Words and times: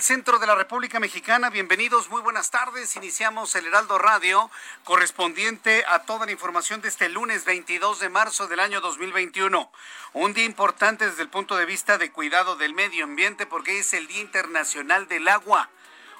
Del 0.00 0.04
centro 0.06 0.38
de 0.38 0.46
la 0.46 0.54
República 0.54 0.98
Mexicana. 0.98 1.50
Bienvenidos, 1.50 2.08
muy 2.08 2.22
buenas 2.22 2.50
tardes. 2.50 2.96
Iniciamos 2.96 3.54
el 3.54 3.66
Heraldo 3.66 3.98
Radio 3.98 4.50
correspondiente 4.82 5.84
a 5.86 6.04
toda 6.04 6.24
la 6.24 6.32
información 6.32 6.80
de 6.80 6.88
este 6.88 7.10
lunes 7.10 7.44
22 7.44 8.00
de 8.00 8.08
marzo 8.08 8.48
del 8.48 8.60
año 8.60 8.80
2021. 8.80 9.70
Un 10.14 10.32
día 10.32 10.46
importante 10.46 11.06
desde 11.06 11.20
el 11.20 11.28
punto 11.28 11.54
de 11.54 11.66
vista 11.66 11.98
de 11.98 12.10
cuidado 12.10 12.56
del 12.56 12.72
medio 12.72 13.04
ambiente 13.04 13.44
porque 13.44 13.78
es 13.78 13.92
el 13.92 14.06
Día 14.06 14.22
Internacional 14.22 15.06
del 15.06 15.28
Agua. 15.28 15.68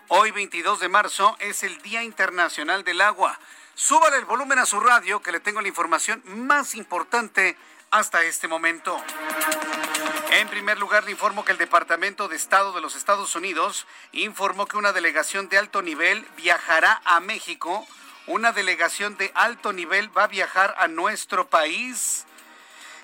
Hoy 0.08 0.30
22 0.30 0.78
de 0.78 0.88
marzo 0.90 1.34
es 1.38 1.62
el 1.62 1.80
Día 1.80 2.02
Internacional 2.02 2.84
del 2.84 3.00
Agua. 3.00 3.40
Súbale 3.74 4.18
el 4.18 4.26
volumen 4.26 4.58
a 4.58 4.66
su 4.66 4.78
radio 4.78 5.22
que 5.22 5.32
le 5.32 5.40
tengo 5.40 5.62
la 5.62 5.68
información 5.68 6.22
más 6.26 6.74
importante 6.74 7.56
hasta 7.90 8.22
este 8.24 8.46
momento. 8.46 9.02
En 10.32 10.48
primer 10.48 10.78
lugar, 10.78 11.02
le 11.02 11.10
informo 11.10 11.44
que 11.44 11.50
el 11.50 11.58
Departamento 11.58 12.28
de 12.28 12.36
Estado 12.36 12.72
de 12.72 12.80
los 12.80 12.94
Estados 12.94 13.34
Unidos 13.34 13.86
informó 14.12 14.66
que 14.66 14.76
una 14.76 14.92
delegación 14.92 15.48
de 15.48 15.58
alto 15.58 15.82
nivel 15.82 16.24
viajará 16.36 17.02
a 17.04 17.18
México. 17.18 17.84
Una 18.28 18.52
delegación 18.52 19.16
de 19.16 19.32
alto 19.34 19.72
nivel 19.72 20.16
va 20.16 20.24
a 20.24 20.28
viajar 20.28 20.76
a 20.78 20.86
nuestro 20.86 21.48
país 21.48 22.26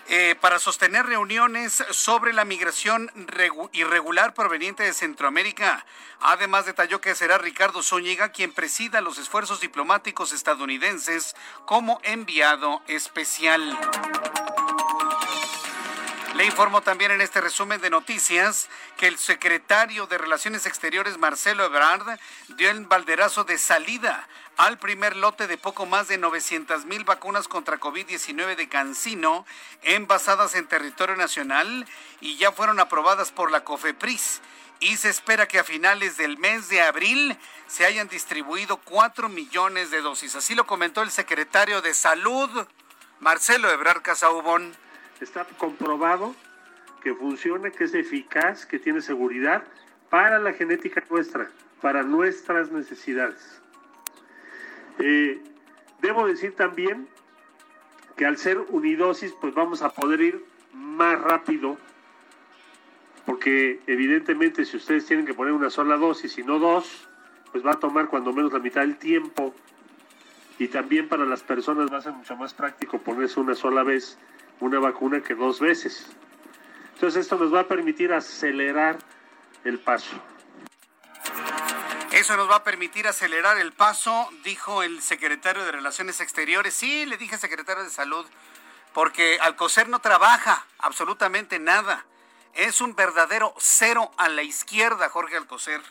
eh, 0.08 0.36
para 0.40 0.60
sostener 0.60 1.04
reuniones 1.04 1.84
sobre 1.90 2.32
la 2.32 2.44
migración 2.44 3.10
irregular 3.72 4.32
proveniente 4.32 4.84
de 4.84 4.92
Centroamérica. 4.92 5.84
Además, 6.20 6.64
detalló 6.64 7.00
que 7.00 7.16
será 7.16 7.38
Ricardo 7.38 7.82
Zúñiga 7.82 8.28
quien 8.28 8.52
presida 8.52 9.00
los 9.00 9.18
esfuerzos 9.18 9.60
diplomáticos 9.60 10.32
estadounidenses 10.32 11.34
como 11.64 11.98
enviado 12.04 12.82
especial. 12.86 13.76
Le 16.36 16.44
informo 16.44 16.82
también 16.82 17.12
en 17.12 17.22
este 17.22 17.40
resumen 17.40 17.80
de 17.80 17.88
noticias 17.88 18.68
que 18.98 19.06
el 19.06 19.16
secretario 19.16 20.06
de 20.06 20.18
Relaciones 20.18 20.66
Exteriores, 20.66 21.16
Marcelo 21.16 21.64
Ebrard, 21.64 22.18
dio 22.58 22.70
el 22.70 22.84
balderazo 22.84 23.44
de 23.44 23.56
salida 23.56 24.28
al 24.58 24.78
primer 24.78 25.16
lote 25.16 25.46
de 25.46 25.56
poco 25.56 25.86
más 25.86 26.08
de 26.08 26.18
900 26.18 26.84
mil 26.84 27.04
vacunas 27.04 27.48
contra 27.48 27.80
COVID-19 27.80 28.54
de 28.54 28.68
Cancino 28.68 29.46
envasadas 29.80 30.54
en 30.56 30.68
territorio 30.68 31.16
nacional 31.16 31.86
y 32.20 32.36
ya 32.36 32.52
fueron 32.52 32.80
aprobadas 32.80 33.32
por 33.32 33.50
la 33.50 33.64
COFEPRIS. 33.64 34.42
Y 34.80 34.98
se 34.98 35.08
espera 35.08 35.48
que 35.48 35.58
a 35.58 35.64
finales 35.64 36.18
del 36.18 36.36
mes 36.36 36.68
de 36.68 36.82
abril 36.82 37.38
se 37.66 37.86
hayan 37.86 38.08
distribuido 38.08 38.76
4 38.76 39.30
millones 39.30 39.90
de 39.90 40.02
dosis. 40.02 40.34
Así 40.34 40.54
lo 40.54 40.66
comentó 40.66 41.00
el 41.00 41.10
secretario 41.10 41.80
de 41.80 41.94
Salud, 41.94 42.66
Marcelo 43.20 43.70
Ebrard 43.70 44.02
Casaubón 44.02 44.76
está 45.20 45.46
comprobado 45.58 46.34
que 47.02 47.14
funciona, 47.14 47.70
que 47.70 47.84
es 47.84 47.94
eficaz, 47.94 48.66
que 48.66 48.78
tiene 48.78 49.00
seguridad 49.00 49.62
para 50.10 50.38
la 50.38 50.52
genética 50.52 51.02
nuestra, 51.08 51.50
para 51.80 52.02
nuestras 52.02 52.70
necesidades. 52.70 53.60
Eh, 54.98 55.40
debo 56.00 56.26
decir 56.26 56.54
también 56.56 57.08
que 58.16 58.26
al 58.26 58.38
ser 58.38 58.58
unidosis, 58.70 59.32
pues 59.40 59.54
vamos 59.54 59.82
a 59.82 59.90
poder 59.90 60.20
ir 60.20 60.44
más 60.72 61.20
rápido, 61.20 61.76
porque 63.24 63.80
evidentemente 63.86 64.64
si 64.64 64.76
ustedes 64.76 65.06
tienen 65.06 65.26
que 65.26 65.34
poner 65.34 65.52
una 65.52 65.70
sola 65.70 65.96
dosis 65.96 66.38
y 66.38 66.42
no 66.42 66.58
dos, 66.58 67.08
pues 67.52 67.64
va 67.64 67.72
a 67.72 67.80
tomar 67.80 68.08
cuando 68.08 68.32
menos 68.32 68.52
la 68.52 68.58
mitad 68.58 68.80
del 68.80 68.96
tiempo. 68.96 69.54
Y 70.58 70.68
también 70.68 71.08
para 71.08 71.26
las 71.26 71.42
personas 71.42 71.92
va 71.92 71.98
a 71.98 72.02
ser 72.02 72.12
mucho 72.12 72.34
más 72.36 72.54
práctico 72.54 72.98
ponerse 72.98 73.38
una 73.40 73.54
sola 73.54 73.82
vez 73.82 74.18
una 74.60 74.78
vacuna 74.78 75.22
que 75.22 75.34
dos 75.34 75.60
veces. 75.60 76.06
Entonces 76.94 77.22
esto 77.22 77.36
nos 77.36 77.52
va 77.52 77.60
a 77.60 77.68
permitir 77.68 78.12
acelerar 78.12 78.98
el 79.64 79.78
paso. 79.78 80.16
Eso 82.12 82.36
nos 82.36 82.48
va 82.48 82.56
a 82.56 82.64
permitir 82.64 83.06
acelerar 83.06 83.58
el 83.58 83.72
paso, 83.72 84.30
dijo 84.42 84.82
el 84.82 85.02
secretario 85.02 85.64
de 85.64 85.72
Relaciones 85.72 86.20
Exteriores. 86.20 86.72
Sí, 86.72 87.04
le 87.04 87.18
dije 87.18 87.36
secretario 87.36 87.82
de 87.84 87.90
Salud, 87.90 88.24
porque 88.94 89.38
Alcocer 89.42 89.88
no 89.88 89.98
trabaja 89.98 90.64
absolutamente 90.78 91.58
nada. 91.58 92.06
Es 92.54 92.80
un 92.80 92.96
verdadero 92.96 93.54
cero 93.58 94.10
a 94.16 94.30
la 94.30 94.42
izquierda, 94.42 95.10
Jorge 95.10 95.36
Alcocer. 95.36 95.82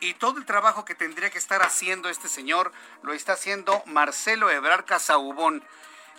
Y 0.00 0.14
todo 0.14 0.38
el 0.38 0.44
trabajo 0.44 0.84
que 0.84 0.94
tendría 0.94 1.30
que 1.30 1.38
estar 1.38 1.62
haciendo 1.62 2.10
este 2.10 2.28
señor 2.28 2.72
lo 3.02 3.14
está 3.14 3.32
haciendo 3.32 3.82
Marcelo 3.86 4.50
Ebrar 4.50 4.84
Casaubón 4.84 5.64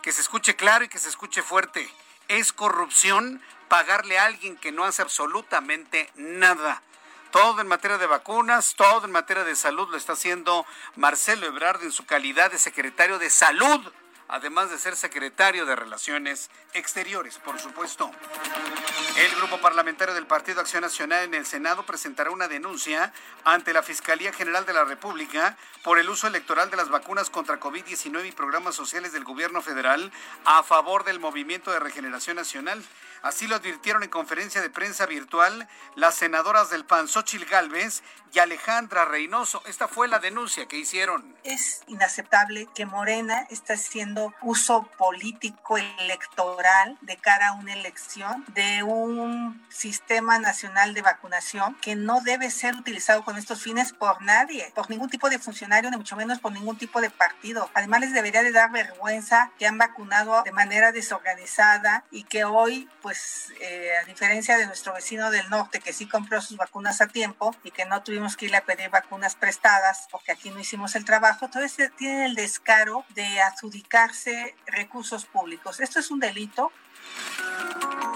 que 0.04 0.12
se 0.12 0.22
escuche 0.22 0.56
claro 0.56 0.84
y 0.84 0.90
que 0.90 1.00
se 1.00 1.10
escuche 1.10 1.42
fuerte. 1.42 1.90
Es 2.28 2.54
corrupción 2.54 3.42
pagarle 3.70 4.20
a 4.20 4.26
alguien 4.26 4.58
que 4.58 4.72
no 4.72 4.84
hace 4.84 5.02
absolutamente 5.02 6.12
nada. 6.16 6.84
Todo 7.32 7.62
en 7.62 7.68
materia 7.68 7.98
de 7.98 8.06
vacunas, 8.06 8.76
todo 8.76 9.06
en 9.06 9.12
materia 9.12 9.44
de 9.44 9.56
salud 9.56 9.90
lo 9.90 9.98
está 9.98 10.14
haciendo 10.14 10.68
Marcelo 10.96 11.48
Ebrard 11.48 11.82
en 11.82 11.92
su 11.92 12.06
calidad 12.06 12.52
de 12.52 12.60
secretario 12.60 13.18
de 13.18 13.32
salud 13.32 13.82
además 14.28 14.70
de 14.70 14.78
ser 14.78 14.96
secretario 14.96 15.66
de 15.66 15.76
Relaciones 15.76 16.50
Exteriores, 16.74 17.38
por 17.38 17.60
supuesto. 17.60 18.10
El 19.18 19.36
grupo 19.36 19.60
parlamentario 19.62 20.14
del 20.14 20.26
Partido 20.26 20.62
Acción 20.62 20.82
Nacional 20.82 21.26
en 21.26 21.34
el 21.34 21.46
Senado 21.46 21.86
presentará 21.86 22.32
una 22.32 22.48
denuncia 22.48 23.14
ante 23.44 23.74
la 23.74 23.84
Fiscalía 23.84 24.34
General 24.34 24.66
de 24.66 24.74
la 24.74 24.86
República 24.86 25.58
por 25.84 26.00
el 26.00 26.10
uso 26.10 26.28
electoral 26.28 26.70
de 26.72 26.78
las 26.78 26.90
vacunas 26.90 27.30
contra 27.30 27.60
COVID-19 27.60 28.28
y 28.28 28.32
programas 28.32 28.76
sociales 28.76 29.14
del 29.14 29.24
gobierno 29.24 29.62
federal 29.62 30.12
a 30.46 30.64
favor 30.64 31.04
del 31.04 31.20
Movimiento 31.20 31.72
de 31.72 31.80
Regeneración 31.80 32.38
Nacional. 32.38 32.84
Así 33.22 33.48
lo 33.48 33.56
advirtieron 33.56 34.04
en 34.04 34.10
conferencia 34.10 34.62
de 34.62 34.70
prensa 34.70 35.06
virtual 35.06 35.70
las 35.96 36.16
senadoras 36.16 36.70
del 36.70 36.84
PAN, 36.84 37.08
Xochil 37.08 37.46
Gálvez 37.46 38.04
y 38.34 38.40
Alejandra 38.40 39.06
Reynoso. 39.06 39.64
Esta 39.66 39.88
fue 39.88 40.10
la 40.10 40.20
denuncia 40.20 40.68
que 40.68 40.78
hicieron. 40.78 41.34
Es 41.44 41.84
inaceptable 41.88 42.68
que 42.76 42.86
Morena 42.86 43.48
esté 43.50 43.78
haciendo 44.14 44.34
uso 44.42 44.84
político 44.98 45.78
electoral 45.78 46.98
de 47.02 47.18
cara 47.18 47.50
a 47.50 47.54
una 47.54 47.74
elección 47.74 48.46
de 48.54 48.84
un 48.84 49.66
sistema 49.70 50.40
nacional 50.40 50.94
de 50.94 51.02
vacunación 51.02 51.76
que 51.82 51.96
no 51.96 52.22
debe 52.22 52.52
ser 52.52 52.76
utilizado 52.76 53.24
con 53.24 53.38
estos 53.38 53.62
fines 53.62 53.94
por 53.94 54.22
nadie, 54.22 54.72
por 54.76 54.90
ningún 54.90 55.10
tipo 55.10 55.30
de 55.30 55.40
funcionario, 55.40 55.90
ni 55.90 55.98
mucho 55.98 56.16
menos 56.16 56.40
por 56.40 56.52
ningún 56.52 56.78
tipo 56.78 57.02
de 57.02 57.10
partido. 57.10 57.70
Además 57.74 58.02
les 58.02 58.14
debería 58.14 58.44
de 58.44 58.52
dar 58.52 58.72
vergüenza 58.72 59.52
que 59.58 59.66
han 59.66 59.78
vacunado 59.78 60.44
de 60.44 60.52
manera 60.52 60.92
desorganizada 60.92 62.04
y 62.12 62.24
que 62.24 62.44
hoy 62.44 62.90
pues 63.02 63.52
eh, 63.62 63.92
a 64.02 64.06
diferencia 64.06 64.58
de 64.58 64.68
nuestro 64.68 64.94
vecino 64.94 65.32
del 65.32 65.50
norte 65.50 65.80
que 65.80 65.94
sí 65.94 66.08
compró 66.08 66.42
sus 66.42 66.58
vacunas 66.58 67.02
a 67.02 67.08
tiempo 67.08 67.56
y 67.64 67.72
que 67.72 67.86
no 67.86 68.04
tuvimos 68.04 68.38
que 68.38 68.46
ir 68.46 68.56
a 68.56 68.62
pedir 68.62 68.90
vacunas 68.90 69.36
prestadas 69.36 70.08
porque 70.12 70.32
aquí 70.32 70.50
no 70.50 70.60
hicimos 70.60 70.96
el 70.96 71.06
trabajo, 71.06 71.46
entonces 71.46 71.92
tienen 71.98 72.24
el 72.24 72.36
descaro 72.36 73.06
de 73.16 73.42
recursos 74.66 75.26
públicos. 75.26 75.80
Esto 75.80 76.00
es 76.00 76.12
un 76.12 76.20
delito. 76.20 76.72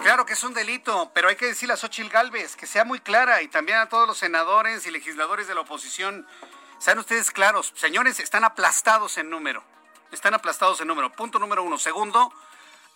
Claro 0.04 0.26
que 0.26 0.34
es 0.34 0.44
un 0.44 0.54
delito, 0.54 1.12
pero 1.14 1.30
hay 1.30 1.36
que 1.36 1.48
decirle 1.48 1.74
a 1.74 1.78
Xochil 1.78 2.10
Gálvez 2.10 2.56
que 2.56 2.66
sea 2.66 2.86
muy 2.86 3.00
clara 3.00 3.42
y 3.42 3.48
también 3.48 3.80
a 3.80 3.90
todos 3.90 4.08
los 4.08 4.18
senadores 4.18 4.86
y 4.86 4.92
legisladores 4.92 5.48
de 5.48 5.56
la 5.56 5.62
oposición. 5.62 6.26
Sean 6.80 7.00
ustedes 7.00 7.32
claros, 7.32 7.74
señores, 7.76 8.20
están 8.20 8.44
aplastados 8.44 9.18
en 9.18 9.30
número. 9.30 9.64
Están 10.12 10.34
aplastados 10.34 10.80
en 10.80 10.88
número. 10.88 11.12
Punto 11.12 11.40
número 11.40 11.64
uno. 11.64 11.78
Segundo, 11.78 12.32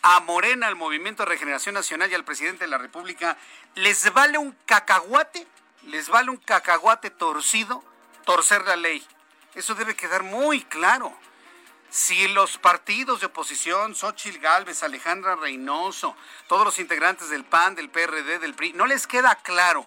a 0.01 0.19
Morena, 0.21 0.67
al 0.67 0.75
Movimiento 0.75 1.23
de 1.23 1.29
Regeneración 1.29 1.75
Nacional 1.75 2.09
y 2.11 2.15
al 2.15 2.23
presidente 2.23 2.63
de 2.63 2.69
la 2.69 2.77
República, 2.77 3.37
les 3.75 4.13
vale 4.13 4.37
un 4.37 4.55
cacahuate, 4.65 5.45
les 5.83 6.07
vale 6.07 6.29
un 6.29 6.37
cacahuate 6.37 7.09
torcido 7.09 7.83
torcer 8.23 8.65
la 8.65 8.75
ley. 8.75 9.05
Eso 9.55 9.75
debe 9.75 9.95
quedar 9.95 10.23
muy 10.23 10.61
claro. 10.63 11.13
Si 11.91 12.29
los 12.29 12.57
partidos 12.57 13.19
de 13.19 13.25
oposición, 13.25 13.95
Xochitl 13.95 14.39
Gálvez, 14.39 14.81
Alejandra 14.81 15.35
Reynoso, 15.35 16.15
todos 16.47 16.63
los 16.63 16.79
integrantes 16.79 17.29
del 17.29 17.43
PAN, 17.43 17.75
del 17.75 17.89
PRD, 17.89 18.39
del 18.39 18.53
PRI, 18.53 18.71
no 18.71 18.85
les 18.85 19.07
queda 19.07 19.35
claro 19.35 19.85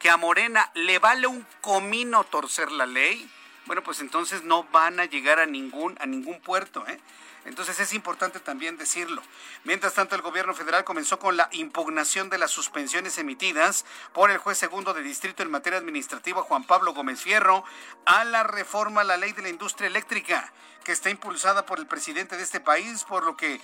que 0.00 0.10
a 0.10 0.16
Morena 0.16 0.72
le 0.74 0.98
vale 0.98 1.28
un 1.28 1.46
comino 1.60 2.24
torcer 2.24 2.72
la 2.72 2.84
ley, 2.84 3.30
bueno, 3.66 3.84
pues 3.84 4.00
entonces 4.00 4.42
no 4.42 4.64
van 4.64 4.98
a 4.98 5.04
llegar 5.04 5.38
a 5.38 5.46
ningún, 5.46 5.96
a 6.00 6.06
ningún 6.06 6.40
puerto. 6.40 6.84
¿eh? 6.88 6.98
Entonces 7.46 7.78
es 7.78 7.92
importante 7.92 8.40
también 8.40 8.76
decirlo. 8.76 9.22
Mientras 9.64 9.94
tanto, 9.94 10.16
el 10.16 10.22
gobierno 10.22 10.52
federal 10.52 10.84
comenzó 10.84 11.18
con 11.18 11.36
la 11.36 11.48
impugnación 11.52 12.28
de 12.28 12.38
las 12.38 12.50
suspensiones 12.50 13.18
emitidas 13.18 13.84
por 14.12 14.30
el 14.30 14.38
juez 14.38 14.58
segundo 14.58 14.92
de 14.92 15.02
distrito 15.02 15.42
en 15.42 15.50
materia 15.50 15.78
administrativa, 15.78 16.42
Juan 16.42 16.64
Pablo 16.64 16.92
Gómez 16.92 17.20
Fierro, 17.20 17.64
a 18.04 18.24
la 18.24 18.42
reforma 18.42 19.02
a 19.02 19.04
la 19.04 19.16
ley 19.16 19.32
de 19.32 19.42
la 19.42 19.48
industria 19.48 19.86
eléctrica, 19.86 20.52
que 20.82 20.92
está 20.92 21.08
impulsada 21.08 21.64
por 21.64 21.78
el 21.78 21.86
presidente 21.86 22.36
de 22.36 22.42
este 22.42 22.58
país, 22.58 23.04
por 23.04 23.24
lo 23.24 23.36
que 23.36 23.60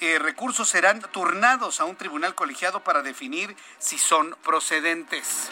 eh, 0.00 0.18
recursos 0.18 0.68
serán 0.68 1.00
turnados 1.00 1.80
a 1.80 1.84
un 1.84 1.96
tribunal 1.96 2.34
colegiado 2.34 2.84
para 2.84 3.02
definir 3.02 3.54
si 3.78 3.98
son 3.98 4.34
procedentes. 4.42 5.50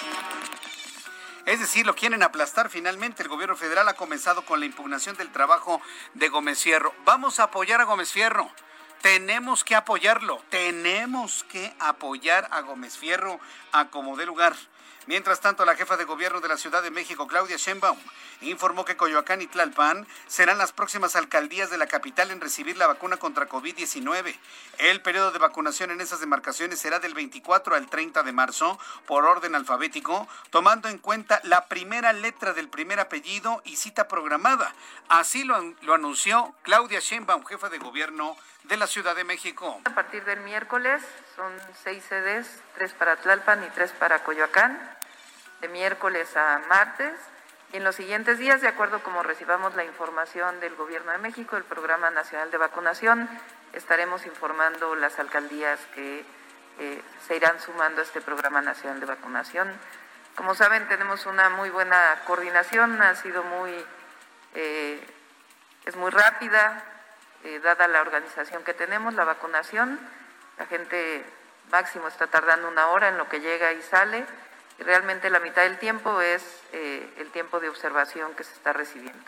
Es 1.46 1.60
decir, 1.60 1.84
lo 1.84 1.94
quieren 1.94 2.22
aplastar 2.22 2.70
finalmente. 2.70 3.22
El 3.22 3.28
gobierno 3.28 3.56
federal 3.56 3.86
ha 3.88 3.94
comenzado 3.94 4.44
con 4.46 4.60
la 4.60 4.66
impugnación 4.66 5.16
del 5.16 5.30
trabajo 5.30 5.80
de 6.14 6.28
Gómez 6.28 6.62
Fierro. 6.62 6.94
Vamos 7.04 7.38
a 7.38 7.44
apoyar 7.44 7.80
a 7.80 7.84
Gómez 7.84 8.10
Fierro. 8.10 8.50
Tenemos 9.02 9.64
que 9.64 9.74
apoyarlo. 9.74 10.42
Tenemos 10.48 11.44
que 11.44 11.74
apoyar 11.78 12.48
a 12.50 12.62
Gómez 12.62 12.96
Fierro 12.96 13.38
a 13.72 13.90
como 13.90 14.16
dé 14.16 14.24
lugar. 14.24 14.54
Mientras 15.06 15.40
tanto, 15.40 15.64
la 15.64 15.76
jefa 15.76 15.96
de 15.96 16.04
gobierno 16.04 16.40
de 16.40 16.48
la 16.48 16.56
Ciudad 16.56 16.82
de 16.82 16.90
México, 16.90 17.26
Claudia 17.26 17.56
Sheinbaum, 17.56 17.98
informó 18.40 18.84
que 18.84 18.96
Coyoacán 18.96 19.42
y 19.42 19.46
Tlalpan 19.46 20.06
serán 20.26 20.56
las 20.56 20.72
próximas 20.72 21.14
alcaldías 21.14 21.70
de 21.70 21.76
la 21.76 21.86
capital 21.86 22.30
en 22.30 22.40
recibir 22.40 22.78
la 22.78 22.86
vacuna 22.86 23.18
contra 23.18 23.48
COVID-19. 23.48 24.34
El 24.78 25.02
periodo 25.02 25.30
de 25.30 25.38
vacunación 25.38 25.90
en 25.90 26.00
esas 26.00 26.20
demarcaciones 26.20 26.78
será 26.78 27.00
del 27.00 27.12
24 27.12 27.74
al 27.74 27.88
30 27.88 28.22
de 28.22 28.32
marzo 28.32 28.78
por 29.06 29.26
orden 29.26 29.54
alfabético, 29.54 30.26
tomando 30.50 30.88
en 30.88 30.98
cuenta 30.98 31.40
la 31.44 31.66
primera 31.66 32.12
letra 32.12 32.54
del 32.54 32.68
primer 32.68 32.98
apellido 32.98 33.60
y 33.64 33.76
cita 33.76 34.08
programada. 34.08 34.74
Así 35.08 35.44
lo, 35.44 35.60
lo 35.82 35.94
anunció 35.94 36.54
Claudia 36.62 37.00
Sheinbaum, 37.00 37.44
jefa 37.44 37.68
de 37.68 37.78
gobierno 37.78 38.36
de 38.64 38.76
la 38.78 38.86
Ciudad 38.86 39.14
de 39.14 39.24
México. 39.24 39.80
A 39.84 39.94
partir 39.94 40.24
del 40.24 40.40
miércoles 40.40 41.02
son 41.34 41.52
seis 41.82 42.04
sedes, 42.08 42.46
tres 42.74 42.92
para 42.92 43.16
Tlalpan 43.16 43.64
y 43.64 43.68
tres 43.70 43.92
para 43.92 44.22
Coyoacán, 44.22 44.78
de 45.60 45.68
miércoles 45.68 46.36
a 46.36 46.60
martes. 46.68 47.12
Y 47.72 47.78
en 47.78 47.84
los 47.84 47.96
siguientes 47.96 48.38
días, 48.38 48.60
de 48.60 48.68
acuerdo 48.68 49.02
como 49.02 49.22
recibamos 49.22 49.74
la 49.74 49.84
información 49.84 50.60
del 50.60 50.76
Gobierno 50.76 51.10
de 51.12 51.18
México, 51.18 51.56
el 51.56 51.64
Programa 51.64 52.10
Nacional 52.10 52.50
de 52.50 52.58
Vacunación, 52.58 53.28
estaremos 53.72 54.26
informando 54.26 54.94
las 54.94 55.18
alcaldías 55.18 55.80
que 55.94 56.24
eh, 56.78 57.02
se 57.26 57.36
irán 57.36 57.60
sumando 57.60 58.00
a 58.00 58.04
este 58.04 58.20
Programa 58.20 58.60
Nacional 58.60 59.00
de 59.00 59.06
Vacunación. 59.06 59.72
Como 60.36 60.54
saben, 60.54 60.86
tenemos 60.88 61.26
una 61.26 61.48
muy 61.48 61.70
buena 61.70 62.20
coordinación, 62.26 63.00
ha 63.02 63.14
sido 63.16 63.42
muy, 63.42 63.72
eh, 64.54 65.04
es 65.84 65.96
muy 65.96 66.10
rápida, 66.10 66.84
eh, 67.42 67.60
dada 67.60 67.88
la 67.88 68.00
organización 68.00 68.62
que 68.62 68.74
tenemos, 68.74 69.14
la 69.14 69.24
vacunación. 69.24 69.98
La 70.58 70.66
gente 70.66 71.24
máximo 71.70 72.08
está 72.08 72.26
tardando 72.26 72.68
una 72.68 72.88
hora 72.88 73.08
en 73.08 73.18
lo 73.18 73.28
que 73.28 73.40
llega 73.40 73.72
y 73.72 73.82
sale. 73.82 74.24
Y 74.78 74.82
realmente 74.82 75.30
la 75.30 75.40
mitad 75.40 75.62
del 75.62 75.78
tiempo 75.78 76.20
es 76.20 76.42
eh, 76.72 77.08
el 77.18 77.30
tiempo 77.30 77.60
de 77.60 77.68
observación 77.68 78.34
que 78.34 78.44
se 78.44 78.52
está 78.54 78.72
recibiendo. 78.72 79.24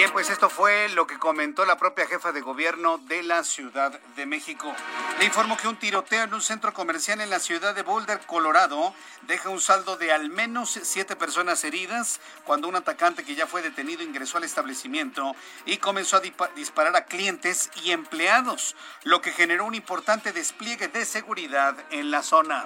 Bien, 0.00 0.12
pues 0.12 0.30
esto 0.30 0.48
fue 0.48 0.88
lo 0.88 1.06
que 1.06 1.18
comentó 1.18 1.66
la 1.66 1.76
propia 1.76 2.06
jefa 2.06 2.32
de 2.32 2.40
gobierno 2.40 2.96
de 2.96 3.22
la 3.22 3.44
Ciudad 3.44 4.00
de 4.16 4.24
México. 4.24 4.74
Le 5.18 5.26
informo 5.26 5.58
que 5.58 5.68
un 5.68 5.76
tiroteo 5.76 6.24
en 6.24 6.32
un 6.32 6.40
centro 6.40 6.72
comercial 6.72 7.20
en 7.20 7.28
la 7.28 7.38
ciudad 7.38 7.74
de 7.74 7.82
Boulder, 7.82 8.18
Colorado, 8.20 8.94
deja 9.26 9.50
un 9.50 9.60
saldo 9.60 9.98
de 9.98 10.10
al 10.10 10.30
menos 10.30 10.80
siete 10.84 11.16
personas 11.16 11.64
heridas 11.64 12.18
cuando 12.44 12.66
un 12.66 12.76
atacante 12.76 13.24
que 13.24 13.34
ya 13.34 13.46
fue 13.46 13.60
detenido 13.60 14.02
ingresó 14.02 14.38
al 14.38 14.44
establecimiento 14.44 15.36
y 15.66 15.76
comenzó 15.76 16.16
a 16.16 16.22
disparar 16.56 16.96
a 16.96 17.04
clientes 17.04 17.68
y 17.84 17.90
empleados, 17.90 18.76
lo 19.02 19.20
que 19.20 19.32
generó 19.32 19.66
un 19.66 19.74
importante 19.74 20.32
despliegue 20.32 20.88
de 20.88 21.04
seguridad 21.04 21.76
en 21.90 22.10
la 22.10 22.22
zona. 22.22 22.64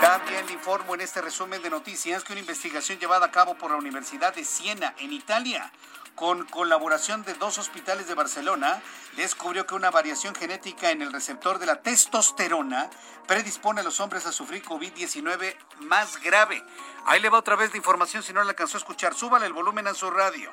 También 0.00 0.46
le 0.46 0.52
informo 0.52 0.94
en 0.94 1.00
este 1.00 1.22
resumen 1.22 1.62
de 1.62 1.70
noticias 1.70 2.22
que 2.22 2.32
una 2.32 2.40
investigación 2.40 2.98
llevada 2.98 3.26
a 3.26 3.30
cabo 3.30 3.54
por 3.56 3.70
la 3.70 3.76
Universidad 3.76 4.34
de 4.34 4.44
Siena 4.44 4.94
en 4.98 5.12
Italia 5.12 5.72
con 6.16 6.46
colaboración 6.46 7.22
de 7.24 7.34
dos 7.34 7.58
hospitales 7.58 8.08
de 8.08 8.14
Barcelona, 8.14 8.82
descubrió 9.16 9.66
que 9.66 9.74
una 9.74 9.90
variación 9.90 10.34
genética 10.34 10.90
en 10.90 11.02
el 11.02 11.12
receptor 11.12 11.58
de 11.58 11.66
la 11.66 11.82
testosterona 11.82 12.88
predispone 13.26 13.82
a 13.82 13.84
los 13.84 14.00
hombres 14.00 14.24
a 14.26 14.32
sufrir 14.32 14.64
COVID-19 14.64 15.54
más 15.80 16.20
grave. 16.22 16.64
Ahí 17.04 17.20
le 17.20 17.28
va 17.28 17.38
otra 17.38 17.54
vez 17.54 17.70
la 17.70 17.76
información 17.76 18.22
si 18.22 18.32
no 18.32 18.42
la 18.42 18.50
alcanzó 18.50 18.78
a 18.78 18.80
escuchar. 18.80 19.14
Súbale 19.14 19.46
el 19.46 19.52
volumen 19.52 19.86
a 19.86 19.94
su 19.94 20.10
radio. 20.10 20.50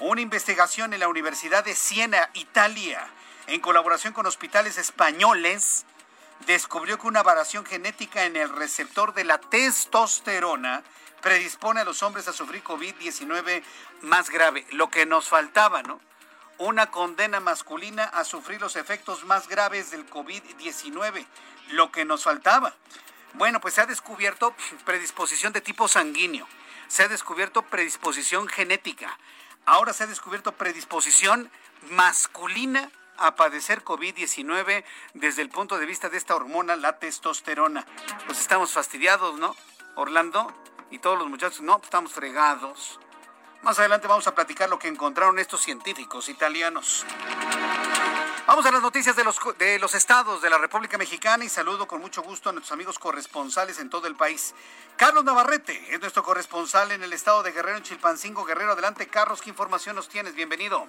Una 0.00 0.20
investigación 0.20 0.92
en 0.92 1.00
la 1.00 1.08
Universidad 1.08 1.64
de 1.64 1.74
Siena, 1.74 2.28
Italia, 2.34 3.08
en 3.46 3.60
colaboración 3.60 4.12
con 4.12 4.26
hospitales 4.26 4.76
españoles, 4.76 5.86
descubrió 6.46 6.98
que 6.98 7.06
una 7.06 7.22
variación 7.22 7.64
genética 7.64 8.24
en 8.24 8.36
el 8.36 8.48
receptor 8.48 9.14
de 9.14 9.24
la 9.24 9.38
testosterona 9.38 10.82
predispone 11.20 11.80
a 11.80 11.84
los 11.84 12.02
hombres 12.02 12.28
a 12.28 12.32
sufrir 12.32 12.62
COVID-19 12.62 13.62
más 14.02 14.30
grave. 14.30 14.66
Lo 14.70 14.90
que 14.90 15.06
nos 15.06 15.28
faltaba, 15.28 15.82
¿no? 15.82 16.00
Una 16.58 16.90
condena 16.90 17.40
masculina 17.40 18.04
a 18.04 18.24
sufrir 18.24 18.60
los 18.60 18.76
efectos 18.76 19.24
más 19.24 19.48
graves 19.48 19.90
del 19.90 20.08
COVID-19. 20.08 21.26
Lo 21.70 21.92
que 21.92 22.04
nos 22.04 22.24
faltaba. 22.24 22.74
Bueno, 23.34 23.60
pues 23.60 23.74
se 23.74 23.82
ha 23.82 23.86
descubierto 23.86 24.54
predisposición 24.84 25.52
de 25.52 25.60
tipo 25.60 25.88
sanguíneo. 25.88 26.46
Se 26.88 27.02
ha 27.02 27.08
descubierto 27.08 27.62
predisposición 27.62 28.48
genética. 28.48 29.18
Ahora 29.66 29.92
se 29.92 30.04
ha 30.04 30.06
descubierto 30.06 30.52
predisposición 30.52 31.50
masculina 31.90 32.90
a 33.18 33.34
padecer 33.34 33.84
COVID-19 33.84 34.84
desde 35.14 35.42
el 35.42 35.50
punto 35.50 35.78
de 35.78 35.86
vista 35.86 36.08
de 36.08 36.16
esta 36.16 36.34
hormona, 36.34 36.76
la 36.76 36.98
testosterona. 36.98 37.86
Pues 38.26 38.40
estamos 38.40 38.72
fastidiados, 38.72 39.38
¿no? 39.38 39.54
Orlando 39.96 40.52
y 40.90 40.98
todos 40.98 41.18
los 41.18 41.28
muchachos, 41.28 41.60
no, 41.60 41.80
estamos 41.82 42.12
fregados. 42.12 42.98
Más 43.62 43.78
adelante 43.78 44.06
vamos 44.06 44.26
a 44.26 44.34
platicar 44.34 44.68
lo 44.68 44.78
que 44.78 44.88
encontraron 44.88 45.38
estos 45.38 45.60
científicos 45.62 46.28
italianos. 46.28 47.04
Vamos 48.46 48.64
a 48.64 48.70
las 48.70 48.80
noticias 48.80 49.14
de 49.14 49.24
los, 49.24 49.38
de 49.58 49.78
los 49.78 49.94
estados 49.94 50.40
de 50.40 50.48
la 50.48 50.56
República 50.56 50.96
Mexicana 50.96 51.44
y 51.44 51.50
saludo 51.50 51.86
con 51.86 52.00
mucho 52.00 52.22
gusto 52.22 52.48
a 52.48 52.52
nuestros 52.52 52.72
amigos 52.72 52.98
corresponsales 52.98 53.78
en 53.78 53.90
todo 53.90 54.06
el 54.06 54.14
país. 54.14 54.54
Carlos 54.96 55.24
Navarrete 55.24 55.92
es 55.92 56.00
nuestro 56.00 56.22
corresponsal 56.22 56.92
en 56.92 57.02
el 57.02 57.12
estado 57.12 57.42
de 57.42 57.52
Guerrero, 57.52 57.76
en 57.76 57.82
Chilpancingo. 57.82 58.44
Guerrero, 58.44 58.72
adelante, 58.72 59.06
Carlos, 59.08 59.42
¿qué 59.42 59.50
información 59.50 59.96
nos 59.96 60.08
tienes? 60.08 60.34
Bienvenido. 60.34 60.86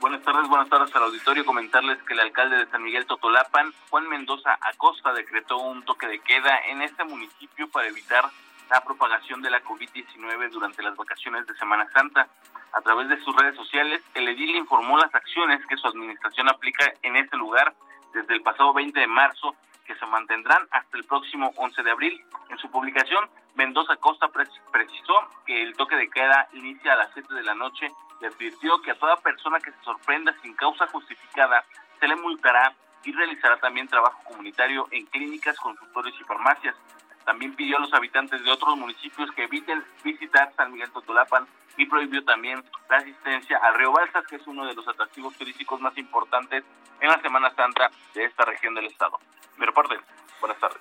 Buenas 0.00 0.22
tardes, 0.22 0.48
buenas 0.48 0.70
tardes 0.70 0.96
al 0.96 1.02
auditorio. 1.02 1.44
Comentarles 1.44 2.02
que 2.04 2.14
el 2.14 2.20
alcalde 2.20 2.56
de 2.56 2.70
San 2.70 2.82
Miguel 2.82 3.04
Totolapan, 3.04 3.70
Juan 3.90 4.08
Mendoza 4.08 4.56
Acosta, 4.62 5.12
decretó 5.12 5.58
un 5.58 5.84
toque 5.84 6.06
de 6.06 6.20
queda 6.20 6.58
en 6.70 6.80
este 6.80 7.04
municipio 7.04 7.68
para 7.68 7.86
evitar 7.86 8.24
la 8.70 8.80
propagación 8.82 9.42
de 9.42 9.50
la 9.50 9.62
COVID-19 9.62 10.48
durante 10.52 10.82
las 10.82 10.96
vacaciones 10.96 11.46
de 11.46 11.54
Semana 11.56 11.86
Santa. 11.92 12.28
A 12.72 12.80
través 12.80 13.10
de 13.10 13.22
sus 13.22 13.36
redes 13.36 13.54
sociales, 13.56 14.00
el 14.14 14.26
edil 14.26 14.56
informó 14.56 14.96
las 14.96 15.14
acciones 15.14 15.60
que 15.66 15.76
su 15.76 15.86
administración 15.86 16.48
aplica 16.48 16.90
en 17.02 17.16
este 17.16 17.36
lugar 17.36 17.74
desde 18.14 18.32
el 18.32 18.40
pasado 18.40 18.72
20 18.72 18.98
de 18.98 19.06
marzo, 19.06 19.54
que 19.84 19.94
se 19.96 20.06
mantendrán 20.06 20.66
hasta 20.70 20.96
el 20.96 21.04
próximo 21.04 21.52
11 21.56 21.82
de 21.82 21.90
abril. 21.90 22.24
En 22.48 22.56
su 22.56 22.70
publicación, 22.70 23.28
Mendoza 23.54 23.96
Costa 23.96 24.28
precisó 24.28 25.14
que 25.46 25.62
el 25.62 25.74
toque 25.74 25.96
de 25.96 26.08
queda 26.08 26.48
inicia 26.52 26.92
a 26.92 26.96
las 26.96 27.10
7 27.12 27.34
de 27.34 27.42
la 27.42 27.54
noche 27.54 27.90
y 28.20 28.26
advirtió 28.26 28.80
que 28.82 28.92
a 28.92 28.98
toda 28.98 29.16
persona 29.16 29.58
que 29.60 29.72
se 29.72 29.82
sorprenda 29.82 30.34
sin 30.42 30.54
causa 30.54 30.86
justificada 30.88 31.64
se 31.98 32.08
le 32.08 32.16
multará 32.16 32.74
y 33.04 33.12
realizará 33.12 33.56
también 33.58 33.88
trabajo 33.88 34.22
comunitario 34.24 34.86
en 34.90 35.06
clínicas, 35.06 35.58
consultorios 35.58 36.14
y 36.20 36.24
farmacias. 36.24 36.74
También 37.24 37.54
pidió 37.54 37.76
a 37.76 37.80
los 37.80 37.92
habitantes 37.92 38.42
de 38.42 38.50
otros 38.50 38.76
municipios 38.76 39.30
que 39.32 39.44
eviten 39.44 39.84
visitar 40.04 40.52
San 40.56 40.72
Miguel 40.72 40.90
Totolapan 40.90 41.46
y 41.76 41.86
prohibió 41.86 42.24
también 42.24 42.62
la 42.88 42.96
asistencia 42.96 43.58
al 43.58 43.74
río 43.74 43.92
Balsas, 43.92 44.26
que 44.26 44.36
es 44.36 44.46
uno 44.46 44.66
de 44.66 44.74
los 44.74 44.86
atractivos 44.86 45.34
turísticos 45.36 45.80
más 45.80 45.96
importantes 45.96 46.64
en 47.00 47.08
la 47.08 47.20
Semana 47.20 47.54
Santa 47.54 47.90
de 48.14 48.24
esta 48.24 48.44
región 48.44 48.74
del 48.74 48.86
estado. 48.86 49.18
Mi 49.56 49.66
reporte. 49.66 49.98
Buenas 50.40 50.58
tardes. 50.58 50.80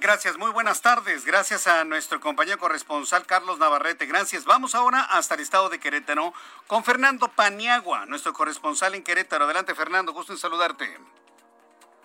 Gracias, 0.00 0.36
muy 0.36 0.50
buenas 0.50 0.82
tardes. 0.82 1.24
Gracias 1.24 1.66
a 1.66 1.84
nuestro 1.84 2.20
compañero 2.20 2.58
corresponsal 2.58 3.24
Carlos 3.24 3.58
Navarrete. 3.58 4.04
Gracias. 4.04 4.44
Vamos 4.44 4.74
ahora 4.74 5.00
hasta 5.00 5.34
el 5.34 5.40
estado 5.40 5.70
de 5.70 5.78
Querétaro 5.78 6.34
con 6.66 6.84
Fernando 6.84 7.28
Paniagua, 7.28 8.04
nuestro 8.04 8.34
corresponsal 8.34 8.94
en 8.94 9.02
Querétaro. 9.02 9.44
Adelante, 9.44 9.74
Fernando, 9.74 10.12
gusto 10.12 10.32
en 10.32 10.38
saludarte. 10.38 10.98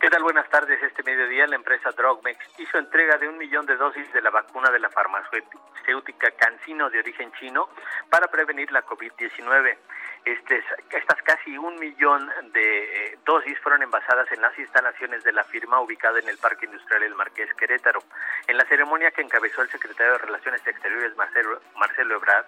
¿Qué 0.02 0.10
tal? 0.10 0.24
Buenas 0.24 0.50
tardes. 0.50 0.82
Este 0.82 1.04
mediodía 1.04 1.46
la 1.46 1.58
empresa 1.58 1.92
Drogmex 1.92 2.40
hizo 2.58 2.80
entrega 2.80 3.20
de 3.20 3.30
un 3.30 3.38
millón 3.38 3.68
de 3.68 3.76
dosis 3.76 4.12
de 4.14 4.24
la 4.24 4.32
vacuna 4.32 4.72
de 4.72 4.80
la 4.80 4.90
farmacéutica 4.90 6.32
Cancino 6.32 6.90
de 6.90 6.98
origen 6.98 7.32
chino 7.34 7.70
para 8.10 8.26
prevenir 8.26 8.72
la 8.72 8.84
COVID-19. 8.84 9.78
Este, 10.26 10.64
estas 10.90 11.22
casi 11.22 11.56
un 11.56 11.80
millón 11.80 12.28
de 12.52 13.12
eh, 13.12 13.20
dosis 13.24 13.60
fueron 13.60 13.84
envasadas 13.84 14.32
en 14.32 14.42
las 14.42 14.58
instalaciones 14.58 15.24
de 15.24 15.34
la 15.34 15.44
firma 15.44 15.80
ubicada 15.80 16.18
en 16.18 16.30
el 16.30 16.40
Parque 16.40 16.66
Industrial 16.66 17.04
El 17.04 17.14
Marqués 17.14 17.54
Querétaro. 17.54 18.02
En 18.48 18.58
la 18.58 18.66
ceremonia 18.66 19.12
que 19.12 19.22
encabezó 19.22 19.62
el 19.62 19.70
secretario 19.70 20.14
de 20.14 20.18
Relaciones 20.18 20.66
Exteriores 20.66 21.16
Marcelo, 21.16 21.62
Marcelo 21.76 22.16
Ebrard, 22.16 22.48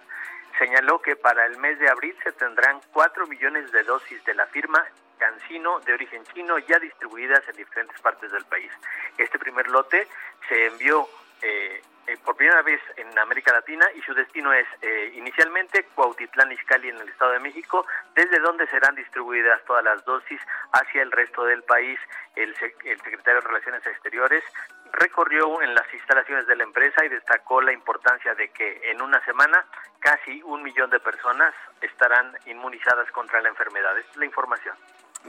señaló 0.58 1.00
que 1.00 1.14
para 1.14 1.46
el 1.46 1.56
mes 1.58 1.78
de 1.78 1.88
abril 1.88 2.16
se 2.24 2.32
tendrán 2.32 2.80
cuatro 2.92 3.28
millones 3.28 3.70
de 3.70 3.84
dosis 3.84 4.24
de 4.24 4.34
la 4.34 4.46
firma 4.46 4.84
Cancino 5.24 5.80
de 5.80 5.94
origen 5.94 6.22
chino 6.34 6.58
ya 6.58 6.78
distribuidas 6.78 7.42
en 7.48 7.56
diferentes 7.56 7.98
partes 8.02 8.30
del 8.30 8.44
país. 8.44 8.70
Este 9.16 9.38
primer 9.38 9.66
lote 9.70 10.06
se 10.46 10.66
envió 10.66 11.08
eh, 11.40 11.82
eh, 12.06 12.18
por 12.22 12.36
primera 12.36 12.60
vez 12.60 12.78
en 12.96 13.18
América 13.18 13.50
Latina 13.50 13.86
y 13.94 14.02
su 14.02 14.12
destino 14.12 14.52
es 14.52 14.66
eh, 14.82 15.12
inicialmente 15.14 15.84
Cuautitlán 15.94 16.52
Izcalli 16.52 16.90
en 16.90 16.98
el 16.98 17.08
Estado 17.08 17.32
de 17.32 17.38
México, 17.38 17.86
desde 18.14 18.38
donde 18.40 18.66
serán 18.66 18.94
distribuidas 18.96 19.64
todas 19.64 19.82
las 19.82 20.04
dosis 20.04 20.38
hacia 20.72 21.00
el 21.00 21.10
resto 21.10 21.44
del 21.44 21.62
país. 21.62 21.98
El, 22.36 22.50
el 22.84 23.00
secretario 23.00 23.40
de 23.40 23.46
Relaciones 23.46 23.86
Exteriores 23.86 24.44
recorrió 24.92 25.62
en 25.62 25.74
las 25.74 25.92
instalaciones 25.94 26.46
de 26.46 26.56
la 26.56 26.64
empresa 26.64 27.02
y 27.02 27.08
destacó 27.08 27.62
la 27.62 27.72
importancia 27.72 28.34
de 28.34 28.50
que 28.50 28.90
en 28.90 29.00
una 29.00 29.24
semana 29.24 29.64
casi 30.00 30.42
un 30.42 30.62
millón 30.62 30.90
de 30.90 31.00
personas 31.00 31.54
estarán 31.80 32.36
inmunizadas 32.44 33.10
contra 33.12 33.40
la 33.40 33.48
enfermedad. 33.48 33.96
es 33.98 34.16
la 34.16 34.26
información. 34.26 34.76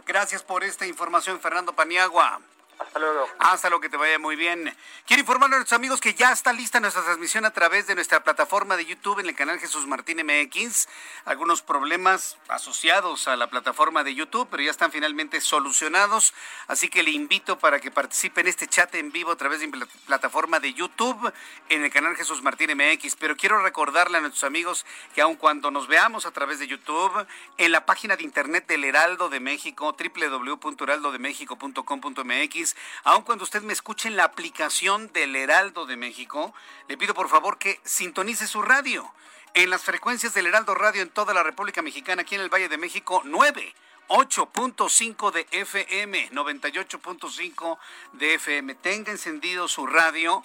Gracias 0.05 0.43
por 0.43 0.63
esta 0.63 0.85
información, 0.85 1.39
Fernando 1.39 1.73
Paniagua. 1.73 2.41
Hasta 2.79 2.99
luego. 2.99 3.27
Hasta 3.39 3.69
luego, 3.69 3.81
que 3.81 3.89
te 3.89 3.97
vaya 3.97 4.19
muy 4.19 4.35
bien. 4.35 4.75
Quiero 5.05 5.21
informarle 5.21 5.55
a 5.55 5.59
nuestros 5.59 5.77
amigos 5.77 6.01
que 6.01 6.13
ya 6.13 6.31
está 6.31 6.53
lista 6.53 6.79
nuestra 6.79 7.03
transmisión 7.03 7.45
a 7.45 7.51
través 7.51 7.87
de 7.87 7.95
nuestra 7.95 8.23
plataforma 8.23 8.77
de 8.77 8.85
YouTube 8.85 9.19
en 9.19 9.27
el 9.27 9.35
canal 9.35 9.59
Jesús 9.59 9.87
Martín 9.87 10.21
MX. 10.25 10.87
Algunos 11.25 11.61
problemas 11.61 12.37
asociados 12.47 13.27
a 13.27 13.35
la 13.35 13.49
plataforma 13.49 14.03
de 14.03 14.15
YouTube, 14.15 14.47
pero 14.49 14.63
ya 14.63 14.71
están 14.71 14.91
finalmente 14.91 15.41
solucionados. 15.41 16.33
Así 16.67 16.89
que 16.89 17.03
le 17.03 17.11
invito 17.11 17.59
para 17.59 17.79
que 17.79 17.91
participe 17.91 18.41
en 18.41 18.47
este 18.47 18.67
chat 18.67 18.93
en 18.95 19.11
vivo 19.11 19.31
a 19.31 19.35
través 19.35 19.59
de 19.59 19.67
la 19.67 19.85
plataforma 20.05 20.59
de 20.59 20.73
YouTube 20.73 21.31
en 21.69 21.83
el 21.83 21.91
canal 21.91 22.15
Jesús 22.15 22.41
Martín 22.41 22.71
MX. 22.75 23.15
Pero 23.15 23.37
quiero 23.37 23.61
recordarle 23.61 24.17
a 24.17 24.21
nuestros 24.21 24.43
amigos 24.43 24.85
que 25.13 25.21
aun 25.21 25.35
cuando 25.35 25.69
nos 25.71 25.87
veamos 25.87 26.25
a 26.25 26.31
través 26.31 26.59
de 26.59 26.67
YouTube, 26.67 27.25
en 27.57 27.71
la 27.71 27.85
página 27.85 28.15
de 28.15 28.23
internet 28.23 28.67
del 28.67 28.83
Heraldo 28.83 29.29
de 29.29 29.39
México, 29.39 29.95
www.heraldodemexico.com.mx, 29.97 32.64
aun 33.03 33.23
cuando 33.23 33.43
usted 33.43 33.61
me 33.61 33.73
escuche 33.73 34.07
en 34.07 34.15
la 34.15 34.23
aplicación 34.23 35.11
del 35.13 35.35
Heraldo 35.35 35.85
de 35.85 35.97
México, 35.97 36.53
le 36.87 36.97
pido 36.97 37.13
por 37.13 37.29
favor 37.29 37.57
que 37.57 37.79
sintonice 37.83 38.47
su 38.47 38.61
radio 38.61 39.11
en 39.53 39.69
las 39.69 39.83
frecuencias 39.83 40.33
del 40.33 40.47
Heraldo 40.47 40.75
Radio 40.75 41.01
en 41.01 41.09
toda 41.09 41.33
la 41.33 41.43
República 41.43 41.81
Mexicana, 41.81 42.23
aquí 42.23 42.35
en 42.35 42.41
el 42.41 42.53
Valle 42.53 42.69
de 42.69 42.77
México, 42.77 43.21
9. 43.25 43.73
8.5 44.07 45.31
de 45.31 45.47
FM, 45.49 46.29
98.5 46.31 47.77
de 48.13 48.35
FM. 48.35 48.75
Tenga 48.75 49.11
encendido 49.11 49.67
su 49.67 49.87
radio 49.87 50.43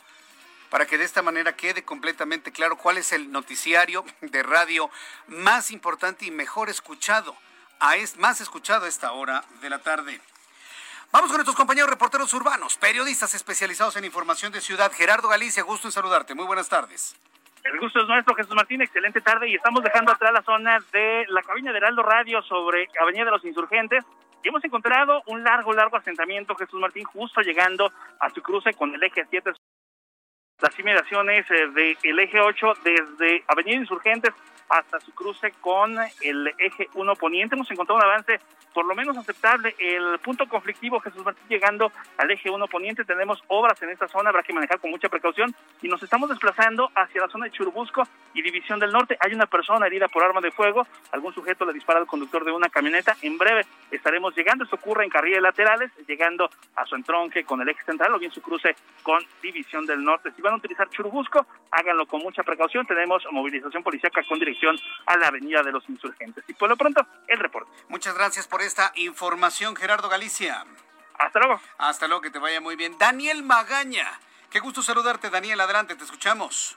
para 0.71 0.87
que 0.87 0.97
de 0.97 1.05
esta 1.05 1.21
manera 1.21 1.57
quede 1.57 1.85
completamente 1.85 2.53
claro 2.53 2.79
cuál 2.79 2.97
es 2.97 3.13
el 3.13 3.31
noticiario 3.31 4.05
de 4.23 4.43
radio 4.43 4.91
más 5.27 5.73
importante 5.73 6.25
y 6.25 6.31
mejor 6.31 6.71
escuchado, 6.71 7.37
a 7.81 7.97
es, 7.97 8.17
más 8.17 8.41
escuchado 8.41 8.87
a 8.87 8.89
esta 8.89 9.13
hora 9.13 9.45
de 9.61 9.69
la 9.69 9.81
tarde. 9.81 10.21
Vamos 11.13 11.29
con 11.29 11.39
nuestros 11.39 11.57
compañeros 11.57 11.91
reporteros 11.91 12.33
urbanos, 12.35 12.77
periodistas 12.77 13.35
especializados 13.35 13.97
en 13.97 14.05
información 14.05 14.53
de 14.53 14.61
ciudad. 14.61 14.93
Gerardo 14.93 15.29
Galicia, 15.29 15.65
gusto 15.65 15.89
en 15.89 15.93
saludarte. 15.93 16.37
Muy 16.37 16.47
buenas 16.47 16.69
tardes. 16.69 17.17
El 17.65 17.81
gusto 17.81 18.01
es 18.01 18.07
nuestro, 18.07 18.33
Jesús 18.37 18.55
Martín. 18.55 18.81
Excelente 18.81 19.21
tarde 19.21 19.49
y 19.49 19.57
estamos 19.57 19.83
dejando 19.83 20.13
atrás 20.13 20.33
la 20.33 20.43
zona 20.43 20.79
de 20.93 21.27
la 21.29 21.43
cabina 21.43 21.73
de 21.73 21.79
Heraldo 21.79 22.05
Radio 22.05 22.41
sobre 22.43 22.89
Avenida 23.03 23.25
de 23.25 23.33
los 23.33 23.45
Insurgentes. 23.45 24.05
Y 24.45 24.49
hemos 24.49 24.63
encontrado 24.63 25.21
un 25.27 25.43
largo, 25.43 25.73
largo 25.73 25.97
asentamiento, 25.97 26.55
Jesús 26.55 26.81
Martín, 26.81 27.03
justo 27.03 27.41
llegando 27.41 27.93
a 28.21 28.31
su 28.31 28.41
cruce 28.41 28.73
con 28.75 28.95
el 28.95 29.03
eje 29.03 29.27
7 29.29 29.51
las 30.61 30.79
inmediaciones 30.79 31.47
del 31.49 32.19
eje 32.21 32.39
8 32.39 32.75
desde 32.85 33.43
Avenida 33.49 33.77
Insurgentes 33.77 34.33
hasta 34.71 35.01
su 35.01 35.13
cruce 35.13 35.53
con 35.61 35.97
el 36.23 36.55
eje 36.59 36.89
1 36.95 37.15
poniente. 37.17 37.55
Hemos 37.55 37.71
encontrado 37.71 37.99
un 37.99 38.05
avance 38.05 38.41
por 38.73 38.87
lo 38.87 38.95
menos 38.95 39.17
aceptable. 39.17 39.75
El 39.79 40.19
punto 40.21 40.49
conflictivo, 40.49 41.01
Jesús 41.01 41.25
Martín, 41.25 41.45
llegando 41.49 41.93
al 42.17 42.31
eje 42.31 42.51
1 42.51 42.67
poniente, 42.69 43.05
tenemos 43.05 43.43
obras 43.49 43.81
en 43.83 43.91
esta 43.91 44.09
zona, 44.09 44.31
habrá 44.31 44.43
que 44.43 44.53
manejar 44.53 44.79
con 44.79 44.91
mucha 44.91 45.09
precaución 45.09 45.55
y 45.83 45.89
nos 45.89 46.03
estamos 46.03 46.29
desplazando 46.29 46.91
hacia 46.95 47.21
la 47.21 47.29
zona 47.29 47.47
de 47.47 47.53
Churubusco 47.53 48.03
y 48.35 48.43
División 48.43 48.79
del 48.79 48.93
Norte. 48.93 49.17
Hay 49.21 49.35
una 49.35 49.47
persona 49.47 49.87
herida 49.87 50.09
por 50.09 50.23
arma 50.23 50.41
de 50.41 50.51
fuego, 50.51 50.87
algún 51.13 51.35
sujeto 51.35 51.65
le 51.65 51.73
dispara 51.73 51.99
al 51.99 52.07
conductor 52.07 52.45
de 52.45 52.53
una 52.53 52.69
camioneta. 52.69 53.17
En 53.23 53.39
breve 53.39 53.67
estaremos 53.91 54.35
llegando, 54.37 54.65
esto 54.65 54.77
ocurre 54.77 55.05
en 55.05 55.11
carriles 55.11 55.43
laterales, 55.43 55.91
llegando 56.07 56.49
a 56.77 56.87
su 56.87 56.95
entronque 56.95 57.45
con 57.45 57.61
el 57.61 57.69
eje 57.69 57.83
central 57.85 58.15
o 58.15 58.19
bien 58.19 58.33
su 58.33 58.41
cruce 58.41 58.77
con 59.03 59.23
División 59.43 59.87
del 59.87 60.03
Norte. 60.05 60.31
Si 60.37 60.43
van 60.43 60.55
a 60.55 60.57
utilizar 60.57 60.89
Churubusco, 60.91 61.47
háganlo 61.71 62.07
con 62.07 62.23
mucha 62.23 62.43
precaución. 62.43 62.87
Tenemos 62.87 63.23
movilización 63.31 63.83
policiaca 63.83 64.23
con 64.29 64.39
dirección 64.39 64.79
a 65.07 65.17
la 65.17 65.29
Avenida 65.29 65.63
de 65.63 65.73
los 65.73 65.89
Insurgentes. 65.89 66.45
Y 66.49 66.55
por 66.55 66.69
lo 66.69 66.77
pronto, 66.77 67.07
el 67.29 67.39
reporte. 67.39 67.71
Muchas 67.89 68.15
gracias 68.15 68.47
por 68.47 68.63
esta 68.63 68.93
información, 68.97 69.77
Gerardo 69.77 70.09
Galicia. 70.09 70.65
Hasta 71.19 71.39
luego. 71.39 71.61
Hasta 71.79 72.07
luego, 72.07 72.23
que 72.23 72.31
te 72.31 72.39
vaya 72.39 72.61
muy 72.61 72.77
bien. 72.77 72.97
Daniel 72.99 73.43
Magaña. 73.43 74.07
Qué 74.51 74.61
gusto 74.61 74.83
saludarte, 74.83 75.31
Daniel. 75.31 75.61
Adelante, 75.61 75.95
te 75.95 76.05
escuchamos. 76.05 76.75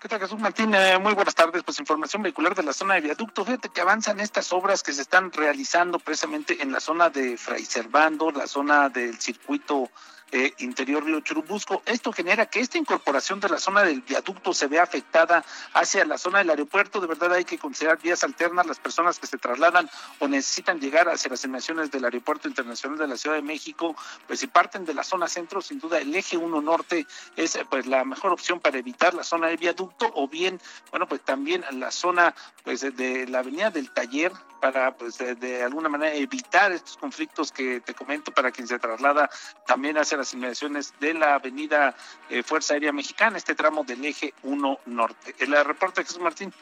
¿Qué 0.00 0.08
tal, 0.08 0.18
Jesús 0.18 0.40
Martín? 0.40 0.74
Eh, 0.74 0.98
muy 0.98 1.14
buenas 1.14 1.34
tardes. 1.36 1.62
Pues 1.62 1.78
información 1.78 2.22
vehicular 2.22 2.56
de 2.56 2.64
la 2.64 2.72
zona 2.72 2.94
de 2.94 3.02
viaducto. 3.02 3.44
Fíjate 3.44 3.68
que 3.68 3.82
avanzan 3.82 4.18
estas 4.18 4.52
obras 4.52 4.82
que 4.82 4.92
se 4.92 5.02
están 5.02 5.30
realizando 5.30 6.00
precisamente 6.00 6.60
en 6.60 6.72
la 6.72 6.80
zona 6.80 7.08
de 7.08 7.36
Fray 7.36 7.64
Servando, 7.64 8.32
la 8.32 8.48
zona 8.48 8.88
del 8.88 9.20
circuito 9.20 9.90
eh, 10.32 10.54
interior 10.58 11.04
Río 11.04 11.20
Churubusco. 11.20 11.82
Esto 11.86 12.12
genera 12.12 12.46
que 12.46 12.60
esta 12.60 12.78
incorporación 12.78 13.38
de 13.40 13.50
la 13.50 13.58
zona 13.58 13.82
del 13.82 14.00
viaducto 14.00 14.52
se 14.54 14.66
vea 14.66 14.82
afectada 14.82 15.44
hacia 15.74 16.04
la 16.04 16.18
zona 16.18 16.38
del 16.38 16.50
aeropuerto. 16.50 17.00
De 17.00 17.06
verdad 17.06 17.32
hay 17.34 17.44
que 17.44 17.58
considerar 17.58 18.00
vías 18.00 18.24
alternas. 18.24 18.66
Las 18.66 18.78
personas 18.78 19.18
que 19.18 19.26
se 19.26 19.38
trasladan 19.38 19.90
o 20.18 20.28
necesitan 20.28 20.80
llegar 20.80 21.08
hacia 21.08 21.30
las 21.30 21.44
emisiones 21.44 21.90
del 21.90 22.04
Aeropuerto 22.04 22.48
Internacional 22.48 22.98
de 22.98 23.08
la 23.08 23.16
Ciudad 23.16 23.36
de 23.36 23.42
México, 23.42 23.94
pues 24.26 24.40
si 24.40 24.46
parten 24.46 24.84
de 24.84 24.94
la 24.94 25.04
zona 25.04 25.28
centro, 25.28 25.60
sin 25.60 25.78
duda 25.78 25.98
el 25.98 26.14
eje 26.14 26.36
1 26.36 26.60
norte 26.62 27.06
es 27.36 27.58
pues 27.68 27.86
la 27.86 28.04
mejor 28.04 28.32
opción 28.32 28.60
para 28.60 28.78
evitar 28.78 29.14
la 29.14 29.24
zona 29.24 29.48
del 29.48 29.58
viaducto 29.58 30.10
o 30.14 30.28
bien, 30.28 30.60
bueno, 30.90 31.06
pues 31.06 31.20
también 31.22 31.64
la 31.72 31.90
zona 31.90 32.34
pues 32.64 32.80
de 32.80 33.26
la 33.28 33.40
avenida 33.40 33.70
del 33.70 33.90
taller 33.90 34.32
para 34.62 34.94
pues 34.94 35.18
de, 35.18 35.62
alguna 35.64 35.88
manera 35.88 36.14
evitar 36.14 36.70
estos 36.70 36.96
conflictos 36.96 37.50
que 37.50 37.80
te 37.80 37.94
comento 37.94 38.30
para 38.30 38.52
quien 38.52 38.68
se 38.68 38.78
traslada 38.78 39.28
también 39.66 39.98
hacia 39.98 40.18
las 40.22 40.34
inmediaciones 40.34 40.94
de 41.00 41.14
la 41.14 41.34
avenida 41.34 41.96
eh, 42.30 42.44
Fuerza 42.44 42.74
Aérea 42.74 42.92
Mexicana, 42.92 43.36
este 43.36 43.56
tramo 43.56 43.82
del 43.82 44.04
eje 44.04 44.32
1 44.44 44.78
norte. 44.86 45.34
El 45.40 45.52
reporte 45.64 46.04
Jesús 46.04 46.20
Martín. 46.20 46.54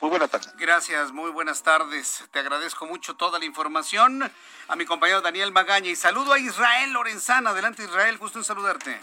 Muy 0.00 0.08
buenas 0.08 0.30
tardes. 0.30 0.56
Gracias, 0.56 1.12
muy 1.12 1.30
buenas 1.30 1.62
tardes. 1.62 2.26
Te 2.32 2.38
agradezco 2.38 2.86
mucho 2.86 3.14
toda 3.14 3.38
la 3.38 3.44
información. 3.44 4.22
A 4.68 4.76
mi 4.76 4.86
compañero 4.86 5.20
Daniel 5.20 5.52
Magaña 5.52 5.90
y 5.90 5.96
saludo 5.96 6.32
a 6.32 6.38
Israel 6.38 6.94
Lorenzana. 6.94 7.50
Adelante 7.50 7.84
Israel, 7.84 8.16
gusto 8.16 8.38
en 8.38 8.44
saludarte. 8.44 8.98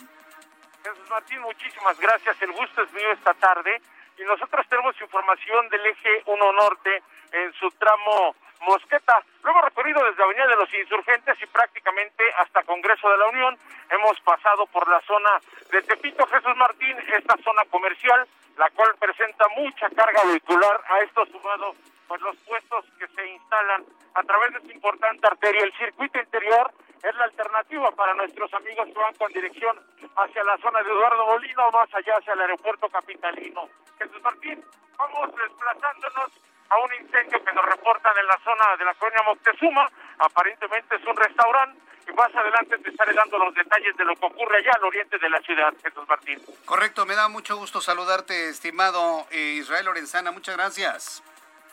Jesús 0.83 1.09
Martín, 1.11 1.39
muchísimas 1.41 1.99
gracias. 1.99 2.41
El 2.41 2.53
gusto 2.53 2.81
es 2.81 2.91
mío 2.93 3.11
esta 3.11 3.35
tarde. 3.35 3.79
Y 4.17 4.23
nosotros 4.23 4.65
tenemos 4.67 4.99
información 4.99 5.69
del 5.69 5.85
eje 5.85 6.23
1 6.25 6.53
norte 6.53 7.03
en 7.31 7.53
su 7.53 7.69
tramo 7.71 8.35
Mosqueta. 8.61 9.23
Luego 9.43 9.61
recorrido 9.61 10.03
desde 10.05 10.23
Avenida 10.23 10.47
de 10.47 10.55
los 10.55 10.73
Insurgentes 10.73 11.41
y 11.41 11.45
prácticamente 11.47 12.23
hasta 12.37 12.63
Congreso 12.63 13.09
de 13.09 13.17
la 13.17 13.27
Unión. 13.27 13.57
Hemos 13.89 14.19
pasado 14.21 14.65
por 14.67 14.87
la 14.87 15.01
zona 15.01 15.29
de 15.71 15.81
Tepito 15.81 16.25
Jesús 16.27 16.55
Martín, 16.55 16.95
esta 17.17 17.35
zona 17.43 17.63
comercial, 17.69 18.27
la 18.57 18.69
cual 18.71 18.95
presenta 18.99 19.47
mucha 19.57 19.89
carga 19.89 20.21
vehicular. 20.25 20.81
A 20.89 20.99
esto 20.99 21.25
sumado 21.25 21.75
pues 22.07 22.21
los 22.21 22.35
puestos 22.37 22.85
que 22.99 23.07
se 23.07 23.25
instalan 23.25 23.85
a 24.13 24.23
través 24.23 24.51
de 24.51 24.59
esta 24.59 24.73
importante 24.73 25.25
arteria. 25.25 25.63
El 25.63 25.73
circuito 25.77 26.19
interior 26.19 26.71
es 27.01 27.15
la 27.15 27.23
alternativa 27.23 27.89
para 27.91 28.13
nuestros 28.13 28.53
amigos 28.53 28.85
que 28.87 28.99
van 28.99 29.15
con 29.15 29.31
dirección 29.31 29.79
hacia 30.17 30.43
la 30.43 30.57
zona 30.57 30.83
de 30.83 30.91
Eduardo 30.91 31.25
Molino, 31.25 31.71
más 31.71 31.93
allá 31.93 32.17
hacia 32.17 32.33
el 32.33 32.41
aeropuerto 32.41 32.89
capitalino. 32.89 33.69
Jesús 33.97 34.21
Martín, 34.21 34.63
vamos 34.97 35.35
desplazándonos 35.35 36.31
a 36.71 36.77
un 36.77 37.03
incendio 37.03 37.43
que 37.43 37.53
nos 37.53 37.65
reportan 37.65 38.17
en 38.17 38.27
la 38.27 38.39
zona 38.43 38.77
de 38.77 38.85
la 38.85 38.93
colonia 38.93 39.21
Moctezuma. 39.23 39.89
Aparentemente 40.19 40.95
es 40.95 41.05
un 41.05 41.17
restaurante 41.17 41.79
y 42.07 42.13
más 42.13 42.33
adelante 42.33 42.77
te 42.77 42.89
estaré 42.89 43.13
dando 43.13 43.37
los 43.37 43.53
detalles 43.53 43.95
de 43.97 44.05
lo 44.05 44.15
que 44.15 44.25
ocurre 44.25 44.57
allá 44.59 44.71
al 44.75 44.85
oriente 44.85 45.17
de 45.17 45.29
la 45.29 45.41
ciudad, 45.41 45.73
Jesús 45.83 46.07
Martín. 46.07 46.41
Correcto, 46.65 47.05
me 47.05 47.15
da 47.15 47.27
mucho 47.27 47.57
gusto 47.57 47.81
saludarte, 47.81 48.49
estimado 48.49 49.27
eh, 49.31 49.57
Israel 49.59 49.85
Lorenzana. 49.85 50.31
Muchas 50.31 50.55
gracias. 50.55 51.23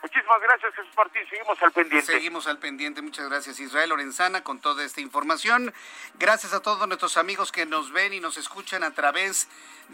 Muchísimas 0.02 0.40
gracias, 0.40 0.74
Jesús 0.74 0.96
Martín. 0.96 1.22
Seguimos 1.28 1.62
al 1.62 1.72
pendiente. 1.72 2.06
Seguimos 2.06 2.46
al 2.46 2.58
pendiente. 2.58 3.02
Muchas 3.02 3.28
gracias, 3.28 3.58
Israel 3.58 3.90
Lorenzana, 3.90 4.42
con 4.42 4.60
toda 4.60 4.84
esta 4.84 5.00
información. 5.00 5.72
Gracias 6.14 6.54
a 6.54 6.62
todos 6.62 6.86
nuestros 6.86 7.16
amigos 7.16 7.50
que 7.50 7.66
nos 7.66 7.92
ven 7.92 8.12
y 8.12 8.20
nos 8.20 8.36
escuchan 8.36 8.84
a 8.84 8.92
través 8.92 9.48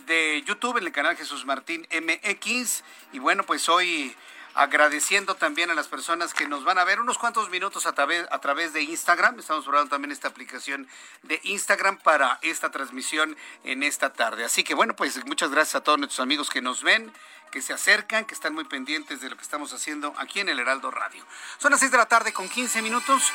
de 0.07 0.43
YouTube 0.43 0.77
en 0.77 0.85
el 0.85 0.93
canal 0.93 1.17
Jesús 1.17 1.47
Martín 1.47 1.87
MX. 1.91 2.85
Y 3.13 3.19
bueno, 3.19 3.45
pues 3.45 3.69
hoy 3.71 4.15
agradeciendo 4.55 5.35
también 5.35 5.71
a 5.71 5.75
las 5.75 5.89
personas 5.89 6.33
que 6.33 6.49
nos 6.49 6.65
van 6.65 6.79
a 6.79 6.85
ver 6.85 7.01
unos 7.01 7.19
cuantos 7.19 7.51
minutos 7.51 7.87
a 7.87 7.93
través, 7.93 8.27
a 8.31 8.39
través 8.39 8.73
de 8.73 8.83
Instagram. 8.83 9.39
Estamos 9.39 9.65
probando 9.65 9.91
también 9.91 10.13
esta 10.13 10.29
aplicación 10.29 10.89
de 11.23 11.41
Instagram 11.43 11.99
para 11.99 12.39
esta 12.43 12.71
transmisión 12.71 13.37
en 13.65 13.83
esta 13.83 14.13
tarde. 14.13 14.45
Así 14.45 14.65
que 14.65 14.75
bueno, 14.75 14.95
pues 14.95 15.25
muchas 15.27 15.51
gracias 15.51 15.77
a 15.77 15.81
todos 15.83 15.99
nuestros 15.99 16.21
amigos 16.21 16.51
que 16.51 16.63
nos 16.63 16.83
ven, 16.83 17.13
que 17.51 17.63
se 17.63 17.73
acercan, 17.73 18.25
que 18.25 18.35
están 18.35 18.55
muy 18.55 18.65
pendientes 18.65 19.21
de 19.21 19.31
lo 19.31 19.37
que 19.37 19.43
estamos 19.43 19.73
haciendo 19.73 20.15
aquí 20.19 20.41
en 20.41 20.49
el 20.49 20.59
Heraldo 20.59 20.91
Radio. 20.91 21.25
Son 21.59 21.71
las 21.71 21.81
6 21.81 21.93
de 21.93 21.99
la 21.99 22.07
tarde 22.07 22.33
con 22.33 22.49
15 22.49 22.83
minutos. 22.83 23.33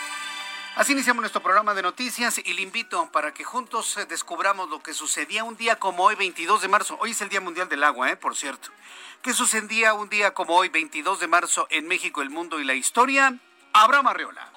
Así 0.79 0.93
iniciamos 0.93 1.19
nuestro 1.19 1.43
programa 1.43 1.74
de 1.74 1.81
noticias 1.81 2.38
y 2.38 2.53
le 2.53 2.62
invito 2.62 3.12
para 3.12 3.33
que 3.33 3.43
juntos 3.43 3.98
eh, 3.98 4.05
descubramos 4.05 4.69
lo 4.69 4.81
que 4.81 4.93
sucedía 4.93 5.43
un 5.43 5.57
día 5.57 5.75
como 5.75 6.05
hoy, 6.05 6.15
22 6.15 6.62
de 6.62 6.69
marzo. 6.69 6.98
Hoy 7.01 7.12
es 7.12 7.19
el 7.19 7.27
Día 7.27 7.41
Mundial 7.41 7.67
del 7.67 7.83
Agua, 7.83 8.09
¿eh? 8.09 8.15
por 8.15 8.33
cierto. 8.38 8.69
¿Qué 9.21 9.33
sucedía 9.33 9.93
un 9.93 10.07
día 10.07 10.33
como 10.33 10.55
hoy, 10.55 10.69
22 10.69 11.19
de 11.19 11.27
marzo, 11.27 11.67
en 11.69 11.86
México, 11.86 12.21
el 12.21 12.29
mundo 12.29 12.62
y 12.62 12.63
la 12.63 12.75
historia? 12.75 13.36
Abraham 13.74 14.07
Arreola. 14.07 14.50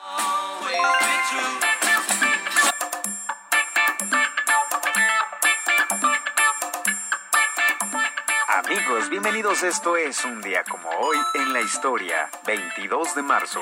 Amigos, 8.46 9.08
bienvenidos. 9.08 9.64
Esto 9.64 9.96
es 9.96 10.24
un 10.24 10.40
día 10.40 10.62
como 10.62 10.88
hoy 10.88 11.18
en 11.34 11.52
la 11.52 11.62
historia, 11.62 12.30
22 12.46 13.16
de 13.16 13.22
marzo. 13.22 13.60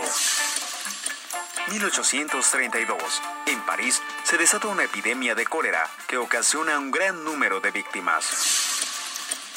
1832. 1.68 3.22
En 3.46 3.60
París 3.62 4.02
se 4.24 4.38
desata 4.38 4.68
una 4.68 4.84
epidemia 4.84 5.34
de 5.34 5.46
cólera 5.46 5.88
que 6.08 6.16
ocasiona 6.16 6.78
un 6.78 6.90
gran 6.90 7.24
número 7.24 7.60
de 7.60 7.70
víctimas. 7.70 8.80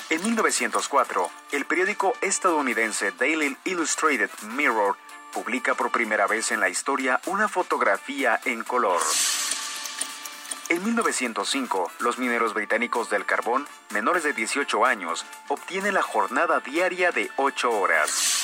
En 0.09 0.21
1904, 0.23 1.31
el 1.53 1.65
periódico 1.65 2.13
estadounidense 2.21 3.11
Daily 3.11 3.57
Illustrated 3.63 4.29
Mirror 4.55 4.97
publica 5.31 5.73
por 5.73 5.91
primera 5.91 6.27
vez 6.27 6.51
en 6.51 6.59
la 6.59 6.69
historia 6.69 7.19
una 7.25 7.47
fotografía 7.47 8.39
en 8.45 8.63
color. 8.63 9.01
En 10.69 10.83
1905, 10.83 11.91
los 11.99 12.17
mineros 12.17 12.53
británicos 12.53 13.09
del 13.09 13.25
carbón, 13.25 13.67
menores 13.89 14.23
de 14.23 14.33
18 14.33 14.85
años, 14.85 15.25
obtienen 15.47 15.93
la 15.93 16.01
jornada 16.01 16.59
diaria 16.59 17.11
de 17.11 17.31
8 17.37 17.71
horas. 17.71 18.43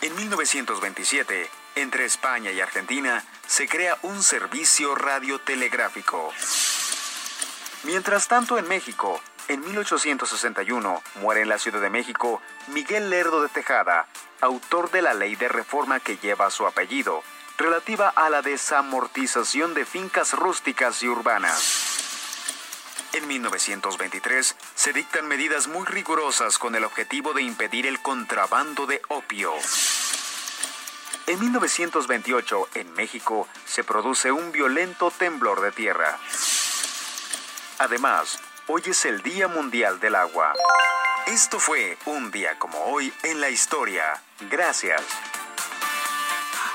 En 0.00 0.14
1927, 0.14 1.50
entre 1.82 2.04
España 2.04 2.50
y 2.50 2.60
Argentina, 2.60 3.24
se 3.46 3.68
crea 3.68 3.98
un 4.02 4.22
servicio 4.22 4.94
radiotelegráfico. 4.94 6.32
Mientras 7.84 8.28
tanto, 8.28 8.58
en 8.58 8.68
México, 8.68 9.20
en 9.48 9.60
1861 9.60 11.02
muere 11.16 11.42
en 11.42 11.48
la 11.48 11.58
Ciudad 11.58 11.80
de 11.80 11.90
México 11.90 12.42
Miguel 12.68 13.10
Lerdo 13.10 13.42
de 13.42 13.48
Tejada, 13.48 14.06
autor 14.40 14.90
de 14.90 15.02
la 15.02 15.14
ley 15.14 15.36
de 15.36 15.48
reforma 15.48 16.00
que 16.00 16.16
lleva 16.18 16.50
su 16.50 16.66
apellido, 16.66 17.22
relativa 17.56 18.08
a 18.08 18.28
la 18.28 18.42
desamortización 18.42 19.74
de 19.74 19.84
fincas 19.84 20.32
rústicas 20.32 21.02
y 21.02 21.08
urbanas. 21.08 21.96
En 23.14 23.26
1923 23.26 24.56
se 24.74 24.92
dictan 24.92 25.26
medidas 25.26 25.66
muy 25.66 25.86
rigurosas 25.86 26.58
con 26.58 26.74
el 26.74 26.84
objetivo 26.84 27.32
de 27.32 27.42
impedir 27.42 27.86
el 27.86 28.00
contrabando 28.02 28.86
de 28.86 29.00
opio. 29.08 29.54
En 31.28 31.38
1928, 31.38 32.68
en 32.74 32.92
México, 32.94 33.46
se 33.64 33.84
produce 33.84 34.32
un 34.32 34.50
violento 34.50 35.10
temblor 35.10 35.60
de 35.60 35.70
tierra. 35.70 36.18
Además, 37.78 38.40
Hoy 38.70 38.82
es 38.84 39.06
el 39.06 39.22
Día 39.22 39.48
Mundial 39.48 39.98
del 39.98 40.14
Agua. 40.14 40.52
Esto 41.26 41.58
fue 41.58 41.96
un 42.04 42.30
día 42.30 42.58
como 42.58 42.78
hoy 42.84 43.10
en 43.22 43.40
la 43.40 43.48
historia. 43.48 44.22
Gracias. 44.50 45.02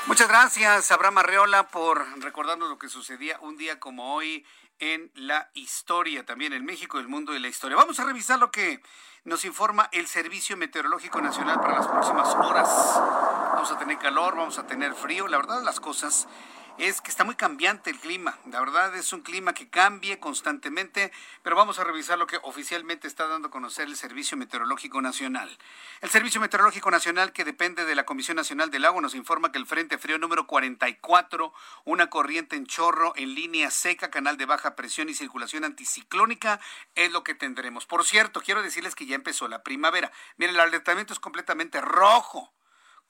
Muchas 0.06 0.26
gracias, 0.26 0.90
Abraham 0.90 1.18
Arreola, 1.18 1.68
por 1.68 2.04
recordarnos 2.20 2.68
lo 2.68 2.80
que 2.80 2.88
sucedía 2.88 3.38
un 3.42 3.56
día 3.56 3.78
como 3.78 4.12
hoy 4.16 4.44
en 4.80 5.12
la 5.14 5.50
historia, 5.54 6.26
también 6.26 6.52
en 6.52 6.64
México, 6.64 6.98
el 6.98 7.06
mundo 7.06 7.32
y 7.32 7.38
la 7.38 7.46
historia. 7.46 7.76
Vamos 7.76 8.00
a 8.00 8.04
revisar 8.06 8.40
lo 8.40 8.50
que 8.50 8.82
nos 9.22 9.44
informa 9.44 9.88
el 9.92 10.08
Servicio 10.08 10.56
Meteorológico 10.56 11.20
Nacional 11.20 11.60
para 11.60 11.74
las 11.74 11.86
próximas 11.86 12.34
horas. 12.34 13.43
Vamos 13.64 13.78
a 13.78 13.80
tener 13.80 13.98
calor, 13.98 14.36
vamos 14.36 14.58
a 14.58 14.66
tener 14.66 14.92
frío, 14.92 15.26
la 15.26 15.38
verdad 15.38 15.62
las 15.62 15.80
cosas 15.80 16.28
es 16.76 17.00
que 17.00 17.10
está 17.10 17.24
muy 17.24 17.34
cambiante 17.34 17.88
el 17.88 17.98
clima. 17.98 18.36
La 18.50 18.60
verdad 18.60 18.94
es 18.94 19.14
un 19.14 19.22
clima 19.22 19.54
que 19.54 19.70
cambie 19.70 20.20
constantemente, 20.20 21.10
pero 21.42 21.56
vamos 21.56 21.78
a 21.78 21.84
revisar 21.84 22.18
lo 22.18 22.26
que 22.26 22.38
oficialmente 22.42 23.08
está 23.08 23.26
dando 23.26 23.48
a 23.48 23.50
conocer 23.50 23.86
el 23.86 23.96
Servicio 23.96 24.36
Meteorológico 24.36 25.00
Nacional. 25.00 25.56
El 26.02 26.10
Servicio 26.10 26.42
Meteorológico 26.42 26.90
Nacional, 26.90 27.32
que 27.32 27.46
depende 27.46 27.86
de 27.86 27.94
la 27.94 28.04
Comisión 28.04 28.36
Nacional 28.36 28.70
del 28.70 28.84
Agua, 28.84 29.00
nos 29.00 29.14
informa 29.14 29.50
que 29.50 29.56
el 29.56 29.64
Frente 29.64 29.96
Frío 29.96 30.18
número 30.18 30.46
44, 30.46 31.54
una 31.86 32.10
corriente 32.10 32.56
en 32.56 32.66
chorro 32.66 33.14
en 33.16 33.34
línea 33.34 33.70
seca, 33.70 34.10
canal 34.10 34.36
de 34.36 34.44
baja 34.44 34.76
presión 34.76 35.08
y 35.08 35.14
circulación 35.14 35.64
anticiclónica, 35.64 36.60
es 36.96 37.10
lo 37.12 37.24
que 37.24 37.34
tendremos. 37.34 37.86
Por 37.86 38.04
cierto, 38.04 38.42
quiero 38.42 38.62
decirles 38.62 38.94
que 38.94 39.06
ya 39.06 39.14
empezó 39.14 39.48
la 39.48 39.62
primavera. 39.62 40.12
Miren, 40.36 40.54
el 40.56 40.60
alertamiento 40.60 41.14
es 41.14 41.18
completamente 41.18 41.80
rojo 41.80 42.52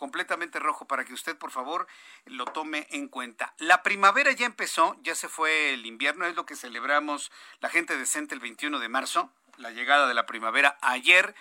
completamente 0.04 0.58
rojo 0.58 0.84
para 0.84 1.06
que 1.06 1.14
usted 1.14 1.34
por 1.34 1.50
favor 1.50 1.86
lo 2.26 2.44
tome 2.44 2.86
en 2.90 3.08
cuenta. 3.08 3.54
La 3.56 3.82
primavera 3.82 4.32
ya 4.32 4.44
empezó, 4.44 4.98
ya 5.00 5.14
se 5.14 5.30
fue 5.30 5.72
el 5.72 5.86
invierno, 5.86 6.26
es 6.26 6.36
lo 6.36 6.44
que 6.44 6.56
celebramos 6.56 7.32
la 7.60 7.70
gente 7.70 7.96
decente 7.96 8.34
el 8.34 8.40
21 8.42 8.80
de 8.80 8.90
marzo, 8.90 9.32
la 9.56 9.70
llegada 9.70 10.06
de 10.06 10.12
la 10.12 10.26
primavera 10.26 10.76
ayer. 10.82 11.34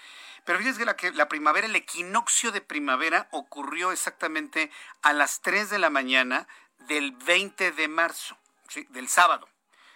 Pero 0.45 0.59
fíjense 0.59 0.79
que 0.79 0.85
la, 0.85 0.95
que 0.95 1.11
la 1.11 1.27
primavera, 1.27 1.67
el 1.67 1.75
equinoccio 1.75 2.53
de 2.53 2.61
primavera 2.61 3.27
ocurrió 3.31 3.91
exactamente 3.91 4.71
a 5.01 5.11
las 5.11 5.41
3 5.41 5.69
de 5.69 5.79
la 5.79 5.89
mañana 5.89 6.47
del 6.87 7.11
20 7.11 7.73
de 7.73 7.87
marzo, 7.89 8.37
¿sí? 8.69 8.87
del 8.91 9.09
sábado. 9.09 9.49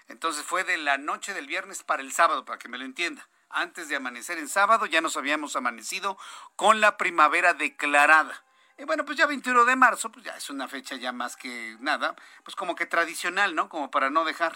Entonces 0.10 0.44
fue 0.44 0.66
de 0.66 0.76
la 0.76 0.98
noche 0.98 1.34
del 1.34 1.48
viernes 1.48 1.84
para 1.84 2.02
el 2.02 2.12
sábado, 2.12 2.44
para 2.44 2.60
que 2.60 2.68
me 2.68 2.78
lo 2.78 2.84
entienda. 2.84 3.30
Antes 3.50 3.88
de 3.88 3.96
amanecer 3.96 4.38
en 4.40 4.50
sábado 4.50 4.88
ya 4.88 5.00
nos 5.00 5.16
habíamos 5.16 5.56
amanecido 5.56 6.18
con 6.58 6.82
la 6.82 6.98
primavera 6.98 7.54
declarada. 7.54 8.44
Y 8.78 8.84
bueno, 8.84 9.06
pues 9.06 9.18
ya 9.18 9.26
21 9.26 9.66
de 9.66 9.76
marzo, 9.76 10.12
pues 10.12 10.24
ya 10.24 10.34
es 10.34 10.50
una 10.52 10.68
fecha 10.68 10.96
ya 10.98 11.12
más 11.12 11.36
que 11.36 11.78
nada, 11.80 12.16
pues 12.44 12.56
como 12.56 12.76
que 12.76 12.86
tradicional, 12.86 13.56
¿no? 13.56 13.70
Como 13.70 13.90
para 13.90 14.10
no 14.12 14.24
dejar. 14.24 14.56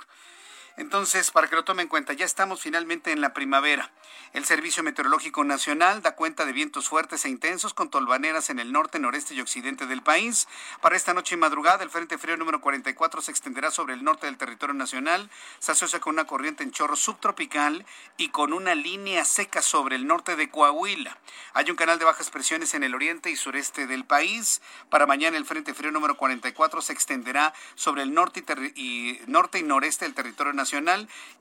Entonces, 0.77 1.31
para 1.31 1.47
que 1.47 1.55
lo 1.55 1.63
tomen 1.63 1.83
en 1.83 1.89
cuenta, 1.89 2.13
ya 2.13 2.25
estamos 2.25 2.61
finalmente 2.61 3.11
en 3.11 3.19
la 3.19 3.33
primavera. 3.33 3.91
El 4.33 4.45
Servicio 4.45 4.83
Meteorológico 4.83 5.43
Nacional 5.43 6.01
da 6.01 6.15
cuenta 6.15 6.45
de 6.45 6.53
vientos 6.53 6.87
fuertes 6.87 7.25
e 7.25 7.29
intensos 7.29 7.73
con 7.73 7.89
tolvaneras 7.89 8.49
en 8.49 8.59
el 8.59 8.71
norte, 8.71 8.97
noreste 8.97 9.33
y 9.33 9.41
occidente 9.41 9.85
del 9.85 10.01
país. 10.01 10.47
Para 10.79 10.95
esta 10.95 11.13
noche 11.13 11.35
y 11.35 11.37
madrugada, 11.37 11.83
el 11.83 11.89
Frente 11.89 12.17
Frío 12.17 12.37
número 12.37 12.61
44 12.61 13.21
se 13.21 13.31
extenderá 13.31 13.71
sobre 13.71 13.93
el 13.93 14.03
norte 14.03 14.27
del 14.27 14.37
territorio 14.37 14.73
nacional. 14.73 15.29
Se 15.59 15.73
asocia 15.73 15.99
con 15.99 16.13
una 16.13 16.25
corriente 16.25 16.63
en 16.63 16.71
chorro 16.71 16.95
subtropical 16.95 17.85
y 18.15 18.29
con 18.29 18.53
una 18.53 18.73
línea 18.73 19.25
seca 19.25 19.61
sobre 19.61 19.97
el 19.97 20.07
norte 20.07 20.37
de 20.37 20.49
Coahuila. 20.49 21.17
Hay 21.53 21.69
un 21.69 21.75
canal 21.75 21.99
de 21.99 22.05
bajas 22.05 22.29
presiones 22.29 22.73
en 22.73 22.83
el 22.83 22.95
oriente 22.95 23.29
y 23.29 23.35
sureste 23.35 23.87
del 23.87 24.05
país. 24.05 24.61
Para 24.89 25.05
mañana, 25.05 25.37
el 25.37 25.45
Frente 25.45 25.73
Frío 25.73 25.91
número 25.91 26.15
44 26.15 26.81
se 26.81 26.93
extenderá 26.93 27.53
sobre 27.75 28.03
el 28.03 28.13
norte 28.13 28.45
y, 28.75 29.19
norte 29.27 29.59
y 29.59 29.63
noreste 29.63 30.05
del 30.05 30.13
territorio 30.13 30.53
nacional 30.53 30.60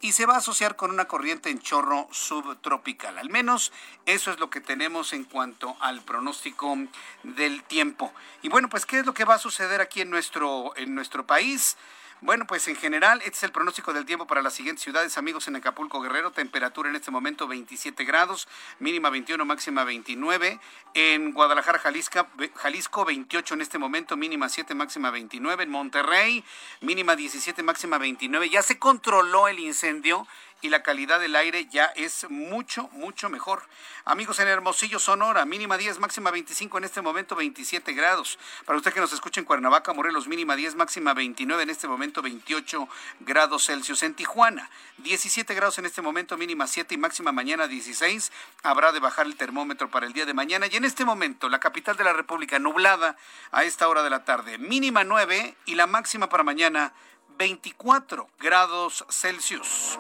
y 0.01 0.13
se 0.13 0.27
va 0.27 0.35
a 0.35 0.39
asociar 0.39 0.77
con 0.77 0.91
una 0.91 1.07
corriente 1.07 1.51
en 1.51 1.61
chorro 1.61 2.09
subtropical. 2.11 3.19
Al 3.19 3.29
menos 3.29 3.73
eso 4.07 4.31
es 4.31 4.41
lo 4.41 4.49
que 4.49 4.61
tenemos 4.61 5.13
en 5.13 5.25
cuanto 5.25 5.77
al 5.81 6.01
pronóstico 6.03 6.77
del 7.23 7.63
tiempo. 7.65 8.13
Y 8.43 8.49
bueno, 8.49 8.69
pues 8.69 8.87
¿qué 8.87 9.01
es 9.01 9.07
lo 9.07 9.15
que 9.15 9.25
va 9.25 9.35
a 9.35 9.39
suceder 9.39 9.81
aquí 9.81 10.01
en 10.01 10.11
nuestro, 10.11 10.75
en 10.77 10.95
nuestro 10.95 11.27
país? 11.27 11.77
Bueno, 12.23 12.47
pues 12.47 12.69
en 12.69 12.77
general, 12.77 13.23
este 13.25 13.31
es 13.39 13.43
el 13.45 13.51
pronóstico 13.51 13.95
del 13.95 14.05
tiempo 14.05 14.27
para 14.27 14.43
las 14.43 14.53
siguientes 14.53 14.85
ciudades, 14.85 15.17
amigos, 15.17 15.49
en 15.49 15.57
Acapulco 15.57 16.03
Guerrero, 16.03 16.31
temperatura 16.31 16.91
en 16.91 16.97
este 16.97 17.11
momento 17.11 17.49
27 17.49 18.05
grados, 18.05 18.47
mínima 18.79 19.09
21, 19.09 19.43
máxima 19.47 19.85
29. 19.85 20.61
En 20.93 21.33
Guadalajara, 21.33 21.79
Jalisco, 21.79 22.27
Jalisco 22.57 23.07
28 23.07 23.55
en 23.55 23.61
este 23.63 23.79
momento, 23.79 24.19
mínima 24.19 24.51
7, 24.51 24.75
máxima 24.75 25.11
29. 25.11 25.63
En 25.63 25.71
Monterrey, 25.71 26.45
mínima 26.83 27.17
17, 27.17 27.63
máxima 27.63 27.97
29. 27.97 28.51
Ya 28.51 28.61
se 28.61 28.79
controló 28.79 29.49
el 29.49 29.59
incendio 29.59 30.27
y 30.61 30.69
la 30.69 30.83
calidad 30.83 31.21
del 31.21 31.37
aire 31.37 31.67
ya 31.71 31.87
es 31.97 32.27
mucho, 32.29 32.89
mucho 32.93 33.29
mejor. 33.29 33.63
Amigos 34.05 34.39
en 34.41 34.49
Hermosillo, 34.49 34.99
Sonora, 34.99 35.45
mínima 35.45 35.77
10, 35.77 35.99
máxima 35.99 36.31
25, 36.31 36.79
en 36.79 36.85
este 36.85 37.01
momento 37.03 37.37
27 37.37 37.93
grados. 37.93 38.39
Para 38.65 38.77
usted 38.77 38.93
que 38.93 39.01
nos 39.01 39.13
escucha 39.13 39.41
en 39.41 39.47
Cuernavaca, 39.47 39.93
Morelos, 39.93 40.27
mínima 40.27 40.57
10, 40.57 40.75
máxima 40.75 41.15
29, 41.15 41.63
en 41.63 41.71
este 41.71 41.89
momento 41.89 42.23
28 42.23 42.89
grados 43.21 43.67
Celsius. 43.67 44.03
En 44.03 44.15
Tijuana, 44.15 44.71
17 44.99 45.55
grados 45.55 45.79
en 45.79 45.87
este 45.87 46.03
momento, 46.03 46.37
mínima 46.37 46.67
7 46.67 46.95
y 46.95 46.99
máxima 46.99 47.33
mañana 47.33 47.67
16. 47.67 48.33
Habrá 48.63 48.93
de 48.93 49.01
bajar 49.01 49.27
el 49.27 49.37
termómetro 49.37 49.91
para 49.91 50.07
el 50.07 50.13
día 50.13 50.27
de 50.27 50.35
mañana. 50.35 50.67
Y 50.67 50.77
en 50.77 50.85
este 50.85 51.05
momento, 51.05 51.49
la 51.49 51.61
capital 51.61 51.97
de 51.97 52.05
la 52.05 52.13
República, 52.13 52.59
nublada 52.59 53.17
a 53.53 53.65
esta 53.65 53.89
hora 53.89 54.03
de 54.03 54.11
la 54.11 54.25
tarde, 54.25 54.59
mínima 54.59 55.05
9 55.05 55.57
y 55.67 55.75
la 55.75 55.87
máxima 55.87 56.29
para 56.29 56.45
mañana 56.45 56.93
24 57.39 58.29
grados 58.39 59.05
Celsius. 59.09 59.97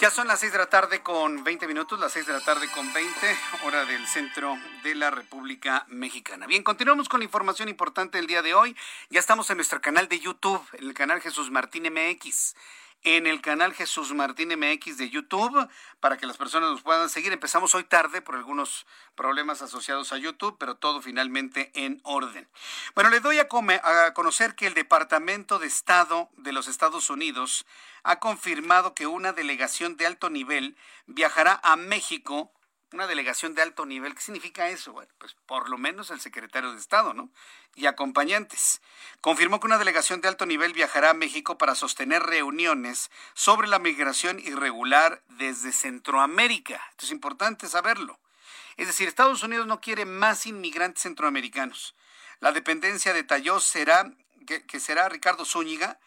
Ya 0.00 0.08
son 0.08 0.28
las 0.28 0.40
6 0.40 0.52
de 0.52 0.58
la 0.58 0.70
tarde 0.70 1.02
con 1.02 1.44
20 1.44 1.68
minutos, 1.68 2.00
las 2.00 2.12
6 2.12 2.26
de 2.26 2.32
la 2.32 2.40
tarde 2.40 2.70
con 2.74 2.90
20, 2.90 3.36
hora 3.64 3.84
del 3.84 4.06
centro 4.06 4.56
de 4.82 4.94
la 4.94 5.10
República 5.10 5.84
Mexicana. 5.88 6.46
Bien, 6.46 6.62
continuamos 6.62 7.06
con 7.06 7.20
la 7.20 7.24
información 7.24 7.68
importante 7.68 8.16
del 8.16 8.26
día 8.26 8.40
de 8.40 8.54
hoy. 8.54 8.74
Ya 9.10 9.20
estamos 9.20 9.50
en 9.50 9.58
nuestro 9.58 9.82
canal 9.82 10.08
de 10.08 10.18
YouTube, 10.18 10.66
en 10.72 10.88
el 10.88 10.94
canal 10.94 11.20
Jesús 11.20 11.50
Martín 11.50 11.82
MX 11.92 12.54
en 13.02 13.26
el 13.26 13.40
canal 13.40 13.74
Jesús 13.74 14.12
Martín 14.12 14.50
MX 14.58 14.98
de 14.98 15.10
YouTube 15.10 15.68
para 16.00 16.16
que 16.16 16.26
las 16.26 16.36
personas 16.36 16.70
nos 16.70 16.82
puedan 16.82 17.08
seguir. 17.08 17.32
Empezamos 17.32 17.74
hoy 17.74 17.84
tarde 17.84 18.22
por 18.22 18.34
algunos 18.34 18.86
problemas 19.14 19.62
asociados 19.62 20.12
a 20.12 20.18
YouTube, 20.18 20.56
pero 20.58 20.76
todo 20.76 21.00
finalmente 21.00 21.70
en 21.74 22.00
orden. 22.04 22.48
Bueno, 22.94 23.10
le 23.10 23.20
doy 23.20 23.38
a, 23.38 23.48
a 23.82 24.14
conocer 24.14 24.54
que 24.54 24.66
el 24.66 24.74
Departamento 24.74 25.58
de 25.58 25.66
Estado 25.66 26.28
de 26.36 26.52
los 26.52 26.68
Estados 26.68 27.10
Unidos 27.10 27.66
ha 28.02 28.18
confirmado 28.18 28.94
que 28.94 29.06
una 29.06 29.32
delegación 29.32 29.96
de 29.96 30.06
alto 30.06 30.30
nivel 30.30 30.76
viajará 31.06 31.60
a 31.62 31.76
México 31.76 32.52
una 32.92 33.06
delegación 33.06 33.54
de 33.54 33.62
alto 33.62 33.86
nivel. 33.86 34.14
¿Qué 34.14 34.20
significa 34.20 34.68
eso? 34.68 34.92
Bueno, 34.92 35.12
pues 35.18 35.36
por 35.46 35.68
lo 35.68 35.78
menos 35.78 36.10
el 36.10 36.20
secretario 36.20 36.72
de 36.72 36.78
Estado, 36.78 37.14
¿no? 37.14 37.30
Y 37.76 37.86
acompañantes. 37.86 38.80
Confirmó 39.20 39.60
que 39.60 39.66
una 39.66 39.78
delegación 39.78 40.20
de 40.20 40.28
alto 40.28 40.46
nivel 40.46 40.72
viajará 40.72 41.10
a 41.10 41.14
México 41.14 41.56
para 41.56 41.74
sostener 41.74 42.22
reuniones 42.22 43.10
sobre 43.34 43.68
la 43.68 43.78
migración 43.78 44.38
irregular 44.40 45.22
desde 45.28 45.72
Centroamérica. 45.72 46.82
Esto 46.90 47.06
es 47.06 47.12
importante 47.12 47.68
saberlo. 47.68 48.18
Es 48.76 48.86
decir, 48.86 49.08
Estados 49.08 49.42
Unidos 49.42 49.66
no 49.66 49.80
quiere 49.80 50.04
más 50.04 50.46
inmigrantes 50.46 51.02
centroamericanos. 51.02 51.94
La 52.40 52.52
dependencia 52.52 53.12
detalló 53.12 53.60
será 53.60 54.10
que, 54.46 54.64
que 54.64 54.80
será 54.80 55.08
Ricardo 55.08 55.44
Zúñiga, 55.44 56.00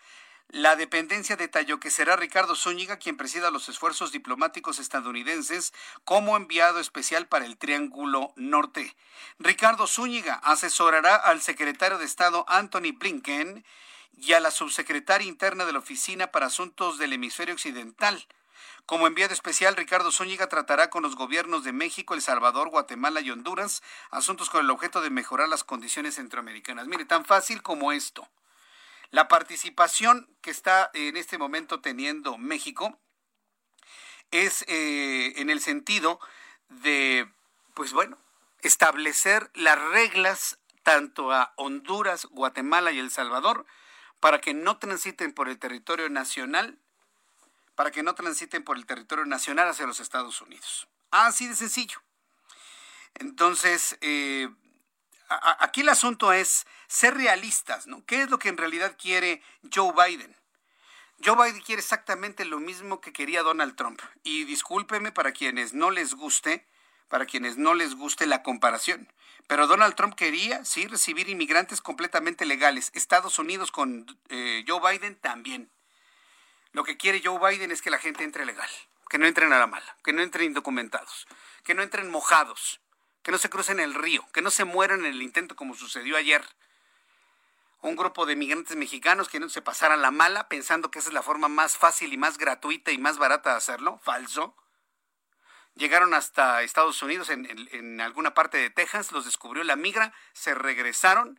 la 0.50 0.76
dependencia 0.76 1.36
detalló 1.36 1.80
que 1.80 1.90
será 1.90 2.16
Ricardo 2.16 2.56
Zúñiga 2.56 2.98
quien 2.98 3.18
presida 3.18 3.50
los 3.50 3.70
esfuerzos 3.70 4.12
diplomáticos 4.12 4.78
estadounidenses 4.78 5.74
como 6.04 6.38
enviado 6.38 6.80
especial 6.80 7.28
para 7.28 7.46
el 7.46 7.58
Triángulo 7.58 8.34
Norte. 8.36 8.96
Ricardo 9.40 9.88
Zúñiga 9.88 10.36
asesorará 10.36 11.16
al 11.16 11.42
secretario 11.42 11.98
de 11.98 12.06
Estado 12.06 12.46
Anthony 12.48 12.92
Blinken 12.96 13.66
y 14.16 14.34
a 14.34 14.40
la 14.40 14.52
subsecretaria 14.52 15.28
interna 15.28 15.66
de 15.66 15.74
la 15.74 15.80
Oficina 15.80 16.28
para 16.28 16.46
Asuntos 16.46 17.00
del 17.00 17.14
Hemisferio 17.14 17.56
Occidental. 17.56 18.28
Como 18.86 19.08
enviado 19.08 19.34
especial, 19.34 19.76
Ricardo 19.76 20.12
Zúñiga 20.12 20.50
tratará 20.50 20.90
con 20.90 21.04
los 21.04 21.16
gobiernos 21.16 21.64
de 21.64 21.72
México, 21.72 22.14
El 22.14 22.22
Salvador, 22.22 22.70
Guatemala 22.70 23.22
y 23.22 23.32
Honduras 23.32 23.82
asuntos 24.12 24.50
con 24.50 24.62
el 24.62 24.70
objeto 24.70 25.02
de 25.02 25.10
mejorar 25.10 25.50
las 25.50 25.64
condiciones 25.64 26.16
centroamericanas. 26.16 26.88
Mire, 26.88 27.06
tan 27.06 27.26
fácil 27.26 27.64
como 27.64 27.92
esto. 27.92 28.28
La 29.14 29.28
participación 29.28 30.28
que 30.42 30.50
está 30.50 30.90
en 30.96 31.18
este 31.18 31.38
momento 31.38 31.82
teniendo 31.82 32.40
México 32.40 33.00
es 34.32 34.66
eh, 34.68 35.34
en 35.36 35.52
el 35.52 35.62
sentido 35.62 36.20
de, 36.68 37.32
pues 37.76 37.94
bueno, 37.94 38.18
establecer 38.64 39.52
las 39.54 39.80
reglas 39.80 40.58
tanto 40.82 41.32
a 41.32 41.54
Honduras, 41.58 42.26
Guatemala 42.26 42.92
y 42.92 42.98
El 42.98 43.12
Salvador 43.12 43.68
para 44.20 44.42
que 44.42 44.56
no 44.56 44.80
transiten 44.80 45.32
por 45.32 45.48
el 45.48 45.60
territorio 45.60 46.10
nacional, 46.10 46.80
para 47.76 47.92
que 47.92 48.02
no 48.02 48.16
transiten 48.16 48.64
por 48.64 48.78
el 48.78 48.88
territorio 48.88 49.26
nacional 49.26 49.70
hacia 49.70 49.86
los 49.86 50.00
Estados 50.00 50.42
Unidos. 50.42 50.88
Así 51.12 51.48
de 51.48 51.56
sencillo. 51.56 52.02
Entonces, 53.14 53.96
eh, 54.02 54.50
aquí 55.30 55.82
el 55.82 55.90
asunto 55.90 56.34
es 56.34 56.66
ser 56.94 57.16
realistas, 57.16 57.88
¿no? 57.88 58.06
¿Qué 58.06 58.22
es 58.22 58.30
lo 58.30 58.38
que 58.38 58.50
en 58.50 58.58
realidad 58.58 58.96
quiere 59.02 59.42
Joe 59.74 59.94
Biden? 59.94 60.36
Joe 61.26 61.36
Biden 61.36 61.62
quiere 61.62 61.82
exactamente 61.82 62.46
lo 62.46 62.60
mismo 62.60 63.02
que 63.02 63.12
quería 63.12 63.42
Donald 63.42 63.76
Trump. 63.76 64.00
Y 64.22 64.44
discúlpeme 64.44 65.12
para 65.12 65.32
quienes 65.32 65.74
no 65.74 65.90
les 65.90 66.14
guste, 66.14 66.68
para 67.08 67.26
quienes 67.26 67.58
no 67.58 67.74
les 67.74 67.96
guste 67.96 68.28
la 68.28 68.44
comparación. 68.44 69.12
Pero 69.48 69.66
Donald 69.66 69.96
Trump 69.96 70.14
quería, 70.14 70.64
sí, 70.66 70.86
recibir 70.86 71.30
inmigrantes 71.30 71.82
completamente 71.82 72.46
legales. 72.46 72.92
Estados 72.94 73.40
Unidos 73.40 73.72
con 73.72 74.06
eh, 74.30 74.64
Joe 74.68 74.80
Biden 74.92 75.16
también. 75.16 75.72
Lo 76.74 76.84
que 76.84 76.98
quiere 76.98 77.24
Joe 77.26 77.40
Biden 77.40 77.72
es 77.72 77.82
que 77.82 77.90
la 77.90 77.98
gente 77.98 78.24
entre 78.24 78.46
legal, 78.46 78.70
que 79.10 79.18
no 79.18 79.26
entren 79.26 79.52
a 79.52 79.58
la 79.58 79.66
mala, 79.66 79.98
que 80.04 80.14
no 80.14 80.22
entren 80.22 80.46
indocumentados, 80.46 81.28
que 81.64 81.74
no 81.74 81.82
entren 81.82 82.12
mojados, 82.12 82.82
que 83.24 83.32
no 83.32 83.40
se 83.40 83.50
crucen 83.50 83.80
el 83.80 83.96
río, 83.96 84.24
que 84.32 84.44
no 84.44 84.52
se 84.52 84.64
mueran 84.64 85.00
en 85.06 85.14
el 85.14 85.24
intento 85.24 85.56
como 85.56 85.74
sucedió 85.74 86.18
ayer. 86.18 86.44
Un 87.84 87.98
grupo 87.98 88.26
de 88.26 88.38
migrantes 88.38 88.78
mexicanos 88.78 89.28
que 89.28 89.42
no 89.42 89.50
se 89.50 89.62
pasaran 89.62 90.02
la 90.02 90.10
mala 90.10 90.48
pensando 90.48 90.90
que 90.90 91.00
esa 91.00 91.10
es 91.10 91.14
la 91.14 91.22
forma 91.22 91.50
más 91.50 91.78
fácil 91.78 92.14
y 92.14 92.18
más 92.18 92.38
gratuita 92.38 92.92
y 92.92 92.98
más 92.98 93.18
barata 93.18 93.52
de 93.52 93.58
hacerlo. 93.58 94.00
Falso. 94.02 94.56
Llegaron 95.76 96.14
hasta 96.14 96.62
Estados 96.62 97.04
Unidos, 97.04 97.30
en, 97.30 97.46
en 97.72 98.00
alguna 98.00 98.34
parte 98.34 98.58
de 98.58 98.70
Texas, 98.70 99.12
los 99.12 99.26
descubrió 99.26 99.66
la 99.66 99.76
migra, 99.76 100.14
se 100.32 100.56
regresaron 100.56 101.38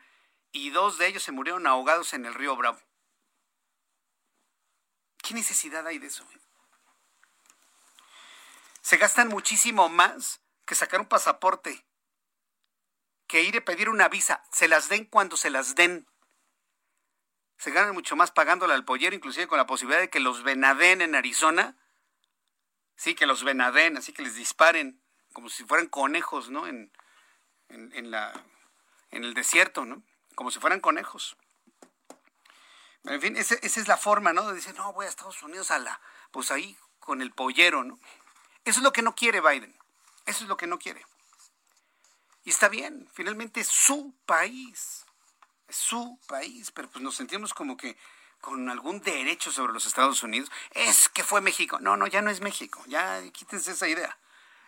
y 0.52 0.68
dos 0.68 0.98
de 0.98 1.06
ellos 1.06 1.22
se 1.22 1.32
murieron 1.32 1.66
ahogados 1.66 2.12
en 2.12 2.26
el 2.26 2.34
río 2.34 2.54
Bravo. 2.56 2.78
¿Qué 5.22 5.32
necesidad 5.32 5.86
hay 5.86 5.98
de 5.98 6.08
eso? 6.08 6.28
Se 8.82 8.98
gastan 8.98 9.28
muchísimo 9.28 9.88
más 9.88 10.42
que 10.66 10.74
sacar 10.74 11.00
un 11.00 11.08
pasaporte, 11.08 11.86
que 13.26 13.42
ir 13.44 13.56
a 13.56 13.64
pedir 13.64 13.88
una 13.88 14.10
visa, 14.10 14.44
se 14.52 14.68
las 14.68 14.90
den 14.90 15.06
cuando 15.06 15.38
se 15.38 15.48
las 15.48 15.74
den. 15.74 16.06
Se 17.56 17.70
ganan 17.70 17.94
mucho 17.94 18.16
más 18.16 18.30
pagándole 18.30 18.74
al 18.74 18.84
pollero, 18.84 19.14
inclusive 19.14 19.46
con 19.46 19.58
la 19.58 19.66
posibilidad 19.66 20.00
de 20.00 20.10
que 20.10 20.20
los 20.20 20.42
venaden 20.42 21.00
en 21.00 21.14
Arizona. 21.14 21.76
Sí, 22.96 23.14
que 23.14 23.26
los 23.26 23.44
venaden, 23.44 23.96
así 23.96 24.12
que 24.12 24.22
les 24.22 24.34
disparen, 24.34 25.00
como 25.32 25.48
si 25.48 25.64
fueran 25.64 25.88
conejos, 25.88 26.50
¿no? 26.50 26.66
En, 26.66 26.92
en, 27.68 28.10
la, 28.10 28.32
en 29.10 29.24
el 29.24 29.34
desierto, 29.34 29.84
¿no? 29.84 30.02
Como 30.34 30.50
si 30.50 30.60
fueran 30.60 30.80
conejos. 30.80 31.36
En 33.04 33.20
fin, 33.20 33.36
esa 33.36 33.56
es 33.56 33.88
la 33.88 33.96
forma, 33.96 34.32
¿no? 34.32 34.48
De 34.48 34.54
decir, 34.54 34.74
no, 34.74 34.92
voy 34.92 35.06
a 35.06 35.08
Estados 35.08 35.42
Unidos 35.42 35.70
a 35.70 35.78
la, 35.78 36.00
pues 36.30 36.50
ahí 36.50 36.76
con 37.00 37.20
el 37.20 37.32
pollero, 37.32 37.84
¿no? 37.84 37.98
Eso 38.64 38.80
es 38.80 38.84
lo 38.84 38.92
que 38.92 39.02
no 39.02 39.14
quiere 39.14 39.40
Biden. 39.40 39.76
Eso 40.24 40.44
es 40.44 40.48
lo 40.48 40.56
que 40.56 40.66
no 40.66 40.78
quiere. 40.78 41.04
Y 42.44 42.50
está 42.50 42.68
bien, 42.68 43.08
finalmente 43.12 43.62
su 43.64 44.14
país. 44.24 45.03
Su 45.68 46.18
país, 46.28 46.70
pero 46.70 46.88
pues 46.88 47.02
nos 47.02 47.16
sentimos 47.16 47.54
como 47.54 47.76
que 47.76 47.96
con 48.44 48.68
algún 48.68 49.00
derecho 49.00 49.50
sobre 49.50 49.72
los 49.72 49.86
Estados 49.86 50.22
Unidos. 50.22 50.50
Es 50.72 51.08
que 51.08 51.24
fue 51.24 51.40
México. 51.40 51.78
No, 51.80 51.96
no, 51.96 52.06
ya 52.06 52.20
no 52.20 52.30
es 52.30 52.40
México. 52.40 52.82
Ya 52.86 53.22
quítense 53.32 53.72
esa 53.72 53.88
idea. 53.88 54.18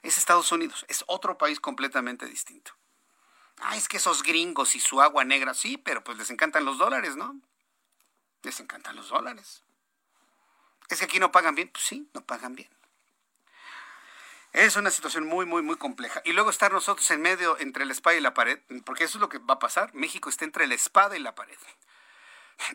Es 0.03 0.17
Estados 0.17 0.51
Unidos. 0.51 0.87
Es 0.89 1.05
otro 1.07 1.37
país 1.37 1.61
completamente 1.61 2.25
distinto. 2.27 2.73
Ah, 3.59 3.77
es 3.77 3.89
que 3.89 3.99
esos 3.99 4.23
gringos 4.23 4.75
y 4.75 4.81
su 4.81 5.01
agua 5.03 5.25
negra, 5.25 5.53
sí, 5.53 5.77
pero 5.77 6.03
pues 6.03 6.17
les 6.17 6.31
encantan 6.31 6.65
los 6.65 6.79
dólares, 6.79 7.17
¿no? 7.17 7.39
Les 8.43 8.59
encantan 8.61 8.97
los 8.97 9.09
dólares. 9.09 9.63
Es 10.89 10.99
que 10.99 11.05
aquí 11.05 11.19
no 11.19 11.31
pagan 11.31 11.55
bien. 11.55 11.69
Pues 11.69 11.85
sí, 11.85 12.09
no 12.15 12.25
pagan 12.25 12.55
bien. 12.55 12.71
Es 14.57 14.75
una 14.77 14.91
situación 14.91 15.27
muy, 15.27 15.45
muy, 15.45 15.61
muy 15.61 15.77
compleja. 15.77 16.23
Y 16.25 16.33
luego 16.33 16.49
estar 16.49 16.73
nosotros 16.73 17.11
en 17.11 17.21
medio 17.21 17.59
entre 17.59 17.85
la 17.85 17.93
espada 17.93 18.17
y 18.17 18.23
la 18.23 18.33
pared, 18.33 18.59
porque 18.87 19.05
eso 19.05 19.19
es 19.19 19.21
lo 19.21 19.29
que 19.29 19.37
va 19.37 19.55
a 19.55 19.59
pasar. 19.59 19.93
México 19.93 20.31
está 20.31 20.47
entre 20.47 20.67
la 20.67 20.75
espada 20.75 21.15
y 21.15 21.21
la 21.21 21.35
pared. 21.35 21.59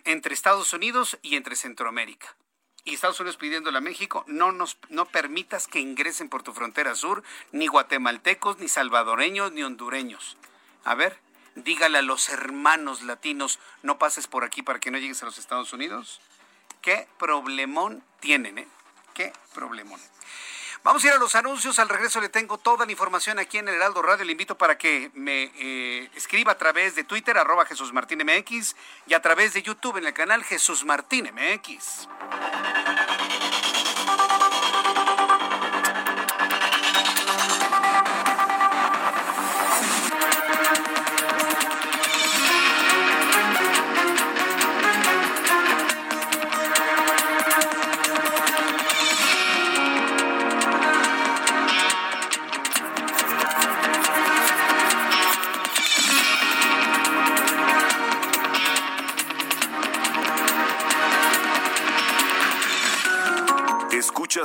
Entre 0.06 0.36
Estados 0.36 0.74
Unidos 0.74 1.18
y 1.24 1.38
entre 1.38 1.56
Centroamérica. 1.56 2.36
y 2.84 2.94
Estados 2.94 3.20
Unidos 3.20 3.38
pidiéndole 3.38 3.80
a 3.80 3.82
México, 3.82 4.24
no 4.28 4.52
nos 4.52 4.78
no 4.90 5.06
permitas 5.06 5.68
que 5.68 5.80
ingresen 5.80 6.30
por 6.30 6.44
tu 6.44 6.54
frontera 6.54 6.94
sur 6.94 7.24
ni 7.52 7.66
guatemaltecos, 7.66 8.60
ni 8.60 8.68
salvadoreños, 8.68 9.52
ni 9.52 9.64
hondureños. 9.64 10.38
A 10.84 10.94
ver, 10.94 11.18
dígale 11.56 11.98
a 11.98 12.04
los 12.04 12.30
hermanos 12.30 13.02
latinos, 13.02 13.58
no 13.82 13.98
pases 13.98 14.28
por 14.28 14.44
aquí 14.44 14.62
para 14.62 14.80
que 14.80 14.92
no 14.92 15.00
llegues 15.00 15.24
a 15.24 15.26
los 15.26 15.40
Estados 15.40 15.74
Unidos. 15.74 16.22
Qué 16.84 17.08
problemón 17.18 18.04
tienen, 18.20 18.60
¿eh? 18.60 18.68
Qué 19.16 19.34
problemón. 19.56 20.00
Vamos 20.84 21.04
a 21.04 21.08
ir 21.08 21.14
a 21.14 21.18
los 21.18 21.36
anuncios. 21.36 21.78
Al 21.78 21.90
regreso 21.90 22.20
le 22.20 22.30
tengo 22.30 22.58
toda 22.58 22.86
la 22.86 22.92
información 22.92 23.38
aquí 23.38 23.60
en 23.60 23.68
el 23.68 23.76
Heraldo 23.76 24.02
Radio. 24.02 24.26
Le 24.26 24.32
invito 24.32 24.58
para 24.58 24.78
que 24.78 25.12
me 25.14 25.52
eh, 25.60 26.10
escriba 26.16 26.54
a 26.54 26.58
través 26.58 26.96
de 26.96 27.04
Twitter, 27.04 27.38
arroba 27.38 27.66
Jesús 27.66 27.94
Martín 27.94 28.24
MX, 28.26 28.76
y 29.06 29.14
a 29.14 29.22
través 29.22 29.54
de 29.54 29.62
YouTube 29.62 29.98
en 29.98 30.08
el 30.08 30.14
canal 30.14 30.44
Jesús 30.44 30.84
Martín 30.84 31.30
MX. 31.34 32.08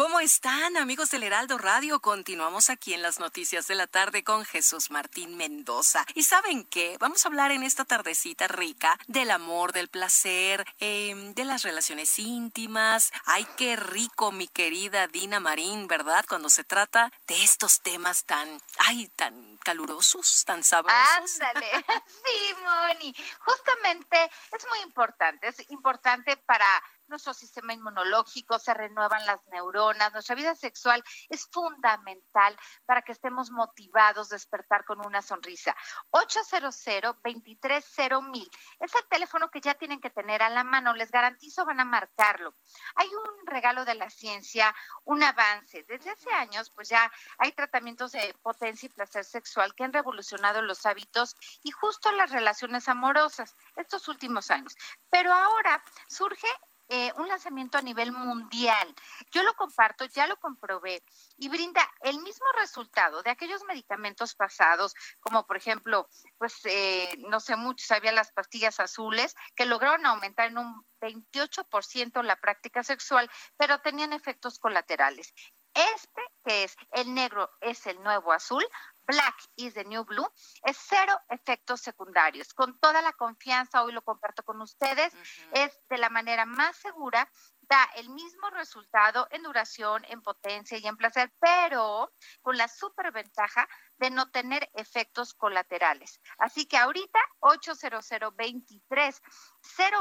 ¿Cómo 0.00 0.18
están 0.20 0.78
amigos 0.78 1.10
del 1.10 1.24
Heraldo 1.24 1.58
Radio? 1.58 2.00
Continuamos 2.00 2.70
aquí 2.70 2.94
en 2.94 3.02
las 3.02 3.20
noticias 3.20 3.68
de 3.68 3.74
la 3.74 3.86
tarde 3.86 4.24
con 4.24 4.46
Jesús 4.46 4.90
Martín 4.90 5.36
Mendoza. 5.36 6.06
¿Y 6.14 6.22
saben 6.22 6.64
qué? 6.64 6.96
Vamos 6.98 7.22
a 7.22 7.28
hablar 7.28 7.50
en 7.50 7.62
esta 7.62 7.84
tardecita 7.84 8.48
rica 8.48 8.98
del 9.08 9.30
amor, 9.30 9.74
del 9.74 9.88
placer, 9.88 10.64
eh, 10.78 11.32
de 11.34 11.44
las 11.44 11.64
relaciones 11.64 12.18
íntimas. 12.18 13.12
Ay, 13.26 13.46
qué 13.58 13.76
rico, 13.76 14.32
mi 14.32 14.48
querida 14.48 15.06
Dina 15.06 15.38
Marín, 15.38 15.86
¿verdad? 15.86 16.24
Cuando 16.26 16.48
se 16.48 16.64
trata 16.64 17.12
de 17.26 17.44
estos 17.44 17.82
temas 17.82 18.24
tan, 18.24 18.48
ay, 18.78 19.08
tan 19.16 19.58
calurosos, 19.58 20.46
tan 20.46 20.64
sabrosos. 20.64 21.42
Ándale, 21.42 21.66
sí, 22.06 22.54
Moni. 22.64 23.14
Justamente 23.40 24.30
es 24.56 24.66
muy 24.66 24.78
importante, 24.78 25.48
es 25.48 25.70
importante 25.70 26.38
para 26.38 26.66
nuestro 27.10 27.34
sistema 27.34 27.74
inmunológico, 27.74 28.58
se 28.58 28.72
renuevan 28.72 29.26
las 29.26 29.46
neuronas, 29.48 30.12
nuestra 30.12 30.34
vida 30.34 30.54
sexual 30.54 31.04
es 31.28 31.46
fundamental 31.52 32.56
para 32.86 33.02
que 33.02 33.12
estemos 33.12 33.50
motivados, 33.50 34.30
despertar 34.30 34.84
con 34.84 35.04
una 35.04 35.20
sonrisa. 35.20 35.76
800-230-1000 36.12 38.50
es 38.80 38.94
el 38.94 39.06
teléfono 39.08 39.50
que 39.50 39.60
ya 39.60 39.74
tienen 39.74 40.00
que 40.00 40.10
tener 40.10 40.42
a 40.42 40.50
la 40.50 40.64
mano, 40.64 40.94
les 40.94 41.10
garantizo 41.10 41.66
van 41.66 41.80
a 41.80 41.84
marcarlo. 41.84 42.54
Hay 42.94 43.08
un 43.08 43.46
regalo 43.46 43.84
de 43.84 43.94
la 43.94 44.08
ciencia, 44.08 44.74
un 45.04 45.22
avance. 45.22 45.84
Desde 45.88 46.10
hace 46.10 46.32
años, 46.32 46.70
pues 46.70 46.88
ya 46.88 47.10
hay 47.38 47.52
tratamientos 47.52 48.12
de 48.12 48.34
potencia 48.42 48.86
y 48.86 48.90
placer 48.90 49.24
sexual 49.24 49.74
que 49.74 49.84
han 49.84 49.92
revolucionado 49.92 50.62
los 50.62 50.86
hábitos 50.86 51.34
y 51.62 51.70
justo 51.70 52.10
las 52.12 52.30
relaciones 52.30 52.88
amorosas 52.88 53.56
estos 53.76 54.08
últimos 54.08 54.50
años. 54.50 54.74
Pero 55.10 55.32
ahora 55.32 55.82
surge 56.08 56.48
eh, 56.92 57.12
un 57.18 57.28
lanzamiento 57.28 57.78
a 57.78 57.82
nivel 57.82 58.10
mundial. 58.10 58.94
Yo 59.30 59.44
lo 59.44 59.54
comparto, 59.54 60.04
ya 60.06 60.26
lo 60.26 60.36
comprobé 60.38 61.04
y 61.36 61.48
brinda 61.48 61.88
el 62.00 62.18
mismo 62.18 62.46
resultado 62.58 63.22
de 63.22 63.30
aquellos 63.30 63.62
medicamentos 63.62 64.34
pasados, 64.34 64.92
como 65.20 65.46
por 65.46 65.56
ejemplo, 65.56 66.08
pues 66.36 66.60
eh, 66.64 67.08
no 67.28 67.38
sé 67.38 67.54
mucho, 67.54 67.86
sabía 67.86 68.10
las 68.10 68.32
pastillas 68.32 68.80
azules, 68.80 69.36
que 69.54 69.66
lograron 69.66 70.04
aumentar 70.04 70.48
en 70.48 70.58
un 70.58 70.84
28% 71.00 72.24
la 72.24 72.34
práctica 72.34 72.82
sexual, 72.82 73.30
pero 73.56 73.80
tenían 73.80 74.12
efectos 74.12 74.58
colaterales. 74.58 75.32
Este, 75.72 76.22
que 76.44 76.64
es 76.64 76.76
el 76.90 77.14
negro, 77.14 77.48
es 77.60 77.86
el 77.86 78.02
nuevo 78.02 78.32
azul, 78.32 78.66
Black 79.06 79.36
is 79.56 79.74
the 79.74 79.84
New 79.84 80.04
Blue, 80.04 80.28
es 80.62 80.76
cero 80.88 81.18
efectos 81.28 81.80
secundarios. 81.80 82.54
Con 82.54 82.78
toda 82.78 83.02
la 83.02 83.12
confianza, 83.12 83.82
hoy 83.82 83.92
lo 83.92 84.02
comparto 84.02 84.42
con 84.44 84.60
ustedes, 84.60 85.12
es 85.52 85.72
de 85.88 85.98
la 85.98 86.10
manera 86.10 86.46
más 86.46 86.76
segura, 86.76 87.28
da 87.60 87.84
el 87.96 88.10
mismo 88.10 88.50
resultado 88.50 89.28
en 89.30 89.42
duración, 89.42 90.04
en 90.08 90.22
potencia 90.22 90.78
y 90.78 90.86
en 90.86 90.96
placer, 90.96 91.32
pero 91.38 92.12
con 92.42 92.56
la 92.56 92.68
superventaja 92.68 93.68
de 93.96 94.10
no 94.10 94.30
tener 94.30 94.68
efectos 94.74 95.34
colaterales. 95.34 96.20
Así 96.38 96.66
que 96.66 96.76
ahorita 96.76 97.18
800 97.40 98.08
23 98.36 99.22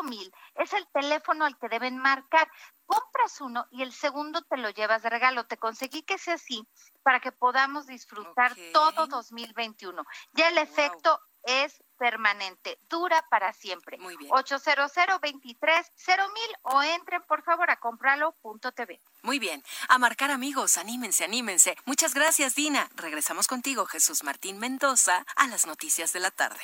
mil 0.03 0.31
es 0.55 0.73
el 0.73 0.87
teléfono 0.91 1.45
al 1.45 1.57
que 1.57 1.69
deben 1.69 1.97
marcar. 1.97 2.49
Compras 2.89 3.39
uno 3.39 3.67
y 3.69 3.83
el 3.83 3.93
segundo 3.93 4.41
te 4.41 4.57
lo 4.57 4.71
llevas 4.71 5.03
de 5.03 5.11
regalo. 5.11 5.45
Te 5.45 5.57
conseguí 5.57 6.01
que 6.01 6.17
sea 6.17 6.33
así 6.33 6.67
para 7.03 7.19
que 7.19 7.31
podamos 7.31 7.85
disfrutar 7.85 8.55
todo 8.73 9.05
2021. 9.05 10.03
Ya 10.33 10.47
el 10.47 10.57
efecto 10.57 11.21
es 11.43 11.83
permanente, 11.99 12.79
dura 12.89 13.23
para 13.29 13.53
siempre. 13.53 13.99
Muy 13.99 14.17
bien. 14.17 14.31
800 14.33 14.91
23 15.21 15.91
mil 16.33 16.55
o 16.63 16.81
entren 16.81 17.21
por 17.27 17.43
favor 17.43 17.69
a 17.69 17.79
comprarlo.tv. 17.79 18.99
Muy 19.21 19.37
bien. 19.37 19.63
A 19.87 19.99
marcar 19.99 20.31
amigos, 20.31 20.79
anímense, 20.79 21.23
anímense. 21.23 21.77
Muchas 21.85 22.15
gracias, 22.15 22.55
Dina. 22.55 22.89
Regresamos 22.95 23.47
contigo, 23.47 23.85
Jesús 23.85 24.23
Martín 24.23 24.57
Mendoza, 24.57 25.27
a 25.35 25.45
las 25.45 25.67
noticias 25.67 26.11
de 26.11 26.21
la 26.21 26.31
tarde. 26.31 26.63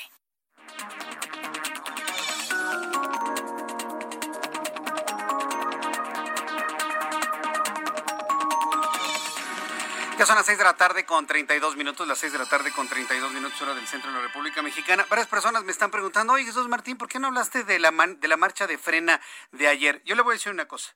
Ya 10.18 10.26
son 10.26 10.38
las 10.38 10.46
6 10.46 10.58
de 10.58 10.64
la 10.64 10.78
tarde 10.78 11.06
con 11.06 11.28
32 11.28 11.76
minutos, 11.76 12.08
las 12.08 12.18
6 12.20 12.32
de 12.32 12.40
la 12.40 12.46
tarde 12.46 12.72
con 12.72 12.88
32 12.88 13.34
minutos 13.34 13.62
hora 13.62 13.76
del 13.76 13.86
centro 13.86 14.10
de 14.12 14.16
la 14.16 14.24
República 14.24 14.62
Mexicana. 14.62 15.06
Varias 15.10 15.28
personas 15.28 15.66
me 15.66 15.74
están 15.74 15.92
preguntando, 15.92 16.32
oye 16.32 16.46
Jesús 16.46 16.70
Martín, 16.70 16.98
¿por 16.98 17.10
qué 17.10 17.20
no 17.20 17.28
hablaste 17.28 17.66
de 17.66 17.80
la, 17.80 17.92
de 17.92 18.28
la 18.30 18.38
marcha 18.38 18.66
de 18.66 18.78
frena 18.78 19.20
de 19.52 19.68
ayer? 19.68 20.02
Yo 20.06 20.16
le 20.16 20.22
voy 20.22 20.32
a 20.32 20.38
decir 20.38 20.54
una 20.54 20.70
cosa. 20.70 20.96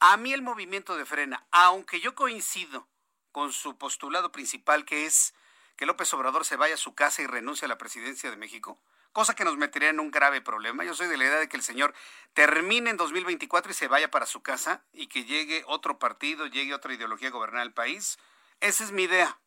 A 0.00 0.16
mí 0.16 0.32
el 0.32 0.42
movimiento 0.42 0.96
de 0.96 1.04
frena, 1.04 1.46
aunque 1.52 2.00
yo 2.00 2.16
coincido 2.16 2.88
con 3.30 3.52
su 3.52 3.78
postulado 3.78 4.32
principal, 4.32 4.84
que 4.84 5.06
es 5.06 5.32
que 5.76 5.86
López 5.86 6.12
Obrador 6.14 6.44
se 6.44 6.56
vaya 6.56 6.74
a 6.74 6.78
su 6.78 6.92
casa 6.92 7.22
y 7.22 7.28
renuncie 7.28 7.66
a 7.66 7.68
la 7.68 7.78
presidencia 7.78 8.32
de 8.32 8.36
México, 8.36 8.80
cosa 9.12 9.36
que 9.36 9.44
nos 9.44 9.56
metería 9.56 9.90
en 9.90 10.00
un 10.00 10.10
grave 10.10 10.40
problema. 10.40 10.82
Yo 10.82 10.94
soy 10.94 11.06
de 11.06 11.16
la 11.16 11.24
idea 11.24 11.38
de 11.38 11.48
que 11.48 11.56
el 11.56 11.62
señor 11.62 11.94
termine 12.34 12.90
en 12.90 12.96
2024 12.96 13.70
y 13.70 13.74
se 13.74 13.86
vaya 13.86 14.10
para 14.10 14.26
su 14.26 14.42
casa 14.42 14.82
y 14.92 15.06
que 15.06 15.24
llegue 15.24 15.62
otro 15.68 16.00
partido, 16.00 16.46
llegue 16.46 16.74
otra 16.74 16.92
ideología 16.94 17.28
a 17.28 17.30
gobernar 17.30 17.62
el 17.62 17.72
país 17.72 18.18
esa 18.60 18.84
es 18.84 18.92
mi 18.92 19.04
idea. 19.04 19.38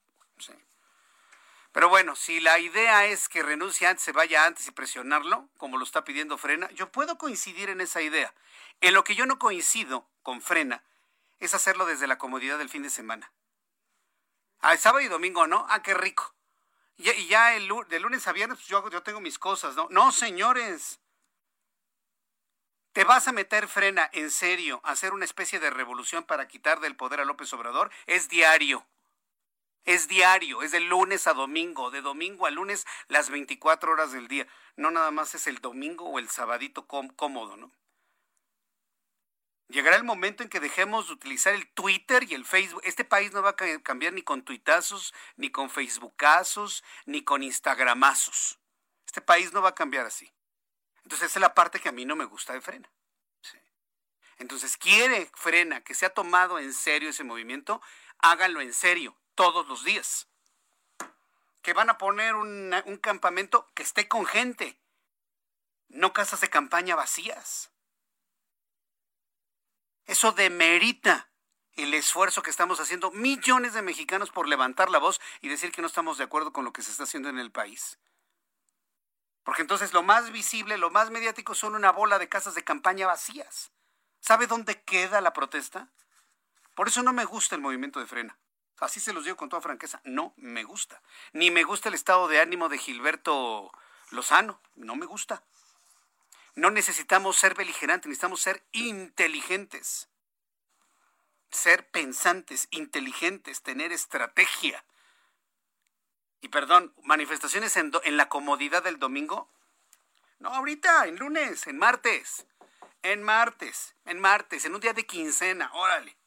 Pero 1.72 1.88
bueno, 1.88 2.16
si 2.16 2.40
la 2.40 2.58
idea 2.60 3.06
es 3.06 3.30
que 3.30 3.44
renuncie 3.44 3.88
antes, 3.88 4.04
se 4.04 4.12
vaya 4.12 4.46
antes 4.46 4.68
y 4.68 4.72
presionarlo, 4.72 5.48
como 5.58 5.78
lo 5.78 5.84
está 5.84 6.04
pidiendo 6.04 6.38
Frena, 6.38 6.70
yo 6.72 6.92
puedo 6.92 7.18
coincidir 7.18 7.70
en 7.70 7.80
esa 7.80 8.02
idea. 8.02 8.34
En 8.82 8.94
lo 8.94 9.04
que 9.04 9.16
yo 9.16 9.26
no 9.26 9.38
coincido 9.38 10.08
con 10.24 10.42
Frena 10.42 10.84
es 11.40 11.54
hacerlo 11.54 11.86
desde 11.86 12.08
la 12.08 12.18
comodidad 12.18 12.58
del 12.58 12.70
fin 12.70 12.84
de 12.84 12.90
semana. 12.90 13.32
Ah, 14.62 14.76
sábado 14.78 15.02
y 15.02 15.08
domingo, 15.08 15.48
¿no? 15.48 15.66
Ah, 15.70 15.84
qué 15.84 15.94
rico. 15.94 16.34
Y, 16.98 17.28
ya 17.28 17.56
el, 17.56 17.70
de 17.88 18.00
lunes 18.00 18.28
a 18.28 18.34
viernes 18.34 18.58
pues 18.58 18.68
yo, 18.68 18.90
yo 18.90 19.04
tengo 19.04 19.22
mis 19.22 19.40
cosas, 19.40 19.76
¿no? 19.76 19.88
No, 19.90 20.12
señores. 20.12 21.00
¿Te 22.92 23.04
vas 23.04 23.28
a 23.28 23.32
meter 23.32 23.68
frena 23.68 24.10
en 24.12 24.32
serio 24.32 24.82
a 24.84 24.92
hacer 24.92 25.14
una 25.14 25.24
especie 25.24 25.60
de 25.60 25.70
revolución 25.70 26.24
para 26.24 26.48
quitar 26.48 26.80
del 26.80 26.96
poder 26.96 27.22
a 27.22 27.26
López 27.26 27.54
Obrador? 27.54 27.92
Es 28.08 28.28
diario. 28.28 28.86
Es 29.86 30.08
diario, 30.08 30.62
es 30.62 30.72
de 30.72 30.82
lunes 30.82 31.28
a 31.28 31.34
domingo, 31.34 31.90
de 31.92 32.02
domingo 32.02 32.46
a 32.46 32.52
lunes 32.52 32.86
las 33.08 33.30
24 33.30 33.92
horas 33.92 34.12
del 34.12 34.28
día. 34.28 34.48
No 34.76 34.92
nada 34.92 35.12
más 35.12 35.36
es 35.36 35.48
el 35.48 35.60
domingo 35.60 36.06
o 36.06 36.20
el 36.20 36.30
sabadito 36.30 36.86
cómodo, 36.88 37.58
¿no? 37.58 37.72
Llegará 39.70 39.98
el 39.98 40.04
momento 40.04 40.42
en 40.42 40.50
que 40.50 40.60
dejemos 40.60 41.08
de 41.08 41.14
utilizar 41.14 41.54
el 41.54 41.68
Twitter 41.68 42.24
y 42.24 42.34
el 42.34 42.44
Facebook. 42.44 42.82
Este 42.84 43.06
país 43.06 43.32
no 43.34 43.44
va 43.44 43.52
a 43.52 43.82
cambiar 43.84 44.14
ni 44.14 44.24
con 44.24 44.42
tuitazos, 44.42 45.14
ni 45.38 45.52
con 45.52 45.70
facebookazos, 45.70 46.84
ni 47.06 47.24
con 47.24 47.44
instagramazos. 47.44 48.60
Este 49.06 49.22
país 49.22 49.54
no 49.54 49.62
va 49.62 49.70
a 49.70 49.76
cambiar 49.76 50.08
así. 50.08 50.34
Entonces 51.04 51.30
esa 51.30 51.40
es 51.40 51.42
la 51.42 51.54
parte 51.54 51.80
que 51.80 51.90
a 51.90 51.92
mí 51.92 52.04
no 52.04 52.16
me 52.16 52.26
gusta 52.26 52.54
de 52.54 52.62
Frena. 52.62 52.92
Entonces 54.38 54.76
quiere 54.78 55.30
Frena 55.36 55.84
que 55.84 55.94
se 55.94 56.06
ha 56.06 56.14
tomado 56.14 56.58
en 56.58 56.74
serio 56.74 57.10
ese 57.10 57.24
movimiento, 57.24 57.82
háganlo 58.20 58.62
en 58.62 58.74
serio 58.74 59.19
todos 59.40 59.66
los 59.70 59.86
días. 59.86 60.28
Que 61.62 61.72
van 61.72 61.90
a 61.90 61.98
poner 61.98 62.36
un 62.36 63.00
campamento 63.02 63.72
que 63.74 63.84
esté 63.84 64.10
con 64.10 64.26
gente, 64.26 64.78
no 65.88 66.12
casas 66.12 66.42
de 66.42 66.50
campaña 66.50 66.98
vacías. 66.98 67.72
Eso 70.04 70.34
demerita 70.34 71.30
el 71.72 71.94
esfuerzo 71.94 72.42
que 72.42 72.50
estamos 72.50 72.82
haciendo 72.82 73.12
millones 73.12 73.74
de 73.74 73.82
mexicanos 73.82 74.30
por 74.30 74.46
levantar 74.46 74.90
la 74.90 75.00
voz 75.00 75.22
y 75.40 75.48
decir 75.48 75.72
que 75.72 75.82
no 75.82 75.88
estamos 75.88 76.18
de 76.18 76.26
acuerdo 76.26 76.52
con 76.52 76.66
lo 76.66 76.74
que 76.74 76.82
se 76.82 76.92
está 76.92 77.04
haciendo 77.04 77.30
en 77.30 77.40
el 77.40 77.50
país. 77.50 77.98
Porque 79.46 79.62
entonces 79.62 79.94
lo 79.94 80.04
más 80.04 80.34
visible, 80.34 80.78
lo 80.78 80.90
más 80.90 81.12
mediático 81.12 81.56
son 81.56 81.76
una 81.76 81.94
bola 81.94 82.20
de 82.20 82.28
casas 82.28 82.56
de 82.56 82.66
campaña 82.66 83.08
vacías. 83.08 83.72
¿Sabe 84.20 84.48
dónde 84.48 84.84
queda 84.84 85.22
la 85.22 85.32
protesta? 85.32 85.88
Por 86.76 86.90
eso 86.90 87.04
no 87.04 87.14
me 87.14 87.24
gusta 87.24 87.56
el 87.56 87.62
movimiento 87.62 88.02
de 88.02 88.06
frena. 88.06 88.38
Así 88.80 89.00
se 89.00 89.14
los 89.14 89.26
digo 89.26 89.38
con 89.38 89.50
toda 89.50 89.62
franqueza. 89.62 90.02
No 90.04 90.34
me 90.38 90.64
gusta. 90.64 91.02
Ni 91.34 91.52
me 91.52 91.64
gusta 91.64 91.90
el 91.90 91.96
estado 91.96 92.28
de 92.28 92.40
ánimo 92.40 92.70
de 92.70 92.78
Gilberto 92.78 93.72
Lozano. 94.12 94.62
No 94.76 94.96
me 94.96 95.06
gusta. 95.06 95.44
No 96.56 96.72
necesitamos 96.72 97.38
ser 97.38 97.56
beligerantes, 97.56 98.08
necesitamos 98.08 98.42
ser 98.42 98.64
inteligentes. 98.72 100.10
Ser 101.52 101.90
pensantes, 101.90 102.68
inteligentes, 102.72 103.62
tener 103.62 103.92
estrategia. 103.92 104.84
Y 106.42 106.50
perdón, 106.50 106.94
manifestaciones 107.04 107.76
en, 107.78 107.92
la 108.18 108.30
comodidad 108.30 108.84
del 108.84 109.00
domingo. 109.00 109.50
No, 110.40 110.50
ahorita, 110.50 111.08
en 111.08 111.18
lunes, 111.18 111.68
en 111.68 111.78
martes. 111.78 112.46
En 113.02 113.24
martes, 113.24 113.96
en 114.06 114.20
martes, 114.20 114.66
en 114.66 114.76
un 114.76 114.82
día 114.82 114.94
de 114.94 115.06
quincena, 115.06 115.72
órale. 115.74 116.19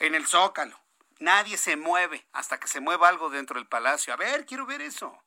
En 0.00 0.14
el 0.14 0.26
zócalo. 0.26 0.80
Nadie 1.20 1.58
se 1.58 1.76
mueve 1.76 2.26
hasta 2.32 2.58
que 2.58 2.66
se 2.66 2.80
mueva 2.80 3.08
algo 3.08 3.28
dentro 3.28 3.56
del 3.56 3.68
palacio. 3.68 4.12
A 4.12 4.16
ver, 4.16 4.46
quiero 4.46 4.64
ver 4.64 4.80
eso. 4.80 5.22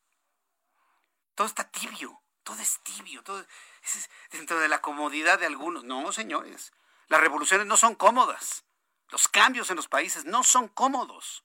Todo 1.36 1.48
está 1.48 1.70
tibio, 1.70 2.22
todo 2.44 2.60
es 2.60 2.80
tibio, 2.82 3.24
todo 3.24 3.40
es 3.40 4.10
dentro 4.32 4.60
de 4.60 4.68
la 4.68 4.82
comodidad 4.82 5.40
de 5.40 5.46
algunos. 5.46 5.84
No, 5.84 6.12
señores, 6.12 6.74
las 7.08 7.22
revoluciones 7.22 7.68
no 7.68 7.78
son 7.78 7.94
cómodas. 7.94 8.66
Los 9.10 9.28
cambios 9.28 9.70
en 9.70 9.76
los 9.76 9.88
países 9.88 10.26
no 10.26 10.44
son 10.44 10.68
cómodos. 10.68 11.44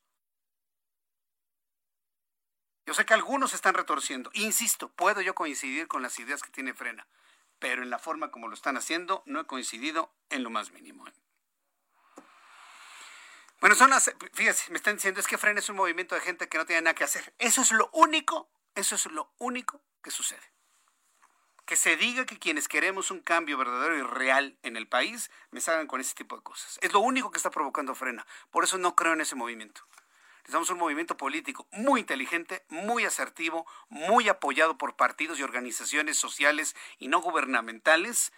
Yo 2.87 2.95
sé 2.95 3.05
que 3.05 3.13
algunos 3.13 3.53
están 3.53 3.75
retorciendo. 3.75 4.31
Insisto, 4.33 4.89
puedo 4.89 5.21
yo 5.21 5.35
coincidir 5.35 5.89
con 5.89 6.01
las 6.01 6.19
ideas 6.19 6.43
que 6.43 6.51
tiene 6.51 6.73
Frena, 6.73 7.07
pero 7.59 7.83
en 7.83 7.91
la 7.91 7.99
forma 7.99 8.31
como 8.31 8.49
lo 8.49 8.55
están 8.55 8.79
haciendo 8.79 9.23
no 9.27 9.41
he 9.41 9.47
coincidido 9.47 10.11
en 10.31 10.43
lo 10.43 10.49
más 10.49 10.73
mínimo. 10.73 11.05
Bueno, 13.61 13.75
son 13.75 13.91
las, 13.91 14.13
fíjense, 14.35 14.71
me 14.71 14.77
están 14.77 14.95
diciendo 14.95 15.19
es 15.19 15.27
que 15.27 15.37
Frena 15.37 15.59
es 15.59 15.69
un 15.69 15.77
movimiento 15.77 16.15
de 16.15 16.21
gente 16.21 16.49
que 16.49 16.59
no 16.59 16.67
tiene 16.67 16.83
nada 16.83 16.95
que 16.95 17.03
hacer. 17.03 17.35
Eso 17.39 17.63
es 17.63 17.73
lo 17.73 17.91
único, 17.93 18.49
eso 18.77 18.95
es 18.95 19.07
lo 19.07 19.33
único 19.39 19.81
que 20.01 20.13
sucede. 20.13 20.53
Que 21.67 21.75
se 21.75 21.97
diga 21.97 22.25
que 22.25 22.39
quienes 22.39 22.69
queremos 22.69 23.11
un 23.11 23.21
cambio 23.21 23.59
verdadero 23.59 23.97
y 23.99 24.03
real 24.03 24.57
en 24.63 24.77
el 24.77 24.87
país 24.87 25.31
me 25.51 25.61
salgan 25.61 25.89
con 25.89 26.01
ese 26.01 26.15
tipo 26.15 26.37
de 26.37 26.43
cosas. 26.43 26.79
Es 26.83 26.93
lo 26.93 27.01
único 27.01 27.33
que 27.33 27.39
está 27.39 27.51
provocando 27.51 27.97
Frena. 27.97 28.25
Por 28.53 28.63
eso 28.63 28.79
no 28.79 28.95
creo 28.95 29.15
en 29.15 29.23
ese 29.23 29.35
movimiento. 29.35 29.83
Necesitamos 30.43 30.71
un 30.71 30.79
movimiento 30.79 31.17
político 31.17 31.67
muy 31.73 32.01
inteligente, 32.01 32.65
muy 32.69 33.05
asertivo, 33.05 33.67
muy 33.89 34.29
apoyado 34.29 34.79
por 34.79 34.95
partidos 34.95 35.41
y 35.41 35.43
organizaciones 35.43 36.17
sociales 36.17 36.77
y 36.99 37.09
no 37.09 37.21
gubernamentales 37.21 38.33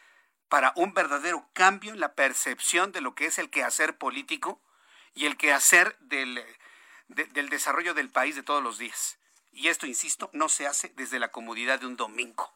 para 0.49 0.73
un 0.77 0.95
verdadero 0.95 1.47
cambio 1.53 1.93
en 1.93 2.01
la 2.01 2.15
percepción 2.15 2.91
de 2.91 3.03
lo 3.03 3.15
que 3.15 3.27
es 3.27 3.39
el 3.39 3.51
quehacer 3.51 3.99
político 3.99 4.61
y 5.15 5.27
el 5.27 5.37
quehacer 5.37 5.97
del, 6.01 6.45
del 7.09 7.49
desarrollo 7.49 7.95
del 7.95 8.11
país 8.11 8.37
de 8.37 8.43
todos 8.43 8.63
los 8.63 8.79
días. 8.79 9.19
Y 9.53 9.69
esto, 9.69 9.87
insisto, 9.87 10.31
no 10.33 10.49
se 10.49 10.67
hace 10.67 10.93
desde 10.97 11.19
la 11.19 11.33
comodidad 11.33 11.81
de 11.81 11.87
un 11.87 11.97
domingo. 11.97 12.53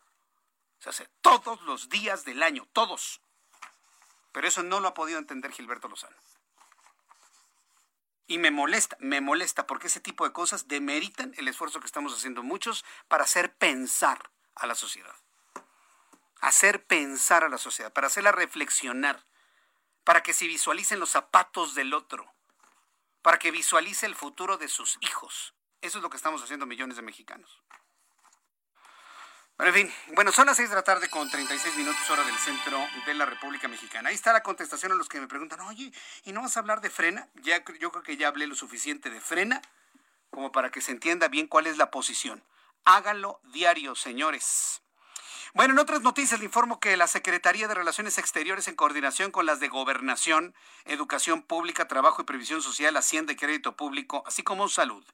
Se 0.79 0.90
hace 0.90 1.09
todos 1.21 1.61
los 1.62 1.88
días 1.88 2.25
del 2.25 2.43
año, 2.43 2.69
todos. 2.73 3.21
Pero 4.33 4.49
eso 4.49 4.62
no 4.62 4.81
lo 4.81 4.88
ha 4.88 4.95
podido 4.95 5.19
entender 5.19 5.53
Gilberto 5.53 5.88
Lozano. 5.88 6.17
Y 8.27 8.38
me 8.38 8.51
molesta, 8.51 8.97
me 9.01 9.21
molesta 9.21 9.67
porque 9.67 9.88
ese 9.88 10.01
tipo 10.01 10.25
de 10.25 10.33
cosas 10.33 10.67
demeritan 10.67 11.35
el 11.37 11.49
esfuerzo 11.49 11.81
que 11.81 11.87
estamos 11.87 12.14
haciendo 12.14 12.43
muchos 12.43 12.85
para 13.07 13.25
hacer 13.25 13.55
pensar 13.55 14.31
a 14.55 14.67
la 14.67 14.75
sociedad. 14.75 15.14
Hacer 16.40 16.85
pensar 16.87 17.45
a 17.45 17.49
la 17.49 17.59
sociedad, 17.59 17.93
para 17.93 18.07
hacerla 18.07 18.33
reflexionar, 18.33 19.25
para 20.05 20.23
que 20.23 20.33
se 20.33 20.47
visualicen 20.47 21.01
los 21.01 21.11
zapatos 21.11 21.75
del 21.75 21.95
otro, 21.95 22.35
para 23.24 23.38
que 23.38 23.50
visualice 23.50 24.04
el 24.04 24.14
futuro 24.14 24.58
de 24.58 24.68
sus 24.68 24.98
hijos. 25.00 25.54
Eso 25.80 25.96
es 25.96 26.02
lo 26.02 26.10
que 26.10 26.18
estamos 26.18 26.42
haciendo 26.42 26.66
millones 26.66 26.96
de 26.96 27.02
mexicanos. 27.02 27.62
Bueno, 29.56 29.72
en 29.72 29.87
fin, 29.87 29.94
bueno, 30.14 30.30
son 30.30 30.44
las 30.44 30.58
6 30.58 30.68
de 30.68 30.74
la 30.74 30.82
tarde 30.82 31.08
con 31.08 31.30
36 31.30 31.74
minutos 31.76 32.10
hora 32.10 32.22
del 32.22 32.37
centro 32.37 32.78
de 33.06 33.14
la 33.14 33.24
República 33.24 33.66
Mexicana. 33.66 34.10
Ahí 34.10 34.14
está 34.14 34.34
la 34.34 34.42
contestación 34.42 34.92
a 34.92 34.94
los 34.94 35.08
que 35.08 35.20
me 35.22 35.26
preguntan, 35.26 35.58
oye, 35.60 35.90
¿y 36.24 36.32
no 36.32 36.42
vas 36.42 36.54
a 36.58 36.60
hablar 36.60 36.82
de 36.82 36.90
frena? 36.90 37.30
Ya, 37.37 37.64
yo 37.80 37.90
creo 37.90 38.02
que 38.02 38.18
ya 38.18 38.28
hablé 38.28 38.46
lo 38.46 38.56
suficiente 38.56 39.08
de 39.08 39.22
frena 39.22 39.62
como 40.28 40.52
para 40.52 40.70
que 40.70 40.82
se 40.82 40.92
entienda 40.92 41.28
bien 41.28 41.46
cuál 41.46 41.66
es 41.66 41.78
la 41.78 41.90
posición. 41.90 42.44
Háganlo 42.84 43.40
diario, 43.44 43.94
señores. 43.94 44.82
Bueno, 45.57 45.75
en 45.75 45.79
otras 45.79 46.03
noticias 46.03 46.40
le 46.40 46.47
informo 46.47 46.81
que 46.81 46.97
la 46.97 47.07
Secretaría 47.07 47.69
de 47.69 47.75
Relaciones 47.75 48.19
Exteriores, 48.19 48.67
en 48.67 48.75
coordinación 48.75 49.31
con 49.31 49.47
las 49.47 49.61
de 49.61 49.69
Gobernación, 49.69 50.53
Educación 50.85 51.43
Pública, 51.43 51.87
Trabajo 51.87 52.21
y 52.21 52.25
Previsión 52.25 52.61
Social, 52.61 52.97
Hacienda 52.97 53.35
y 53.35 53.37
Crédito 53.37 53.77
Público, 53.77 54.25
así 54.27 54.43
como 54.43 54.69
Salud, 54.69 55.05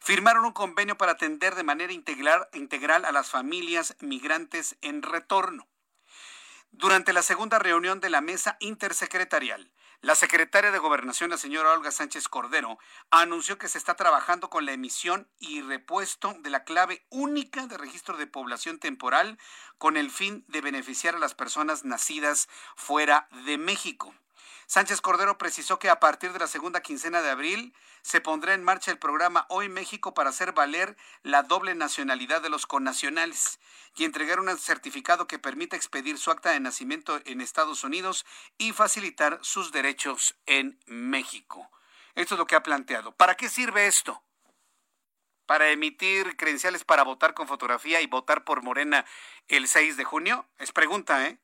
firmaron 0.00 0.46
un 0.46 0.52
convenio 0.52 0.96
para 0.96 1.12
atender 1.12 1.54
de 1.54 1.64
manera 1.64 1.92
integral, 1.92 2.48
integral 2.54 3.04
a 3.04 3.12
las 3.12 3.28
familias 3.28 3.94
migrantes 4.00 4.74
en 4.80 5.02
retorno. 5.02 5.68
Durante 6.70 7.12
la 7.12 7.20
segunda 7.20 7.58
reunión 7.58 8.00
de 8.00 8.08
la 8.08 8.22
mesa 8.22 8.56
intersecretarial, 8.60 9.70
la 10.02 10.14
secretaria 10.14 10.70
de 10.70 10.78
Gobernación, 10.78 11.30
la 11.30 11.36
señora 11.36 11.72
Olga 11.72 11.90
Sánchez 11.90 12.28
Cordero, 12.28 12.78
anunció 13.10 13.58
que 13.58 13.68
se 13.68 13.76
está 13.76 13.96
trabajando 13.96 14.48
con 14.48 14.64
la 14.64 14.72
emisión 14.72 15.28
y 15.38 15.60
repuesto 15.60 16.34
de 16.40 16.48
la 16.48 16.64
clave 16.64 17.04
única 17.10 17.66
de 17.66 17.76
registro 17.76 18.16
de 18.16 18.26
población 18.26 18.78
temporal 18.78 19.38
con 19.76 19.98
el 19.98 20.10
fin 20.10 20.44
de 20.48 20.62
beneficiar 20.62 21.16
a 21.16 21.18
las 21.18 21.34
personas 21.34 21.84
nacidas 21.84 22.48
fuera 22.76 23.28
de 23.44 23.58
México. 23.58 24.14
Sánchez 24.70 25.00
Cordero 25.00 25.36
precisó 25.36 25.80
que 25.80 25.90
a 25.90 25.98
partir 25.98 26.32
de 26.32 26.38
la 26.38 26.46
segunda 26.46 26.80
quincena 26.80 27.22
de 27.22 27.30
abril 27.30 27.74
se 28.02 28.20
pondrá 28.20 28.54
en 28.54 28.62
marcha 28.62 28.92
el 28.92 29.00
programa 29.00 29.44
Hoy 29.48 29.68
México 29.68 30.14
para 30.14 30.30
hacer 30.30 30.52
valer 30.52 30.96
la 31.24 31.42
doble 31.42 31.74
nacionalidad 31.74 32.40
de 32.40 32.50
los 32.50 32.66
connacionales 32.66 33.58
y 33.96 34.04
entregar 34.04 34.38
un 34.38 34.56
certificado 34.56 35.26
que 35.26 35.40
permita 35.40 35.74
expedir 35.74 36.18
su 36.18 36.30
acta 36.30 36.52
de 36.52 36.60
nacimiento 36.60 37.20
en 37.24 37.40
Estados 37.40 37.82
Unidos 37.82 38.24
y 38.58 38.70
facilitar 38.70 39.40
sus 39.42 39.72
derechos 39.72 40.36
en 40.46 40.78
México. 40.86 41.68
Esto 42.14 42.36
es 42.36 42.38
lo 42.38 42.46
que 42.46 42.54
ha 42.54 42.62
planteado. 42.62 43.10
¿Para 43.16 43.36
qué 43.36 43.48
sirve 43.48 43.88
esto? 43.88 44.22
para 45.46 45.70
emitir 45.70 46.36
credenciales 46.36 46.84
para 46.84 47.02
votar 47.02 47.34
con 47.34 47.48
fotografía 47.48 48.00
y 48.00 48.06
votar 48.06 48.44
por 48.44 48.62
Morena 48.62 49.04
el 49.48 49.66
6 49.66 49.96
de 49.96 50.04
junio? 50.04 50.48
Es 50.58 50.70
pregunta, 50.70 51.26
¿eh? 51.26 51.40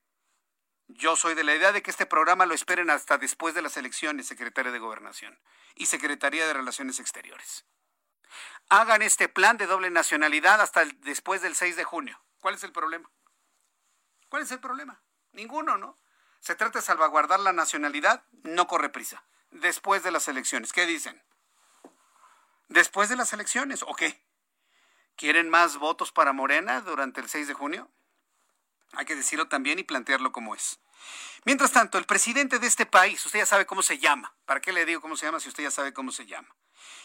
Yo 0.89 1.17
soy 1.17 1.35
de 1.35 1.45
la 1.45 1.55
idea 1.55 1.73
de 1.73 1.83
que 1.83 1.91
este 1.91 2.07
programa 2.07 2.47
lo 2.47 2.55
esperen 2.55 2.91
hasta 2.91 3.19
después 3.19 3.55
de 3.55 3.63
las 3.63 3.77
elecciones, 3.77 4.27
secretaria 4.27 4.71
de 4.71 4.79
Gobernación 4.79 5.39
y 5.75 5.87
Secretaría 5.87 6.47
de 6.47 6.53
Relaciones 6.53 7.01
Exteriores. 7.01 7.65
Hagan 8.69 9.03
este 9.03 9.29
plan 9.29 9.57
de 9.57 9.67
doble 9.67 9.91
nacionalidad 9.91 10.61
hasta 10.61 10.85
después 10.85 11.43
del 11.43 11.55
6 11.55 11.77
de 11.77 11.85
junio. 11.85 12.21
¿Cuál 12.41 12.55
es 12.55 12.65
el 12.65 12.73
problema? 12.73 13.11
¿Cuál 14.29 14.43
es 14.43 14.51
el 14.53 14.61
problema? 14.61 15.03
Ninguno, 15.33 15.77
¿no? 15.77 15.99
Se 16.41 16.55
trata 16.55 16.79
de 16.79 16.85
salvaguardar 16.85 17.41
la 17.41 17.53
nacionalidad, 17.53 18.25
no 18.43 18.67
corre 18.67 18.89
prisa. 18.89 19.25
Después 19.51 20.03
de 20.03 20.11
las 20.11 20.29
elecciones, 20.29 20.73
¿qué 20.73 20.87
dicen? 20.87 21.23
Después 22.69 23.09
de 23.09 23.17
las 23.17 23.33
elecciones, 23.33 23.83
¿o 23.83 23.95
qué? 23.95 24.25
¿Quieren 25.17 25.49
más 25.49 25.79
votos 25.79 26.13
para 26.13 26.33
Morena 26.33 26.81
durante 26.81 27.21
el 27.21 27.29
6 27.29 27.49
de 27.49 27.55
junio? 27.55 27.91
Hay 28.93 29.05
que 29.05 29.17
decirlo 29.17 29.49
también 29.49 29.79
y 29.79 29.85
plantearlo 29.85 30.33
como 30.33 30.55
es. 30.55 30.81
Mientras 31.45 31.73
tanto, 31.73 31.99
el 31.99 32.07
presidente 32.07 32.59
de 32.59 32.67
este 32.67 32.87
país, 32.87 33.25
usted 33.25 33.41
ya 33.41 33.47
sabe 33.47 33.67
cómo 33.67 33.83
se 33.83 33.99
llama. 33.99 34.35
¿Para 34.45 34.61
qué 34.61 34.73
le 34.73 34.85
digo 34.85 35.01
cómo 35.01 35.17
se 35.17 35.27
llama 35.27 35.41
si 35.41 35.49
usted 35.49 35.63
ya 35.63 35.71
sabe 35.71 35.93
cómo 35.93 36.13
se 36.13 36.27
llama? 36.27 36.49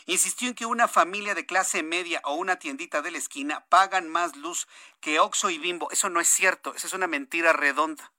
Insistió 0.06 0.47
en 0.47 0.56
que 0.56 0.66
una 0.66 0.88
familia 0.88 1.36
de 1.36 1.45
clase 1.45 1.84
media 1.84 2.22
o 2.24 2.34
una 2.34 2.58
tiendita 2.58 3.02
de 3.02 3.12
la 3.12 3.18
esquina 3.18 3.66
pagan 3.70 4.10
más 4.10 4.36
luz 4.36 4.68
que 4.99 5.20
Oxo 5.20 5.49
y 5.49 5.58
Bimbo. 5.58 5.91
Eso 5.91 6.10
no 6.10 6.20
es 6.20 6.28
cierto, 6.28 6.74
esa 6.74 6.88
es 6.88 6.93
una 6.93 7.08
mentira 7.08 7.54
redonda. 7.54 8.12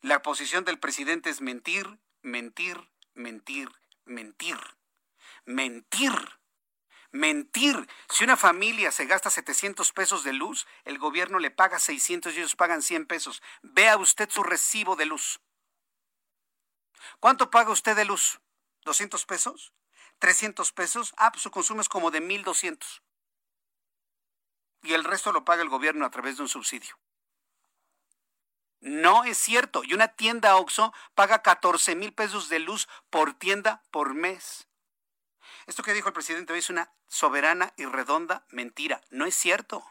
La 0.00 0.22
posición 0.22 0.64
del 0.64 0.78
presidente 0.78 1.30
es 1.30 1.40
mentir, 1.40 1.98
mentir, 2.22 2.90
mentir, 3.14 3.70
mentir. 4.04 4.58
Mentir. 5.46 6.12
Mentir. 7.14 7.88
Si 8.08 8.24
una 8.24 8.36
familia 8.36 8.90
se 8.90 9.06
gasta 9.06 9.30
700 9.30 9.92
pesos 9.92 10.24
de 10.24 10.32
luz, 10.32 10.66
el 10.84 10.98
gobierno 10.98 11.38
le 11.38 11.52
paga 11.52 11.78
600 11.78 12.34
y 12.34 12.38
ellos 12.38 12.56
pagan 12.56 12.82
100 12.82 13.06
pesos. 13.06 13.40
Vea 13.62 13.96
usted 13.96 14.28
su 14.30 14.42
recibo 14.42 14.96
de 14.96 15.06
luz. 15.06 15.40
¿Cuánto 17.20 17.52
paga 17.52 17.70
usted 17.70 17.94
de 17.94 18.04
luz? 18.04 18.40
¿200 18.84 19.26
pesos? 19.26 19.72
¿300 20.20 20.74
pesos? 20.74 21.14
Ah, 21.16 21.30
pues 21.30 21.44
su 21.44 21.52
consumo 21.52 21.80
es 21.82 21.88
como 21.88 22.10
de 22.10 22.20
1.200. 22.20 23.00
Y 24.82 24.94
el 24.94 25.04
resto 25.04 25.30
lo 25.30 25.44
paga 25.44 25.62
el 25.62 25.68
gobierno 25.68 26.04
a 26.06 26.10
través 26.10 26.36
de 26.38 26.42
un 26.42 26.48
subsidio. 26.48 26.98
No 28.80 29.22
es 29.22 29.38
cierto. 29.38 29.84
Y 29.84 29.94
una 29.94 30.08
tienda 30.08 30.56
OXO 30.56 30.92
paga 31.14 31.42
14 31.42 31.94
mil 31.94 32.12
pesos 32.12 32.48
de 32.48 32.58
luz 32.58 32.88
por 33.08 33.34
tienda 33.34 33.84
por 33.92 34.14
mes. 34.14 34.66
Esto 35.66 35.82
que 35.82 35.94
dijo 35.94 36.08
el 36.08 36.14
presidente 36.14 36.52
hoy 36.52 36.58
es 36.58 36.70
una 36.70 36.92
soberana 37.08 37.72
y 37.76 37.86
redonda 37.86 38.44
mentira. 38.50 39.00
No 39.10 39.26
es 39.26 39.34
cierto. 39.34 39.84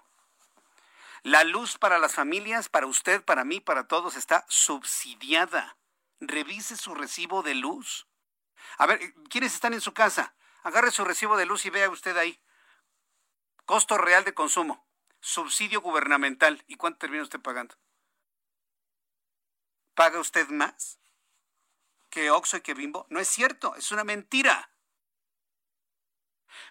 La 1.24 1.44
luz 1.44 1.78
para 1.78 2.00
las 2.00 2.14
familias, 2.14 2.70
para 2.70 2.86
usted, 2.86 3.24
para 3.24 3.46
mí, 3.46 3.60
para 3.60 3.88
todos, 3.88 4.16
está 4.16 4.46
subsidiada. 4.50 5.78
Revise 6.20 6.76
su 6.76 6.94
recibo 6.94 7.44
de 7.44 7.56
luz. 7.56 8.08
A 8.78 8.86
ver, 8.86 9.14
¿quiénes 9.30 9.54
están 9.54 9.74
en 9.74 9.82
su 9.82 9.94
casa? 9.94 10.36
Agarre 10.64 10.92
su 10.92 11.06
recibo 11.06 11.38
de 11.38 11.46
luz 11.46 11.66
y 11.66 11.70
vea 11.70 11.90
usted 11.90 12.18
ahí. 12.18 12.42
Costo 13.66 13.98
real 13.98 14.26
de 14.26 14.34
consumo. 14.34 14.86
Subsidio 15.22 15.82
gubernamental. 15.82 16.64
¿Y 16.68 16.76
cuánto 16.76 17.00
termina 17.00 17.24
usted 17.24 17.40
pagando? 17.40 17.76
¿Paga 19.94 20.20
usted 20.20 20.50
más 20.50 21.00
que 22.10 22.32
Oxo 22.32 22.58
y 22.58 22.62
que 22.62 22.74
Bimbo? 22.74 23.06
No 23.10 23.20
es 23.20 23.28
cierto, 23.30 23.76
es 23.76 23.92
una 23.92 24.04
mentira. 24.04 24.73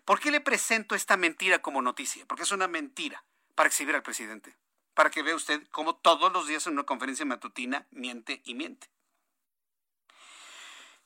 ¿Por 0.04 0.20
qué 0.20 0.30
le 0.30 0.40
presento 0.40 0.94
esta 0.94 1.16
mentira 1.16 1.60
como 1.60 1.82
noticia? 1.82 2.26
Porque 2.26 2.42
es 2.44 2.52
una 2.52 2.68
mentira 2.68 3.24
para 3.54 3.68
exhibir 3.68 3.94
al 3.94 4.02
presidente, 4.02 4.56
para 4.94 5.10
que 5.10 5.22
vea 5.22 5.34
usted 5.34 5.62
cómo 5.70 5.96
todos 5.96 6.32
los 6.32 6.46
días 6.46 6.66
en 6.66 6.74
una 6.74 6.84
conferencia 6.84 7.24
matutina 7.24 7.86
miente 7.90 8.42
y 8.44 8.54
miente. 8.54 8.88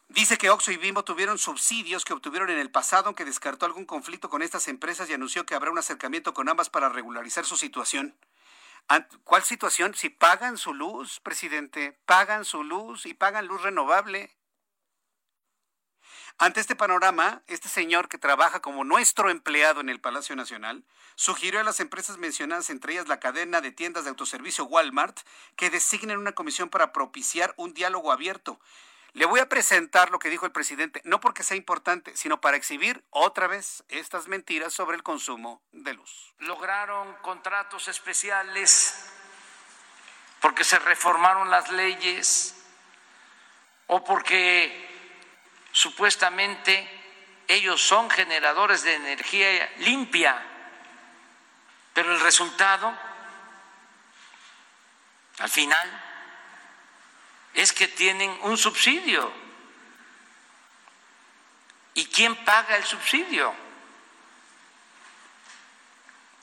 Dice 0.09 0.39
que 0.39 0.51
Oxo 0.51 0.71
y 0.71 0.77
Bimbo 0.77 1.05
tuvieron 1.05 1.37
subsidios 1.37 2.05
que 2.05 2.13
obtuvieron 2.13 2.49
en 2.51 2.59
el 2.59 2.71
pasado, 2.71 3.07
aunque 3.07 3.25
descartó 3.25 3.67
algún 3.67 3.87
conflicto 3.87 4.31
con 4.31 4.41
estas 4.41 4.69
empresas 4.69 5.11
y 5.11 5.15
anunció 5.15 5.45
que 5.45 5.57
habrá 5.57 5.71
un 5.71 5.79
acercamiento 5.79 6.33
con 6.33 6.49
ambas 6.49 6.71
para 6.71 6.89
regularizar 6.89 7.45
su 7.45 7.57
situación. 7.57 8.17
¿Cuál 9.25 9.43
situación? 9.43 9.95
Si 9.95 10.09
pagan 10.09 10.59
su 10.59 10.73
luz, 10.73 11.19
presidente, 11.21 11.99
pagan 12.07 12.45
su 12.45 12.63
luz 12.63 13.05
y 13.05 13.15
pagan 13.15 13.49
luz 13.49 13.63
renovable. 13.63 14.36
Ante 16.39 16.61
este 16.61 16.77
panorama, 16.77 17.41
este 17.47 17.71
señor 17.71 18.11
que 18.11 18.19
trabaja 18.19 18.61
como 18.61 18.85
nuestro 18.85 19.31
empleado 19.31 19.81
en 19.81 19.89
el 19.89 20.01
Palacio 20.01 20.37
Nacional 20.37 20.85
sugirió 21.15 21.61
a 21.61 21.65
las 21.65 21.81
empresas 21.81 22.19
mencionadas, 22.19 22.69
entre 22.69 22.93
ellas 22.93 23.09
la 23.09 23.21
cadena 23.21 23.63
de 23.63 23.73
tiendas 23.73 24.05
de 24.05 24.11
autoservicio 24.11 24.67
Walmart, 24.67 25.19
que 25.57 25.71
designen 25.71 26.19
una 26.19 26.33
comisión 26.33 26.69
para 26.69 26.93
propiciar 26.93 27.55
un 27.57 27.73
diálogo 27.73 28.13
abierto. 28.13 28.61
Le 29.15 29.25
voy 29.25 29.41
a 29.41 29.49
presentar 29.49 30.11
lo 30.11 30.19
que 30.19 30.29
dijo 30.29 30.45
el 30.45 30.53
presidente, 30.53 31.01
no 31.05 31.21
porque 31.21 31.43
sea 31.43 31.57
importante, 31.57 32.15
sino 32.19 32.39
para 32.39 32.59
exhibir 32.59 33.03
otra 33.09 33.47
vez 33.47 33.83
estas 33.89 34.29
mentiras 34.29 34.75
sobre 34.75 34.97
el 34.97 35.03
consumo 35.03 35.63
de 35.73 35.95
luz. 35.95 36.35
Lograron 36.41 37.15
contratos 37.23 37.89
especiales 37.89 38.95
porque 40.43 40.65
se 40.65 40.79
reformaron 40.81 41.49
las 41.49 41.73
leyes 41.73 42.57
o 43.87 44.05
porque 44.05 44.86
supuestamente 45.77 46.89
ellos 47.47 47.83
son 47.83 48.09
generadores 48.09 48.83
de 48.83 48.95
energía 48.95 49.71
limpia, 49.81 50.43
pero 51.93 52.15
el 52.15 52.21
resultado, 52.21 52.97
al 55.39 55.51
final, 55.51 56.03
es 57.53 57.75
que 57.75 57.89
tienen 57.89 58.39
un 58.41 58.57
subsidio. 58.57 59.31
¿Y 61.93 62.07
quién 62.07 62.43
paga 62.43 62.77
el 62.77 62.85
subsidio? 62.85 63.55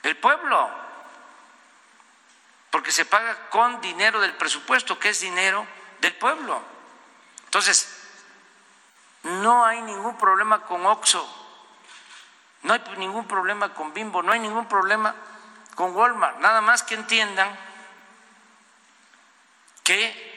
El 0.04 0.16
pueblo. 0.16 0.70
Porque 2.70 2.92
se 2.92 3.04
paga 3.04 3.50
con 3.50 3.80
dinero 3.80 4.20
del 4.20 4.34
presupuesto, 4.34 4.96
que 4.96 5.08
es 5.08 5.18
dinero 5.18 5.66
del 6.00 6.14
pueblo. 6.14 6.62
Entonces, 7.46 7.93
no 9.24 9.64
hay 9.64 9.80
ningún 9.82 10.16
problema 10.16 10.62
con 10.62 10.84
Oxo, 10.86 11.26
no 12.62 12.72
hay 12.72 12.82
ningún 12.96 13.26
problema 13.26 13.74
con 13.74 13.92
Bimbo, 13.92 14.22
no 14.22 14.32
hay 14.32 14.40
ningún 14.40 14.66
problema 14.66 15.14
con 15.74 15.94
Walmart. 15.94 16.38
Nada 16.38 16.60
más 16.60 16.82
que 16.82 16.94
entiendan 16.94 17.58
que 19.82 20.34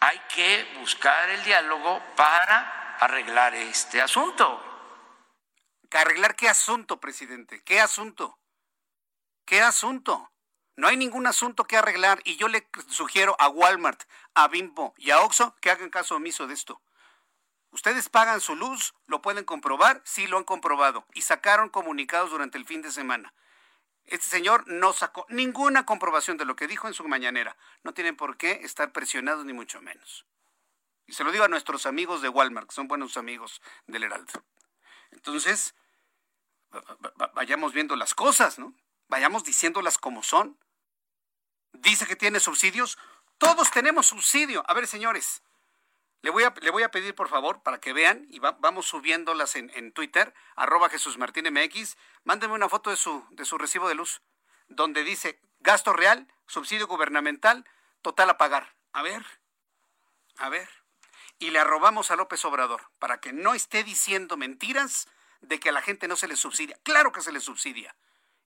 hay 0.00 0.18
que 0.34 0.76
buscar 0.80 1.28
el 1.30 1.44
diálogo 1.44 2.02
para 2.16 2.96
arreglar 2.98 3.54
este 3.54 4.00
asunto. 4.00 4.66
¿Arreglar 5.90 6.36
qué 6.36 6.48
asunto, 6.48 7.00
presidente? 7.00 7.62
¿Qué 7.62 7.80
asunto? 7.80 8.38
¿Qué 9.44 9.60
asunto? 9.60 10.30
No 10.76 10.88
hay 10.88 10.96
ningún 10.96 11.26
asunto 11.26 11.64
que 11.64 11.76
arreglar 11.76 12.20
y 12.24 12.36
yo 12.36 12.48
le 12.48 12.68
sugiero 12.88 13.36
a 13.38 13.48
Walmart, 13.48 14.04
a 14.34 14.48
Bimbo 14.48 14.94
y 14.96 15.10
a 15.10 15.20
Oxxo 15.20 15.54
que 15.60 15.70
hagan 15.70 15.90
caso 15.90 16.16
omiso 16.16 16.46
de 16.46 16.54
esto. 16.54 16.80
Ustedes 17.70 18.08
pagan 18.08 18.40
su 18.40 18.56
luz, 18.56 18.94
lo 19.06 19.22
pueden 19.22 19.44
comprobar, 19.44 20.02
sí 20.04 20.26
lo 20.26 20.38
han 20.38 20.44
comprobado 20.44 21.06
y 21.14 21.22
sacaron 21.22 21.68
comunicados 21.68 22.30
durante 22.30 22.58
el 22.58 22.66
fin 22.66 22.82
de 22.82 22.90
semana. 22.90 23.32
Este 24.04 24.28
señor 24.28 24.64
no 24.66 24.92
sacó 24.92 25.24
ninguna 25.28 25.86
comprobación 25.86 26.36
de 26.36 26.44
lo 26.44 26.56
que 26.56 26.66
dijo 26.66 26.88
en 26.88 26.94
su 26.94 27.06
mañanera. 27.06 27.56
No 27.84 27.94
tienen 27.94 28.16
por 28.16 28.36
qué 28.36 28.60
estar 28.62 28.90
presionados 28.92 29.44
ni 29.44 29.52
mucho 29.52 29.80
menos. 29.80 30.26
Y 31.06 31.12
se 31.12 31.22
lo 31.22 31.30
digo 31.30 31.44
a 31.44 31.48
nuestros 31.48 31.86
amigos 31.86 32.22
de 32.22 32.28
Walmart, 32.28 32.68
que 32.68 32.74
son 32.74 32.88
buenos 32.88 33.16
amigos 33.16 33.62
del 33.86 34.04
Heraldo. 34.04 34.44
Entonces, 35.12 35.74
vayamos 37.34 37.72
viendo 37.72 37.94
las 37.94 38.14
cosas, 38.14 38.58
¿no? 38.58 38.74
Vayamos 39.08 39.44
diciéndolas 39.44 39.98
como 39.98 40.22
son. 40.22 40.58
Dice 41.72 42.06
que 42.06 42.16
tiene 42.16 42.40
subsidios. 42.40 42.98
Todos 43.38 43.70
tenemos 43.70 44.06
subsidio. 44.06 44.64
A 44.68 44.74
ver, 44.74 44.86
señores, 44.86 45.42
le 46.22 46.30
voy, 46.30 46.44
a, 46.44 46.90
pedir, 46.90 47.14
por 47.14 47.28
favor, 47.28 47.62
para 47.62 47.80
que 47.80 47.94
vean, 47.94 48.26
y 48.28 48.40
vamos 48.40 48.86
subiéndolas 48.86 49.56
en, 49.56 49.70
en, 49.74 49.90
Twitter, 49.92 50.34
arroba 50.54 50.90
Jesús 50.90 51.16
Martín 51.16 51.46
MX, 51.50 51.96
mándenme 52.24 52.54
una 52.54 52.68
foto 52.68 52.90
de 52.90 52.96
su, 52.96 53.24
de 53.30 53.46
su 53.46 53.56
recibo 53.56 53.88
de 53.88 53.94
luz, 53.94 54.20
donde 54.68 55.02
dice 55.02 55.40
gasto 55.60 55.94
real, 55.94 56.28
subsidio 56.46 56.86
gubernamental, 56.86 57.66
total 58.02 58.28
a 58.28 58.36
pagar. 58.36 58.74
A 58.92 59.02
ver, 59.02 59.24
a 60.36 60.50
ver. 60.50 60.68
Y 61.38 61.50
le 61.50 61.58
arrobamos 61.58 62.10
a 62.10 62.16
López 62.16 62.44
Obrador, 62.44 62.90
para 62.98 63.18
que 63.18 63.32
no 63.32 63.54
esté 63.54 63.82
diciendo 63.82 64.36
mentiras 64.36 65.08
de 65.40 65.58
que 65.58 65.70
a 65.70 65.72
la 65.72 65.80
gente 65.80 66.06
no 66.06 66.16
se 66.16 66.28
le 66.28 66.36
subsidia. 66.36 66.78
Claro 66.82 67.12
que 67.12 67.22
se 67.22 67.32
le 67.32 67.40
subsidia. 67.40 67.96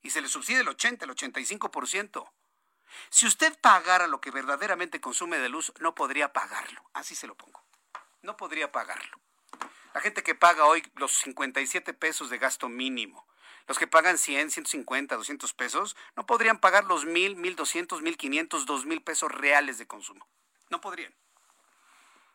Y 0.01 0.11
se 0.11 0.21
le 0.21 0.29
subsidia 0.29 0.61
el 0.61 0.69
80, 0.69 1.03
el 1.03 1.11
85%. 1.11 2.31
Si 3.09 3.25
usted 3.25 3.59
pagara 3.59 4.07
lo 4.07 4.21
que 4.21 4.31
verdaderamente 4.31 5.01
consume 5.01 5.39
de 5.39 5.49
luz, 5.49 5.73
no 5.79 5.93
podría 5.93 6.31
pagarlo. 6.31 6.81
Así 6.93 7.15
se 7.15 7.27
lo 7.27 7.35
pongo 7.35 7.64
no 8.25 8.35
podría 8.35 8.71
pagarlo. 8.71 9.17
La 9.93 10.01
gente 10.01 10.23
que 10.23 10.35
paga 10.35 10.65
hoy 10.65 10.83
los 10.95 11.13
57 11.13 11.93
pesos 11.93 12.29
de 12.29 12.37
gasto 12.37 12.67
mínimo, 12.67 13.25
los 13.67 13.79
que 13.79 13.87
pagan 13.87 14.17
100, 14.17 14.51
150, 14.51 15.15
200 15.15 15.53
pesos, 15.53 15.95
no 16.15 16.25
podrían 16.25 16.59
pagar 16.59 16.83
los 16.83 17.05
1000, 17.05 17.37
1200, 17.37 18.01
1500, 18.01 18.65
2000 18.65 19.03
pesos 19.03 19.31
reales 19.31 19.77
de 19.77 19.87
consumo. 19.87 20.27
No 20.69 20.81
podrían. 20.81 21.15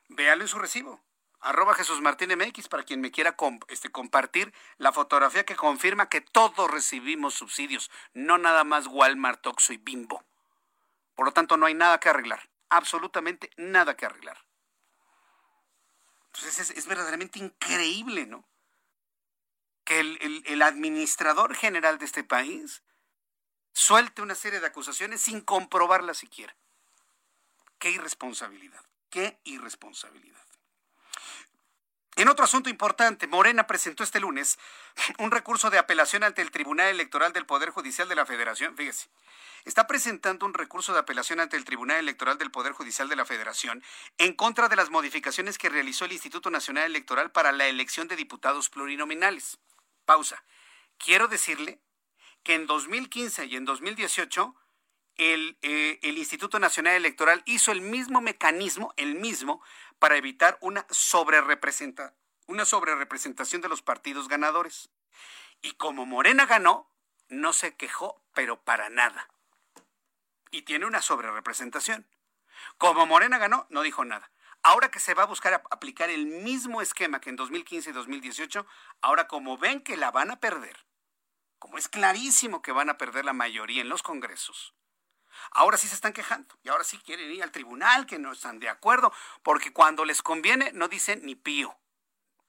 Véalo 0.08 0.42
en 0.42 0.48
su 0.48 0.58
recibo. 0.58 1.02
Arroba 1.40 1.74
Jesús 1.74 2.00
Martín 2.00 2.36
MX 2.36 2.68
para 2.68 2.82
quien 2.82 3.00
me 3.00 3.10
quiera 3.10 3.36
este, 3.68 3.90
compartir 3.90 4.52
la 4.76 4.92
fotografía 4.92 5.44
que 5.44 5.56
confirma 5.56 6.08
que 6.08 6.20
todos 6.20 6.70
recibimos 6.70 7.34
subsidios, 7.34 7.90
no 8.12 8.36
nada 8.38 8.64
más 8.64 8.86
Walmart, 8.86 9.46
Oxxo 9.46 9.72
y 9.72 9.78
Bimbo. 9.78 10.22
Por 11.14 11.26
lo 11.26 11.32
tanto, 11.32 11.56
no 11.56 11.66
hay 11.66 11.74
nada 11.74 11.98
que 11.98 12.10
arreglar. 12.10 12.50
Absolutamente 12.68 13.50
nada 13.56 13.96
que 13.96 14.06
arreglar. 14.06 14.38
Es, 16.60 16.86
verdaderamente 16.86 17.38
increíble, 17.38 18.26
¿no? 18.26 18.44
Que 19.84 20.00
el, 20.00 20.42
el 20.46 20.62
administrador 20.62 21.54
general 21.54 21.98
de 21.98 22.04
este 22.04 22.22
país 22.22 22.82
suelte 23.72 24.22
una 24.22 24.34
serie 24.34 24.60
de 24.60 24.66
acusaciones 24.66 25.20
sin 25.20 25.40
comprobarlas 25.40 26.18
siquiera. 26.18 26.54
Qué 27.78 27.90
irresponsabilidad, 27.90 28.84
qué 29.08 29.40
irresponsabilidad. 29.44 30.49
En 32.20 32.28
otro 32.28 32.44
asunto 32.44 32.68
importante, 32.68 33.26
Morena 33.26 33.66
presentó 33.66 34.04
este 34.04 34.20
lunes 34.20 34.58
un 35.18 35.30
recurso 35.30 35.70
de 35.70 35.78
apelación 35.78 36.22
ante 36.22 36.42
el 36.42 36.50
Tribunal 36.50 36.88
Electoral 36.88 37.32
del 37.32 37.46
Poder 37.46 37.70
Judicial 37.70 38.10
de 38.10 38.14
la 38.14 38.26
Federación. 38.26 38.76
Fíjese, 38.76 39.08
está 39.64 39.86
presentando 39.86 40.44
un 40.44 40.52
recurso 40.52 40.92
de 40.92 40.98
apelación 40.98 41.40
ante 41.40 41.56
el 41.56 41.64
Tribunal 41.64 41.96
Electoral 41.96 42.36
del 42.36 42.50
Poder 42.50 42.74
Judicial 42.74 43.08
de 43.08 43.16
la 43.16 43.24
Federación 43.24 43.82
en 44.18 44.34
contra 44.34 44.68
de 44.68 44.76
las 44.76 44.90
modificaciones 44.90 45.56
que 45.56 45.70
realizó 45.70 46.04
el 46.04 46.12
Instituto 46.12 46.50
Nacional 46.50 46.84
Electoral 46.84 47.32
para 47.32 47.52
la 47.52 47.68
elección 47.68 48.06
de 48.06 48.16
diputados 48.16 48.68
plurinominales. 48.68 49.56
Pausa. 50.04 50.44
Quiero 50.98 51.26
decirle 51.26 51.80
que 52.42 52.52
en 52.52 52.66
2015 52.66 53.46
y 53.46 53.56
en 53.56 53.64
2018 53.64 54.54
el, 55.16 55.56
eh, 55.62 55.98
el, 56.02 56.18
Instituto 56.18 56.58
Nacional 56.58 56.96
Electoral 56.96 57.42
hizo 57.46 57.72
el 57.72 57.80
mismo 57.80 58.20
mecanismo, 58.20 58.92
el 58.96 59.14
mismo, 59.16 59.62
para 60.00 60.16
evitar 60.16 60.58
una 60.60 60.86
sobrerepresenta, 60.90 62.14
una 62.46 62.64
sobrerepresentación 62.64 63.62
de 63.62 63.68
los 63.68 63.82
partidos 63.82 64.26
ganadores. 64.26 64.90
Y 65.62 65.72
como 65.72 66.06
Morena 66.06 66.46
ganó, 66.46 66.90
no 67.28 67.52
se 67.52 67.76
quejó, 67.76 68.24
pero 68.34 68.60
para 68.64 68.88
nada. 68.88 69.28
Y 70.50 70.62
tiene 70.62 70.86
una 70.86 71.02
sobrerepresentación. 71.02 72.08
Como 72.78 73.06
Morena 73.06 73.38
ganó, 73.38 73.66
no 73.68 73.82
dijo 73.82 74.04
nada. 74.04 74.32
Ahora 74.62 74.90
que 74.90 75.00
se 75.00 75.14
va 75.14 75.22
a 75.22 75.26
buscar 75.26 75.62
aplicar 75.70 76.10
el 76.10 76.26
mismo 76.26 76.82
esquema 76.82 77.20
que 77.20 77.30
en 77.30 77.36
2015 77.36 77.90
y 77.90 77.92
2018, 77.92 78.66
ahora 79.02 79.28
como 79.28 79.58
ven 79.58 79.82
que 79.82 79.96
la 79.96 80.10
van 80.10 80.30
a 80.30 80.40
perder, 80.40 80.86
como 81.58 81.78
es 81.78 81.88
clarísimo 81.88 82.62
que 82.62 82.72
van 82.72 82.90
a 82.90 82.98
perder 82.98 83.24
la 83.24 83.32
mayoría 83.32 83.82
en 83.82 83.88
los 83.88 84.02
congresos, 84.02 84.74
ahora 85.52 85.76
sí 85.76 85.88
se 85.88 85.94
están 85.94 86.12
quejando 86.12 86.58
y 86.62 86.68
ahora 86.68 86.84
sí 86.84 86.98
quieren 86.98 87.30
ir 87.30 87.42
al 87.42 87.52
tribunal, 87.52 88.06
que 88.06 88.18
no 88.18 88.32
están 88.32 88.58
de 88.58 88.68
acuerdo, 88.68 89.12
porque 89.42 89.72
cuando 89.72 90.04
les 90.04 90.22
conviene 90.22 90.72
no 90.72 90.88
dicen 90.88 91.24
ni 91.24 91.34
pío. 91.34 91.76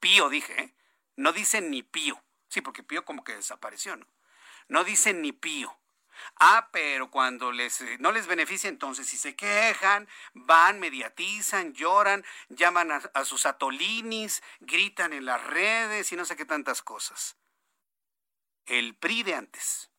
Pío 0.00 0.28
dije, 0.28 0.60
¿eh? 0.60 0.74
No 1.16 1.32
dicen 1.32 1.70
ni 1.70 1.82
pío. 1.82 2.22
Sí, 2.48 2.60
porque 2.60 2.82
pío 2.82 3.04
como 3.04 3.24
que 3.24 3.34
desapareció, 3.34 3.96
¿no? 3.96 4.06
No 4.68 4.84
dicen 4.84 5.22
ni 5.22 5.32
pío. 5.32 5.78
Ah, 6.36 6.68
pero 6.72 7.10
cuando 7.10 7.52
les, 7.52 7.80
eh, 7.80 7.96
no 7.98 8.12
les 8.12 8.26
beneficia, 8.26 8.68
entonces 8.68 9.06
si 9.06 9.16
se 9.16 9.34
quejan, 9.34 10.08
van, 10.34 10.78
mediatizan, 10.78 11.72
lloran, 11.72 12.24
llaman 12.48 12.92
a, 12.92 12.96
a 13.14 13.24
sus 13.24 13.46
atolinis, 13.46 14.42
gritan 14.60 15.12
en 15.12 15.24
las 15.24 15.42
redes 15.44 16.12
y 16.12 16.16
no 16.16 16.24
sé 16.24 16.36
qué 16.36 16.44
tantas 16.44 16.82
cosas. 16.82 17.36
El 18.66 18.94
PRI 18.94 19.22
de 19.22 19.34
antes 19.34 19.91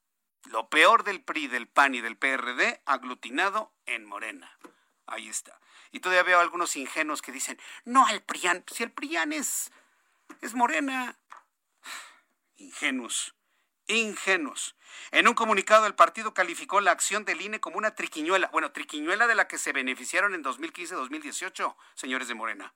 lo 0.46 0.70
peor 0.70 1.04
del 1.04 1.22
PRI, 1.22 1.48
del 1.48 1.68
PAN 1.68 1.96
y 1.96 2.02
del 2.02 2.18
PRD 2.18 2.82
aglutinado 2.86 3.74
en 3.86 4.06
Morena. 4.06 4.58
Ahí 5.06 5.28
está. 5.30 5.60
Y 5.92 6.00
todavía 6.00 6.24
veo 6.24 6.40
algunos 6.40 6.76
ingenuos 6.76 7.22
que 7.22 7.32
dicen, 7.32 7.60
no 7.86 8.06
al 8.06 8.22
PRIAN, 8.24 8.64
si 8.72 8.84
el 8.84 8.92
PRIAN 8.92 9.34
es, 9.34 9.72
es 10.42 10.54
Morena. 10.54 11.18
Ingenuos, 12.56 13.36
ingenuos. 13.88 14.76
En 15.12 15.28
un 15.28 15.34
comunicado 15.34 15.86
el 15.86 15.96
partido 15.96 16.34
calificó 16.34 16.82
la 16.82 16.92
acción 16.92 17.26
del 17.26 17.42
INE 17.42 17.60
como 17.60 17.78
una 17.78 17.96
triquiñuela, 17.96 18.50
bueno, 18.52 18.72
triquiñuela 18.72 19.28
de 19.28 19.36
la 19.36 19.48
que 19.48 19.58
se 19.58 19.74
beneficiaron 19.74 20.34
en 20.34 20.44
2015-2018, 20.44 21.76
señores 21.96 22.28
de 22.28 22.36
Morena, 22.36 22.74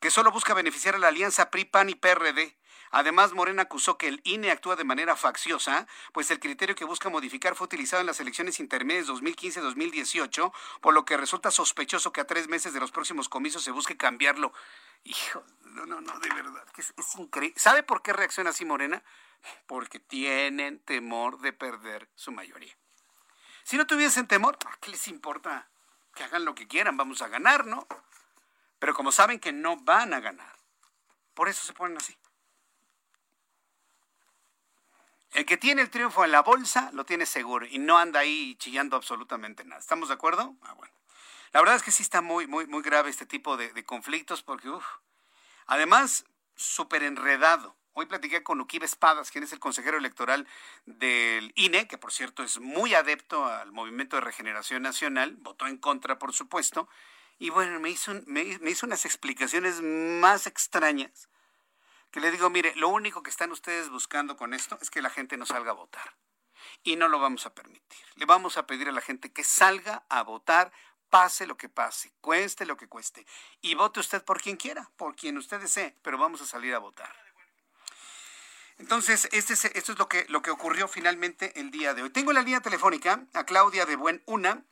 que 0.00 0.10
solo 0.10 0.30
busca 0.30 0.54
beneficiar 0.54 0.94
a 0.94 0.98
la 0.98 1.08
alianza 1.08 1.50
PRI, 1.50 1.64
PAN 1.64 1.88
y 1.88 1.94
PRD 1.94 2.56
Además, 2.90 3.32
Morena 3.32 3.62
acusó 3.62 3.98
que 3.98 4.08
el 4.08 4.20
INE 4.24 4.50
actúa 4.50 4.76
de 4.76 4.84
manera 4.84 5.16
facciosa, 5.16 5.86
pues 6.12 6.30
el 6.30 6.40
criterio 6.40 6.74
que 6.74 6.84
busca 6.84 7.08
modificar 7.08 7.54
fue 7.54 7.66
utilizado 7.66 8.00
en 8.00 8.06
las 8.06 8.20
elecciones 8.20 8.60
intermedias 8.60 9.08
2015-2018, 9.08 10.52
por 10.80 10.94
lo 10.94 11.04
que 11.04 11.16
resulta 11.16 11.50
sospechoso 11.50 12.12
que 12.12 12.20
a 12.20 12.26
tres 12.26 12.48
meses 12.48 12.72
de 12.72 12.80
los 12.80 12.92
próximos 12.92 13.28
comicios 13.28 13.62
se 13.62 13.70
busque 13.70 13.96
cambiarlo. 13.96 14.52
Hijo, 15.04 15.44
no, 15.64 15.86
no, 15.86 16.00
no, 16.00 16.18
de 16.18 16.28
verdad, 16.30 16.64
es, 16.76 16.92
increíble. 17.18 17.58
¿Sabe 17.58 17.82
por 17.82 18.02
qué 18.02 18.12
reacciona 18.12 18.50
así 18.50 18.64
Morena? 18.64 19.02
Porque 19.66 20.00
tienen 20.00 20.80
temor 20.80 21.40
de 21.40 21.52
perder 21.52 22.08
su 22.14 22.32
mayoría. 22.32 22.76
Si 23.62 23.76
no 23.76 23.86
tuviesen 23.86 24.26
temor, 24.26 24.58
¿qué 24.80 24.90
les 24.90 25.08
importa? 25.08 25.68
Que 26.14 26.24
hagan 26.24 26.44
lo 26.44 26.54
que 26.54 26.66
quieran, 26.66 26.96
vamos 26.96 27.20
a 27.22 27.28
ganar, 27.28 27.66
¿no? 27.66 27.86
Pero 28.78 28.94
como 28.94 29.12
saben 29.12 29.40
que 29.40 29.52
no 29.52 29.76
van 29.76 30.14
a 30.14 30.20
ganar, 30.20 30.56
por 31.34 31.48
eso 31.48 31.64
se 31.64 31.72
ponen 31.72 31.96
así. 31.96 32.16
El 35.36 35.44
que 35.44 35.58
tiene 35.58 35.82
el 35.82 35.90
triunfo 35.90 36.24
en 36.24 36.32
la 36.32 36.40
bolsa 36.40 36.88
lo 36.94 37.04
tiene 37.04 37.26
seguro 37.26 37.66
y 37.66 37.78
no 37.78 37.98
anda 37.98 38.20
ahí 38.20 38.56
chillando 38.58 38.96
absolutamente 38.96 39.66
nada. 39.66 39.78
¿Estamos 39.78 40.08
de 40.08 40.14
acuerdo? 40.14 40.56
Ah, 40.62 40.72
bueno. 40.72 40.94
La 41.52 41.60
verdad 41.60 41.76
es 41.76 41.82
que 41.82 41.90
sí 41.90 42.02
está 42.02 42.22
muy, 42.22 42.46
muy, 42.46 42.66
muy 42.66 42.80
grave 42.80 43.10
este 43.10 43.26
tipo 43.26 43.58
de, 43.58 43.84
conflictos 43.84 44.42
porque, 44.42 44.70
uff, 44.70 44.86
además, 45.66 46.24
súper 46.54 47.02
enredado. 47.02 47.76
Hoy 47.92 48.06
platiqué 48.06 48.42
con 48.42 48.62
Uquibe 48.62 48.86
Espadas, 48.86 49.30
quien 49.30 49.44
es 49.44 49.52
el 49.52 49.58
consejero 49.58 49.98
electoral 49.98 50.48
del 50.86 51.52
INE, 51.54 51.86
que 51.86 51.98
por 51.98 52.14
cierto 52.14 52.42
es 52.42 52.58
muy 52.58 52.94
adepto 52.94 53.44
al 53.44 53.72
movimiento 53.72 54.16
de 54.16 54.22
regeneración 54.22 54.82
nacional, 54.84 55.36
votó 55.40 55.66
en 55.66 55.76
contra, 55.76 56.18
por 56.18 56.32
supuesto, 56.32 56.88
y 57.38 57.50
bueno, 57.50 57.78
me 57.78 57.90
hizo, 57.90 58.14
me 58.24 58.70
hizo 58.70 58.86
unas 58.86 59.04
explicaciones 59.04 59.82
más 59.82 60.46
extrañas 60.46 61.28
que 62.16 62.20
le 62.22 62.30
digo, 62.30 62.48
mire, 62.48 62.74
lo 62.76 62.88
único 62.88 63.22
que 63.22 63.28
están 63.28 63.52
ustedes 63.52 63.90
buscando 63.90 64.38
con 64.38 64.54
esto 64.54 64.78
es 64.80 64.88
que 64.88 65.02
la 65.02 65.10
gente 65.10 65.36
no 65.36 65.44
salga 65.44 65.72
a 65.72 65.74
votar. 65.74 66.16
Y 66.82 66.96
no 66.96 67.08
lo 67.08 67.20
vamos 67.20 67.44
a 67.44 67.52
permitir. 67.52 68.06
Le 68.14 68.24
vamos 68.24 68.56
a 68.56 68.66
pedir 68.66 68.88
a 68.88 68.92
la 68.92 69.02
gente 69.02 69.34
que 69.34 69.44
salga 69.44 70.02
a 70.08 70.22
votar, 70.22 70.72
pase 71.10 71.46
lo 71.46 71.58
que 71.58 71.68
pase, 71.68 72.14
cueste 72.22 72.64
lo 72.64 72.78
que 72.78 72.88
cueste. 72.88 73.26
Y 73.60 73.74
vote 73.74 74.00
usted 74.00 74.24
por 74.24 74.40
quien 74.40 74.56
quiera, 74.56 74.90
por 74.96 75.14
quien 75.14 75.36
usted 75.36 75.60
desee, 75.60 75.94
pero 76.00 76.16
vamos 76.16 76.40
a 76.40 76.46
salir 76.46 76.74
a 76.74 76.78
votar. 76.78 77.14
Entonces, 78.78 79.28
este 79.32 79.52
es, 79.52 79.66
esto 79.66 79.92
es 79.92 79.98
lo 79.98 80.08
que, 80.08 80.24
lo 80.30 80.40
que 80.40 80.50
ocurrió 80.50 80.88
finalmente 80.88 81.60
el 81.60 81.70
día 81.70 81.92
de 81.92 82.02
hoy. 82.02 82.08
Tengo 82.08 82.30
en 82.30 82.36
la 82.36 82.42
línea 82.42 82.62
telefónica 82.62 83.26
a 83.34 83.44
Claudia 83.44 83.84
de 83.84 83.96
Buen 83.96 84.22
Una. 84.24 84.64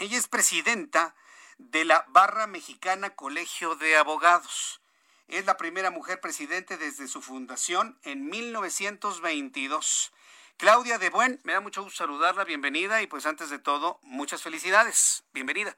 Ella 0.00 0.18
es 0.18 0.26
presidenta 0.26 1.14
de 1.56 1.84
la 1.84 2.04
Barra 2.08 2.48
Mexicana 2.48 3.10
Colegio 3.10 3.76
de 3.76 3.96
Abogados. 3.96 4.80
Es 5.28 5.46
la 5.46 5.56
primera 5.56 5.90
mujer 5.90 6.20
presidente 6.20 6.76
desde 6.76 7.08
su 7.08 7.22
fundación 7.22 7.98
en 8.02 8.28
1922. 8.28 10.12
Claudia 10.58 10.98
de 10.98 11.10
Buen, 11.10 11.40
me 11.44 11.54
da 11.54 11.60
mucho 11.60 11.82
gusto 11.82 12.04
saludarla, 12.04 12.44
bienvenida 12.44 13.02
y 13.02 13.06
pues 13.06 13.26
antes 13.26 13.50
de 13.50 13.58
todo, 13.58 13.98
muchas 14.02 14.42
felicidades. 14.42 15.24
Bienvenida. 15.32 15.76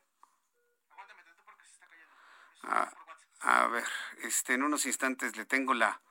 Ah, 2.62 2.92
a 3.40 3.68
ver, 3.68 3.86
este, 4.22 4.54
en 4.54 4.64
unos 4.64 4.84
instantes 4.84 5.36
le 5.36 5.44
tengo 5.44 5.72
la, 5.74 6.02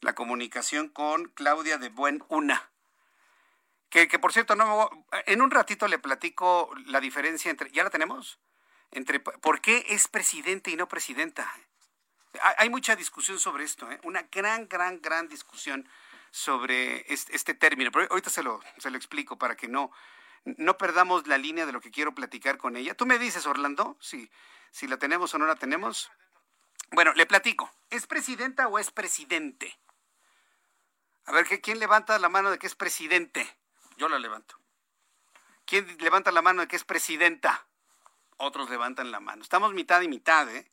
la 0.00 0.14
comunicación 0.14 0.88
con 0.88 1.28
Claudia 1.30 1.78
de 1.78 1.88
Buen 1.88 2.24
Una. 2.28 2.70
Que, 3.90 4.06
que 4.06 4.18
por 4.18 4.32
cierto, 4.32 4.54
no 4.54 4.88
en 5.26 5.42
un 5.42 5.50
ratito 5.50 5.88
le 5.88 5.98
platico 5.98 6.70
la 6.86 7.00
diferencia 7.00 7.50
entre, 7.50 7.70
¿ya 7.72 7.82
la 7.82 7.90
tenemos? 7.90 8.38
Entre 8.90 9.18
por 9.18 9.60
qué 9.60 9.84
es 9.88 10.08
presidente 10.08 10.70
y 10.70 10.76
no 10.76 10.88
presidenta. 10.88 11.52
Hay 12.58 12.70
mucha 12.70 12.96
discusión 12.96 13.38
sobre 13.38 13.64
esto, 13.64 13.90
¿eh? 13.90 14.00
una 14.02 14.22
gran, 14.30 14.68
gran, 14.68 15.00
gran 15.00 15.28
discusión 15.28 15.88
sobre 16.30 17.04
este, 17.12 17.54
término. 17.54 17.90
Pero 17.90 18.06
ahorita 18.10 18.30
se 18.30 18.42
lo, 18.42 18.60
se 18.78 18.90
lo 18.90 18.96
explico 18.96 19.38
para 19.38 19.56
que 19.56 19.68
no, 19.68 19.90
no 20.44 20.76
perdamos 20.76 21.26
la 21.26 21.38
línea 21.38 21.66
de 21.66 21.72
lo 21.72 21.80
que 21.80 21.90
quiero 21.90 22.14
platicar 22.14 22.58
con 22.58 22.76
ella. 22.76 22.94
Tú 22.94 23.06
me 23.06 23.18
dices, 23.18 23.46
Orlando, 23.46 23.96
si, 24.00 24.30
si 24.70 24.86
la 24.86 24.98
tenemos 24.98 25.34
o 25.34 25.38
no 25.38 25.46
la 25.46 25.56
tenemos. 25.56 26.10
Bueno, 26.90 27.12
le 27.14 27.26
platico. 27.26 27.70
¿Es 27.90 28.06
presidenta 28.06 28.68
o 28.68 28.78
es 28.78 28.90
presidente? 28.90 29.78
A 31.26 31.32
ver, 31.32 31.46
¿quién 31.60 31.78
levanta 31.78 32.18
la 32.18 32.28
mano 32.28 32.50
de 32.50 32.58
que 32.58 32.66
es 32.66 32.74
presidente? 32.74 33.46
Yo 33.96 34.08
la 34.08 34.18
levanto. 34.18 34.58
¿Quién 35.66 35.98
levanta 35.98 36.32
la 36.32 36.40
mano 36.40 36.62
de 36.62 36.68
que 36.68 36.76
es 36.76 36.84
presidenta? 36.84 37.66
Otros 38.38 38.70
levantan 38.70 39.10
la 39.10 39.20
mano. 39.20 39.42
Estamos 39.42 39.74
mitad 39.74 40.00
y 40.00 40.08
mitad, 40.08 40.48
¿eh? 40.48 40.70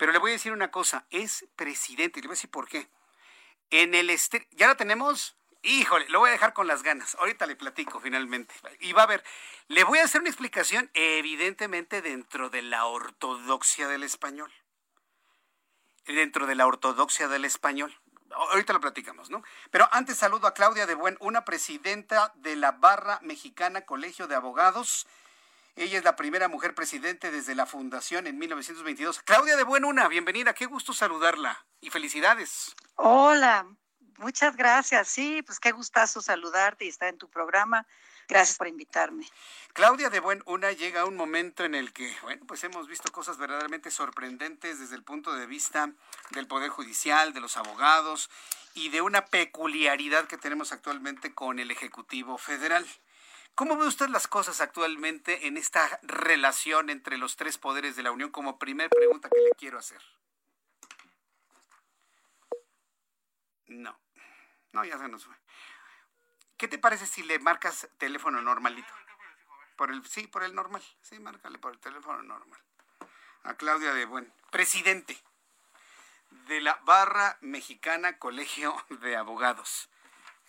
Pero 0.00 0.12
le 0.12 0.18
voy 0.18 0.30
a 0.30 0.32
decir 0.32 0.50
una 0.52 0.70
cosa, 0.70 1.04
es 1.10 1.44
presidente, 1.56 2.18
y 2.18 2.22
le 2.22 2.28
voy 2.28 2.32
a 2.32 2.38
decir 2.38 2.50
por 2.50 2.66
qué. 2.66 2.88
En 3.68 3.94
el 3.94 4.10
¿ya 4.52 4.68
lo 4.68 4.74
tenemos? 4.74 5.36
Híjole, 5.60 6.08
lo 6.08 6.20
voy 6.20 6.30
a 6.30 6.32
dejar 6.32 6.54
con 6.54 6.66
las 6.66 6.82
ganas. 6.82 7.16
Ahorita 7.16 7.44
le 7.44 7.54
platico 7.54 8.00
finalmente. 8.00 8.54
Y 8.80 8.94
va 8.94 9.02
a 9.02 9.06
ver, 9.06 9.22
le 9.68 9.84
voy 9.84 9.98
a 9.98 10.04
hacer 10.04 10.22
una 10.22 10.30
explicación 10.30 10.90
evidentemente 10.94 12.00
dentro 12.00 12.48
de 12.48 12.62
la 12.62 12.86
ortodoxia 12.86 13.88
del 13.88 14.02
español. 14.02 14.50
Dentro 16.06 16.46
de 16.46 16.54
la 16.54 16.66
ortodoxia 16.66 17.28
del 17.28 17.44
español. 17.44 17.94
Ahorita 18.30 18.72
lo 18.72 18.80
platicamos, 18.80 19.28
¿no? 19.28 19.44
Pero 19.70 19.86
antes 19.92 20.16
saludo 20.16 20.46
a 20.46 20.54
Claudia 20.54 20.86
de 20.86 20.94
Buen, 20.94 21.18
una 21.20 21.44
presidenta 21.44 22.32
de 22.36 22.56
la 22.56 22.72
Barra 22.72 23.18
Mexicana 23.20 23.82
Colegio 23.82 24.28
de 24.28 24.34
Abogados 24.34 25.06
ella 25.76 25.98
es 25.98 26.04
la 26.04 26.16
primera 26.16 26.48
mujer 26.48 26.74
presidente 26.74 27.30
desde 27.30 27.54
la 27.54 27.66
fundación 27.66 28.26
en 28.26 28.38
1922. 28.38 29.22
Claudia 29.22 29.56
de 29.56 29.64
Buenuna, 29.64 30.08
bienvenida, 30.08 30.54
qué 30.54 30.66
gusto 30.66 30.92
saludarla 30.92 31.64
y 31.80 31.90
felicidades. 31.90 32.74
Hola, 32.96 33.66
Muchas 34.20 34.54
gracias. 34.54 35.08
Sí, 35.08 35.42
pues 35.42 35.58
qué 35.58 35.72
gustazo 35.72 36.20
saludarte 36.20 36.84
y 36.84 36.88
estar 36.88 37.08
en 37.08 37.16
tu 37.16 37.30
programa. 37.30 37.86
Gracias 38.28 38.58
por 38.58 38.68
invitarme. 38.68 39.26
Claudia 39.72 40.10
de 40.10 40.20
Buen 40.20 40.42
Una 40.44 40.72
llega 40.72 41.00
a 41.00 41.04
un 41.06 41.16
momento 41.16 41.64
en 41.64 41.74
el 41.74 41.94
que, 41.94 42.14
bueno, 42.20 42.44
pues 42.46 42.62
hemos 42.62 42.86
visto 42.86 43.10
cosas 43.10 43.38
verdaderamente 43.38 43.90
sorprendentes 43.90 44.78
desde 44.78 44.94
el 44.94 45.04
punto 45.04 45.32
de 45.32 45.46
vista 45.46 45.90
del 46.32 46.46
Poder 46.46 46.68
Judicial, 46.68 47.32
de 47.32 47.40
los 47.40 47.56
abogados 47.56 48.28
y 48.74 48.90
de 48.90 49.00
una 49.00 49.24
peculiaridad 49.24 50.26
que 50.26 50.36
tenemos 50.36 50.70
actualmente 50.72 51.34
con 51.34 51.58
el 51.58 51.70
Ejecutivo 51.70 52.36
Federal. 52.36 52.86
¿Cómo 53.54 53.76
ve 53.76 53.86
usted 53.86 54.08
las 54.08 54.26
cosas 54.26 54.60
actualmente 54.60 55.46
en 55.46 55.56
esta 55.56 56.00
relación 56.02 56.90
entre 56.90 57.18
los 57.18 57.36
tres 57.36 57.58
poderes 57.58 57.96
de 57.96 58.02
la 58.02 58.12
Unión? 58.12 58.30
Como 58.30 58.58
primera 58.58 58.88
pregunta 58.88 59.28
que 59.28 59.40
le 59.40 59.50
quiero 59.50 59.78
hacer. 59.78 60.00
No, 63.66 63.98
no, 64.72 64.84
ya 64.84 64.98
se 64.98 65.08
nos 65.08 65.24
fue. 65.24 65.34
¿Qué 66.56 66.68
te 66.68 66.78
parece 66.78 67.06
si 67.06 67.22
le 67.22 67.38
marcas 67.38 67.88
teléfono 67.98 68.42
normalito? 68.42 68.92
Por 69.76 69.90
el, 69.90 70.06
sí, 70.06 70.26
por 70.26 70.42
el 70.42 70.54
normal. 70.54 70.82
Sí, 71.00 71.18
márcale 71.18 71.58
por 71.58 71.72
el 71.72 71.78
teléfono 71.78 72.22
normal. 72.22 72.60
A 73.44 73.54
Claudia 73.54 73.94
de 73.94 74.04
Buen, 74.04 74.32
presidente 74.50 75.22
de 76.48 76.60
la 76.60 76.74
Barra 76.84 77.38
Mexicana 77.40 78.18
Colegio 78.18 78.76
de 79.00 79.16
Abogados. 79.16 79.88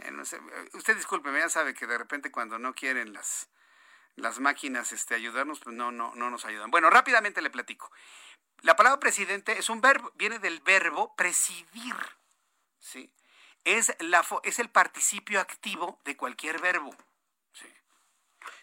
Eh, 0.04 0.70
usted 0.74 0.96
disculpe, 0.96 1.32
ya 1.32 1.50
sabe 1.50 1.74
que 1.74 1.88
de 1.88 1.98
repente 1.98 2.32
cuando 2.32 2.60
no 2.60 2.74
quieren 2.74 3.14
las, 3.14 3.50
las 4.16 4.40
máquinas 4.40 4.92
este, 4.92 5.16
ayudarnos, 5.16 5.60
pues 5.60 5.76
no, 5.76 5.92
no, 5.92 6.14
no 6.16 6.30
nos 6.30 6.46
ayudan. 6.46 6.72
Bueno, 6.72 6.90
rápidamente 6.90 7.42
le 7.42 7.50
platico. 7.50 7.92
La 8.62 8.76
palabra 8.76 9.00
presidente 9.00 9.58
es 9.58 9.70
un 9.70 9.82
verbo, 9.82 10.12
viene 10.16 10.40
del 10.40 10.60
verbo 10.62 11.16
presidir. 11.16 11.96
¿sí? 12.80 13.12
es, 13.64 13.96
la, 14.00 14.26
es 14.44 14.60
el 14.60 14.70
participio 14.70 15.40
activo 15.40 16.00
de 16.06 16.18
cualquier 16.18 16.60
verbo. 16.60 16.96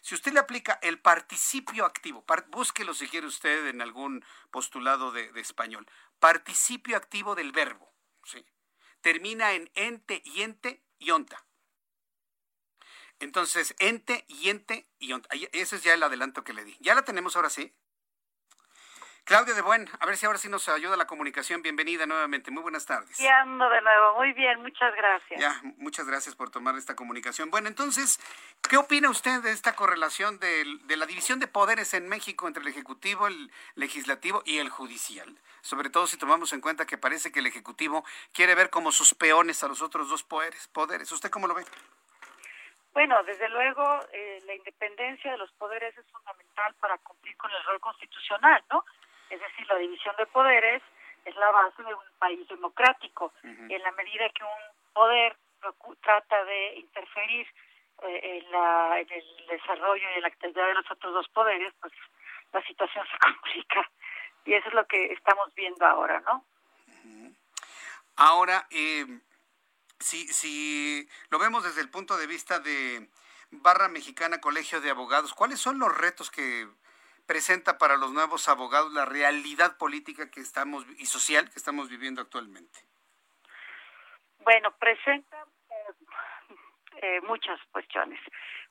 Si 0.01 0.15
usted 0.15 0.33
le 0.33 0.41
aplica 0.41 0.79
el 0.83 0.99
participio 1.01 1.85
activo, 1.85 2.25
búsquelo 2.49 2.95
si 2.95 3.09
quiere 3.09 3.27
usted 3.27 3.67
en 3.67 3.81
algún 3.81 4.25
postulado 4.51 5.13
de, 5.13 5.31
español, 5.37 5.87
participio 6.19 6.97
activo 6.97 7.35
del 7.35 7.53
verbo, 7.53 7.89
termina 9.01 9.53
en 9.53 9.71
ente 9.75 10.23
y 10.25 10.43
ente 10.43 10.83
y 10.99 11.11
onta. 11.11 11.45
Entonces, 13.21 13.75
ente 13.79 14.25
y 14.29 14.49
ente 14.49 14.89
y 14.99 15.13
onta. 15.13 15.29
Ese 15.53 15.77
es 15.77 15.83
ya 15.83 15.95
el 15.95 16.03
adelanto 16.03 16.45
que 16.45 16.53
le 16.53 16.65
di. 16.65 16.77
Ya 16.81 16.95
la 16.95 17.05
tenemos 17.05 17.37
ahora 17.37 17.51
sí. 17.51 17.75
Claudia 19.29 19.53
de 19.53 19.61
Buen, 19.61 19.87
a 20.01 20.07
ver 20.07 20.17
si 20.17 20.25
ahora 20.25 20.39
sí 20.39 20.49
nos 20.49 20.71
ayuda 20.71 20.97
la 20.97 21.07
comunicación. 21.07 21.61
Bienvenida 21.61 22.07
nuevamente. 22.07 22.51
Muy 22.51 22.63
buenas 22.63 22.87
tardes. 22.87 23.21
Y 23.21 23.27
ando 23.27 23.69
de 23.69 23.83
nuevo. 23.83 24.15
Muy 24.15 24.33
bien, 24.33 24.63
muchas 24.63 24.95
gracias. 24.97 25.39
Ya, 25.39 25.61
muchas 25.77 26.07
gracias 26.07 26.35
por 26.35 26.49
tomar 26.49 26.77
esta 26.77 26.97
comunicación. 26.97 27.51
Bueno, 27.51 27.69
entonces, 27.69 28.19
¿qué 28.71 28.79
opina 28.79 29.11
usted 29.11 29.43
de 29.43 29.51
esta 29.51 29.77
correlación 29.77 30.39
de, 30.39 30.65
la 30.97 31.05
división 31.05 31.41
de 31.41 31.47
poderes 31.47 31.93
en 31.93 32.09
México 32.09 32.49
entre 32.49 32.63
el 32.63 32.69
Ejecutivo, 32.69 33.27
el 33.27 33.53
Legislativo 33.75 34.43
y 34.47 34.61
el 34.61 34.71
Judicial? 34.71 35.39
Sobre 35.61 35.91
todo 35.91 36.07
si 36.07 36.17
tomamos 36.17 36.55
en 36.55 36.63
cuenta 36.63 36.87
que 36.87 36.97
parece 36.97 37.31
que 37.31 37.41
el 37.41 37.47
Ejecutivo 37.49 38.07
quiere 38.33 38.55
ver 38.55 38.71
como 38.71 38.93
sus 38.93 39.13
peones 39.13 39.63
a 39.63 39.69
los 39.69 39.83
otros 39.83 40.09
dos 40.09 40.23
poderes. 40.23 40.69
poderes. 40.69 41.13
¿Usted 41.13 41.29
cómo 41.29 41.47
lo 41.47 41.53
ve? 41.53 41.67
Bueno, 42.95 43.23
desde 43.25 43.51
luego, 43.51 44.01
eh, 44.11 44.43
la 44.47 44.55
independencia 44.55 45.33
de 45.33 45.37
los 45.37 45.53
poderes 45.53 45.95
es 45.99 46.07
fundamental 46.11 46.75
para 46.81 46.97
cumplir 46.97 47.37
con 47.37 47.51
el 47.51 47.63
rol 47.65 47.79
constitucional, 47.79 48.65
¿no? 48.71 48.83
Es 49.31 49.41
decir, 49.41 49.67
la 49.69 49.77
división 49.77 50.15
de 50.17 50.27
poderes 50.27 50.83
es 51.25 51.37
la 51.37 51.51
base 51.51 51.83
de 51.83 51.95
un 51.95 52.01
país 52.19 52.47
democrático. 52.49 53.33
En 53.43 53.83
la 53.83 53.93
medida 53.93 54.29
que 54.31 54.45
un 54.45 54.93
poder 54.93 55.37
trata 56.01 56.45
de 56.45 56.77
interferir 56.77 57.47
eh, 58.03 58.21
en, 58.23 58.53
la, 58.53 59.01
en 59.01 59.13
el 59.13 59.47
desarrollo 59.49 60.11
y 60.11 60.15
en 60.15 60.23
la 60.23 60.29
actividad 60.29 60.67
de 60.67 60.75
los 60.75 60.91
otros 60.91 61.13
dos 61.13 61.29
poderes, 61.29 61.73
pues 61.81 61.93
la 62.53 62.63
situación 62.65 63.05
se 63.13 63.19
complica. 63.19 63.91
Y 64.45 64.55
eso 64.55 64.69
es 64.69 64.75
lo 64.75 64.87
que 64.87 65.13
estamos 65.13 65.53
viendo 65.55 65.85
ahora, 65.85 66.21
¿no? 66.21 66.45
Ahora, 68.17 68.67
eh, 68.71 69.07
si, 70.01 70.27
si 70.29 71.09
lo 71.31 71.39
vemos 71.39 71.65
desde 71.65 71.83
el 71.83 71.91
punto 71.91 72.17
de 72.17 72.27
vista 72.27 72.59
de 72.59 73.09
Barra 73.51 73.89
Mexicana 73.89 74.41
Colegio 74.41 74.81
de 74.81 74.91
Abogados, 74.91 75.35
¿cuáles 75.35 75.61
son 75.61 75.79
los 75.79 75.97
retos 75.97 76.31
que 76.31 76.69
presenta 77.29 77.77
para 77.77 77.97
los 77.97 78.11
nuevos 78.11 78.49
abogados 78.49 78.93
la 78.95 79.05
realidad 79.05 79.77
política 79.77 80.31
que 80.31 80.41
estamos 80.41 80.85
y 80.99 81.07
social 81.07 81.45
que 81.51 81.59
estamos 81.59 81.91
viviendo 81.91 82.23
actualmente? 82.23 82.81
Bueno, 84.41 84.73
presenta 84.79 85.45
eh, 85.69 85.93
eh, 87.03 87.21
muchas 87.21 87.61
cuestiones. 87.71 88.19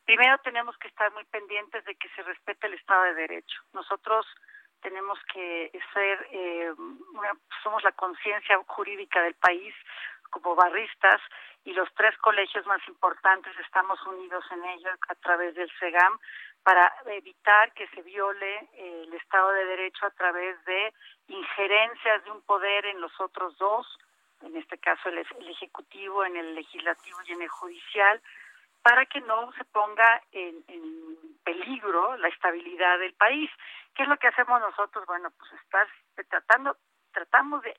Primero 0.05 0.39
tenemos 0.39 0.75
que 0.79 0.87
estar 0.87 1.13
muy 1.13 1.23
pendientes 1.25 1.85
de 1.85 1.95
que 1.95 2.09
se 2.15 2.23
respete 2.23 2.65
el 2.65 2.73
Estado 2.73 3.03
de 3.03 3.13
Derecho. 3.13 3.61
Nosotros 3.73 4.25
tenemos 4.81 5.19
que 5.31 5.71
ser, 5.93 6.27
eh, 6.31 6.73
somos 7.61 7.83
la 7.83 7.91
conciencia 7.91 8.57
jurídica 8.65 9.21
del 9.21 9.35
país 9.35 9.73
como 10.31 10.55
barristas 10.55 11.21
y 11.63 11.73
los 11.73 11.93
tres 11.93 12.17
colegios 12.19 12.65
más 12.65 12.81
importantes 12.87 13.53
estamos 13.59 13.99
unidos 14.07 14.43
en 14.51 14.65
ello 14.65 14.89
a 15.09 15.15
través 15.15 15.53
del 15.55 15.69
SEGAM 15.79 16.17
para 16.67 16.93
evitar 17.05 17.71
que 17.71 17.87
se 17.95 18.01
viole 18.01 18.67
el 18.73 19.13
Estado 19.13 19.51
de 19.53 19.63
Derecho 19.67 20.05
a 20.05 20.09
través 20.09 20.61
de 20.65 20.93
injerencias 21.29 22.25
de 22.25 22.31
un 22.31 22.41
poder 22.41 22.87
en 22.87 22.99
los 22.99 23.17
otros 23.21 23.57
dos, 23.57 23.87
en 24.41 24.53
este 24.57 24.77
caso 24.77 25.07
el, 25.07 25.19
Ejecutivo, 25.47 26.25
en 26.25 26.35
el 26.35 26.55
Legislativo 26.55 27.19
y 27.25 27.31
en 27.31 27.43
el 27.43 27.47
Judicial, 27.47 28.21
para 28.81 29.05
que 29.05 29.21
no 29.21 29.49
se 29.53 29.63
ponga 29.63 30.21
en, 30.33 30.61
peligro 31.45 32.17
la 32.17 32.27
estabilidad 32.27 32.99
del 32.99 33.13
país. 33.13 33.49
¿Qué 33.95 34.03
es 34.03 34.09
lo 34.09 34.17
que 34.17 34.27
hacemos 34.27 34.59
nosotros? 34.59 35.05
Bueno, 35.05 35.31
pues 35.39 35.53
estar 35.53 35.87
tratando 36.27 36.75
tratamos 37.13 37.63
de, 37.63 37.75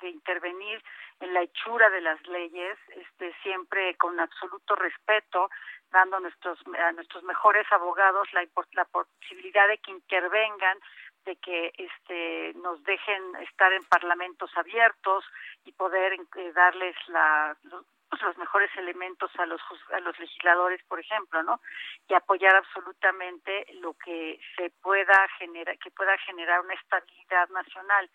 de, 0.00 0.08
intervenir 0.08 0.82
en 1.20 1.34
la 1.34 1.42
hechura 1.42 1.90
de 1.90 2.00
las 2.00 2.24
leyes, 2.26 2.78
este, 2.88 3.34
siempre 3.42 3.94
con 3.96 4.18
absoluto 4.18 4.74
respeto, 4.76 5.50
dando 5.90 6.16
a 6.16 6.20
nuestros, 6.20 6.58
a 6.78 6.92
nuestros 6.92 7.22
mejores 7.24 7.66
abogados 7.70 8.28
la, 8.32 8.46
la 8.72 8.84
posibilidad 8.84 9.68
de 9.68 9.78
que 9.78 9.90
intervengan, 9.90 10.78
de 11.24 11.36
que 11.36 11.72
este, 11.76 12.54
nos 12.60 12.82
dejen 12.84 13.36
estar 13.36 13.72
en 13.72 13.84
parlamentos 13.84 14.50
abiertos 14.56 15.24
y 15.64 15.72
poder 15.72 16.12
eh, 16.12 16.52
darles 16.52 16.96
la, 17.08 17.56
pues, 18.08 18.22
los 18.22 18.38
mejores 18.38 18.70
elementos 18.76 19.30
a 19.38 19.46
los 19.46 19.60
a 19.92 20.00
los 20.00 20.18
legisladores 20.20 20.80
por 20.84 21.00
ejemplo 21.00 21.42
no 21.42 21.60
y 22.08 22.14
apoyar 22.14 22.54
absolutamente 22.54 23.66
lo 23.80 23.94
que 23.94 24.38
se 24.56 24.70
pueda 24.80 25.26
generar 25.38 25.76
que 25.78 25.90
pueda 25.90 26.16
generar 26.18 26.60
una 26.60 26.74
estabilidad 26.74 27.48
nacional 27.48 28.08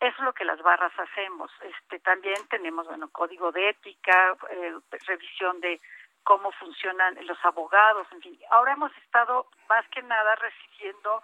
eso 0.00 0.16
es 0.18 0.24
lo 0.24 0.32
que 0.34 0.44
las 0.44 0.60
barras 0.60 0.92
hacemos. 0.98 1.50
Este, 1.62 1.98
también 2.00 2.36
tenemos, 2.50 2.86
bueno, 2.86 3.08
código 3.10 3.52
de 3.52 3.70
ética, 3.70 4.36
eh, 4.50 4.74
revisión 5.06 5.60
de 5.60 5.80
cómo 6.24 6.50
funcionan 6.52 7.14
los 7.26 7.38
abogados, 7.44 8.06
en 8.12 8.20
fin. 8.20 8.38
Ahora 8.50 8.72
hemos 8.72 8.94
estado 8.98 9.46
más 9.68 9.86
que 9.88 10.02
nada 10.02 10.34
recibiendo, 10.36 11.22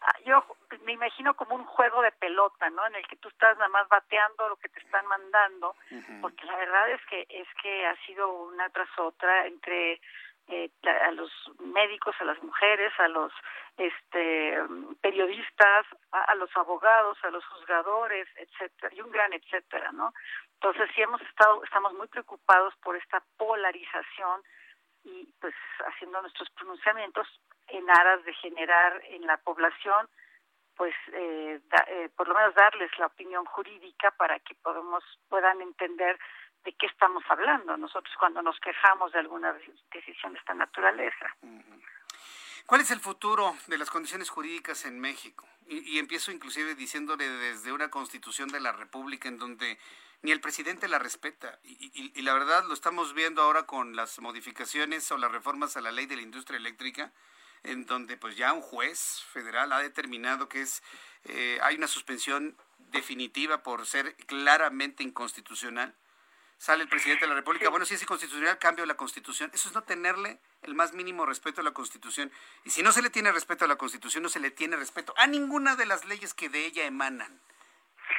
ah, 0.00 0.18
yo 0.24 0.44
me 0.84 0.92
imagino 0.92 1.34
como 1.34 1.54
un 1.54 1.64
juego 1.64 2.02
de 2.02 2.12
pelota, 2.12 2.68
¿no? 2.70 2.86
En 2.86 2.96
el 2.96 3.06
que 3.06 3.16
tú 3.16 3.28
estás 3.28 3.56
nada 3.58 3.68
más 3.68 3.88
bateando 3.88 4.48
lo 4.48 4.56
que 4.56 4.68
te 4.68 4.80
están 4.80 5.06
mandando, 5.06 5.76
porque 6.20 6.44
la 6.46 6.56
verdad 6.56 6.90
es 6.90 7.00
que 7.06 7.26
es 7.28 7.48
que 7.62 7.86
ha 7.86 7.96
sido 8.06 8.30
una 8.32 8.68
tras 8.70 8.88
otra 8.98 9.46
entre 9.46 10.00
eh, 10.48 10.70
a 10.82 11.10
los 11.12 11.30
médicos, 11.60 12.16
a 12.20 12.24
las 12.24 12.42
mujeres, 12.42 12.92
a 12.98 13.08
los 13.08 13.32
este 13.76 14.58
periodistas, 15.00 15.86
a, 16.10 16.34
los 16.34 16.50
abogados, 16.56 17.18
a 17.22 17.30
los 17.30 17.44
juzgadores, 17.46 18.26
etcétera, 18.36 18.94
y 18.94 19.00
un 19.00 19.10
gran 19.10 19.32
etcétera, 19.32 19.92
¿no? 19.92 20.12
Entonces 20.54 20.90
sí 20.94 21.02
hemos 21.02 21.20
estado, 21.22 21.62
estamos 21.62 21.92
muy 21.94 22.08
preocupados 22.08 22.74
por 22.82 22.96
esta 22.96 23.22
polarización 23.36 24.42
y 25.04 25.32
pues 25.40 25.54
haciendo 25.86 26.20
nuestros 26.22 26.50
pronunciamientos 26.50 27.28
en 27.68 27.88
aras 27.90 28.24
de 28.24 28.34
generar 28.34 29.02
en 29.10 29.26
la 29.26 29.36
población 29.36 30.08
pues 30.78 30.94
eh, 31.12 31.60
eh, 31.88 32.08
por 32.16 32.28
lo 32.28 32.34
menos 32.34 32.54
darles 32.54 32.90
la 32.98 33.06
opinión 33.06 33.44
jurídica 33.46 34.12
para 34.12 34.38
que 34.38 34.54
podamos 34.62 35.02
puedan 35.28 35.60
entender 35.60 36.18
de 36.68 36.74
qué 36.74 36.86
estamos 36.86 37.24
hablando 37.30 37.78
nosotros 37.78 38.14
cuando 38.18 38.42
nos 38.42 38.60
quejamos 38.60 39.10
de 39.12 39.20
alguna 39.20 39.54
decisión 39.90 40.34
de 40.34 40.38
esta 40.38 40.52
naturaleza. 40.52 41.34
¿Cuál 42.66 42.82
es 42.82 42.90
el 42.90 43.00
futuro 43.00 43.56
de 43.68 43.78
las 43.78 43.88
condiciones 43.88 44.28
jurídicas 44.28 44.84
en 44.84 45.00
México? 45.00 45.48
Y, 45.66 45.98
empiezo 45.98 46.30
inclusive 46.30 46.74
diciéndole 46.74 47.26
desde 47.26 47.72
una 47.72 47.88
constitución 47.88 48.50
de 48.50 48.60
la 48.60 48.72
República 48.72 49.28
en 49.28 49.38
donde 49.38 49.78
ni 50.20 50.30
el 50.30 50.42
presidente 50.42 50.88
la 50.88 50.98
respeta. 50.98 51.58
Y, 51.64 52.12
y, 52.14 52.20
la 52.20 52.34
verdad 52.34 52.64
lo 52.68 52.74
estamos 52.74 53.14
viendo 53.14 53.40
ahora 53.40 53.62
con 53.62 53.96
las 53.96 54.18
modificaciones 54.20 55.10
o 55.10 55.16
las 55.16 55.32
reformas 55.32 55.78
a 55.78 55.80
la 55.80 55.90
ley 55.90 56.04
de 56.04 56.16
la 56.16 56.22
industria 56.22 56.58
eléctrica, 56.58 57.12
en 57.62 57.86
donde 57.86 58.18
pues 58.18 58.36
ya 58.36 58.52
un 58.52 58.60
juez 58.60 59.24
federal 59.32 59.72
ha 59.72 59.78
determinado 59.78 60.50
que 60.50 60.60
es 60.60 60.82
eh, 61.24 61.58
hay 61.62 61.76
una 61.76 61.88
suspensión 61.88 62.58
definitiva 62.90 63.62
por 63.62 63.86
ser 63.86 64.14
claramente 64.26 65.02
inconstitucional 65.02 65.94
sale 66.58 66.82
el 66.82 66.88
presidente 66.88 67.24
de 67.24 67.28
la 67.28 67.36
República, 67.36 67.70
bueno, 67.70 67.86
si 67.86 67.94
es 67.94 68.02
inconstitucional, 68.02 68.58
cambio 68.58 68.84
la 68.84 68.96
Constitución. 68.96 69.50
Eso 69.54 69.68
es 69.68 69.74
no 69.74 69.82
tenerle 69.82 70.38
el 70.62 70.74
más 70.74 70.92
mínimo 70.92 71.24
respeto 71.24 71.60
a 71.60 71.64
la 71.64 71.70
Constitución. 71.70 72.30
Y 72.64 72.70
si 72.70 72.82
no 72.82 72.92
se 72.92 73.00
le 73.00 73.10
tiene 73.10 73.32
respeto 73.32 73.64
a 73.64 73.68
la 73.68 73.76
Constitución, 73.76 74.24
no 74.24 74.28
se 74.28 74.40
le 74.40 74.50
tiene 74.50 74.76
respeto 74.76 75.14
a 75.16 75.26
ninguna 75.26 75.76
de 75.76 75.86
las 75.86 76.04
leyes 76.04 76.34
que 76.34 76.48
de 76.48 76.66
ella 76.66 76.84
emanan. 76.84 77.40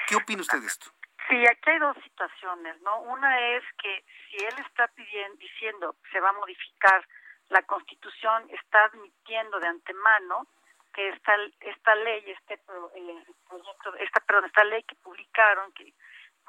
¿Qué 0.07 0.15
opina 0.15 0.41
usted 0.41 0.61
de 0.61 0.67
esto? 0.67 0.89
Sí, 1.27 1.35
aquí 1.45 1.69
hay 1.69 1.79
dos 1.79 1.97
situaciones, 2.03 2.81
¿no? 2.81 3.01
Una 3.01 3.39
es 3.55 3.63
que 3.81 4.03
si 4.29 4.37
él 4.37 4.55
está 4.67 4.87
pidiendo, 4.87 5.37
diciendo 5.37 5.95
que 6.03 6.11
se 6.11 6.19
va 6.19 6.29
a 6.29 6.33
modificar 6.33 7.05
la 7.49 7.61
Constitución, 7.63 8.49
está 8.49 8.85
admitiendo 8.85 9.59
de 9.59 9.67
antemano 9.67 10.47
que 10.93 11.09
esta 11.09 11.35
esta 11.59 11.95
ley, 11.95 12.23
este 12.31 12.55
eh, 12.55 13.25
proyecto, 13.47 13.95
esta 13.95 14.19
perdón, 14.21 14.45
esta 14.45 14.63
ley 14.63 14.81
que 14.83 14.95
publicaron 14.95 15.71
que 15.73 15.93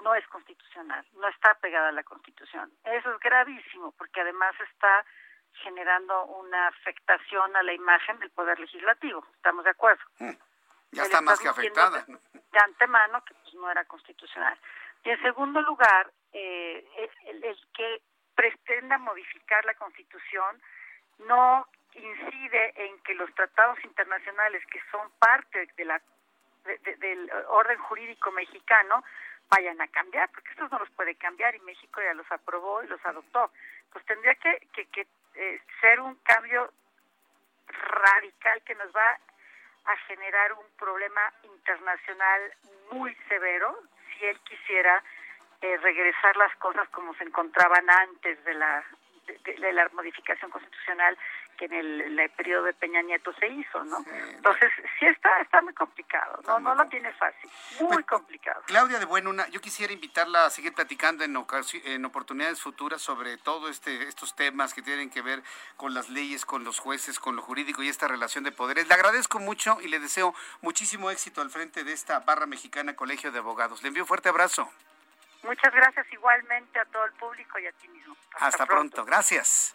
no 0.03 0.15
es 0.15 0.27
constitucional, 0.29 1.05
no 1.15 1.29
está 1.29 1.55
pegada 1.55 1.89
a 1.89 1.93
la 1.93 2.03
Constitución. 2.03 2.71
Eso 2.85 3.13
es 3.13 3.21
gravísimo 3.21 3.93
porque 3.93 4.21
además 4.21 4.55
está 4.73 5.05
generando 5.63 6.25
una 6.27 6.69
afectación 6.69 7.55
a 7.57 7.63
la 7.63 7.73
imagen 7.73 8.19
del 8.19 8.31
Poder 8.31 8.59
Legislativo. 8.59 9.25
¿Estamos 9.35 9.65
de 9.65 9.71
acuerdo? 9.71 10.03
Mm, 10.19 10.31
ya 10.93 11.03
está 11.05 11.21
más 11.21 11.41
que 11.41 11.49
afectada. 11.49 12.05
De, 12.07 12.59
antemano 12.59 13.25
que 13.25 13.35
pues, 13.35 13.55
no 13.55 13.71
era 13.71 13.85
constitucional. 13.85 14.59
Y 15.05 15.11
en 15.11 15.23
segundo 15.23 15.61
lugar, 15.63 16.11
eh, 16.33 16.85
el, 17.27 17.45
el, 17.45 17.59
que 17.75 18.03
pretenda 18.35 18.99
modificar 18.99 19.65
la 19.65 19.75
Constitución 19.75 20.61
no 21.19 21.67
incide 21.95 22.87
en 22.87 22.99
que 23.03 23.15
los 23.15 23.33
tratados 23.35 23.83
internacionales 23.85 24.63
que 24.67 24.81
son 24.91 25.11
parte 25.19 25.69
de 25.77 25.85
la 25.85 26.01
del 26.65 27.31
orden 27.49 27.79
jurídico 27.79 28.31
mexicano 28.33 29.03
vayan 29.51 29.81
a 29.81 29.89
cambiar, 29.89 30.31
porque 30.31 30.51
estos 30.51 30.71
no 30.71 30.79
los 30.79 30.91
puede 30.91 31.15
cambiar 31.17 31.55
y 31.55 31.61
México 31.61 32.01
ya 32.01 32.15
los 32.15 32.31
aprobó 32.31 32.83
y 32.83 32.89
los 32.89 33.05
adoptó. 33.05 33.51
Pues 33.93 34.05
tendría 34.07 34.35
que, 34.37 34.59
que, 34.73 35.07
eh, 35.35 35.61
ser 35.81 36.01
un 36.01 36.15
cambio 36.17 36.73
radical 37.67 38.63
que 38.63 38.75
nos 38.75 38.95
va 38.95 39.19
a 39.85 39.97
generar 40.09 40.53
un 40.53 40.67
problema 40.79 41.33
internacional 41.45 42.41
muy 42.93 43.15
severo 43.29 43.77
si 44.13 44.27
él 44.27 44.39
quisiera 44.41 45.03
eh, 45.61 45.77
regresar 45.79 46.37
las 46.37 46.55
cosas 46.57 46.89
como 46.91 47.15
se 47.15 47.25
encontraban 47.25 47.89
antes 47.91 48.43
de 48.45 48.55
la 48.55 48.85
de, 49.45 49.73
la 49.73 49.89
modificación 49.91 50.51
constitucional 50.51 51.17
que 51.61 51.67
en 51.67 52.19
el, 52.19 52.31
periodo 52.31 52.65
de 52.65 52.73
Peña 52.73 53.03
Nieto 53.03 53.35
se 53.35 53.47
hizo, 53.47 53.85
¿no? 53.85 53.99
Entonces, 54.35 54.71
sí 54.99 55.05
está, 55.07 55.29
está 55.41 55.61
muy 55.61 55.75
complicado, 55.75 56.41
no, 56.47 56.59
no 56.59 56.75
lo 56.75 56.87
tiene 56.87 57.13
fácil, 57.13 57.51
muy 57.81 57.97
pues, 57.97 58.07
complicado. 58.07 58.63
Claudia 58.67 58.99
de 58.99 59.05
Buenuna, 59.05 59.47
yo 59.49 59.61
quisiera 59.61 59.93
invitarla 59.93 60.47
a 60.47 60.51
seguir 60.51 60.73
platicando 60.73 61.23
en, 61.23 61.37
en 61.85 62.05
oportunidades 62.07 62.63
futuras 62.63 63.03
sobre 63.03 63.37
todo 63.37 63.69
este, 63.69 64.05
estos 64.05 64.35
temas 64.35 64.73
que 64.73 64.81
tienen 64.81 65.11
que 65.11 65.21
ver 65.21 65.43
con 65.77 65.93
las 65.93 66.09
leyes, 66.09 66.47
con 66.47 66.65
los 66.65 66.79
jueces, 66.79 67.21
con 67.21 67.37
lo 67.37 67.43
jurídico 67.43 67.83
y 67.83 67.89
esta 67.89 68.09
relación 68.09 68.43
de 68.43 68.53
poderes. 68.53 68.89
Le 68.89 68.95
agradezco 68.95 69.39
mucho 69.39 69.79
y 69.83 69.89
le 69.89 70.01
deseo 70.01 70.35
muchísimo 70.63 71.11
éxito 71.11 71.43
al 71.43 71.51
frente 71.51 71.85
de 71.85 71.93
esta 71.93 72.21
barra 72.21 72.47
mexicana 72.47 72.97
Colegio 72.97 73.33
de 73.33 73.39
Abogados. 73.39 73.83
Le 73.83 73.89
envío 73.89 74.05
un 74.05 74.09
fuerte 74.09 74.31
abrazo. 74.31 74.71
Muchas 75.43 75.73
gracias 75.75 76.07
igualmente 76.13 76.79
a 76.79 76.85
todo 76.87 77.05
el 77.05 77.13
público 77.13 77.59
y 77.59 77.67
a 77.67 77.73
ti 77.73 77.89
mismo. 77.89 78.17
Hasta, 78.39 78.65
pronto. 78.65 79.05
Gracias. 79.05 79.75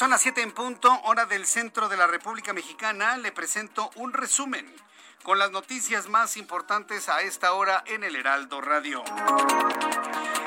Son 0.00 0.08
las 0.08 0.22
7 0.22 0.40
en 0.40 0.52
punto, 0.52 0.98
hora 1.04 1.26
del 1.26 1.46
centro 1.46 1.90
de 1.90 1.98
la 1.98 2.06
República 2.06 2.54
Mexicana. 2.54 3.18
Le 3.18 3.32
presento 3.32 3.90
un 3.96 4.14
resumen 4.14 4.66
con 5.24 5.38
las 5.38 5.50
noticias 5.50 6.08
más 6.08 6.38
importantes 6.38 7.10
a 7.10 7.20
esta 7.20 7.52
hora 7.52 7.84
en 7.86 8.02
el 8.02 8.16
Heraldo 8.16 8.62
Radio. 8.62 9.04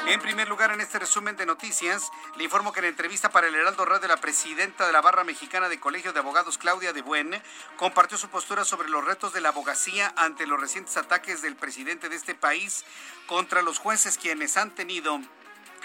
En 0.07 0.19
primer 0.21 0.49
lugar, 0.49 0.71
en 0.71 0.81
este 0.81 0.97
resumen 0.97 1.35
de 1.35 1.45
noticias, 1.45 2.09
le 2.35 2.45
informo 2.45 2.71
que 2.71 2.79
en 2.79 2.87
entrevista 2.87 3.29
para 3.29 3.45
el 3.45 3.53
Heraldo 3.53 3.85
Radio, 3.85 4.07
la 4.07 4.17
presidenta 4.17 4.87
de 4.87 4.91
la 4.91 5.01
Barra 5.01 5.23
Mexicana 5.23 5.69
de 5.69 5.79
Colegio 5.79 6.13
de 6.13 6.19
Abogados, 6.19 6.57
Claudia 6.57 6.91
de 6.91 7.03
Buen, 7.03 7.39
compartió 7.77 8.17
su 8.17 8.29
postura 8.29 8.65
sobre 8.65 8.89
los 8.89 9.05
retos 9.05 9.33
de 9.33 9.41
la 9.41 9.49
abogacía 9.49 10.15
ante 10.17 10.47
los 10.47 10.59
recientes 10.59 10.97
ataques 10.97 11.43
del 11.43 11.55
presidente 11.55 12.09
de 12.09 12.15
este 12.15 12.33
país 12.33 12.85
contra 13.27 13.61
los 13.61 13.77
jueces 13.77 14.17
quienes 14.17 14.57
han 14.57 14.71
tenido 14.71 15.21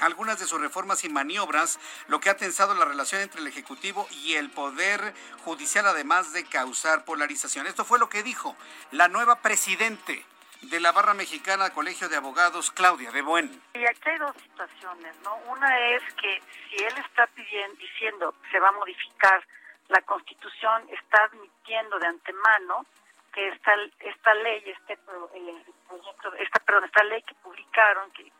algunas 0.01 0.39
de 0.39 0.47
sus 0.47 0.61
reformas 0.61 1.05
y 1.05 1.09
maniobras, 1.09 1.79
lo 2.09 2.21
que 2.21 2.31
ha 2.31 2.37
tensado 2.37 2.75
la 2.75 2.85
relación 2.85 3.23
entre 3.23 3.41
el 3.41 3.47
Ejecutivo 3.47 4.07
y 4.11 4.35
el 4.35 4.51
Poder 4.51 5.15
Judicial, 5.45 5.87
además 5.87 6.33
de 6.33 6.45
causar 6.45 7.05
polarización. 7.05 7.67
Esto 7.67 7.85
fue 7.85 7.99
lo 7.99 8.09
que 8.09 8.23
dijo 8.23 8.57
la 8.93 9.09
nueva 9.09 9.37
presidente 9.43 10.25
de 10.63 10.81
la 10.81 10.93
Barra 10.93 11.15
Mexicana 11.15 11.71
Colegio 11.71 12.09
de 12.09 12.17
Abogados, 12.17 12.71
Claudia 12.71 13.13
de 13.13 13.23
Buen. 13.23 13.63
Y 13.75 13.87
aquí 13.87 14.09
hay 14.11 14.19
dos 14.19 14.35
situaciones, 14.43 15.17
¿no? 15.23 15.37
Una 15.49 15.79
es 15.91 16.03
que 16.15 16.43
si 16.69 16.85
él 16.85 16.95
está 16.99 17.27
pidiendo, 17.29 17.77
diciendo 17.77 18.35
que 18.43 18.51
se 18.51 18.61
va 18.61 18.69
a 18.69 18.73
modificar 18.73 19.47
la 19.89 20.03
Constitución, 20.03 20.89
está 20.91 21.25
admitiendo 21.25 21.99
de 21.99 22.07
antemano 22.07 22.87
que 23.33 23.49
esta, 23.49 23.73
esta 24.01 24.35
ley, 24.35 24.63
este 24.67 24.95
eh, 24.95 25.65
proyecto, 25.89 26.35
esta, 26.35 26.59
perdón, 26.61 26.85
esta 26.85 27.05
ley 27.05 27.23
que 27.23 27.35
publicaron, 27.37 28.11
que 28.11 28.31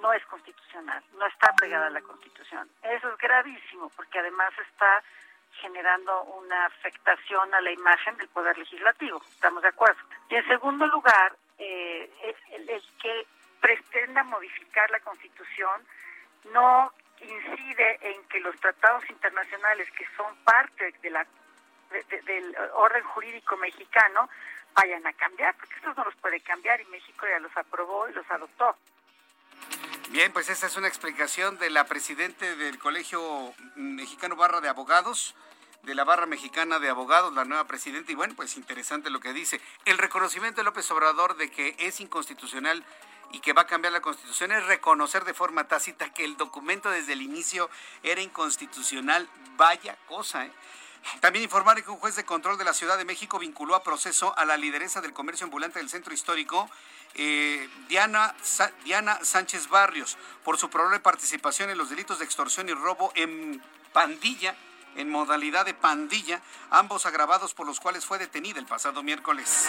no 0.00 0.12
es 0.12 0.24
constitucional, 0.26 1.02
no 1.18 1.26
está 1.26 1.52
pegada 1.54 1.86
a 1.86 1.90
la 1.90 2.00
Constitución. 2.00 2.68
Eso 2.82 3.12
es 3.12 3.18
gravísimo 3.18 3.90
porque 3.96 4.18
además 4.18 4.52
está 4.70 5.02
generando 5.60 6.22
una 6.24 6.66
afectación 6.66 7.52
a 7.54 7.60
la 7.60 7.70
imagen 7.70 8.16
del 8.16 8.28
Poder 8.28 8.56
Legislativo. 8.58 9.20
¿Estamos 9.30 9.62
de 9.62 9.68
acuerdo? 9.68 10.00
Y 10.28 10.36
en 10.36 10.46
segundo 10.46 10.86
lugar, 10.86 11.36
eh, 11.58 12.10
el, 12.52 12.82
que 13.02 13.26
pretenda 13.60 14.22
modificar 14.24 14.90
la 14.90 15.00
Constitución 15.00 15.82
no 16.52 16.92
incide 17.20 17.98
en 18.12 18.22
que 18.28 18.40
los 18.40 18.54
tratados 18.60 19.08
internacionales 19.10 19.90
que 19.92 20.06
son 20.16 20.36
parte 20.44 20.92
de 21.02 21.10
la 21.10 21.26
del 22.26 22.54
orden 22.74 23.02
jurídico 23.02 23.56
mexicano 23.56 24.28
vayan 24.74 25.06
a 25.06 25.12
cambiar, 25.14 25.54
porque 25.56 25.74
estos 25.76 25.96
no 25.96 26.04
los 26.04 26.14
puede 26.16 26.38
cambiar 26.40 26.80
y 26.80 26.84
México 26.86 27.26
ya 27.26 27.38
los 27.40 27.56
aprobó 27.56 28.08
y 28.08 28.12
los 28.12 28.30
adoptó. 28.30 28.76
Bien, 30.10 30.32
pues 30.32 30.48
esta 30.48 30.66
es 30.66 30.76
una 30.76 30.88
explicación 30.88 31.58
de 31.58 31.68
la 31.68 31.84
presidente 31.84 32.56
del 32.56 32.78
Colegio 32.78 33.52
Mexicano 33.76 34.36
Barra 34.36 34.62
de 34.62 34.68
Abogados, 34.70 35.34
de 35.82 35.94
la 35.94 36.04
Barra 36.04 36.24
Mexicana 36.24 36.78
de 36.78 36.88
Abogados, 36.88 37.34
la 37.34 37.44
nueva 37.44 37.66
presidenta. 37.66 38.10
Y 38.10 38.14
bueno, 38.14 38.32
pues 38.34 38.56
interesante 38.56 39.10
lo 39.10 39.20
que 39.20 39.34
dice. 39.34 39.60
El 39.84 39.98
reconocimiento 39.98 40.62
de 40.62 40.64
López 40.64 40.90
Obrador 40.92 41.36
de 41.36 41.50
que 41.50 41.76
es 41.78 42.00
inconstitucional 42.00 42.86
y 43.32 43.40
que 43.40 43.52
va 43.52 43.62
a 43.62 43.66
cambiar 43.66 43.92
la 43.92 44.00
constitución 44.00 44.50
es 44.50 44.64
reconocer 44.64 45.26
de 45.26 45.34
forma 45.34 45.68
tácita 45.68 46.14
que 46.14 46.24
el 46.24 46.38
documento 46.38 46.90
desde 46.90 47.12
el 47.12 47.20
inicio 47.20 47.68
era 48.02 48.22
inconstitucional. 48.22 49.28
Vaya 49.58 49.98
cosa, 50.06 50.46
¿eh? 50.46 50.52
También 51.20 51.42
informar 51.42 51.82
que 51.82 51.90
un 51.90 51.98
juez 51.98 52.16
de 52.16 52.24
control 52.24 52.58
de 52.58 52.64
la 52.64 52.74
Ciudad 52.74 52.98
de 52.98 53.04
México 53.04 53.38
vinculó 53.38 53.74
a 53.74 53.82
proceso 53.82 54.36
a 54.38 54.44
la 54.44 54.56
lideresa 54.56 55.00
del 55.00 55.12
comercio 55.12 55.44
ambulante 55.44 55.78
del 55.78 55.88
centro 55.88 56.14
histórico, 56.14 56.70
eh, 57.14 57.68
Diana, 57.88 58.34
Diana 58.84 59.18
Sánchez 59.22 59.68
Barrios, 59.68 60.16
por 60.44 60.58
su 60.58 60.70
probable 60.70 61.00
participación 61.00 61.70
en 61.70 61.78
los 61.78 61.90
delitos 61.90 62.18
de 62.18 62.24
extorsión 62.24 62.68
y 62.68 62.72
robo 62.72 63.12
en 63.14 63.62
pandilla 63.92 64.54
en 64.98 65.08
modalidad 65.10 65.64
de 65.64 65.74
pandilla, 65.74 66.42
ambos 66.70 67.06
agravados 67.06 67.54
por 67.54 67.66
los 67.66 67.80
cuales 67.80 68.04
fue 68.04 68.18
detenida 68.18 68.58
el 68.58 68.66
pasado 68.66 69.02
miércoles. 69.02 69.68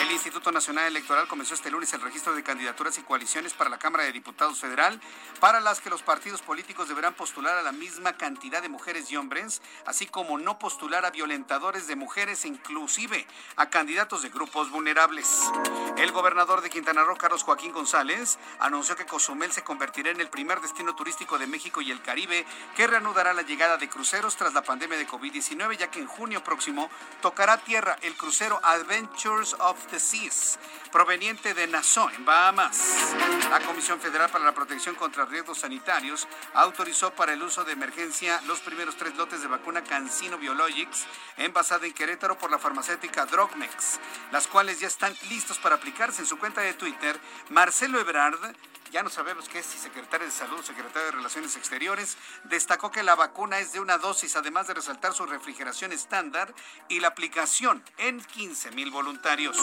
El 0.00 0.10
Instituto 0.10 0.50
Nacional 0.50 0.86
Electoral 0.86 1.28
comenzó 1.28 1.54
este 1.54 1.70
lunes 1.70 1.92
el 1.92 2.00
registro 2.00 2.34
de 2.34 2.42
candidaturas 2.42 2.96
y 2.98 3.02
coaliciones 3.02 3.52
para 3.52 3.70
la 3.70 3.78
Cámara 3.78 4.04
de 4.04 4.12
Diputados 4.12 4.58
Federal, 4.58 4.98
para 5.38 5.60
las 5.60 5.80
que 5.80 5.90
los 5.90 6.02
partidos 6.02 6.40
políticos 6.40 6.88
deberán 6.88 7.14
postular 7.14 7.58
a 7.58 7.62
la 7.62 7.72
misma 7.72 8.14
cantidad 8.14 8.62
de 8.62 8.70
mujeres 8.70 9.10
y 9.12 9.16
hombres, 9.16 9.60
así 9.84 10.06
como 10.06 10.38
no 10.38 10.58
postular 10.58 11.04
a 11.04 11.10
violentadores 11.10 11.86
de 11.86 11.96
mujeres, 11.96 12.46
inclusive 12.46 13.26
a 13.56 13.68
candidatos 13.68 14.22
de 14.22 14.30
grupos 14.30 14.70
vulnerables. 14.70 15.50
El 15.98 16.12
gobernador 16.12 16.62
de 16.62 16.70
Quintana 16.70 17.04
Roo, 17.04 17.16
Carlos 17.16 17.42
Joaquín 17.42 17.72
González, 17.72 18.38
anunció 18.58 18.96
que 18.96 19.04
Cozumel 19.04 19.52
se 19.52 19.62
convertirá 19.62 20.10
en 20.10 20.20
el 20.20 20.28
primer 20.28 20.60
destino 20.60 20.96
turístico 20.96 21.38
de 21.38 21.46
México 21.46 21.82
y 21.82 21.90
el 21.90 22.00
Caribe 22.00 22.46
que 22.74 22.86
reanudará 22.86 23.34
la 23.34 23.42
llegada 23.42 23.76
de 23.76 23.88
cruceros 23.90 24.36
tras 24.36 24.54
la 24.54 24.62
pandemia 24.70 24.98
de 24.98 25.08
COVID-19, 25.08 25.78
ya 25.78 25.90
que 25.90 25.98
en 25.98 26.06
junio 26.06 26.44
próximo 26.44 26.88
tocará 27.20 27.58
tierra 27.58 27.96
el 28.02 28.14
crucero 28.14 28.60
Adventures 28.62 29.56
of 29.58 29.76
the 29.88 29.98
Seas, 29.98 30.60
proveniente 30.92 31.54
de 31.54 31.66
Nassau, 31.66 32.08
en 32.10 32.24
Bahamas. 32.24 33.12
La 33.50 33.58
Comisión 33.62 33.98
Federal 33.98 34.30
para 34.30 34.44
la 34.44 34.54
Protección 34.54 34.94
contra 34.94 35.24
Riesgos 35.24 35.58
Sanitarios 35.58 36.28
autorizó 36.54 37.10
para 37.12 37.32
el 37.32 37.42
uso 37.42 37.64
de 37.64 37.72
emergencia 37.72 38.40
los 38.46 38.60
primeros 38.60 38.94
tres 38.94 39.16
lotes 39.16 39.42
de 39.42 39.48
vacuna 39.48 39.82
Cancino 39.82 40.38
Biologics 40.38 41.04
envasada 41.36 41.84
en 41.86 41.92
Querétaro 41.92 42.38
por 42.38 42.52
la 42.52 42.60
farmacéutica 42.60 43.26
Drogmex, 43.26 43.98
las 44.30 44.46
cuales 44.46 44.78
ya 44.78 44.86
están 44.86 45.12
listos 45.30 45.58
para 45.58 45.74
aplicarse 45.74 46.20
en 46.20 46.28
su 46.28 46.38
cuenta 46.38 46.60
de 46.60 46.74
Twitter. 46.74 47.18
Marcelo 47.48 47.98
Ebrard 47.98 48.54
ya 48.90 49.02
no 49.02 49.10
sabemos 49.10 49.48
qué 49.48 49.60
es, 49.60 49.66
si 49.66 49.78
secretario 49.78 50.26
de 50.26 50.32
Salud, 50.32 50.62
secretario 50.62 51.06
de 51.06 51.10
Relaciones 51.12 51.56
Exteriores, 51.56 52.16
destacó 52.44 52.90
que 52.90 53.02
la 53.02 53.14
vacuna 53.14 53.58
es 53.58 53.72
de 53.72 53.80
una 53.80 53.98
dosis, 53.98 54.36
además 54.36 54.66
de 54.66 54.74
resaltar 54.74 55.12
su 55.14 55.26
refrigeración 55.26 55.92
estándar 55.92 56.52
y 56.88 57.00
la 57.00 57.08
aplicación 57.08 57.82
en 57.98 58.20
15 58.20 58.72
mil 58.72 58.90
voluntarios. 58.90 59.56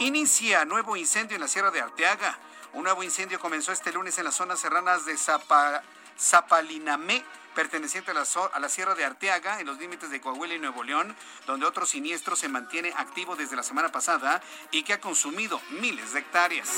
Inicia 0.00 0.64
nuevo 0.64 0.96
incendio 0.96 1.36
en 1.36 1.40
la 1.40 1.48
Sierra 1.48 1.70
de 1.70 1.80
Arteaga. 1.80 2.38
Un 2.74 2.84
nuevo 2.84 3.02
incendio 3.02 3.40
comenzó 3.40 3.72
este 3.72 3.92
lunes 3.92 4.18
en 4.18 4.24
las 4.24 4.34
zonas 4.34 4.60
serranas 4.60 5.04
de 5.04 5.16
Zapalinamé 6.22 7.24
perteneciente 7.54 8.10
a 8.10 8.14
la, 8.14 8.24
a 8.52 8.60
la 8.60 8.68
Sierra 8.68 8.94
de 8.94 9.04
Arteaga, 9.04 9.60
en 9.60 9.66
los 9.66 9.78
límites 9.78 10.10
de 10.10 10.20
Coahuila 10.20 10.54
y 10.54 10.58
Nuevo 10.58 10.82
León, 10.82 11.14
donde 11.46 11.66
otro 11.66 11.86
siniestro 11.86 12.36
se 12.36 12.48
mantiene 12.48 12.92
activo 12.96 13.36
desde 13.36 13.56
la 13.56 13.62
semana 13.62 13.90
pasada 13.90 14.42
y 14.70 14.82
que 14.82 14.94
ha 14.94 15.00
consumido 15.00 15.60
miles 15.80 16.12
de 16.12 16.20
hectáreas. 16.20 16.68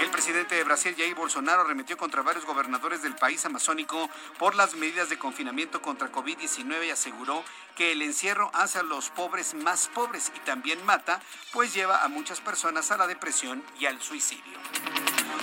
El 0.00 0.10
presidente 0.10 0.54
de 0.54 0.64
Brasil, 0.64 0.94
Jair 0.96 1.14
Bolsonaro, 1.14 1.64
remitió 1.64 1.96
contra 1.96 2.22
varios 2.22 2.44
gobernadores 2.44 3.02
del 3.02 3.14
país 3.14 3.44
amazónico 3.44 4.10
por 4.38 4.54
las 4.54 4.74
medidas 4.74 5.08
de 5.08 5.18
confinamiento 5.18 5.80
contra 5.80 6.12
COVID-19 6.12 6.86
y 6.86 6.90
aseguró 6.90 7.42
que 7.74 7.92
el 7.92 8.02
encierro 8.02 8.50
hace 8.54 8.78
a 8.78 8.82
los 8.82 9.10
pobres 9.10 9.54
más 9.54 9.88
pobres 9.88 10.32
y 10.34 10.40
también 10.40 10.84
mata, 10.84 11.20
pues 11.52 11.74
lleva 11.74 12.04
a 12.04 12.08
muchas 12.08 12.40
personas 12.40 12.90
a 12.90 12.96
la 12.96 13.06
depresión 13.06 13.62
y 13.78 13.86
al 13.86 14.00
suicidio. 14.00 14.58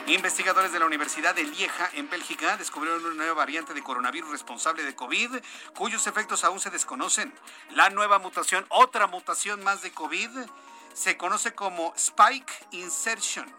Investigadores 0.07 0.73
de 0.73 0.79
la 0.79 0.85
Universidad 0.85 1.33
de 1.33 1.43
Lieja, 1.43 1.89
en 1.93 2.09
Bélgica, 2.09 2.57
descubrieron 2.57 3.05
una 3.05 3.15
nueva 3.15 3.35
variante 3.35 3.73
de 3.73 3.81
coronavirus 3.81 4.31
responsable 4.31 4.83
de 4.83 4.95
COVID, 4.95 5.37
cuyos 5.75 6.07
efectos 6.07 6.43
aún 6.43 6.59
se 6.59 6.69
desconocen. 6.69 7.33
La 7.71 7.89
nueva 7.89 8.19
mutación, 8.19 8.65
otra 8.67 9.07
mutación 9.07 9.63
más 9.63 9.81
de 9.81 9.93
COVID, 9.93 10.29
se 10.93 11.15
conoce 11.15 11.53
como 11.55 11.93
Spike 11.95 12.53
Insertion 12.71 13.49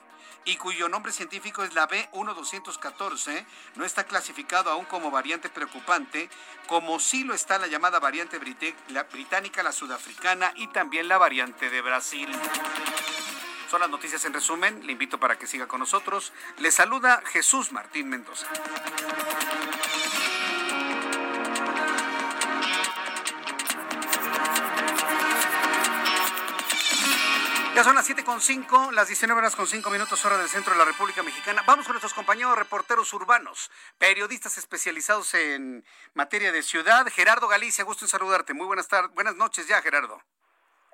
y 0.44 0.56
cuyo 0.56 0.90
nombre 0.90 1.12
científico 1.12 1.64
es 1.64 1.74
la 1.74 1.88
B1214, 1.88 3.46
no 3.76 3.86
está 3.86 4.04
clasificado 4.04 4.70
aún 4.70 4.84
como 4.84 5.10
variante 5.10 5.48
preocupante, 5.48 6.28
como 6.66 7.00
sí 7.00 7.24
lo 7.24 7.32
está 7.32 7.58
la 7.58 7.68
llamada 7.68 7.98
variante 8.00 8.38
británica, 8.38 9.62
la 9.62 9.72
sudafricana 9.72 10.52
y 10.56 10.66
también 10.68 11.08
la 11.08 11.16
variante 11.16 11.70
de 11.70 11.80
Brasil. 11.80 12.28
Son 13.74 13.80
las 13.80 13.90
noticias 13.90 14.24
en 14.24 14.32
resumen. 14.32 14.86
Le 14.86 14.92
invito 14.92 15.18
para 15.18 15.36
que 15.36 15.48
siga 15.48 15.66
con 15.66 15.80
nosotros. 15.80 16.32
Le 16.58 16.70
saluda 16.70 17.20
Jesús 17.26 17.72
Martín 17.72 18.08
Mendoza. 18.08 18.46
Ya 27.74 27.82
son 27.82 27.96
las 27.96 28.08
7.5, 28.08 28.92
las 28.92 29.08
19 29.08 29.40
horas 29.40 29.56
con 29.56 29.66
5 29.66 29.90
minutos 29.90 30.24
hora 30.24 30.38
del 30.38 30.48
centro 30.48 30.72
de 30.72 30.78
la 30.78 30.84
República 30.84 31.24
Mexicana. 31.24 31.64
Vamos 31.66 31.86
con 31.86 31.94
nuestros 31.94 32.14
compañeros 32.14 32.56
reporteros 32.56 33.12
urbanos, 33.12 33.72
periodistas 33.98 34.56
especializados 34.56 35.34
en 35.34 35.84
materia 36.12 36.52
de 36.52 36.62
ciudad. 36.62 37.08
Gerardo 37.12 37.48
Galicia, 37.48 37.82
gusto 37.82 38.04
en 38.04 38.08
saludarte. 38.08 38.54
Muy 38.54 38.68
buenas 38.68 38.86
tardes, 38.86 39.12
buenas 39.14 39.34
noches 39.34 39.66
ya, 39.66 39.82
Gerardo. 39.82 40.22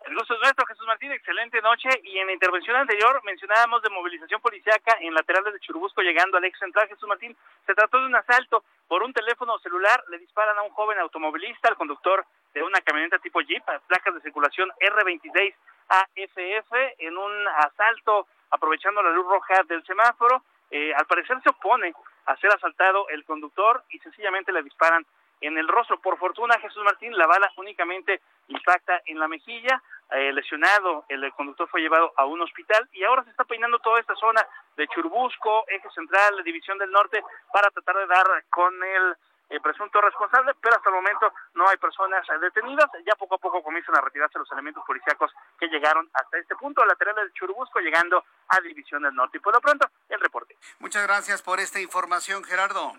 El 0.07 0.15
gusto 0.15 0.35
es 0.35 0.41
nuestro, 0.41 0.67
Jesús 0.67 0.87
Martín, 0.87 1.13
excelente 1.13 1.61
noche. 1.61 1.89
Y 2.05 2.19
en 2.19 2.27
la 2.27 2.33
intervención 2.33 2.75
anterior 2.75 3.21
mencionábamos 3.25 3.83
de 3.83 3.91
movilización 3.91 4.41
policiaca 4.41 4.97
en 5.01 5.15
laterales 5.15 5.53
de 5.53 5.61
Churubusco 5.61 6.01
llegando 6.01 6.39
al 6.39 6.45
ex 6.45 6.59
central, 6.59 6.89
Jesús 6.89 7.09
Martín. 7.09 7.37
Se 7.67 7.75
trató 7.75 8.01
de 8.01 8.07
un 8.07 8.17
asalto 8.17 8.65
por 8.89 9.03
un 9.03 9.13
teléfono 9.13 9.59
celular. 9.59 10.03
Le 10.09 10.19
disparan 10.19 10.57
a 10.59 10.63
un 10.63 10.71
joven 10.71 10.99
automovilista, 10.99 11.69
al 11.69 11.77
conductor 11.77 12.25
de 12.55 12.63
una 12.63 12.81
camioneta 12.81 13.19
tipo 13.19 13.41
Jeep, 13.41 13.63
a 13.69 13.79
placas 13.81 14.15
de 14.15 14.23
circulación 14.23 14.71
R26 14.81 15.55
AFF, 15.89 16.73
en 16.99 17.17
un 17.17 17.49
asalto 17.49 18.27
aprovechando 18.51 19.03
la 19.03 19.11
luz 19.11 19.27
roja 19.27 19.63
del 19.69 19.85
semáforo. 19.85 20.43
Eh, 20.71 20.95
al 20.95 21.07
parecer 21.07 21.41
se 21.43 21.51
opone 21.51 21.93
a 22.27 22.37
ser 22.37 22.51
asaltado 22.53 23.09
el 23.11 23.25
conductor 23.25 23.85
y 23.91 23.99
sencillamente 23.99 24.53
le 24.53 24.63
disparan 24.63 25.05
en 25.41 25.59
el 25.59 25.69
rostro. 25.69 26.01
Por 26.01 26.19
fortuna, 26.19 26.59
Jesús 26.61 26.83
Martín, 26.85 27.17
la 27.17 27.27
bala 27.27 27.51
únicamente 27.57 28.21
impacta 28.49 29.01
en 29.07 29.19
la 29.19 29.29
mejilla. 29.29 29.83
Eh, 30.13 30.33
lesionado, 30.33 31.05
el 31.09 31.33
conductor 31.35 31.69
fue 31.69 31.81
llevado 31.81 32.13
a 32.17 32.25
un 32.25 32.41
hospital 32.43 32.89
y 32.93 33.05
ahora 33.05 33.23
se 33.23 33.31
está 33.31 33.45
peinando 33.45 33.79
toda 33.79 34.01
esta 34.01 34.17
zona 34.17 34.45
de 34.77 34.89
Churbusco, 34.89 35.65
Eje 35.69 35.89
Central, 35.91 36.43
División 36.43 36.79
del 36.79 36.91
Norte, 36.91 37.23
para 37.53 37.71
tratar 37.71 37.97
de 37.97 38.07
dar 38.07 38.27
con 38.51 38.75
el 38.83 39.17
eh, 39.51 39.61
presunto 39.61 40.01
responsable, 40.01 40.53
pero 40.61 40.77
hasta 40.77 40.91
el 40.91 40.95
momento 40.97 41.33
no 41.55 41.69
hay 41.69 41.77
personas 41.77 42.27
detenidas. 42.41 42.91
Ya 43.07 43.15
poco 43.15 43.37
a 43.37 43.39
poco 43.39 43.63
comienzan 43.63 43.97
a 43.97 44.01
retirarse 44.01 44.39
los 44.39 44.51
elementos 44.53 44.85
policíacos 44.85 45.33
que 45.59 45.69
llegaron 45.69 46.09
hasta 46.13 46.39
este 46.39 46.57
punto, 46.57 46.85
lateral 46.85 47.17
de 47.17 47.33
Churubusco, 47.33 47.81
llegando 47.81 48.25
a 48.49 48.61
División 48.61 49.03
del 49.03 49.15
Norte. 49.15 49.39
Y 49.39 49.41
por 49.41 49.55
lo 49.55 49.61
pronto, 49.61 49.89
el 50.09 50.21
reporte. 50.21 50.57
Muchas 50.79 51.05
gracias 51.05 51.43
por 51.43 51.61
esta 51.61 51.81
información, 51.81 52.45
Gerardo. 52.45 52.93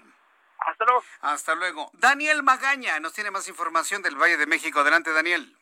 Hasta 0.62 0.86
luego. 0.86 1.03
Hasta 1.22 1.55
luego. 1.55 1.91
Daniel 1.93 2.43
Magaña 2.43 2.99
nos 2.99 3.14
tiene 3.14 3.32
más 3.32 3.47
información 3.47 4.01
del 4.01 4.16
Valle 4.16 4.38
de 4.38 4.45
México. 4.45 4.80
Adelante, 4.80 5.12
Daniel. 5.12 5.55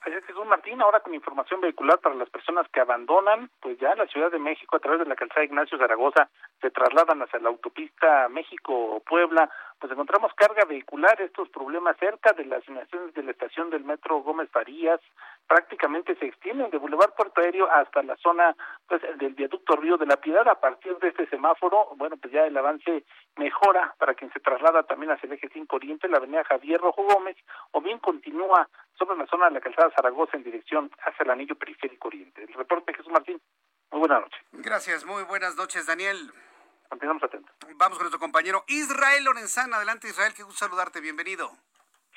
Así 0.00 0.14
es, 0.14 0.24
Jesús 0.24 0.46
Martín, 0.46 0.80
ahora 0.80 1.00
con 1.00 1.14
información 1.14 1.60
vehicular 1.60 1.98
para 1.98 2.14
las 2.14 2.30
personas 2.30 2.66
que 2.72 2.80
abandonan, 2.80 3.50
pues 3.60 3.78
ya 3.78 3.94
la 3.96 4.06
Ciudad 4.06 4.30
de 4.30 4.38
México 4.38 4.76
a 4.76 4.80
través 4.80 5.00
de 5.00 5.04
la 5.04 5.14
calzada 5.14 5.44
Ignacio 5.44 5.76
Zaragoza 5.76 6.30
se 6.62 6.70
trasladan 6.70 7.20
hacia 7.20 7.38
la 7.40 7.50
autopista 7.50 8.28
México-Puebla, 8.30 9.50
pues 9.80 9.90
encontramos 9.92 10.32
carga 10.34 10.64
vehicular, 10.66 11.20
estos 11.22 11.48
problemas 11.48 11.96
cerca 11.98 12.32
de 12.34 12.44
las 12.44 12.66
inmediaciones 12.68 13.14
de 13.14 13.22
la 13.22 13.30
estación 13.30 13.70
del 13.70 13.82
metro 13.82 14.22
Gómez 14.22 14.50
Farías, 14.50 15.00
prácticamente 15.48 16.14
se 16.16 16.26
extienden 16.26 16.70
de 16.70 16.76
Boulevard 16.76 17.14
Puerto 17.14 17.40
Aéreo 17.40 17.68
hasta 17.70 18.02
la 18.02 18.14
zona 18.16 18.54
pues 18.86 19.00
del 19.18 19.32
viaducto 19.34 19.76
Río 19.76 19.96
de 19.96 20.04
la 20.04 20.18
Piedad. 20.18 20.46
A 20.48 20.60
partir 20.60 20.98
de 20.98 21.08
este 21.08 21.26
semáforo, 21.28 21.88
bueno, 21.96 22.18
pues 22.18 22.32
ya 22.32 22.44
el 22.44 22.56
avance 22.56 23.04
mejora 23.36 23.94
para 23.98 24.14
quien 24.14 24.30
se 24.32 24.40
traslada 24.40 24.82
también 24.82 25.12
hacia 25.12 25.26
el 25.26 25.32
eje 25.32 25.48
5 25.50 25.74
Oriente, 25.74 26.08
la 26.08 26.18
avenida 26.18 26.44
Javier 26.44 26.80
Rojo 26.80 27.02
Gómez, 27.02 27.38
o 27.70 27.80
bien 27.80 27.98
continúa 28.00 28.68
sobre 28.98 29.16
la 29.16 29.26
zona 29.26 29.46
de 29.46 29.52
la 29.52 29.60
calzada 29.60 29.90
Zaragoza 29.96 30.36
en 30.36 30.44
dirección 30.44 30.90
hacia 31.06 31.24
el 31.24 31.30
anillo 31.30 31.56
periférico 31.56 32.08
Oriente. 32.08 32.44
El 32.44 32.52
reporte 32.52 32.92
Jesús 32.92 33.10
Martín. 33.10 33.40
Muy 33.90 34.00
buenas 34.00 34.20
noches. 34.20 34.40
Gracias, 34.52 35.06
muy 35.06 35.24
buenas 35.24 35.56
noches, 35.56 35.86
Daniel. 35.86 36.30
Continuamos 36.90 37.22
atentos. 37.22 37.54
Vamos 37.76 37.98
con 37.98 38.04
nuestro 38.04 38.18
compañero 38.18 38.64
Israel 38.66 39.24
Lorenzana. 39.24 39.76
Adelante, 39.76 40.08
Israel, 40.08 40.34
qué 40.36 40.42
gusto 40.42 40.66
saludarte. 40.66 41.00
Bienvenido. 41.00 41.48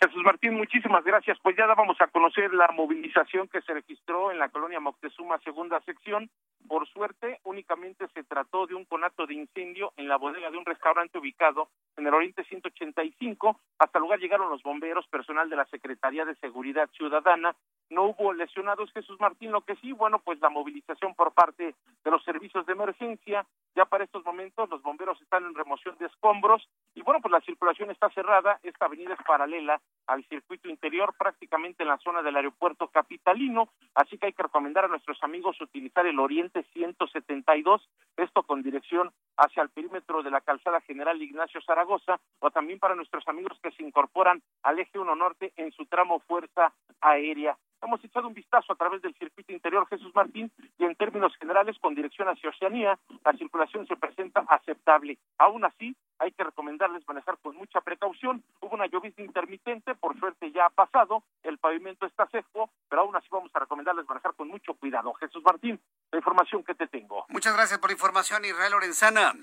Jesús 0.01 0.23
Martín, 0.25 0.55
muchísimas 0.55 1.03
gracias. 1.05 1.37
Pues 1.43 1.55
ya 1.55 1.67
dábamos 1.67 1.95
a 2.01 2.07
conocer 2.07 2.51
la 2.53 2.67
movilización 2.73 3.47
que 3.47 3.61
se 3.61 3.73
registró 3.73 4.31
en 4.31 4.39
la 4.39 4.49
colonia 4.49 4.79
Moctezuma, 4.79 5.37
segunda 5.39 5.79
sección. 5.81 6.29
Por 6.67 6.87
suerte, 6.87 7.39
únicamente 7.43 8.07
se 8.15 8.23
trató 8.23 8.65
de 8.65 8.73
un 8.73 8.85
conato 8.85 9.27
de 9.27 9.35
incendio 9.35 9.93
en 9.95 10.07
la 10.07 10.17
bodega 10.17 10.49
de 10.49 10.57
un 10.57 10.65
restaurante 10.65 11.19
ubicado 11.19 11.69
en 11.95 12.07
el 12.07 12.13
Oriente 12.13 12.43
185. 12.43 13.59
Hasta 13.77 13.99
el 13.99 14.01
lugar 14.01 14.19
llegaron 14.19 14.49
los 14.49 14.63
bomberos, 14.63 15.07
personal 15.07 15.49
de 15.49 15.55
la 15.55 15.65
Secretaría 15.65 16.25
de 16.25 16.35
Seguridad 16.35 16.89
Ciudadana, 16.97 17.55
no 17.93 18.05
hubo 18.05 18.33
lesionados 18.33 18.91
Jesús 18.91 19.19
Martín, 19.19 19.51
lo 19.51 19.61
que 19.61 19.75
sí, 19.75 19.91
bueno, 19.91 20.19
pues 20.19 20.39
la 20.41 20.49
movilización 20.49 21.13
por 21.13 21.31
parte 21.33 21.75
de 22.03 22.11
los 22.11 22.23
servicios 22.23 22.65
de 22.65 22.73
emergencia, 22.73 23.45
ya 23.75 23.85
para 23.85 24.03
estos 24.03 24.23
momentos 24.25 24.69
los 24.69 24.81
bomberos 24.81 25.21
están 25.21 25.45
en 25.45 25.55
remoción 25.55 25.97
de 25.97 26.05
escombros 26.05 26.67
y 26.95 27.01
bueno, 27.01 27.21
pues 27.21 27.31
la 27.31 27.41
circulación 27.41 27.91
está 27.91 28.09
cerrada, 28.11 28.59
esta 28.63 28.85
avenida 28.85 29.13
es 29.13 29.25
paralela 29.25 29.81
al 30.07 30.23
circuito 30.25 30.69
interior 30.69 31.13
prácticamente 31.17 31.83
en 31.83 31.89
la 31.89 31.97
zona 31.97 32.21
del 32.21 32.35
aeropuerto 32.35 32.87
capitalino, 32.87 33.69
así 33.95 34.17
que 34.17 34.27
hay 34.27 34.33
que 34.33 34.43
recomendar 34.43 34.85
a 34.85 34.89
nuestros 34.89 35.21
amigos 35.23 35.59
utilizar 35.61 36.05
el 36.05 36.19
Oriente 36.19 36.63
172, 36.73 37.89
esto 38.17 38.43
con 38.43 38.61
dirección 38.61 39.11
hacia 39.37 39.63
el 39.63 39.69
perímetro 39.69 40.23
de 40.23 40.31
la 40.31 40.41
calzada 40.41 40.81
general 40.81 41.21
Ignacio 41.21 41.61
Zaragoza, 41.61 42.19
o 42.39 42.51
también 42.51 42.79
para 42.79 42.95
nuestros 42.95 43.27
amigos 43.27 43.57
que 43.61 43.71
se 43.71 43.83
incorporan 43.83 44.41
al 44.61 44.79
eje 44.79 44.99
1 44.99 45.15
norte 45.15 45.53
en 45.55 45.71
su 45.71 45.85
tramo 45.85 46.19
fuerza 46.19 46.73
aérea. 47.01 47.57
Hemos 47.83 48.01
echado 48.01 48.29
un 48.29 48.33
vistazo 48.33 48.71
a 48.71 48.75
través 48.75 49.01
del 49.01 49.13
circuito 49.15 49.51
interior 49.51 49.85
Jesús 49.89 50.15
Martín 50.15 50.49
y 50.77 50.85
en 50.85 50.95
términos 50.95 51.35
generales 51.37 51.77
con 51.81 51.93
dirección 51.93 52.29
hacia 52.29 52.49
Oceanía, 52.49 52.97
la 53.25 53.33
circulación 53.33 53.85
se 53.87 53.97
presenta 53.97 54.45
aceptable. 54.47 55.17
Aún 55.37 55.65
así, 55.65 55.93
hay 56.17 56.31
que 56.31 56.45
recomendarles 56.45 57.05
manejar 57.05 57.37
con 57.39 57.57
mucha 57.57 57.81
precaución. 57.81 58.41
Hubo 58.61 58.75
una 58.75 58.87
llovizna 58.87 59.25
intermitente, 59.25 59.95
por 59.95 60.17
suerte 60.17 60.49
ya 60.53 60.67
ha 60.67 60.69
pasado, 60.69 61.23
el 61.43 61.57
pavimento 61.57 62.05
está 62.05 62.25
seco, 62.27 62.69
pero 62.87 63.01
aún 63.01 63.17
así 63.17 63.27
vamos 63.29 63.51
a 63.53 63.59
recomendarles 63.59 64.07
manejar 64.07 64.33
con 64.33 64.47
mucho 64.47 64.73
cuidado. 64.75 65.13
Jesús 65.15 65.43
Martín, 65.43 65.77
la 66.11 66.19
información 66.19 66.63
que 66.63 66.75
te 66.75 66.87
tengo. 66.87 67.25
Muchas 67.27 67.53
gracias 67.53 67.79
por 67.79 67.89
la 67.89 67.95
información, 67.95 68.45
Israel 68.45 68.71
Lorenzana. 68.71 69.33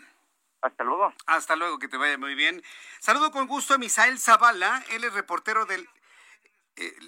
Hasta 0.62 0.82
luego. 0.82 1.12
Hasta 1.26 1.56
luego, 1.56 1.78
que 1.78 1.88
te 1.88 1.98
vaya 1.98 2.16
muy 2.16 2.34
bien. 2.34 2.62
Saludo 3.00 3.32
con 3.32 3.46
gusto 3.46 3.74
a 3.74 3.78
Misael 3.78 4.18
Zavala, 4.18 4.82
él 4.92 5.04
es 5.04 5.12
reportero 5.12 5.66
del... 5.66 5.86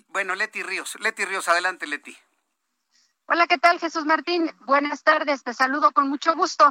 Bueno, 0.09 0.35
Leti 0.35 0.63
Ríos. 0.63 0.99
Leti 1.01 1.25
Ríos, 1.25 1.49
adelante, 1.49 1.87
Leti. 1.87 2.17
Hola, 3.27 3.47
¿qué 3.47 3.59
tal, 3.59 3.79
Jesús 3.79 4.05
Martín? 4.05 4.51
Buenas 4.67 5.03
tardes, 5.03 5.43
te 5.43 5.55
saludo 5.55 5.93
con 5.93 6.09
mucho 6.09 6.35
gusto. 6.35 6.71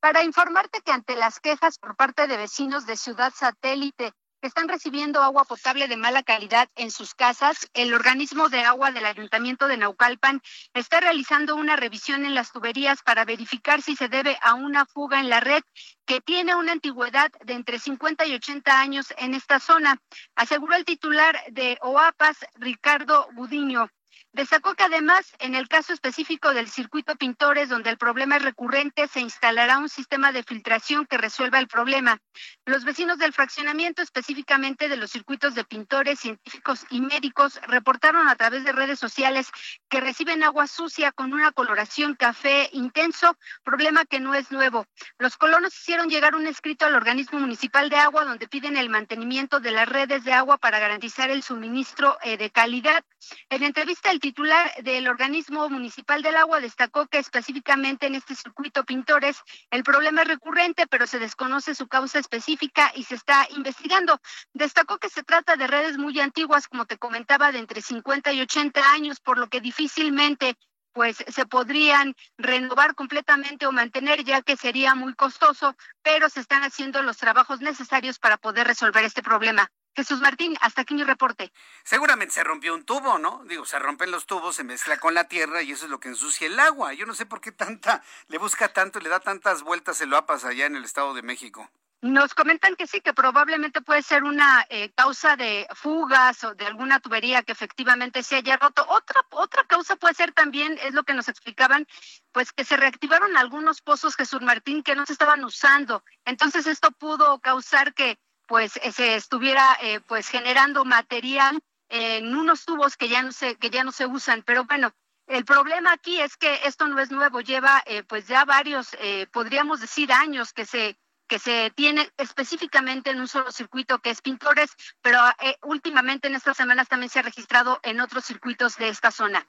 Para 0.00 0.22
informarte 0.22 0.82
que 0.82 0.92
ante 0.92 1.16
las 1.16 1.40
quejas 1.40 1.78
por 1.78 1.96
parte 1.96 2.26
de 2.26 2.36
vecinos 2.36 2.84
de 2.84 2.96
Ciudad 2.96 3.32
Satélite 3.34 4.12
están 4.46 4.68
recibiendo 4.68 5.22
agua 5.22 5.44
potable 5.44 5.88
de 5.88 5.96
mala 5.96 6.22
calidad 6.22 6.68
en 6.76 6.90
sus 6.90 7.14
casas, 7.14 7.68
el 7.72 7.94
organismo 7.94 8.48
de 8.48 8.60
agua 8.60 8.92
del 8.92 9.06
Ayuntamiento 9.06 9.68
de 9.68 9.76
Naucalpan 9.76 10.42
está 10.74 11.00
realizando 11.00 11.56
una 11.56 11.76
revisión 11.76 12.24
en 12.24 12.34
las 12.34 12.52
tuberías 12.52 13.02
para 13.02 13.24
verificar 13.24 13.80
si 13.80 13.96
se 13.96 14.08
debe 14.08 14.36
a 14.42 14.54
una 14.54 14.84
fuga 14.84 15.20
en 15.20 15.30
la 15.30 15.40
red 15.40 15.62
que 16.04 16.20
tiene 16.20 16.54
una 16.54 16.72
antigüedad 16.72 17.30
de 17.44 17.54
entre 17.54 17.78
50 17.78 18.26
y 18.26 18.34
80 18.34 18.80
años 18.80 19.14
en 19.16 19.34
esta 19.34 19.60
zona, 19.60 20.00
aseguró 20.34 20.76
el 20.76 20.84
titular 20.84 21.40
de 21.50 21.78
OAPAS, 21.80 22.38
Ricardo 22.56 23.26
Budiño. 23.32 23.88
Destacó 24.34 24.74
que 24.74 24.82
además, 24.82 25.32
en 25.38 25.54
el 25.54 25.68
caso 25.68 25.92
específico 25.92 26.52
del 26.52 26.68
circuito 26.68 27.14
Pintores, 27.14 27.68
donde 27.68 27.90
el 27.90 27.96
problema 27.96 28.36
es 28.36 28.42
recurrente, 28.42 29.06
se 29.06 29.20
instalará 29.20 29.78
un 29.78 29.88
sistema 29.88 30.32
de 30.32 30.42
filtración 30.42 31.06
que 31.06 31.18
resuelva 31.18 31.60
el 31.60 31.68
problema. 31.68 32.18
Los 32.64 32.84
vecinos 32.84 33.18
del 33.18 33.32
fraccionamiento, 33.32 34.02
específicamente 34.02 34.88
de 34.88 34.96
los 34.96 35.12
circuitos 35.12 35.54
de 35.54 35.62
pintores, 35.62 36.18
científicos 36.18 36.84
y 36.90 37.00
médicos, 37.00 37.60
reportaron 37.68 38.28
a 38.28 38.34
través 38.34 38.64
de 38.64 38.72
redes 38.72 38.98
sociales 38.98 39.46
que 39.88 40.00
reciben 40.00 40.42
agua 40.42 40.66
sucia 40.66 41.12
con 41.12 41.32
una 41.32 41.52
coloración 41.52 42.16
café 42.16 42.70
intenso, 42.72 43.36
problema 43.62 44.04
que 44.04 44.18
no 44.18 44.34
es 44.34 44.50
nuevo. 44.50 44.84
Los 45.16 45.36
colonos 45.36 45.72
hicieron 45.76 46.08
llegar 46.08 46.34
un 46.34 46.48
escrito 46.48 46.86
al 46.86 46.96
organismo 46.96 47.38
municipal 47.38 47.88
de 47.88 47.98
agua 47.98 48.24
donde 48.24 48.48
piden 48.48 48.76
el 48.76 48.90
mantenimiento 48.90 49.60
de 49.60 49.70
las 49.70 49.88
redes 49.88 50.24
de 50.24 50.32
agua 50.32 50.58
para 50.58 50.80
garantizar 50.80 51.30
el 51.30 51.44
suministro 51.44 52.18
eh, 52.24 52.36
de 52.36 52.50
calidad. 52.50 53.04
En 53.48 53.62
entrevista, 53.62 54.10
el 54.10 54.23
titular 54.24 54.72
del 54.82 55.06
organismo 55.06 55.68
municipal 55.68 56.22
del 56.22 56.36
agua 56.36 56.58
destacó 56.58 57.06
que 57.06 57.18
específicamente 57.18 58.06
en 58.06 58.14
este 58.14 58.34
circuito 58.34 58.82
Pintores 58.82 59.36
el 59.70 59.82
problema 59.82 60.22
es 60.22 60.28
recurrente, 60.28 60.86
pero 60.86 61.06
se 61.06 61.18
desconoce 61.18 61.74
su 61.74 61.88
causa 61.88 62.20
específica 62.20 62.90
y 62.94 63.04
se 63.04 63.16
está 63.16 63.46
investigando. 63.54 64.18
Destacó 64.54 64.96
que 64.96 65.10
se 65.10 65.24
trata 65.24 65.56
de 65.56 65.66
redes 65.66 65.98
muy 65.98 66.18
antiguas, 66.20 66.68
como 66.68 66.86
te 66.86 66.96
comentaba, 66.96 67.52
de 67.52 67.58
entre 67.58 67.82
50 67.82 68.32
y 68.32 68.40
80 68.40 68.92
años, 68.92 69.20
por 69.20 69.36
lo 69.36 69.48
que 69.48 69.60
difícilmente 69.60 70.56
pues 70.94 71.18
se 71.28 71.44
podrían 71.44 72.14
renovar 72.38 72.94
completamente 72.94 73.66
o 73.66 73.72
mantener 73.72 74.24
ya 74.24 74.40
que 74.40 74.56
sería 74.56 74.94
muy 74.94 75.12
costoso, 75.12 75.76
pero 76.02 76.30
se 76.30 76.40
están 76.40 76.62
haciendo 76.62 77.02
los 77.02 77.18
trabajos 77.18 77.60
necesarios 77.60 78.18
para 78.18 78.38
poder 78.38 78.66
resolver 78.66 79.04
este 79.04 79.22
problema. 79.22 79.70
Jesús 79.94 80.20
Martín, 80.20 80.56
hasta 80.60 80.82
aquí 80.82 80.94
mi 80.94 81.04
reporte. 81.04 81.52
Seguramente 81.84 82.34
se 82.34 82.44
rompió 82.44 82.74
un 82.74 82.84
tubo, 82.84 83.18
¿no? 83.18 83.42
Digo, 83.44 83.64
se 83.64 83.78
rompen 83.78 84.10
los 84.10 84.26
tubos, 84.26 84.56
se 84.56 84.64
mezcla 84.64 84.98
con 84.98 85.14
la 85.14 85.28
tierra 85.28 85.62
y 85.62 85.72
eso 85.72 85.84
es 85.84 85.90
lo 85.90 86.00
que 86.00 86.08
ensucia 86.08 86.46
el 86.46 86.58
agua. 86.58 86.94
Yo 86.94 87.06
no 87.06 87.14
sé 87.14 87.26
por 87.26 87.40
qué 87.40 87.52
tanta, 87.52 88.02
le 88.28 88.38
busca 88.38 88.72
tanto, 88.72 89.00
le 89.00 89.08
da 89.08 89.20
tantas 89.20 89.62
vueltas 89.62 90.00
el 90.00 90.12
APAS 90.14 90.44
allá 90.44 90.66
en 90.66 90.76
el 90.76 90.84
Estado 90.84 91.14
de 91.14 91.22
México. 91.22 91.70
Nos 92.04 92.34
comentan 92.34 92.76
que 92.76 92.86
sí, 92.86 93.00
que 93.00 93.14
probablemente 93.14 93.80
puede 93.80 94.02
ser 94.02 94.24
una 94.24 94.66
eh, 94.68 94.90
causa 94.94 95.36
de 95.36 95.66
fugas 95.74 96.44
o 96.44 96.54
de 96.54 96.66
alguna 96.66 97.00
tubería 97.00 97.42
que 97.42 97.52
efectivamente 97.52 98.22
se 98.22 98.36
haya 98.36 98.58
roto. 98.58 98.84
Otra, 98.90 99.24
otra 99.30 99.64
causa 99.64 99.96
puede 99.96 100.12
ser 100.12 100.32
también, 100.32 100.78
es 100.82 100.92
lo 100.92 101.04
que 101.04 101.14
nos 101.14 101.28
explicaban, 101.28 101.86
pues 102.30 102.52
que 102.52 102.64
se 102.64 102.76
reactivaron 102.76 103.38
algunos 103.38 103.80
pozos 103.80 104.16
Jesús 104.16 104.42
Martín 104.42 104.82
que 104.82 104.94
no 104.94 105.06
se 105.06 105.14
estaban 105.14 105.42
usando. 105.46 106.04
Entonces 106.26 106.66
esto 106.66 106.90
pudo 106.90 107.38
causar 107.38 107.94
que 107.94 108.18
pues 108.46 108.76
eh, 108.82 108.92
se 108.92 109.16
estuviera 109.16 109.76
eh, 109.82 110.00
pues 110.06 110.28
generando 110.28 110.84
material 110.84 111.60
en 111.88 112.36
unos 112.36 112.64
tubos 112.64 112.96
que 112.96 113.08
ya 113.08 113.22
no 113.22 113.32
se 113.32 113.56
que 113.56 113.70
ya 113.70 113.84
no 113.84 113.92
se 113.92 114.06
usan 114.06 114.42
pero 114.42 114.64
bueno 114.64 114.92
el 115.26 115.44
problema 115.44 115.92
aquí 115.92 116.20
es 116.20 116.36
que 116.36 116.60
esto 116.64 116.86
no 116.86 117.00
es 117.00 117.10
nuevo 117.10 117.40
lleva 117.40 117.82
eh, 117.86 118.02
pues 118.02 118.26
ya 118.26 118.44
varios 118.44 118.96
podríamos 119.32 119.80
decir 119.80 120.12
años 120.12 120.52
que 120.52 120.66
se 120.66 120.98
que 121.26 121.38
se 121.38 121.72
tiene 121.74 122.10
específicamente 122.18 123.10
en 123.10 123.18
un 123.18 123.28
solo 123.28 123.50
circuito 123.50 123.98
que 124.00 124.10
es 124.10 124.20
Pintores, 124.20 124.70
pero 125.00 125.18
últimamente 125.62 126.28
en 126.28 126.34
estas 126.34 126.54
semanas 126.54 126.86
también 126.86 127.08
se 127.08 127.18
ha 127.18 127.22
registrado 127.22 127.80
en 127.82 128.00
otros 128.00 128.26
circuitos 128.26 128.76
de 128.76 128.90
esta 128.90 129.10
zona. 129.10 129.48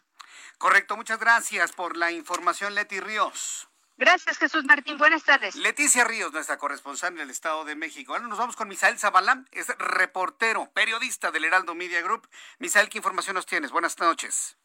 Correcto, 0.58 0.96
muchas 0.96 1.20
gracias 1.20 1.74
por 1.74 1.98
la 1.98 2.14
información, 2.14 2.76
Leti 2.76 3.02
Ríos. 3.02 3.68
Gracias, 3.98 4.38
Jesús 4.38 4.66
Martín. 4.66 4.98
Buenas 4.98 5.24
tardes. 5.24 5.56
Leticia 5.56 6.04
Ríos, 6.04 6.34
nuestra 6.34 6.58
corresponsal 6.58 7.14
en 7.14 7.22
el 7.22 7.30
Estado 7.30 7.64
de 7.64 7.76
México. 7.76 8.14
Ahora 8.14 8.28
nos 8.28 8.38
vamos 8.38 8.58
con 8.58 8.68
Misael 8.68 8.98
Zabalán, 8.98 9.48
es 9.54 9.74
reportero, 9.78 10.70
periodista 10.74 11.32
del 11.32 11.46
Heraldo 11.46 11.76
Media 11.76 12.02
Group. 12.02 12.28
Misael, 12.60 12.90
¿qué 12.90 12.98
información 12.98 13.36
nos 13.36 13.46
tienes? 13.46 13.72
Buenas 13.72 13.98
noches. 14.00 14.58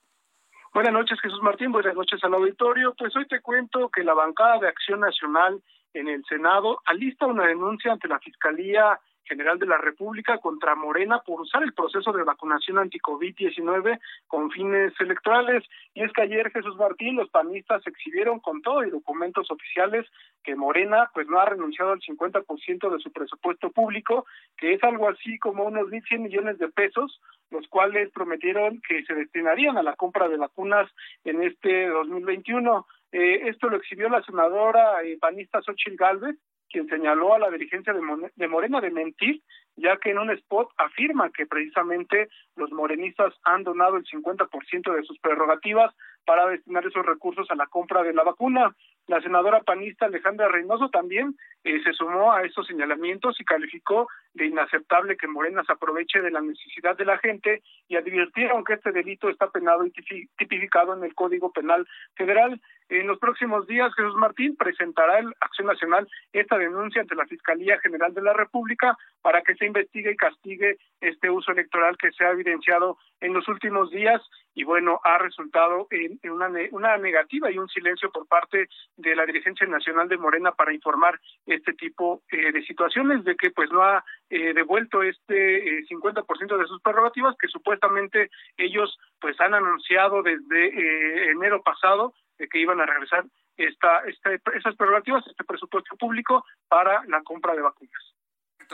Buenas 0.74 0.92
noches, 0.92 1.20
Jesús 1.20 1.40
Martín. 1.42 1.70
Buenas 1.70 1.94
noches 1.94 2.22
al 2.24 2.34
auditorio. 2.34 2.94
Pues 2.98 3.14
hoy 3.16 3.26
te 3.28 3.40
cuento 3.40 3.88
que 3.88 4.02
la 4.02 4.14
bancada 4.14 4.58
de 4.58 4.68
Acción 4.68 5.00
Nacional 5.00 5.62
en 5.94 6.08
el 6.08 6.24
Senado 6.24 6.80
alista 6.86 7.26
una 7.26 7.46
denuncia 7.46 7.92
ante 7.92 8.08
la 8.08 8.18
Fiscalía 8.18 8.98
General 9.30 9.60
de 9.60 9.66
la 9.66 9.78
República 9.78 10.38
contra 10.38 10.74
Morena 10.74 11.20
por 11.24 11.40
usar 11.40 11.62
el 11.62 11.72
proceso 11.72 12.12
de 12.12 12.24
vacunación 12.24 12.78
anti-COVID-19 12.78 14.00
con 14.26 14.50
fines 14.50 14.92
electorales. 14.98 15.62
Y 15.94 16.02
es 16.02 16.12
que 16.12 16.22
ayer 16.22 16.50
Jesús 16.50 16.76
Martín, 16.76 17.14
los 17.14 17.30
panistas 17.30 17.86
exhibieron 17.86 18.40
con 18.40 18.60
todo 18.60 18.84
y 18.84 18.90
documentos 18.90 19.48
oficiales 19.52 20.04
que 20.42 20.56
Morena 20.56 21.10
pues 21.14 21.28
no 21.28 21.38
ha 21.38 21.44
renunciado 21.44 21.92
al 21.92 22.00
50% 22.00 22.90
de 22.90 22.98
su 22.98 23.12
presupuesto 23.12 23.70
público, 23.70 24.26
que 24.56 24.72
es 24.74 24.82
algo 24.82 25.08
así 25.08 25.38
como 25.38 25.64
unos 25.64 25.88
1.100 25.88 26.18
millones 26.18 26.58
de 26.58 26.68
pesos, 26.68 27.20
los 27.50 27.68
cuales 27.68 28.10
prometieron 28.10 28.80
que 28.80 29.04
se 29.04 29.14
destinarían 29.14 29.78
a 29.78 29.82
la 29.84 29.94
compra 29.94 30.28
de 30.28 30.38
vacunas 30.38 30.90
en 31.24 31.44
este 31.44 31.88
2021. 31.88 32.86
Eh, 33.12 33.48
esto 33.48 33.68
lo 33.68 33.76
exhibió 33.76 34.08
la 34.08 34.22
senadora 34.22 35.02
eh, 35.04 35.18
panista 35.20 35.62
Xochitl 35.62 35.96
Galvez, 35.96 36.36
quien 36.70 36.88
señaló 36.88 37.34
a 37.34 37.38
la 37.38 37.50
dirigencia 37.50 37.92
de 37.92 38.48
Morena 38.48 38.80
de 38.80 38.90
mentir, 38.90 39.42
ya 39.76 39.96
que 39.96 40.10
en 40.10 40.18
un 40.18 40.30
spot 40.30 40.68
afirma 40.76 41.30
que 41.30 41.46
precisamente 41.46 42.28
los 42.56 42.70
morenistas 42.72 43.34
han 43.44 43.64
donado 43.64 43.96
el 43.96 44.04
50% 44.04 44.94
de 44.94 45.02
sus 45.02 45.18
prerrogativas 45.18 45.94
para 46.24 46.46
destinar 46.46 46.86
esos 46.86 47.04
recursos 47.04 47.50
a 47.50 47.54
la 47.54 47.66
compra 47.66 48.02
de 48.02 48.12
la 48.12 48.22
vacuna. 48.22 48.74
La 49.06 49.20
senadora 49.20 49.62
panista 49.62 50.06
Alejandra 50.06 50.48
Reynoso 50.48 50.88
también 50.90 51.34
eh, 51.64 51.82
se 51.82 51.92
sumó 51.92 52.32
a 52.32 52.42
estos 52.42 52.66
señalamientos 52.66 53.40
y 53.40 53.44
calificó 53.44 54.08
de 54.34 54.46
inaceptable 54.46 55.16
que 55.16 55.26
Morena 55.26 55.64
se 55.64 55.72
aproveche 55.72 56.20
de 56.20 56.30
la 56.30 56.40
necesidad 56.40 56.96
de 56.96 57.04
la 57.04 57.18
gente 57.18 57.62
y 57.88 57.96
advirtieron 57.96 58.64
que 58.64 58.74
este 58.74 58.92
delito 58.92 59.28
está 59.28 59.50
penado 59.50 59.84
y 59.84 59.92
tipificado 60.36 60.94
en 60.94 61.04
el 61.04 61.14
Código 61.14 61.50
Penal 61.52 61.86
Federal. 62.14 62.60
En 62.90 63.06
los 63.06 63.20
próximos 63.20 63.68
días, 63.68 63.94
Jesús 63.94 64.16
Martín 64.16 64.56
presentará 64.56 65.20
el 65.20 65.32
Acción 65.40 65.68
Nacional 65.68 66.08
esta 66.32 66.58
denuncia 66.58 67.02
ante 67.02 67.14
la 67.14 67.24
Fiscalía 67.24 67.78
General 67.78 68.12
de 68.12 68.20
la 68.20 68.32
República 68.32 68.98
para 69.22 69.42
que 69.42 69.54
se 69.54 69.66
investigue 69.66 70.10
y 70.10 70.16
castigue 70.16 70.76
este 71.00 71.30
uso 71.30 71.52
electoral 71.52 71.96
que 71.96 72.10
se 72.10 72.24
ha 72.24 72.32
evidenciado 72.32 72.98
en 73.20 73.32
los 73.32 73.46
últimos 73.46 73.92
días 73.92 74.20
y 74.54 74.64
bueno, 74.64 75.00
ha 75.04 75.18
resultado 75.18 75.86
en, 75.92 76.18
una, 76.32 76.50
una 76.72 76.96
negativa 76.96 77.48
y 77.52 77.58
un 77.58 77.68
silencio 77.68 78.10
por 78.10 78.26
parte 78.26 78.68
de 78.96 79.14
la 79.14 79.24
dirigencia 79.24 79.68
nacional 79.68 80.08
de 80.08 80.18
Morena 80.18 80.50
para 80.50 80.74
informar 80.74 81.20
este 81.46 81.74
tipo 81.74 82.22
eh, 82.32 82.50
de 82.50 82.62
situaciones 82.64 83.22
de 83.22 83.36
que 83.36 83.52
pues 83.52 83.70
no 83.70 83.84
ha 83.84 84.04
eh, 84.30 84.52
devuelto 84.52 85.04
este 85.04 85.84
50% 85.86 86.56
de 86.56 86.66
sus 86.66 86.82
prerrogativas 86.82 87.36
que 87.38 87.46
supuestamente 87.46 88.30
ellos 88.56 88.98
pues 89.20 89.40
han 89.40 89.54
anunciado 89.54 90.24
desde 90.24 91.30
enero 91.30 91.62
pasado 91.62 92.14
de 92.40 92.48
que 92.48 92.58
iban 92.58 92.80
a 92.80 92.86
regresar 92.86 93.24
esta, 93.56 94.00
esta, 94.06 94.30
esas 94.54 94.74
prerrogativas, 94.74 95.24
este 95.26 95.44
presupuesto 95.44 95.94
público 95.96 96.44
para 96.68 97.04
la 97.04 97.22
compra 97.22 97.54
de 97.54 97.60
vacunas. 97.60 98.14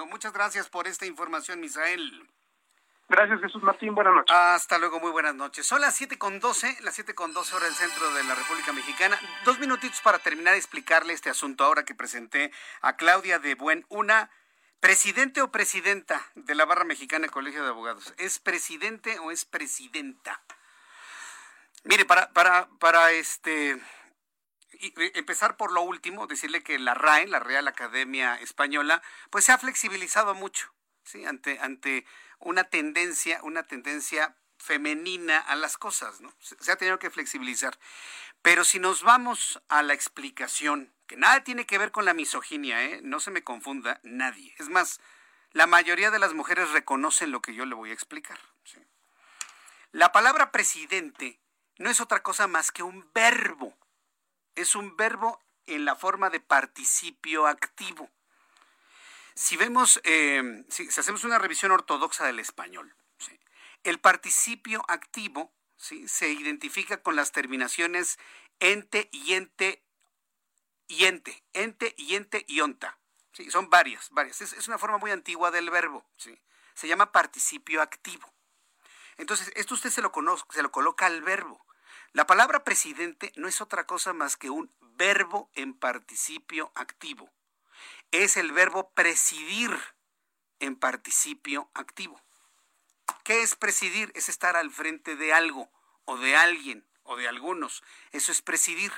Muchas 0.04 0.32
gracias 0.32 0.68
por 0.68 0.86
esta 0.86 1.06
información, 1.06 1.60
Misael. 1.60 2.28
Gracias, 3.08 3.40
Jesús 3.40 3.62
Martín. 3.62 3.94
Buenas 3.94 4.14
noches. 4.14 4.36
Hasta 4.36 4.78
luego, 4.78 5.00
muy 5.00 5.10
buenas 5.10 5.34
noches. 5.34 5.66
Son 5.66 5.80
las 5.80 5.94
7 5.94 6.18
con 6.18 6.38
12, 6.38 6.78
las 6.82 6.94
7 6.94 7.14
con 7.14 7.32
12 7.32 7.56
hora 7.56 7.64
del 7.64 7.74
centro 7.74 8.12
de 8.12 8.24
la 8.24 8.34
República 8.34 8.72
Mexicana. 8.72 9.18
Dos 9.44 9.58
minutitos 9.58 10.00
para 10.02 10.18
terminar 10.18 10.52
de 10.52 10.58
explicarle 10.58 11.12
este 11.12 11.30
asunto 11.30 11.64
ahora 11.64 11.84
que 11.84 11.94
presenté 11.94 12.52
a 12.82 12.96
Claudia 12.96 13.38
de 13.38 13.54
Buen. 13.54 13.86
Una, 13.88 14.30
presidente 14.80 15.40
o 15.40 15.50
presidenta 15.50 16.20
de 16.34 16.54
la 16.54 16.64
Barra 16.64 16.84
Mexicana 16.84 17.28
Colegio 17.28 17.62
de 17.62 17.70
Abogados. 17.70 18.12
¿Es 18.18 18.38
presidente 18.38 19.18
o 19.20 19.30
es 19.30 19.44
presidenta? 19.44 20.42
Mire, 21.86 22.04
para, 22.04 22.32
para, 22.32 22.68
para 22.80 23.12
este 23.12 23.80
empezar 25.14 25.56
por 25.56 25.72
lo 25.72 25.82
último, 25.82 26.26
decirle 26.26 26.62
que 26.62 26.78
la 26.80 26.94
RAE, 26.94 27.28
la 27.28 27.38
Real 27.38 27.68
Academia 27.68 28.34
Española, 28.40 29.02
pues 29.30 29.44
se 29.44 29.52
ha 29.52 29.58
flexibilizado 29.58 30.34
mucho, 30.34 30.74
¿sí? 31.04 31.24
Ante, 31.24 31.60
ante 31.60 32.04
una 32.40 32.64
tendencia, 32.64 33.40
una 33.44 33.62
tendencia 33.62 34.36
femenina 34.58 35.38
a 35.38 35.54
las 35.54 35.78
cosas, 35.78 36.20
¿no? 36.20 36.34
Se 36.40 36.72
ha 36.72 36.76
tenido 36.76 36.98
que 36.98 37.10
flexibilizar. 37.10 37.78
Pero 38.42 38.64
si 38.64 38.80
nos 38.80 39.02
vamos 39.02 39.62
a 39.68 39.82
la 39.82 39.94
explicación, 39.94 40.92
que 41.06 41.16
nada 41.16 41.44
tiene 41.44 41.66
que 41.66 41.78
ver 41.78 41.92
con 41.92 42.04
la 42.04 42.14
misoginia, 42.14 42.82
¿eh? 42.82 43.00
No 43.02 43.20
se 43.20 43.30
me 43.30 43.44
confunda 43.44 44.00
nadie. 44.02 44.54
Es 44.58 44.68
más, 44.68 45.00
la 45.52 45.68
mayoría 45.68 46.10
de 46.10 46.18
las 46.18 46.34
mujeres 46.34 46.70
reconocen 46.70 47.30
lo 47.30 47.40
que 47.40 47.54
yo 47.54 47.64
le 47.64 47.76
voy 47.76 47.90
a 47.90 47.94
explicar. 47.94 48.40
La 49.92 50.10
palabra 50.10 50.50
presidente 50.50 51.38
no 51.78 51.90
es 51.90 52.00
otra 52.00 52.22
cosa 52.22 52.46
más 52.46 52.72
que 52.72 52.82
un 52.82 53.10
verbo. 53.12 53.76
Es 54.54 54.74
un 54.74 54.96
verbo 54.96 55.40
en 55.66 55.84
la 55.84 55.96
forma 55.96 56.30
de 56.30 56.40
participio 56.40 57.46
activo 57.46 58.10
si 59.36 59.58
vemos, 59.58 60.00
eh, 60.02 60.64
si, 60.68 60.88
hacemos 60.88 61.22
una 61.22 61.38
revisión 61.38 61.70
ortodoxa 61.70 62.24
del 62.24 62.40
español, 62.40 62.96
el 63.84 64.00
participio 64.00 64.84
activo 64.88 65.52
se 65.76 66.30
identifica 66.30 67.02
con 67.02 67.14
las 67.14 67.30
terminaciones 67.30 68.18
ente 68.58 69.08
y 69.12 69.34
ente 69.34 69.84
y 70.88 71.04
ente, 71.04 71.44
ente 71.52 71.94
y 71.98 72.16
ente 72.16 72.44
y 72.48 72.60
onta. 72.60 72.98
Son 73.50 73.68
varias, 73.68 74.08
varias. 74.10 74.40
Es, 74.40 74.66
una 74.66 74.78
forma 74.78 74.96
muy 74.96 75.10
antigua 75.10 75.50
del 75.50 75.70
verbo. 75.70 76.04
Se 76.74 76.88
llama 76.88 77.12
participio 77.12 77.82
activo. 77.82 78.32
Entonces, 79.16 79.52
esto 79.54 79.74
usted 79.74 79.90
se 79.90 80.02
lo, 80.02 80.12
conoce, 80.12 80.44
se 80.50 80.62
lo 80.62 80.70
coloca 80.70 81.06
al 81.06 81.22
verbo. 81.22 81.64
La 82.12 82.26
palabra 82.26 82.64
presidente 82.64 83.32
no 83.36 83.48
es 83.48 83.60
otra 83.60 83.86
cosa 83.86 84.12
más 84.12 84.36
que 84.36 84.50
un 84.50 84.72
verbo 84.80 85.50
en 85.54 85.74
participio 85.74 86.72
activo 86.74 87.30
es 88.10 88.36
el 88.36 88.52
verbo 88.52 88.90
presidir 88.90 89.76
en 90.60 90.76
participio 90.76 91.70
activo. 91.74 92.20
¿Qué 93.24 93.42
es 93.42 93.54
presidir? 93.56 94.10
Es 94.14 94.28
estar 94.28 94.56
al 94.56 94.70
frente 94.70 95.16
de 95.16 95.32
algo 95.32 95.70
o 96.04 96.16
de 96.16 96.36
alguien 96.36 96.86
o 97.02 97.16
de 97.16 97.28
algunos. 97.28 97.82
Eso 98.12 98.32
es 98.32 98.42
presidir. 98.42 98.92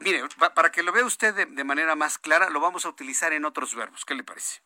Mire, 0.00 0.24
para 0.54 0.72
que 0.72 0.82
lo 0.82 0.92
vea 0.92 1.04
usted 1.04 1.34
de, 1.34 1.64
manera 1.64 1.94
más 1.94 2.18
clara, 2.18 2.50
lo 2.50 2.60
vamos 2.60 2.84
a 2.84 2.88
utilizar 2.88 3.32
en 3.32 3.44
otros 3.44 3.74
verbos. 3.74 4.04
¿Qué 4.04 4.14
le 4.14 4.24
parece? 4.24 4.60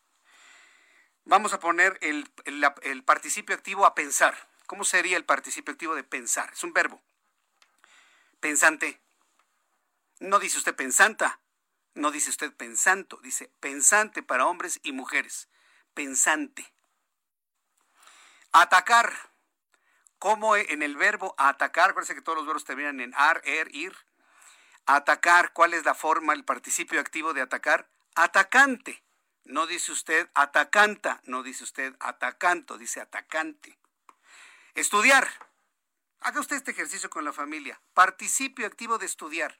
Vamos 1.25 1.53
a 1.53 1.59
poner 1.59 1.97
el, 2.01 3.03
participio 3.03 3.55
activo 3.55 3.85
a 3.85 3.95
pensar. 3.95 4.35
¿Cómo 4.65 4.83
sería 4.83 5.17
el 5.17 5.25
participio 5.25 5.71
activo 5.71 5.95
de 5.95 6.03
pensar? 6.03 6.51
Es 6.51 6.63
un 6.63 6.73
verbo. 6.73 7.01
Pensante. 8.39 8.99
No 10.19 10.39
dice 10.39 10.57
usted 10.57 10.75
pensanta, 10.75 11.39
no 11.95 12.11
dice 12.11 12.29
usted 12.29 12.53
pensando, 12.53 13.19
dice 13.23 13.51
pensante 13.59 14.23
para 14.23 14.47
hombres 14.47 14.79
y 14.83 14.91
mujeres. 14.91 15.49
Pensante. 15.93 16.73
Atacar. 18.51 19.13
¿Cómo 20.19 20.55
en 20.55 20.83
el 20.83 20.95
verbo 20.95 21.35
atacar? 21.37 21.93
Parece 21.93 22.15
que 22.15 22.21
todos 22.21 22.37
los 22.37 22.47
verbos 22.47 22.63
terminan 22.63 23.01
en 23.01 23.13
ar, 23.15 23.41
er, 23.43 23.73
ir. 23.75 23.93
Atacar, 24.85 25.51
¿cuál 25.53 25.73
es 25.73 25.83
la 25.83 25.95
forma, 25.95 26.33
el 26.33 26.45
participio 26.45 26.99
activo 26.99 27.33
de 27.33 27.41
atacar? 27.41 27.89
Atacante. 28.15 29.02
No 29.45 29.67
dice 29.67 29.91
usted 29.91 30.29
atacanta, 30.33 31.21
no 31.25 31.43
dice 31.43 31.63
usted 31.63 31.95
atacanto, 31.99 32.77
dice 32.77 33.01
atacante. 33.01 33.77
Estudiar. 34.73 35.27
Haga 36.21 36.39
usted 36.39 36.55
este 36.55 36.71
ejercicio 36.71 37.09
con 37.09 37.25
la 37.25 37.33
familia. 37.33 37.81
Participio 37.93 38.65
activo 38.65 38.97
de 38.97 39.05
estudiar 39.05 39.59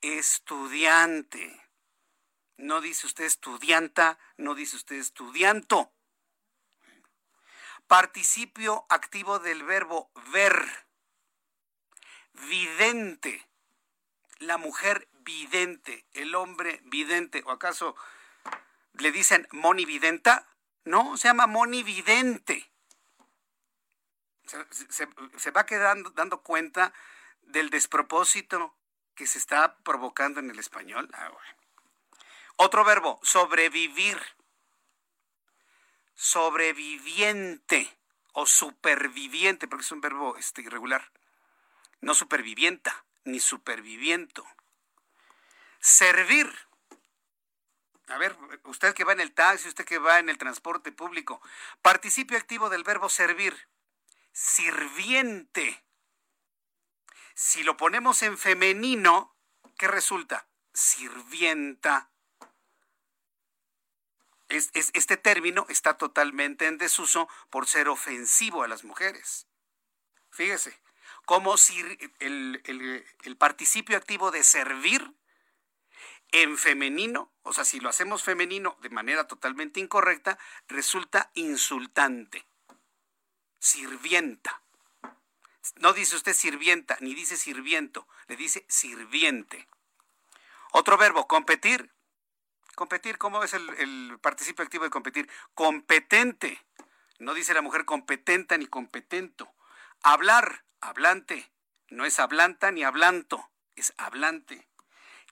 estudiante. 0.00 1.60
No 2.56 2.80
dice 2.80 3.06
usted 3.06 3.24
estudianta, 3.24 4.18
no 4.36 4.54
dice 4.54 4.76
usted 4.76 4.96
estudianto. 4.96 5.92
Participio 7.86 8.86
activo 8.88 9.38
del 9.38 9.62
verbo 9.64 10.10
ver. 10.32 10.86
Vidente. 12.48 13.46
La 14.38 14.56
mujer 14.56 15.08
vidente, 15.12 16.06
el 16.12 16.34
hombre 16.34 16.80
vidente. 16.84 17.42
¿O 17.46 17.50
acaso 17.50 17.96
le 19.00 19.12
dicen 19.12 19.48
monividenta? 19.52 20.46
No, 20.84 21.16
se 21.16 21.28
llama 21.28 21.46
monividente. 21.46 22.70
Se, 24.88 25.50
va 25.50 25.64
quedando 25.64 26.10
dando 26.10 26.42
cuenta 26.42 26.92
del 27.42 27.70
despropósito 27.70 28.76
que 29.14 29.26
se 29.26 29.38
está 29.38 29.76
provocando 29.82 30.40
en 30.40 30.50
el 30.50 30.58
español. 30.58 31.08
Ah, 31.12 31.30
Otro 32.56 32.84
verbo, 32.84 33.20
sobrevivir. 33.22 34.18
Sobreviviente 36.14 37.96
o 38.32 38.46
superviviente, 38.46 39.68
porque 39.68 39.84
es 39.84 39.92
un 39.92 40.00
verbo 40.00 40.36
este, 40.36 40.62
irregular. 40.62 41.12
No 42.00 42.14
supervivienta, 42.14 43.04
ni 43.24 43.40
superviviento. 43.40 44.44
Servir. 45.80 46.69
A 48.10 48.18
ver, 48.18 48.36
usted 48.64 48.92
que 48.92 49.04
va 49.04 49.12
en 49.12 49.20
el 49.20 49.32
taxi, 49.32 49.68
usted 49.68 49.84
que 49.84 49.98
va 49.98 50.18
en 50.18 50.28
el 50.28 50.36
transporte 50.36 50.90
público, 50.90 51.40
participio 51.80 52.36
activo 52.36 52.68
del 52.68 52.82
verbo 52.82 53.08
servir. 53.08 53.68
Sirviente. 54.32 55.84
Si 57.34 57.62
lo 57.62 57.76
ponemos 57.76 58.22
en 58.22 58.36
femenino, 58.36 59.36
¿qué 59.78 59.86
resulta? 59.86 60.48
Sirvienta. 60.72 62.10
este 64.48 65.16
término 65.16 65.64
está 65.68 65.96
totalmente 65.96 66.66
en 66.66 66.78
desuso 66.78 67.28
por 67.48 67.68
ser 67.68 67.88
ofensivo 67.88 68.64
a 68.64 68.68
las 68.68 68.82
mujeres. 68.82 69.46
Fíjese, 70.30 70.80
como 71.26 71.56
si 71.56 71.78
el, 72.18 73.04
el 73.22 73.36
participio 73.36 73.96
activo 73.96 74.32
de 74.32 74.42
servir 74.42 75.14
en 76.32 76.56
femenino, 76.58 77.32
o 77.42 77.52
sea, 77.52 77.64
si 77.64 77.80
lo 77.80 77.88
hacemos 77.88 78.22
femenino 78.22 78.76
de 78.82 78.90
manera 78.90 79.26
totalmente 79.26 79.80
incorrecta, 79.80 80.38
resulta 80.68 81.30
insultante. 81.34 82.46
Sirvienta. 83.58 84.62
No 85.76 85.92
dice 85.92 86.16
usted 86.16 86.32
sirvienta, 86.32 86.96
ni 87.00 87.14
dice 87.14 87.36
sirviento, 87.36 88.08
le 88.28 88.36
dice 88.36 88.64
sirviente. 88.68 89.68
Otro 90.72 90.96
verbo, 90.96 91.26
competir. 91.26 91.92
Competir, 92.74 93.18
¿cómo 93.18 93.42
es 93.42 93.52
el, 93.52 94.18
participio 94.20 94.64
activo 94.64 94.84
de 94.84 94.90
competir? 94.90 95.28
Competente. 95.54 96.64
No 97.18 97.34
dice 97.34 97.52
la 97.52 97.62
mujer 97.62 97.84
competenta 97.84 98.56
ni 98.56 98.66
competento. 98.66 99.52
Hablar, 100.02 100.64
hablante. 100.80 101.52
No 101.88 102.04
es 102.04 102.18
hablanta 102.20 102.70
ni 102.70 102.84
hablanto, 102.84 103.50
es 103.74 103.92
hablante. 103.98 104.68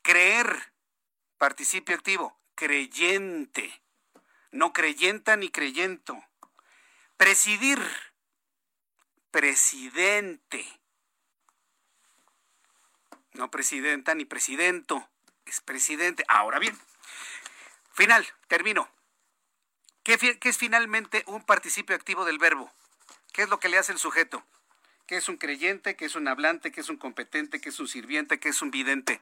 Creer, 0.03 0.73
participio 1.39 1.95
activo, 1.95 2.39
creyente. 2.55 3.83
No 4.51 4.73
creyenta 4.73 5.37
ni 5.37 5.51
creyento. 5.51 6.23
Presidir, 7.17 7.81
presidente. 9.31 10.67
No 13.33 13.51
presidenta 13.51 14.15
ni 14.15 14.25
presidento, 14.25 15.09
es 15.47 15.61
presidente. 15.61 16.25
Ahora 16.29 16.59
bien, 16.59 16.77
final, 17.93 18.27
termino. 18.49 18.89
¿Qué, 20.03 20.19
¿Qué, 20.19 20.49
es 20.49 20.59
finalmente 20.59 21.23
un 21.27 21.45
participio 21.45 21.95
activo 21.95 22.25
del 22.25 22.39
verbo? 22.39 22.73
¿Qué 23.33 23.43
es 23.43 23.49
lo 23.49 23.61
que 23.61 23.69
le 23.69 23.79
hace 23.79 23.93
el 23.93 23.99
sujeto? 23.99 24.43
¿Qué 25.07 25.17
es 25.17 25.29
un 25.29 25.37
creyente? 25.37 25.95
¿Qué 25.97 26.07
es 26.07 26.17
un 26.17 26.27
hablante? 26.27 26.73
¿Qué 26.73 26.81
es 26.81 26.89
un 26.89 26.97
competente? 26.97 27.61
¿Qué 27.61 27.69
es 27.69 27.79
un 27.79 27.87
sirviente? 27.87 28.41
¿Qué 28.41 28.49
es 28.49 28.61
un 28.61 28.71
vidente? 28.71 29.21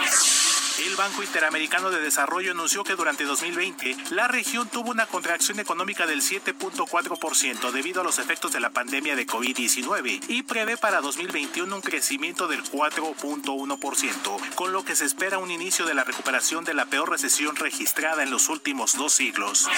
El 0.84 0.94
Banco 0.94 1.22
Interamericano 1.22 1.88
de 1.90 2.00
Desarrollo 2.00 2.52
anunció 2.52 2.84
que 2.84 2.96
durante 2.96 3.24
2020 3.24 3.96
la 4.10 4.28
región 4.28 4.68
tuvo 4.68 4.90
una 4.90 5.06
contracción 5.06 5.58
económica 5.58 6.06
del 6.06 6.20
7.4% 6.20 7.72
debido 7.72 8.02
a 8.02 8.04
los 8.04 8.18
efectos 8.18 8.52
de 8.52 8.60
la 8.60 8.68
pandemia 8.70 9.16
de 9.16 9.26
COVID-19 9.26 10.20
y 10.28 10.42
prevé 10.42 10.76
para 10.76 11.00
2021 11.00 11.74
un 11.74 11.80
crecimiento 11.80 12.46
del 12.46 12.62
4.1%, 12.62 14.54
con 14.54 14.72
lo 14.72 14.84
que 14.84 14.94
se 14.94 15.06
espera 15.06 15.38
un 15.38 15.50
inicio 15.50 15.86
de 15.86 15.94
la 15.94 16.04
recuperación 16.04 16.64
de 16.64 16.74
la 16.74 16.84
peor 16.84 17.08
recesión 17.10 17.56
registrada 17.56 18.22
en 18.22 18.30
los 18.30 18.50
últimos 18.50 18.96
dos 18.96 19.14
siglos. 19.14 19.68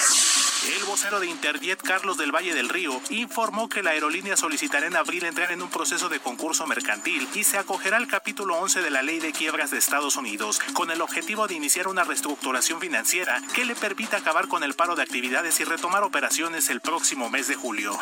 El 0.76 0.84
vocero 0.84 1.20
de 1.20 1.28
Interjet, 1.28 1.80
Carlos 1.80 2.18
del 2.18 2.32
Valle 2.32 2.54
del 2.54 2.68
Río, 2.68 2.97
informó 3.10 3.68
que 3.68 3.82
la 3.82 3.90
aerolínea 3.90 4.36
solicitará 4.36 4.86
en 4.86 4.96
abril 4.96 5.24
entrar 5.24 5.52
en 5.52 5.62
un 5.62 5.70
proceso 5.70 6.08
de 6.08 6.20
concurso 6.20 6.66
mercantil 6.66 7.28
y 7.34 7.44
se 7.44 7.58
acogerá 7.58 7.96
al 7.96 8.06
capítulo 8.06 8.56
11 8.58 8.82
de 8.82 8.90
la 8.90 9.02
Ley 9.02 9.20
de 9.20 9.32
Quiebras 9.32 9.70
de 9.70 9.78
Estados 9.78 10.16
Unidos, 10.16 10.60
con 10.72 10.90
el 10.90 11.00
objetivo 11.00 11.46
de 11.46 11.54
iniciar 11.54 11.88
una 11.88 12.04
reestructuración 12.04 12.80
financiera 12.80 13.40
que 13.54 13.64
le 13.64 13.74
permita 13.74 14.18
acabar 14.18 14.48
con 14.48 14.62
el 14.62 14.74
paro 14.74 14.96
de 14.96 15.02
actividades 15.02 15.60
y 15.60 15.64
retomar 15.64 16.02
operaciones 16.02 16.70
el 16.70 16.80
próximo 16.80 17.30
mes 17.30 17.48
de 17.48 17.54
julio. 17.54 17.98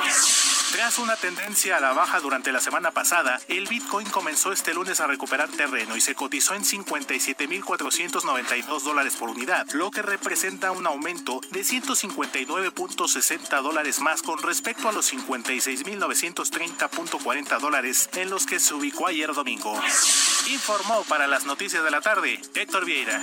Tras 0.72 0.98
una 0.98 1.16
tendencia 1.16 1.76
a 1.76 1.80
la 1.80 1.92
baja 1.92 2.20
durante 2.20 2.52
la 2.52 2.60
semana 2.60 2.90
pasada, 2.90 3.40
el 3.48 3.66
Bitcoin 3.66 4.08
comenzó 4.10 4.52
este 4.52 4.74
lunes 4.74 5.00
a 5.00 5.06
recuperar 5.06 5.48
terreno 5.48 5.96
y 5.96 6.00
se 6.00 6.14
cotizó 6.14 6.54
en 6.54 6.64
57.492 6.64 8.82
dólares 8.82 9.16
por 9.16 9.30
unidad, 9.30 9.66
lo 9.72 9.90
que 9.90 10.02
representa 10.02 10.72
un 10.72 10.86
aumento 10.86 11.40
de 11.50 11.60
159.60 11.60 13.62
dólares 13.62 14.00
más 14.00 14.22
con 14.22 14.42
respecto 14.42 14.75
a 14.84 14.92
los 14.92 15.12
56.930.40 15.12 17.58
dólares 17.58 18.08
en 18.14 18.30
los 18.30 18.46
que 18.46 18.60
se 18.60 18.74
ubicó 18.74 19.08
ayer 19.08 19.32
domingo. 19.32 19.74
Informó 20.48 21.02
para 21.08 21.26
las 21.26 21.46
noticias 21.46 21.82
de 21.82 21.90
la 21.90 22.00
tarde 22.00 22.40
Héctor 22.54 22.84
Vieira. 22.84 23.20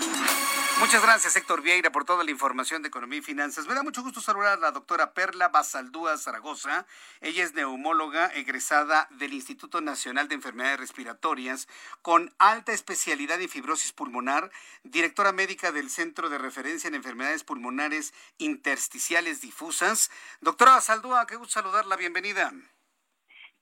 Muchas 0.80 1.04
gracias, 1.04 1.36
Héctor 1.36 1.62
Vieira, 1.62 1.92
por 1.92 2.04
toda 2.04 2.24
la 2.24 2.32
información 2.32 2.82
de 2.82 2.90
economía 2.90 3.20
y 3.20 3.22
finanzas. 3.22 3.68
Me 3.68 3.76
da 3.76 3.84
mucho 3.84 4.02
gusto 4.02 4.20
saludar 4.20 4.58
a 4.58 4.60
la 4.60 4.72
doctora 4.72 5.14
Perla 5.14 5.50
Basaldúa 5.50 6.18
Zaragoza. 6.18 6.86
Ella 7.22 7.44
es 7.44 7.54
neumóloga 7.54 8.28
egresada 8.34 9.08
del 9.12 9.34
Instituto 9.34 9.80
Nacional 9.80 10.28
de 10.28 10.36
Enfermedades 10.36 10.80
Respiratorias 10.80 11.68
con 12.02 12.34
alta 12.40 12.74
especialidad 12.74 13.40
en 13.40 13.48
fibrosis 13.48 13.94
pulmonar, 13.94 14.52
directora 14.84 15.32
médica 15.32 15.72
del 15.72 15.90
Centro 15.90 16.30
de 16.30 16.40
Referencia 16.40 16.88
en 16.88 16.96
Enfermedades 16.96 17.44
Pulmonares 17.44 18.14
Intersticiales 18.40 19.40
Difusas. 19.40 20.10
Doctora 20.42 20.72
Basaldúa, 20.72 21.28
qué 21.28 21.36
gusto 21.36 21.43
saludarla. 21.48 21.98
Bienvenida. 21.98 22.52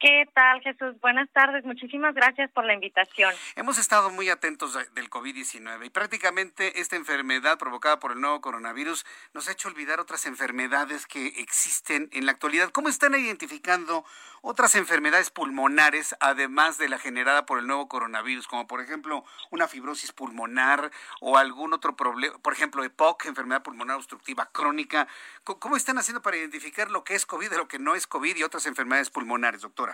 ¿Qué 0.01 0.27
tal, 0.33 0.61
Jesús? 0.61 0.99
Buenas 0.99 1.29
tardes. 1.31 1.63
Muchísimas 1.63 2.15
gracias 2.15 2.49
por 2.53 2.65
la 2.65 2.73
invitación. 2.73 3.35
Hemos 3.55 3.77
estado 3.77 4.09
muy 4.09 4.29
atentos 4.29 4.73
del 4.95 5.11
COVID-19 5.11 5.85
y 5.85 5.89
prácticamente 5.91 6.81
esta 6.81 6.95
enfermedad 6.95 7.59
provocada 7.59 7.99
por 7.99 8.13
el 8.13 8.19
nuevo 8.19 8.41
coronavirus 8.41 9.05
nos 9.35 9.47
ha 9.47 9.51
hecho 9.51 9.67
olvidar 9.67 9.99
otras 9.99 10.25
enfermedades 10.25 11.05
que 11.05 11.27
existen 11.37 12.09
en 12.13 12.25
la 12.25 12.31
actualidad. 12.31 12.71
¿Cómo 12.71 12.89
están 12.89 13.13
identificando 13.13 14.03
otras 14.41 14.73
enfermedades 14.73 15.29
pulmonares 15.29 16.15
además 16.19 16.79
de 16.79 16.89
la 16.89 16.97
generada 16.97 17.45
por 17.45 17.59
el 17.59 17.67
nuevo 17.67 17.87
coronavirus, 17.87 18.47
como 18.47 18.65
por 18.65 18.81
ejemplo 18.81 19.23
una 19.51 19.67
fibrosis 19.67 20.13
pulmonar 20.13 20.89
o 21.19 21.37
algún 21.37 21.73
otro 21.73 21.95
problema, 21.95 22.35
por 22.39 22.53
ejemplo 22.53 22.83
EPOC, 22.83 23.27
enfermedad 23.27 23.61
pulmonar 23.61 23.97
obstructiva 23.97 24.49
crónica? 24.51 25.07
¿Cómo 25.43 25.75
están 25.75 25.99
haciendo 25.99 26.23
para 26.23 26.37
identificar 26.37 26.89
lo 26.89 27.03
que 27.03 27.13
es 27.13 27.27
COVID 27.27 27.51
de 27.51 27.57
lo 27.57 27.67
que 27.67 27.77
no 27.77 27.93
es 27.93 28.07
COVID 28.07 28.35
y 28.35 28.41
otras 28.41 28.65
enfermedades 28.65 29.11
pulmonares, 29.11 29.61
doctora? 29.61 29.90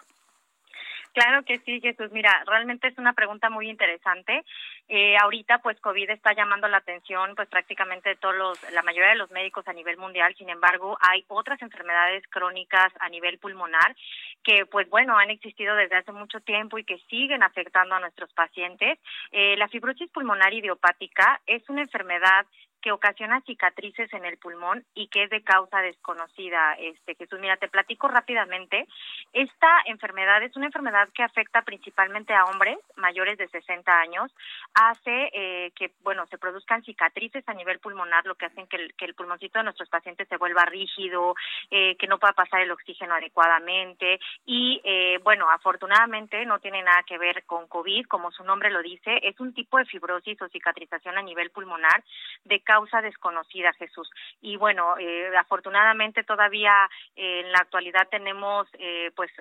Claro 1.17 1.41
que 1.41 1.57
sí, 1.65 1.81
Jesús. 1.81 2.11
Mira, 2.11 2.43
realmente 2.45 2.89
es 2.89 2.97
una 2.99 3.13
pregunta 3.13 3.49
muy 3.49 3.71
interesante. 3.71 4.43
Eh, 4.87 5.17
ahorita, 5.17 5.57
pues, 5.63 5.79
COVID 5.79 6.11
está 6.11 6.33
llamando 6.33 6.67
la 6.67 6.77
atención, 6.77 7.33
pues, 7.35 7.49
prácticamente 7.49 8.15
todos 8.17 8.35
los, 8.35 8.71
la 8.71 8.83
mayoría 8.83 9.09
de 9.09 9.15
los 9.15 9.31
médicos 9.31 9.67
a 9.67 9.73
nivel 9.73 9.97
mundial. 9.97 10.35
Sin 10.37 10.47
embargo, 10.47 10.95
hay 11.01 11.25
otras 11.27 11.59
enfermedades 11.63 12.23
crónicas 12.29 12.93
a 12.99 13.09
nivel 13.09 13.39
pulmonar 13.39 13.95
que, 14.43 14.67
pues, 14.67 14.87
bueno, 14.91 15.17
han 15.17 15.31
existido 15.31 15.73
desde 15.75 15.95
hace 15.95 16.11
mucho 16.11 16.39
tiempo 16.41 16.77
y 16.77 16.83
que 16.83 16.99
siguen 17.09 17.41
afectando 17.41 17.95
a 17.95 17.99
nuestros 17.99 18.31
pacientes. 18.33 18.99
Eh, 19.31 19.57
la 19.57 19.69
fibrosis 19.69 20.11
pulmonar 20.11 20.53
idiopática 20.53 21.41
es 21.47 21.67
una 21.67 21.81
enfermedad 21.81 22.45
que 22.87 22.93
ocasiona 22.93 23.41
cicatrices 23.41 24.13
en 24.13 24.23
el 24.23 24.37
pulmón 24.37 24.85
y 24.95 25.09
que 25.09 25.23
es 25.23 25.29
de 25.29 25.43
causa 25.43 25.81
desconocida. 25.81 26.73
Este 26.79 27.15
Jesús, 27.15 27.37
mira, 27.37 27.57
te 27.57 27.67
platico 27.67 28.07
rápidamente. 28.07 28.87
Esta 29.33 29.81
enfermedad 29.87 30.41
es 30.41 30.55
una 30.55 30.67
enfermedad 30.67 31.09
que 31.13 31.21
afecta 31.21 31.63
principalmente 31.63 32.33
a 32.33 32.45
hombres 32.45 32.77
mayores 32.95 33.37
de 33.37 33.49
60 33.49 33.91
años. 33.91 34.31
Hace 34.73 35.29
eh, 35.33 35.71
que, 35.75 35.91
bueno, 36.01 36.25
se 36.27 36.37
produzcan 36.37 36.81
cicatrices 36.83 37.43
a 37.49 37.53
nivel 37.53 37.79
pulmonar, 37.79 38.25
lo 38.25 38.35
que 38.35 38.45
hacen 38.45 38.67
que 38.67 38.77
el, 38.77 38.93
que 38.93 39.07
de 39.07 39.63
nuestros 39.63 39.89
pacientes 39.89 40.29
se 40.29 40.37
vuelva 40.37 40.63
rígido, 40.63 41.35
eh, 41.69 41.97
que 41.97 42.07
no 42.07 42.19
pueda 42.19 42.31
pasar 42.31 42.61
el 42.61 42.71
oxígeno 42.71 43.15
adecuadamente. 43.15 44.17
Y, 44.45 44.79
eh, 44.85 45.19
bueno, 45.25 45.49
afortunadamente 45.51 46.45
no 46.45 46.59
tiene 46.59 46.81
nada 46.83 47.03
que 47.03 47.17
ver 47.17 47.43
con 47.45 47.67
COVID, 47.67 48.05
como 48.07 48.31
su 48.31 48.45
nombre 48.45 48.71
lo 48.71 48.81
dice, 48.81 49.19
es 49.23 49.37
un 49.41 49.53
tipo 49.53 49.77
de 49.77 49.85
fibrosis 49.85 50.41
o 50.41 50.47
cicatrización 50.47 51.17
a 51.17 51.21
nivel 51.21 51.49
pulmonar 51.49 52.01
de 52.45 52.61
causa 52.61 52.76
causa 52.77 53.01
desconocida, 53.01 53.73
Jesús. 53.73 54.07
Y 54.39 54.55
bueno, 54.55 54.97
eh, 54.99 55.35
afortunadamente 55.35 56.23
todavía 56.23 56.87
eh, 57.15 57.41
en 57.43 57.51
la 57.51 57.57
actualidad 57.59 58.07
tenemos 58.09 58.67
eh, 58.73 59.11
pues 59.15 59.31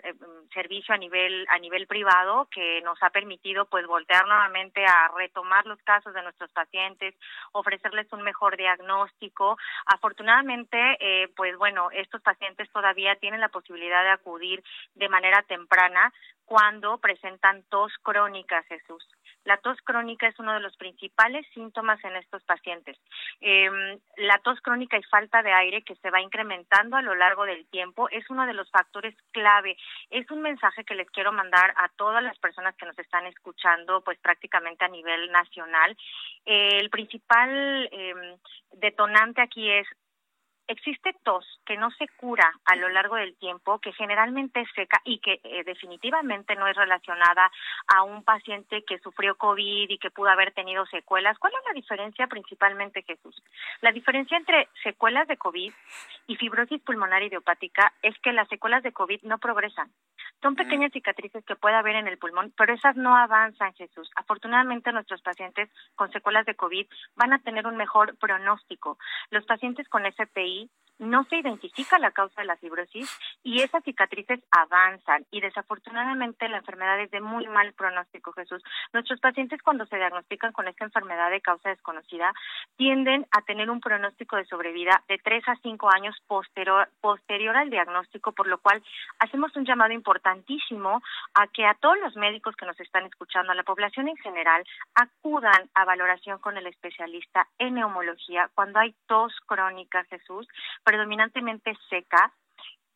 servicio 0.55 0.95
a 0.95 0.99
nivel 0.99 1.47
a 1.51 1.59
nivel 1.59 1.87
privado 1.87 2.49
que 2.51 2.81
nos 2.81 2.99
ha 3.03 3.11
permitido 3.11 3.67
pues 3.67 3.87
voltear 3.87 4.27
nuevamente 4.27 4.87
a 4.87 5.09
retomar 5.15 5.67
los 5.67 5.79
casos 5.83 6.15
de 6.15 6.23
nuestros 6.23 6.51
pacientes, 6.53 7.15
ofrecerles 7.53 8.11
un 8.13 8.23
mejor 8.23 8.57
diagnóstico. 8.57 9.59
Afortunadamente, 9.85 10.79
pues 11.37 11.57
bueno, 11.59 11.91
estos 11.93 12.23
pacientes 12.23 12.71
todavía 12.73 13.17
tienen 13.17 13.41
la 13.41 13.51
posibilidad 13.51 14.03
de 14.03 14.11
acudir 14.11 14.63
de 14.95 15.09
manera 15.09 15.43
temprana 15.43 16.13
cuando 16.47 16.99
presentan 16.99 17.65
tos 17.65 17.93
crónica, 18.03 18.63
Jesús 18.63 19.05
La 19.47 19.59
tos 19.59 19.81
crónica 19.83 20.27
es 20.27 20.39
uno 20.41 20.53
de 20.53 20.61
los 20.61 20.77
principales 20.77 21.47
síntomas 21.55 22.03
en 22.05 22.17
estos 22.17 22.43
pacientes. 22.43 22.99
Em, 23.41 23.99
la 24.17 24.39
tos 24.41 24.61
crónica 24.61 24.99
y 24.99 25.03
falta 25.05 25.41
de 25.43 25.53
aire 25.53 25.83
que 25.83 25.95
se 25.97 26.11
va 26.11 26.21
incrementando 26.21 26.97
a 26.97 27.03
lo 27.03 27.15
largo 27.15 27.45
del 27.45 27.65
tiempo 27.67 28.09
es 28.11 28.29
uno 28.29 28.45
de 28.45 28.55
los 28.55 28.69
factores 28.73 29.15
clave. 29.31 29.77
Es 30.11 30.29
un 30.33 30.43
mensaje 30.43 30.85
que 30.85 30.97
les 30.97 31.09
quiero 31.11 31.31
mandar 31.31 31.73
a 31.77 31.89
todas 31.91 32.25
las 32.25 32.37
personas 32.39 32.75
que 32.75 32.87
nos 32.87 32.99
están 32.99 33.25
escuchando, 33.27 34.01
pues 34.01 34.19
prácticamente 34.19 34.85
a 34.85 34.89
nivel 34.89 35.31
nacional. 35.31 35.97
el 36.45 36.91
principal 36.91 37.89
em, 37.93 38.37
detonante 38.73 39.43
aquí 39.43 39.71
es 39.71 39.87
existe 40.69 41.15
tos 41.23 41.45
que 41.65 41.77
no 41.77 41.91
se 41.93 42.09
cura 42.17 42.53
a 42.65 42.77
lo 42.77 42.89
largo 42.89 43.17
del 43.17 43.37
tiempo, 43.37 43.79
que 43.79 43.93
generalmente 43.93 44.61
es 44.61 44.69
seca 44.75 45.01
y 45.05 45.19
que 45.19 45.41
eh, 45.43 45.65
definitivamente 45.65 46.57
no 46.57 46.67
es 46.67 46.77
relacionada 46.77 47.51
a 47.87 48.03
un 48.03 48.23
paciente 48.25 48.85
que 48.85 48.99
sufrió 48.99 49.37
COVID 49.37 49.91
y 49.91 49.99
que 49.99 50.11
pudo 50.11 50.29
haber 50.29 50.53
tenido 50.53 50.87
secuelas. 50.87 51.39
¿Cuál 51.39 51.53
es 51.55 51.67
la 51.67 51.75
diferencia 51.75 52.27
principalmente, 52.27 53.03
Jesús? 53.03 53.43
La 53.81 53.93
diferencia 53.93 54.37
entre 54.37 54.69
secuelas 54.83 55.29
de 55.29 55.37
COVID 55.37 55.73
y 56.27 56.37
fibrosis 56.37 56.83
pulmonar 56.83 57.23
idiopática 57.23 57.93
es 58.03 58.17
que 58.19 58.33
las 58.33 58.49
secuelas 58.49 58.83
de 58.83 58.93
COVID 58.93 59.23
no 59.23 59.39
progresan. 59.39 59.91
Son 60.43 60.55
pequeñas 60.55 60.93
cicatrices 60.93 61.45
que 61.45 61.57
puede 61.57 61.77
haber 61.77 61.97
en 61.97 62.09
el 62.09 62.19
pulmón, 62.19 62.53
pero 62.57 62.75
esas 62.75 62.97
no 62.97 63.17
avanzan, 63.17 63.73
Jesús. 63.75 64.11
Afortunadamente, 64.17 64.93
nuestros 64.93 65.23
pacientes 65.23 65.71
con 65.95 66.13
secuelas 66.13 66.45
de 66.47 66.55
COVID 66.55 66.87
van 67.17 67.33
a 67.33 67.39
tener 67.39 67.67
un 67.67 67.77
mejor 67.77 68.17
pronóstico. 68.19 68.99
Los 69.31 69.45
pacientes 69.45 69.89
con 69.89 70.05
SPI 70.05 70.56
no 70.99 71.25
se 71.25 71.37
identifica 71.37 71.99
la 71.99 72.11
causa 72.11 72.41
de 72.41 72.47
la 72.47 72.57
fibrosis 72.57 73.11
y 73.43 73.63
esas 73.63 73.85
cicatrices 73.85 74.41
avanzan 74.51 75.27
y 75.31 75.41
desafortunadamente 75.41 76.49
la 76.49 76.59
enfermedad 76.59 77.01
es 77.01 77.11
de 77.11 77.21
muy 77.21 77.47
mal 77.49 77.73
pronóstico, 77.75 78.33
Jesús. 78.33 78.63
Nuestros 78.93 79.21
pacientes 79.21 79.63
cuando 79.63 79.87
se 79.87 79.97
diagnostican 79.97 80.53
con 80.53 80.69
esta 80.69 80.85
enfermedad 80.85 81.31
de 81.31 81.41
causa 81.41 81.69
desconocida 81.69 82.33
tienden 82.77 83.27
a 83.31 83.43
tener 83.43 83.71
un 83.71 83.81
pronóstico 83.81 84.37
de 84.37 84.47
sobrevida 84.47 85.03
de 85.09 85.19
tres 85.19 85.47
a 85.49 85.57
cinco 85.57 85.91
años 85.93 86.17
posterior, 86.27 86.89
posterior 87.01 87.57
al 87.57 87.71
diagnóstico, 87.71 88.33
por 88.33 88.47
lo 88.47 88.59
cual 88.59 88.83
hacemos 89.19 89.55
un 89.57 89.67
llamado 89.67 89.93
importantísimo 89.93 91.03
a 91.35 91.47
que 91.49 91.67
a 91.67 91.75
todos 91.75 91.99
los 91.99 92.17
médicos 92.17 92.57
que 92.57 92.67
nos 92.67 92.79
están 92.81 93.05
escuchando, 93.05 93.53
a 93.53 93.55
la 93.55 93.65
población 93.65 94.09
en 94.09 94.17
general, 94.17 94.65
acudan 94.95 95.69
a 95.75 95.85
valoración 95.85 96.39
con 96.39 96.57
el 96.57 96.67
especialista 96.67 97.49
en 97.59 97.75
neumología 97.75 98.51
cuando 98.55 98.79
hay 98.79 98.95
tos 99.07 99.35
crónica, 99.47 100.05
Jesús, 100.05 100.46
predominantemente 100.85 101.77
seca, 101.89 102.33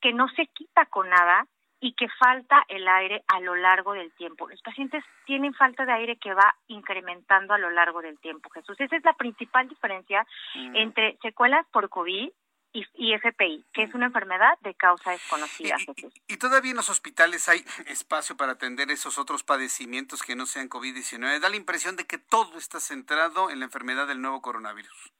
que 0.00 0.12
no 0.12 0.28
se 0.30 0.46
quita 0.46 0.86
con 0.86 1.08
nada 1.08 1.46
y 1.80 1.94
que 1.94 2.08
falta 2.18 2.62
el 2.68 2.86
aire 2.86 3.24
a 3.26 3.40
lo 3.40 3.56
largo 3.56 3.94
del 3.94 4.12
tiempo. 4.12 4.48
Los 4.48 4.60
pacientes 4.60 5.02
tienen 5.24 5.54
falta 5.54 5.86
de 5.86 5.92
aire 5.92 6.16
que 6.16 6.34
va 6.34 6.54
incrementando 6.68 7.54
a 7.54 7.58
lo 7.58 7.70
largo 7.70 8.02
del 8.02 8.18
tiempo, 8.18 8.50
Jesús. 8.50 8.78
Esa 8.78 8.96
es 8.96 9.04
la 9.04 9.14
principal 9.14 9.66
diferencia 9.66 10.26
mm. 10.54 10.76
entre 10.76 11.18
secuelas 11.22 11.66
por 11.72 11.88
COVID 11.88 12.30
y, 12.72 12.86
y, 12.94 13.14
FPI, 13.14 13.64
que 13.72 13.82
es 13.82 13.94
una 13.94 14.06
enfermedad 14.06 14.58
de 14.60 14.74
causa 14.74 15.10
desconocida. 15.10 15.76
Y, 15.96 16.34
y, 16.34 16.36
todavía 16.36 16.70
en 16.70 16.76
los 16.76 16.88
hospitales 16.88 17.48
hay 17.48 17.64
espacio 17.86 18.36
para 18.36 18.52
atender 18.52 18.90
esos 18.90 19.18
otros 19.18 19.42
padecimientos 19.42 20.22
que 20.22 20.36
no 20.36 20.46
sean 20.46 20.68
COVID-19. 20.68 21.40
Da 21.40 21.48
la 21.48 21.56
impresión 21.56 21.96
de 21.96 22.06
que 22.06 22.18
todo 22.18 22.58
está 22.58 22.78
centrado 22.78 23.50
en 23.50 23.58
la 23.58 23.64
enfermedad 23.64 24.06
del 24.06 24.20
nuevo 24.20 24.40
coronavirus. 24.40 25.12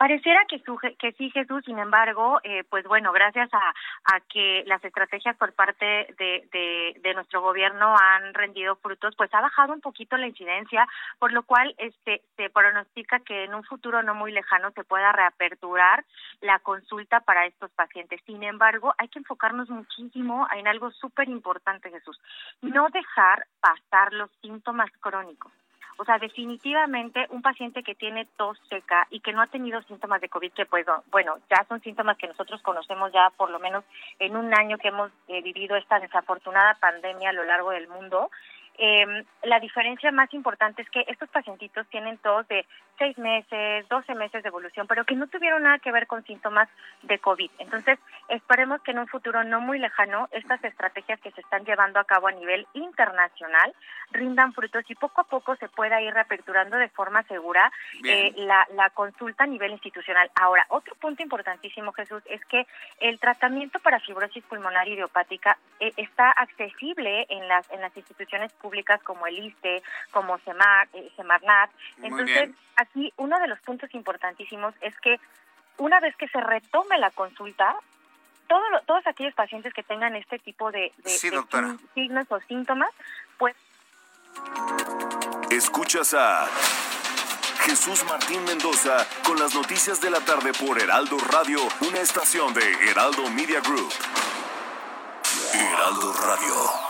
Pareciera 0.00 0.46
que, 0.46 0.62
que 0.98 1.12
sí, 1.12 1.28
Jesús, 1.28 1.62
sin 1.66 1.78
embargo, 1.78 2.40
eh, 2.42 2.64
pues 2.70 2.86
bueno, 2.86 3.12
gracias 3.12 3.50
a, 3.52 3.74
a, 4.14 4.20
que 4.20 4.64
las 4.64 4.82
estrategias 4.82 5.36
por 5.36 5.52
parte 5.52 5.84
de, 6.16 6.96
de, 7.02 7.14
nuestro 7.14 7.42
gobierno 7.42 7.94
han 8.00 8.32
rendido 8.32 8.76
frutos, 8.76 9.14
pues 9.14 9.28
ha 9.34 9.42
bajado 9.42 9.74
un 9.74 9.82
poquito 9.82 10.16
la 10.16 10.26
incidencia, 10.26 10.88
por 11.18 11.32
lo 11.32 11.42
cual 11.42 11.74
este, 11.76 12.22
se 12.38 12.48
pronostica 12.48 13.20
que 13.20 13.44
en 13.44 13.52
un 13.52 13.62
futuro 13.62 14.02
no 14.02 14.14
muy 14.14 14.32
lejano 14.32 14.70
se 14.70 14.84
pueda 14.84 15.12
reaperturar 15.12 16.02
la 16.40 16.60
consulta 16.60 17.20
para 17.20 17.44
estos 17.44 17.70
pacientes. 17.72 18.22
Sin 18.24 18.42
embargo, 18.42 18.94
hay 18.96 19.08
que 19.08 19.18
enfocarnos 19.18 19.68
muchísimo 19.68 20.48
en 20.56 20.66
algo 20.66 20.90
súper 20.92 21.28
importante, 21.28 21.90
Jesús, 21.90 22.18
no 22.62 22.88
dejar 22.88 23.46
pasar 23.60 24.14
los 24.14 24.30
síntomas 24.40 24.90
crónicos. 25.00 25.52
O 26.00 26.04
sea, 26.06 26.16
definitivamente 26.18 27.26
un 27.28 27.42
paciente 27.42 27.82
que 27.82 27.94
tiene 27.94 28.26
tos 28.38 28.58
seca 28.70 29.06
y 29.10 29.20
que 29.20 29.34
no 29.34 29.42
ha 29.42 29.48
tenido 29.48 29.82
síntomas 29.82 30.22
de 30.22 30.30
COVID, 30.30 30.50
que 30.52 30.64
pues, 30.64 30.86
bueno, 31.10 31.36
ya 31.50 31.62
son 31.68 31.82
síntomas 31.82 32.16
que 32.16 32.26
nosotros 32.26 32.62
conocemos 32.62 33.12
ya 33.12 33.28
por 33.36 33.50
lo 33.50 33.58
menos 33.58 33.84
en 34.18 34.34
un 34.34 34.54
año 34.54 34.78
que 34.78 34.88
hemos 34.88 35.12
eh, 35.28 35.42
vivido 35.42 35.76
esta 35.76 36.00
desafortunada 36.00 36.72
pandemia 36.80 37.28
a 37.28 37.34
lo 37.34 37.44
largo 37.44 37.72
del 37.72 37.86
mundo, 37.88 38.30
eh, 38.78 39.24
la 39.42 39.60
diferencia 39.60 40.10
más 40.10 40.32
importante 40.32 40.80
es 40.80 40.88
que 40.88 41.04
estos 41.06 41.28
pacientitos 41.28 41.86
tienen 41.88 42.16
tos 42.16 42.48
de 42.48 42.64
seis 43.00 43.16
meses, 43.16 43.88
doce 43.88 44.14
meses 44.14 44.42
de 44.42 44.48
evolución, 44.50 44.86
pero 44.86 45.06
que 45.06 45.14
no 45.16 45.26
tuvieron 45.26 45.62
nada 45.62 45.78
que 45.78 45.90
ver 45.90 46.06
con 46.06 46.22
síntomas 46.24 46.68
de 47.02 47.18
COVID. 47.18 47.50
Entonces, 47.58 47.98
esperemos 48.28 48.82
que 48.82 48.90
en 48.90 48.98
un 48.98 49.08
futuro 49.08 49.42
no 49.42 49.58
muy 49.62 49.78
lejano 49.78 50.28
estas 50.32 50.62
estrategias 50.62 51.18
que 51.20 51.30
se 51.30 51.40
están 51.40 51.64
llevando 51.64 51.98
a 51.98 52.04
cabo 52.04 52.28
a 52.28 52.32
nivel 52.32 52.66
internacional 52.74 53.74
rindan 54.12 54.52
frutos 54.52 54.84
y 54.88 54.94
poco 54.94 55.22
a 55.22 55.24
poco 55.24 55.56
se 55.56 55.68
pueda 55.68 56.02
ir 56.02 56.12
reaperturando 56.12 56.76
de 56.76 56.88
forma 56.90 57.22
segura 57.22 57.72
eh, 58.04 58.32
la, 58.36 58.66
la 58.74 58.90
consulta 58.90 59.44
a 59.44 59.46
nivel 59.46 59.72
institucional. 59.72 60.30
Ahora, 60.34 60.66
otro 60.68 60.94
punto 60.96 61.22
importantísimo, 61.22 61.92
Jesús, 61.92 62.22
es 62.26 62.44
que 62.46 62.66
el 63.00 63.18
tratamiento 63.18 63.78
para 63.78 64.00
fibrosis 64.00 64.44
pulmonar 64.44 64.86
idiopática 64.88 65.56
eh, 65.78 65.92
está 65.96 66.30
accesible 66.32 67.24
en 67.30 67.48
las, 67.48 67.70
en 67.70 67.80
las 67.80 67.96
instituciones 67.96 68.52
públicas 68.54 69.00
como 69.02 69.26
el 69.26 69.38
ISTE, 69.38 69.82
como 70.10 70.36
Semar, 70.40 70.88
eh, 70.92 71.10
Semarnat. 71.16 71.70
Entonces, 72.02 72.50
aquí 72.90 73.12
uno 73.16 73.38
de 73.38 73.48
los 73.48 73.60
puntos 73.60 73.92
importantísimos 73.94 74.74
es 74.80 74.98
que 75.00 75.18
una 75.78 76.00
vez 76.00 76.14
que 76.16 76.28
se 76.28 76.40
retome 76.40 76.98
la 76.98 77.10
consulta, 77.10 77.76
todo, 78.48 78.62
todos 78.86 79.06
aquellos 79.06 79.34
pacientes 79.34 79.72
que 79.72 79.82
tengan 79.82 80.16
este 80.16 80.38
tipo 80.38 80.70
de, 80.70 80.92
de 80.98 81.10
signos 81.10 82.26
o 82.30 82.40
síntomas, 82.40 82.90
pues... 83.38 83.54
Escuchas 85.50 86.14
a 86.14 86.46
Jesús 87.60 88.04
Martín 88.04 88.44
Mendoza 88.44 89.06
con 89.24 89.38
las 89.38 89.54
noticias 89.54 90.00
de 90.00 90.10
la 90.10 90.20
tarde 90.20 90.52
por 90.52 90.80
Heraldo 90.80 91.18
Radio, 91.18 91.60
una 91.88 92.00
estación 92.00 92.52
de 92.54 92.90
Heraldo 92.90 93.28
Media 93.30 93.60
Group. 93.60 93.92
Heraldo 95.54 96.12
Radio. 96.12 96.89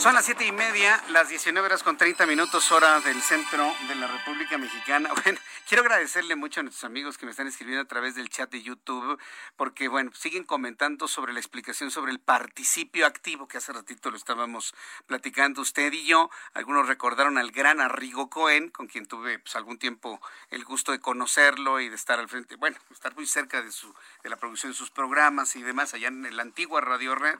Son 0.00 0.14
las 0.14 0.24
siete 0.24 0.46
y 0.46 0.52
media, 0.52 0.98
las 1.10 1.28
19 1.28 1.66
horas 1.66 1.82
con 1.82 1.98
30 1.98 2.24
minutos, 2.24 2.72
hora 2.72 3.00
del 3.00 3.20
centro 3.20 3.70
de 3.86 3.94
la 3.96 4.06
República 4.06 4.56
Mexicana. 4.56 5.10
Bueno, 5.22 5.38
quiero 5.68 5.82
agradecerle 5.82 6.36
mucho 6.36 6.60
a 6.60 6.62
nuestros 6.62 6.84
amigos 6.84 7.18
que 7.18 7.26
me 7.26 7.32
están 7.32 7.46
escribiendo 7.46 7.82
a 7.82 7.86
través 7.86 8.14
del 8.14 8.30
chat 8.30 8.50
de 8.50 8.62
YouTube, 8.62 9.20
porque, 9.56 9.88
bueno, 9.88 10.10
siguen 10.14 10.44
comentando 10.44 11.06
sobre 11.06 11.34
la 11.34 11.38
explicación 11.38 11.90
sobre 11.90 12.12
el 12.12 12.18
participio 12.18 13.04
activo, 13.04 13.46
que 13.46 13.58
hace 13.58 13.74
ratito 13.74 14.10
lo 14.10 14.16
estábamos 14.16 14.74
platicando 15.04 15.60
usted 15.60 15.92
y 15.92 16.06
yo. 16.06 16.30
Algunos 16.54 16.88
recordaron 16.88 17.36
al 17.36 17.50
gran 17.50 17.82
Arrigo 17.82 18.30
Cohen, 18.30 18.70
con 18.70 18.86
quien 18.86 19.04
tuve 19.04 19.38
pues, 19.38 19.54
algún 19.54 19.78
tiempo 19.78 20.18
el 20.48 20.64
gusto 20.64 20.92
de 20.92 21.00
conocerlo 21.00 21.78
y 21.78 21.90
de 21.90 21.96
estar 21.96 22.18
al 22.18 22.30
frente, 22.30 22.56
bueno, 22.56 22.78
estar 22.90 23.14
muy 23.14 23.26
cerca 23.26 23.60
de, 23.60 23.70
su, 23.70 23.94
de 24.22 24.30
la 24.30 24.36
producción 24.36 24.72
de 24.72 24.78
sus 24.78 24.90
programas 24.90 25.56
y 25.56 25.62
demás 25.62 25.92
allá 25.92 26.08
en 26.08 26.34
la 26.34 26.42
antigua 26.42 26.80
Radio 26.80 27.14
Red. 27.14 27.38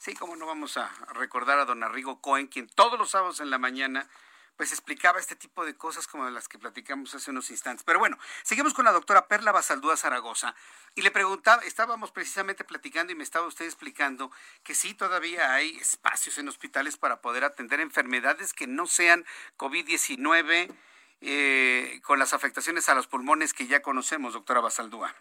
Sí, 0.00 0.14
cómo 0.14 0.34
no 0.34 0.46
vamos 0.46 0.78
a 0.78 0.90
recordar 1.12 1.58
a 1.58 1.66
don 1.66 1.82
Arrigo 1.82 2.22
Cohen, 2.22 2.46
quien 2.46 2.66
todos 2.70 2.98
los 2.98 3.10
sábados 3.10 3.38
en 3.40 3.50
la 3.50 3.58
mañana 3.58 4.08
pues 4.56 4.72
explicaba 4.72 5.20
este 5.20 5.36
tipo 5.36 5.66
de 5.66 5.76
cosas 5.76 6.06
como 6.06 6.28
las 6.30 6.48
que 6.48 6.58
platicamos 6.58 7.14
hace 7.14 7.30
unos 7.30 7.50
instantes. 7.50 7.84
Pero 7.84 7.98
bueno, 7.98 8.16
seguimos 8.42 8.72
con 8.72 8.86
la 8.86 8.92
doctora 8.92 9.28
Perla 9.28 9.52
Basaldúa 9.52 9.98
Zaragoza 9.98 10.54
y 10.94 11.02
le 11.02 11.10
preguntaba, 11.10 11.62
estábamos 11.64 12.12
precisamente 12.12 12.64
platicando 12.64 13.12
y 13.12 13.14
me 13.14 13.24
estaba 13.24 13.46
usted 13.46 13.66
explicando 13.66 14.32
que 14.62 14.74
sí, 14.74 14.94
todavía 14.94 15.52
hay 15.52 15.76
espacios 15.76 16.38
en 16.38 16.48
hospitales 16.48 16.96
para 16.96 17.20
poder 17.20 17.44
atender 17.44 17.78
enfermedades 17.78 18.54
que 18.54 18.66
no 18.66 18.86
sean 18.86 19.26
COVID-19 19.58 20.74
eh, 21.20 22.00
con 22.04 22.18
las 22.18 22.32
afectaciones 22.32 22.88
a 22.88 22.94
los 22.94 23.06
pulmones 23.06 23.52
que 23.52 23.66
ya 23.66 23.82
conocemos, 23.82 24.32
doctora 24.32 24.60
Basaldúa. 24.60 25.14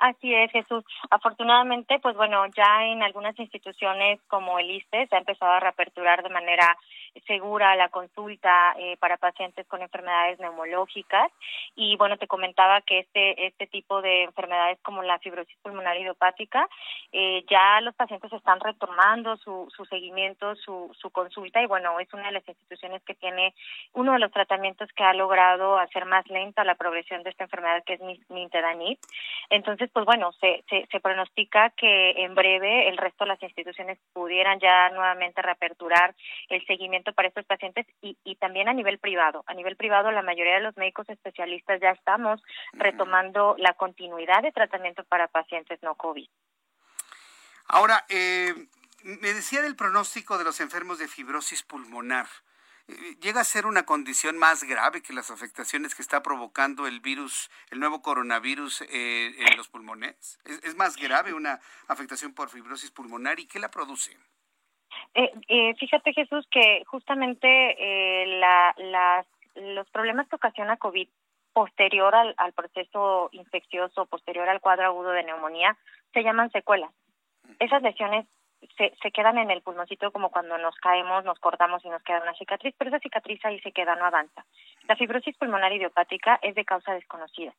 Así 0.00 0.34
es, 0.34 0.50
Jesús. 0.50 0.82
Afortunadamente, 1.10 1.98
pues 1.98 2.16
bueno, 2.16 2.46
ya 2.56 2.86
en 2.86 3.02
algunas 3.02 3.38
instituciones 3.38 4.18
como 4.28 4.58
el 4.58 4.70
ISTE 4.70 5.06
se 5.06 5.14
ha 5.14 5.18
empezado 5.18 5.52
a 5.52 5.60
reaperturar 5.60 6.22
de 6.22 6.30
manera 6.30 6.74
segura 7.26 7.76
la 7.76 7.88
consulta 7.88 8.74
eh, 8.78 8.96
para 8.98 9.16
pacientes 9.16 9.66
con 9.66 9.82
enfermedades 9.82 10.38
neumológicas 10.38 11.30
y 11.76 11.96
bueno, 11.96 12.16
te 12.16 12.26
comentaba 12.26 12.80
que 12.82 13.00
este 13.00 13.46
este 13.46 13.66
tipo 13.66 14.02
de 14.02 14.24
enfermedades 14.24 14.78
como 14.82 15.02
la 15.02 15.18
fibrosis 15.18 15.56
pulmonar 15.62 15.96
idiopática 15.96 16.68
eh, 17.12 17.44
ya 17.50 17.80
los 17.80 17.94
pacientes 17.94 18.32
están 18.32 18.60
retomando 18.60 19.36
su, 19.38 19.68
su 19.76 19.84
seguimiento, 19.86 20.54
su, 20.56 20.90
su 20.98 21.10
consulta 21.10 21.62
y 21.62 21.66
bueno, 21.66 21.98
es 22.00 22.12
una 22.12 22.26
de 22.26 22.32
las 22.32 22.48
instituciones 22.48 23.02
que 23.02 23.14
tiene 23.14 23.54
uno 23.92 24.12
de 24.12 24.18
los 24.18 24.30
tratamientos 24.30 24.88
que 24.92 25.04
ha 25.04 25.14
logrado 25.14 25.78
hacer 25.78 26.04
más 26.04 26.26
lenta 26.28 26.64
la 26.64 26.74
progresión 26.74 27.22
de 27.22 27.30
esta 27.30 27.44
enfermedad 27.44 27.82
que 27.84 27.94
es 27.94 28.00
nintedanib. 28.28 28.98
Entonces, 29.48 29.90
pues 29.92 30.04
bueno, 30.04 30.32
se, 30.40 30.64
se, 30.68 31.00
pronostica 31.00 31.70
que 31.70 32.10
en 32.22 32.34
breve 32.34 32.88
el 32.88 32.96
resto 32.96 33.24
de 33.24 33.30
las 33.30 33.42
instituciones 33.42 33.98
pudieran 34.12 34.60
ya 34.60 34.90
nuevamente 34.90 35.42
reaperturar 35.42 36.14
el 36.48 36.64
seguimiento 36.66 36.99
para 37.12 37.28
estos 37.28 37.44
pacientes 37.46 37.86
y, 38.00 38.16
y 38.24 38.36
también 38.36 38.68
a 38.68 38.72
nivel 38.72 38.98
privado. 38.98 39.42
A 39.46 39.54
nivel 39.54 39.76
privado, 39.76 40.10
la 40.10 40.22
mayoría 40.22 40.54
de 40.54 40.60
los 40.60 40.76
médicos 40.76 41.08
especialistas 41.08 41.80
ya 41.80 41.90
estamos 41.90 42.42
retomando 42.72 43.54
la 43.58 43.74
continuidad 43.74 44.42
de 44.42 44.52
tratamiento 44.52 45.04
para 45.04 45.28
pacientes 45.28 45.82
no 45.82 45.94
COVID. 45.94 46.28
Ahora, 47.66 48.04
eh, 48.08 48.52
me 49.02 49.32
decía 49.32 49.62
del 49.62 49.76
pronóstico 49.76 50.38
de 50.38 50.44
los 50.44 50.60
enfermos 50.60 50.98
de 50.98 51.08
fibrosis 51.08 51.62
pulmonar. 51.62 52.26
Eh, 52.88 53.16
llega 53.20 53.40
a 53.40 53.44
ser 53.44 53.66
una 53.66 53.84
condición 53.84 54.36
más 54.38 54.64
grave 54.64 55.02
que 55.02 55.12
las 55.12 55.30
afectaciones 55.30 55.94
que 55.94 56.02
está 56.02 56.22
provocando 56.22 56.86
el 56.86 57.00
virus, 57.00 57.50
el 57.70 57.78
nuevo 57.78 58.02
coronavirus 58.02 58.82
eh, 58.82 59.34
en 59.38 59.56
los 59.56 59.68
pulmones? 59.68 60.38
¿Es, 60.44 60.74
más 60.74 60.96
grave 60.96 61.32
una 61.32 61.60
afectación 61.86 62.34
por 62.34 62.50
fibrosis 62.50 62.90
pulmonar 62.90 63.38
y 63.38 63.46
qué 63.46 63.58
la 63.58 63.70
produce? 63.70 64.18
Eh, 65.14 65.74
fíjate 65.76 66.12
Jesús 66.12 66.46
que 66.50 66.84
justamente 66.86 68.26
la, 68.26 69.24
los 69.54 69.88
problemas 69.90 70.28
que 70.28 70.36
ocasiona 70.36 70.76
COVID 70.76 71.08
posterior 71.52 72.14
al, 72.14 72.34
al 72.36 72.52
proceso 72.52 73.28
infeccioso, 73.32 74.06
posterior 74.06 74.48
al 74.48 74.60
cuadro 74.60 74.86
agudo 74.86 75.10
de 75.10 75.24
neumonía, 75.24 75.76
se 76.12 76.22
llaman 76.22 76.50
secuelas. 76.52 76.90
Esas 77.58 77.82
lesiones 77.82 78.26
se, 78.76 78.94
se 79.02 79.10
quedan 79.10 79.38
en 79.38 79.50
el 79.50 79.62
pulmoncito 79.62 80.12
como 80.12 80.30
cuando 80.30 80.58
nos 80.58 80.76
caemos, 80.76 81.24
nos 81.24 81.38
cortamos 81.40 81.84
y 81.84 81.88
nos 81.88 82.02
queda 82.02 82.22
una 82.22 82.34
cicatriz, 82.34 82.74
pero 82.78 82.90
esa 82.90 83.00
cicatriz 83.00 83.44
ahí 83.44 83.60
se 83.60 83.72
queda, 83.72 83.96
no 83.96 84.04
avanza. 84.04 84.44
La 84.88 84.96
fibrosis 84.96 85.36
pulmonar 85.36 85.72
idiopática 85.72 86.38
es 86.42 86.54
de 86.54 86.64
causa 86.64 86.94
desconocida. 86.94 87.52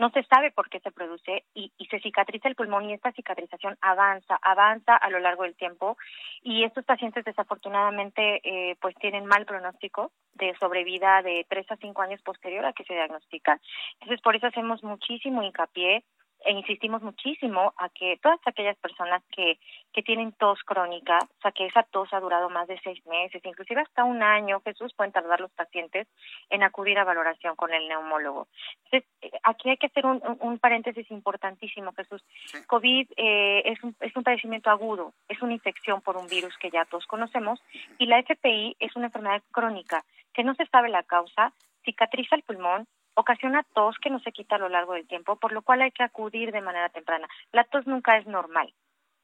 No 0.00 0.08
se 0.08 0.22
sabe 0.22 0.50
por 0.50 0.70
qué 0.70 0.80
se 0.80 0.90
produce 0.90 1.44
y, 1.52 1.70
se 1.90 2.00
cicatriza 2.00 2.48
el 2.48 2.54
pulmón 2.54 2.88
y 2.88 2.94
esta 2.94 3.12
cicatrización 3.12 3.76
avanza, 3.82 4.38
avanza 4.40 4.96
a 4.96 5.10
lo 5.10 5.18
largo 5.18 5.42
del 5.42 5.54
tiempo 5.56 5.98
y 6.42 6.64
estos 6.64 6.86
pacientes 6.86 7.22
desafortunadamente 7.22 8.40
eh, 8.42 8.76
pues 8.80 8.94
tienen 8.94 9.26
mal 9.26 9.44
pronóstico 9.44 10.10
de 10.32 10.56
sobrevida 10.58 11.20
de 11.20 11.44
tres 11.50 11.70
a 11.70 11.76
cinco 11.76 12.00
años 12.00 12.22
posterior 12.22 12.64
a 12.64 12.72
que 12.72 12.84
se 12.84 12.94
diagnostican. 12.94 13.60
Entonces 14.00 14.22
por 14.22 14.34
eso 14.34 14.46
hacemos 14.46 14.82
muchísimo 14.82 15.42
hincapié 15.42 16.02
e 16.44 16.52
insistimos 16.52 17.02
muchísimo 17.02 17.72
a 17.76 17.88
que 17.90 18.18
todas 18.22 18.40
aquellas 18.46 18.76
personas 18.78 19.22
que, 19.30 19.58
que 19.92 20.02
tienen 20.02 20.32
tos 20.32 20.62
crónica, 20.64 21.18
o 21.18 21.40
sea, 21.42 21.52
que 21.52 21.66
esa 21.66 21.82
tos 21.82 22.12
ha 22.12 22.20
durado 22.20 22.48
más 22.48 22.66
de 22.68 22.80
seis 22.82 23.04
meses, 23.06 23.42
inclusive 23.44 23.80
hasta 23.80 24.04
un 24.04 24.22
año, 24.22 24.60
Jesús, 24.64 24.94
pueden 24.94 25.12
tardar 25.12 25.40
los 25.40 25.50
pacientes 25.52 26.06
en 26.48 26.62
acudir 26.62 26.98
a 26.98 27.04
valoración 27.04 27.56
con 27.56 27.72
el 27.72 27.88
neumólogo. 27.88 28.48
Entonces, 28.84 29.08
eh, 29.22 29.30
aquí 29.42 29.70
hay 29.70 29.76
que 29.76 29.86
hacer 29.86 30.06
un, 30.06 30.22
un 30.40 30.58
paréntesis 30.58 31.10
importantísimo, 31.10 31.92
Jesús. 31.92 32.24
COVID 32.66 33.08
eh, 33.16 33.62
es, 33.64 33.82
un, 33.82 33.94
es 34.00 34.16
un 34.16 34.22
padecimiento 34.22 34.70
agudo, 34.70 35.12
es 35.28 35.40
una 35.42 35.52
infección 35.52 36.00
por 36.00 36.16
un 36.16 36.26
virus 36.26 36.56
que 36.58 36.70
ya 36.70 36.84
todos 36.84 37.06
conocemos, 37.06 37.60
y 37.98 38.06
la 38.06 38.18
FPI 38.18 38.76
es 38.78 38.96
una 38.96 39.06
enfermedad 39.06 39.42
crónica 39.50 40.04
que 40.32 40.44
no 40.44 40.54
se 40.54 40.66
sabe 40.66 40.88
la 40.88 41.02
causa, 41.02 41.52
cicatriza 41.84 42.36
el 42.36 42.42
pulmón, 42.42 42.86
ocasiona 43.14 43.64
tos 43.74 43.96
que 43.98 44.10
no 44.10 44.20
se 44.20 44.32
quita 44.32 44.56
a 44.56 44.58
lo 44.58 44.68
largo 44.68 44.94
del 44.94 45.06
tiempo, 45.06 45.36
por 45.36 45.52
lo 45.52 45.62
cual 45.62 45.82
hay 45.82 45.90
que 45.90 46.02
acudir 46.02 46.52
de 46.52 46.60
manera 46.60 46.88
temprana. 46.88 47.28
La 47.52 47.64
tos 47.64 47.86
nunca 47.86 48.16
es 48.16 48.26
normal. 48.26 48.72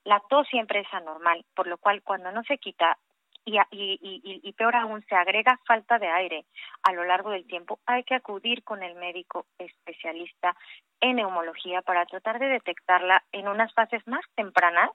La 0.05 0.21
tos 0.29 0.47
siempre 0.49 0.81
es 0.81 0.93
anormal, 0.93 1.45
por 1.55 1.67
lo 1.67 1.79
cual 1.79 2.03
cuando 2.03 2.31
no 2.33 2.43
se 2.45 2.59
quita 2.59 2.99
y, 3.45 3.59
y, 3.71 4.41
y, 4.43 4.53
peor 4.55 4.75
aún 4.75 5.05
se 5.09 5.15
agrega 5.15 5.61
falta 5.67 6.01
de 6.01 6.09
aire 6.09 6.47
a 6.83 6.93
lo 6.93 7.05
largo 7.05 7.31
del 7.31 7.47
tiempo, 7.47 7.79
hay 7.87 8.03
que 8.03 8.17
acudir 8.17 8.65
con 8.65 8.83
el 8.83 8.97
médico 8.97 9.47
especialista 9.57 10.57
en 11.01 11.17
neumología 11.17 11.81
para 11.83 12.07
tratar 12.07 12.41
de 12.41 12.49
detectarla 12.49 13.23
en 13.31 13.47
unas 13.47 13.73
fases 13.73 14.05
más 14.09 14.25
tempranas 14.35 14.91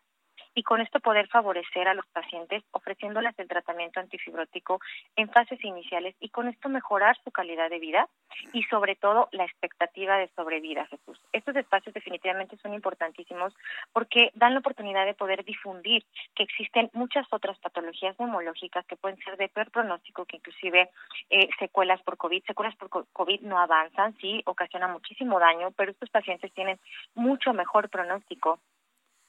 y 0.54 0.64
con 0.64 0.82
esto 0.82 1.00
poder 1.00 1.28
favorecer 1.28 1.88
a 1.88 1.94
los 1.94 2.06
pacientes 2.08 2.64
ofreciéndoles 2.72 3.38
el 3.40 3.48
tratamiento 3.48 4.00
antifibrótico 4.00 4.80
en 5.16 5.30
fases 5.30 5.64
iniciales 5.64 6.16
y 6.20 6.30
con 6.30 6.48
esto 6.48 6.70
mejorar 6.70 7.18
su 7.24 7.32
calidad 7.32 7.70
de 7.70 7.80
vida 7.80 8.10
y 8.54 8.64
sobre 8.64 8.96
todo 8.96 9.30
la 9.32 9.46
expectativa 9.46 10.18
de 10.18 10.30
sobrevida, 10.36 10.86
Jesús. 10.88 11.20
Estos 11.32 11.56
espacios 11.56 11.94
definitivamente 11.94 12.58
son 12.58 12.74
importantísimos 12.74 13.54
porque 13.94 14.32
dan 14.36 14.54
la 14.54 14.60
oportunidad 14.60 15.06
de 15.06 15.14
poder 15.14 15.44
difundir 15.46 16.06
que 16.36 16.44
existen 16.44 16.90
muchas 16.94 17.26
otras 17.32 17.58
patologías 17.60 18.20
neumológicas 18.20 18.86
que 18.86 18.96
pueden 18.96 19.18
ser 19.20 19.38
de 19.38 19.50
peor 19.50 19.72
pronóstico, 19.72 20.26
que 20.26 20.38
inclusive 20.38 20.90
eh, 21.30 21.50
secuelas 21.60 22.02
por 22.04 22.18
COVID, 22.18 22.44
secuelas 22.46 22.76
por 22.76 22.90
COVID 23.12 23.42
no 23.42 23.60
avanzan, 23.60 24.16
sí, 24.18 24.42
ocasionan 24.46 24.92
muchísimo 24.92 25.40
daño, 25.40 25.72
pero 25.72 25.92
estos 25.92 26.10
pacientes 26.10 26.52
tienen 26.54 26.80
mucho 27.16 27.54
mejor 27.54 27.90
pronóstico 27.90 28.60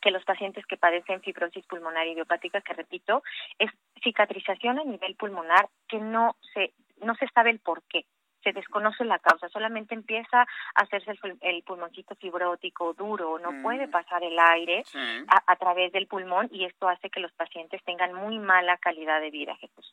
que 0.02 0.10
los 0.10 0.24
pacientes 0.24 0.66
que 0.66 0.76
padecen 0.76 1.22
fibrosis 1.22 1.64
pulmonar 1.66 2.06
idiopática, 2.06 2.60
que 2.60 2.74
repito, 2.74 3.22
es 3.58 3.70
cicatrización 4.02 4.78
a 4.78 4.84
nivel 4.84 5.14
pulmonar 5.14 5.68
que 5.88 5.98
no 5.98 6.36
se, 6.52 6.72
no 7.00 7.14
se 7.14 7.28
sabe 7.28 7.50
el 7.50 7.60
por 7.60 7.82
qué 7.84 8.04
se 8.42 8.52
desconoce 8.52 9.04
la 9.04 9.20
causa, 9.20 9.48
solamente 9.48 9.94
empieza 9.94 10.42
a 10.42 10.46
hacerse 10.74 11.12
el, 11.42 11.62
pulmoncito 11.62 12.16
fibrótico 12.16 12.92
duro, 12.92 13.38
no 13.38 13.52
mm. 13.52 13.62
puede 13.62 13.86
pasar 13.88 14.24
el 14.24 14.36
aire 14.38 14.82
a, 15.28 15.42
a, 15.46 15.56
través 15.56 15.92
del 15.92 16.08
pulmón 16.08 16.48
y 16.50 16.64
esto 16.64 16.88
hace 16.88 17.08
que 17.08 17.20
los 17.20 17.32
pacientes 17.32 17.82
tengan 17.84 18.12
muy 18.14 18.40
mala 18.40 18.76
calidad 18.78 19.20
de 19.20 19.30
vida, 19.30 19.54
Jesús. 19.56 19.91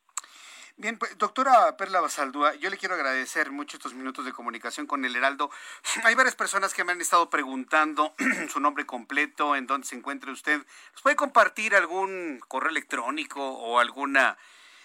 Bien, 0.80 0.98
pues, 0.98 1.18
doctora 1.18 1.76
Perla 1.76 2.00
Basaldúa, 2.00 2.56
yo 2.56 2.70
le 2.70 2.78
quiero 2.78 2.96
agradecer 2.96 3.52
mucho 3.52 3.76
estos 3.76 3.94
minutos 3.94 4.24
de 4.24 4.32
comunicación 4.32 4.88
con 4.88 5.04
el 5.04 5.14
Heraldo. 5.14 5.52
Hay 6.06 6.16
varias 6.16 6.38
personas 6.38 6.74
que 6.74 6.86
me 6.86 6.94
han 6.94 7.02
estado 7.02 7.30
preguntando 7.30 8.16
su 8.50 8.62
nombre 8.62 8.86
completo, 8.86 9.58
en 9.58 9.68
dónde 9.68 9.86
se 9.86 9.98
encuentra 9.98 10.32
usted. 10.32 10.66
¿Nos 10.94 11.02
puede 11.02 11.18
compartir 11.18 11.76
algún 11.76 12.40
correo 12.48 12.70
electrónico 12.70 13.46
o 13.46 13.78
alguna 13.78 14.38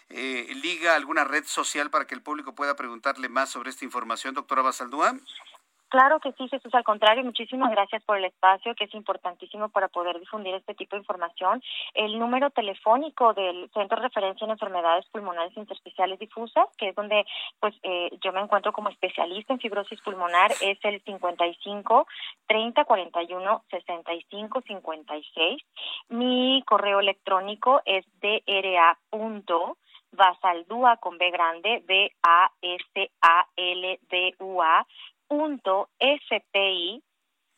eh, 0.09 0.53
liga, 0.57 0.97
alguna 0.97 1.23
red 1.23 1.45
social 1.47 1.91
para 1.91 2.09
que 2.09 2.17
el 2.17 2.23
público 2.23 2.57
pueda 2.57 2.75
preguntarle 2.75 3.29
más 3.29 3.51
sobre 3.51 3.71
esta 3.71 3.85
información, 3.85 4.35
doctora 4.35 4.63
Basaldúa? 4.63 5.15
Claro 5.89 6.19
que 6.19 6.33
sí, 6.33 6.49
Jesús, 6.49 6.75
al 6.75 6.83
contrario, 6.83 7.23
muchísimas 7.23 7.71
gracias 7.71 8.03
por 8.05 8.19
el 8.19 8.25
espacio, 8.25 8.75
que 8.75 8.85
es 8.85 8.95
importantísimo 8.95 9.69
para 9.69 9.89
poder 9.89 10.19
difundir 10.19 10.55
este 10.55 10.75
tipo 10.75 10.97
de 10.97 11.01
información. 11.01 11.63
El 11.95 12.19
número 12.19 12.51
telefónico 12.51 13.33
del 13.35 13.71
Centro 13.73 13.99
de 14.01 14.09
Referencia 14.09 14.45
en 14.45 14.51
Enfermedades 14.51 15.07
Pulmonares 15.11 15.57
Intersticiales 15.57 16.19
Difusas, 16.19 16.69
que 16.79 16.89
es 16.89 16.97
donde 16.97 17.25
pues 17.61 17.75
eh, 17.83 18.11
yo 18.23 18.33
me 18.33 18.41
encuentro 18.41 18.73
como 18.73 18.89
especialista 18.89 19.53
en 19.53 19.61
fibrosis 19.61 20.01
pulmonar, 20.01 20.51
es 20.61 20.79
el 20.83 21.01
55 21.03 22.07
30 22.49 22.85
41 22.85 23.65
65 23.71 24.63
56. 24.63 25.63
Mi 26.09 26.63
correo 26.67 27.01
electrónico 27.01 27.83
es 27.85 28.05
dra 30.15 30.97
con 31.01 31.19
B 31.19 31.31
grande, 31.31 31.83
B 31.87 32.11
A 32.23 32.51
S 32.63 33.11
A 33.21 33.47
L 33.57 34.01
D 34.09 34.35
U 34.39 34.63
A 34.63 34.87
punto 35.37 35.89
spi 35.99 37.03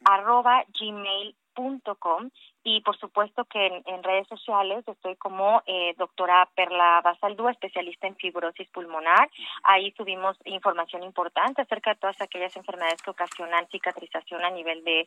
arroba 0.04 0.64
gmail.com 0.72 2.28
y 2.68 2.80
por 2.80 2.98
supuesto 2.98 3.44
que 3.44 3.64
en, 3.86 4.02
redes 4.02 4.26
sociales 4.26 4.82
estoy 4.88 5.14
como 5.14 5.62
eh, 5.66 5.94
doctora 5.98 6.48
Perla 6.56 7.00
Basaldúa, 7.00 7.52
especialista 7.52 8.08
en 8.08 8.16
fibrosis 8.16 8.68
pulmonar. 8.70 9.30
Ahí 9.62 9.92
subimos 9.92 10.36
información 10.44 11.04
importante 11.04 11.62
acerca 11.62 11.90
de 11.90 12.00
todas 12.00 12.20
aquellas 12.20 12.56
enfermedades 12.56 13.00
que 13.02 13.10
ocasionan 13.10 13.68
cicatrización 13.68 14.44
a 14.44 14.50
nivel 14.50 14.82
de, 14.82 15.06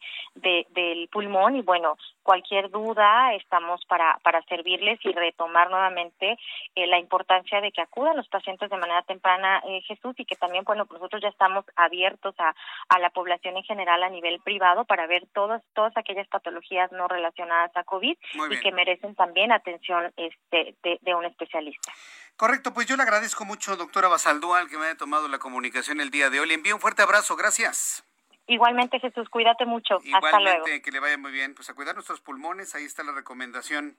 del 0.70 1.10
pulmón 1.10 1.58
y 1.58 1.62
bueno, 1.62 1.98
cualquier 2.24 2.70
duda 2.70 3.34
estamos 3.34 3.84
para, 3.88 4.18
para 4.24 4.42
servirles 4.44 4.98
y 5.04 5.12
retomar 5.12 5.70
nuevamente 5.70 6.38
eh, 6.76 6.88
la 6.88 6.98
importancia 6.98 7.60
de 7.60 7.74
que 7.74 7.82
acudan 7.82 8.16
los 8.16 8.30
pacientes 8.30 8.70
de 8.70 8.78
manera 8.78 9.02
temprana, 9.02 9.62
eh, 9.68 9.82
Jesús, 9.82 10.16
y 10.18 10.24
que 10.24 10.38
también, 10.38 10.64
bueno, 10.64 10.88
nosotros 10.90 11.22
ya 11.22 11.28
estamos 11.28 11.66
abiertos 11.76 12.36
a, 12.40 12.56
a 12.88 13.00
la 13.00 13.10
población 13.10 13.58
en 13.58 13.64
general 13.64 14.02
a 14.04 14.10
nivel 14.10 14.40
privado 14.40 14.86
para 14.86 15.08
ver 15.08 15.28
todas, 15.34 15.62
todas 15.74 15.96
aquellas 15.98 16.28
patologías 16.30 16.90
no 16.94 17.10
relacionadas 17.10 17.49
a 17.52 17.84
COVID 17.84 18.18
y 18.52 18.60
que 18.60 18.72
merecen 18.72 19.16
también 19.16 19.52
atención 19.52 20.12
este, 20.16 20.76
de, 20.84 21.16
un 21.16 21.26
especialista. 21.26 21.92
Correcto, 22.36 22.74
pues 22.74 22.88
yo 22.88 22.96
le 22.96 23.04
agradezco 23.04 23.46
mucho, 23.46 23.76
doctora 23.76 24.08
Basaldúa, 24.08 24.68
que 24.68 24.78
me 24.78 24.86
haya 24.86 24.98
tomado 24.98 25.28
la 25.28 25.40
comunicación 25.40 26.00
el 26.00 26.10
día 26.10 26.30
de 26.30 26.40
hoy. 26.40 26.48
Le 26.48 26.54
envío 26.54 26.76
un 26.76 26.82
fuerte 26.82 27.02
abrazo, 27.02 27.36
gracias. 27.36 28.04
Igualmente, 28.48 29.00
Jesús, 29.00 29.30
cuídate 29.30 29.66
mucho. 29.66 30.00
Igualmente, 30.04 30.28
Hasta 30.28 30.40
luego. 30.40 30.84
que 30.84 30.92
le 30.92 31.00
vaya 31.00 31.18
muy 31.18 31.32
bien. 31.32 31.54
Pues 31.54 31.70
a 31.70 31.74
cuidar 31.74 31.96
nuestros 31.96 32.22
pulmones, 32.22 32.74
ahí 32.76 32.86
está 32.86 33.04
la 33.04 33.12
recomendación 33.12 33.98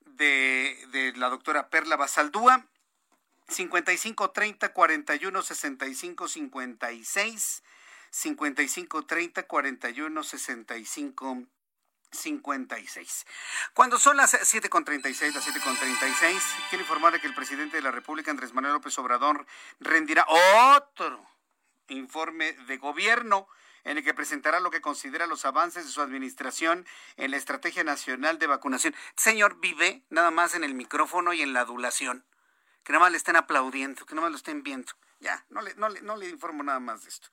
de, 0.00 0.76
de 0.88 1.12
la 1.16 1.28
doctora 1.28 1.68
Perla 1.68 1.96
Basaldúa. 1.96 2.66
55 3.48 4.30
30 4.30 4.72
41 4.72 5.42
65 5.42 6.28
56 6.28 7.62
55 8.10 9.06
30 9.06 9.42
41 9.44 10.22
65 10.22 11.42
56. 12.16 13.26
Cuando 13.74 13.98
son 13.98 14.16
las 14.16 14.34
7.36, 14.34 15.34
las 15.34 15.46
7.36, 15.46 16.40
quiero 16.70 16.82
informarle 16.82 17.20
que 17.20 17.26
el 17.26 17.34
presidente 17.34 17.76
de 17.76 17.82
la 17.82 17.90
República, 17.90 18.30
Andrés 18.30 18.52
Manuel 18.52 18.74
López 18.74 18.98
Obrador, 18.98 19.46
rendirá 19.80 20.26
otro 20.74 21.24
informe 21.88 22.52
de 22.52 22.78
gobierno 22.78 23.48
en 23.84 23.98
el 23.98 24.04
que 24.04 24.14
presentará 24.14 24.58
lo 24.58 24.70
que 24.70 24.80
considera 24.80 25.26
los 25.26 25.44
avances 25.44 25.84
de 25.86 25.92
su 25.92 26.00
administración 26.00 26.84
en 27.16 27.30
la 27.30 27.36
Estrategia 27.36 27.84
Nacional 27.84 28.38
de 28.38 28.48
Vacunación. 28.48 28.94
Señor, 29.16 29.60
vive 29.60 30.02
nada 30.10 30.32
más 30.32 30.54
en 30.54 30.64
el 30.64 30.74
micrófono 30.74 31.32
y 31.32 31.42
en 31.42 31.52
la 31.52 31.60
adulación 31.60 32.24
que 32.86 32.92
nada 32.92 33.06
más 33.06 33.10
le 33.10 33.18
estén 33.18 33.34
aplaudiendo, 33.34 34.06
que 34.06 34.14
nada 34.14 34.26
más 34.26 34.30
lo 34.30 34.36
estén 34.36 34.62
viendo. 34.62 34.92
Ya, 35.18 35.44
no 35.50 35.60
le, 35.60 36.28
informo 36.28 36.62
nada 36.62 36.78
más 36.78 37.02
de 37.02 37.08
esto. 37.08 37.28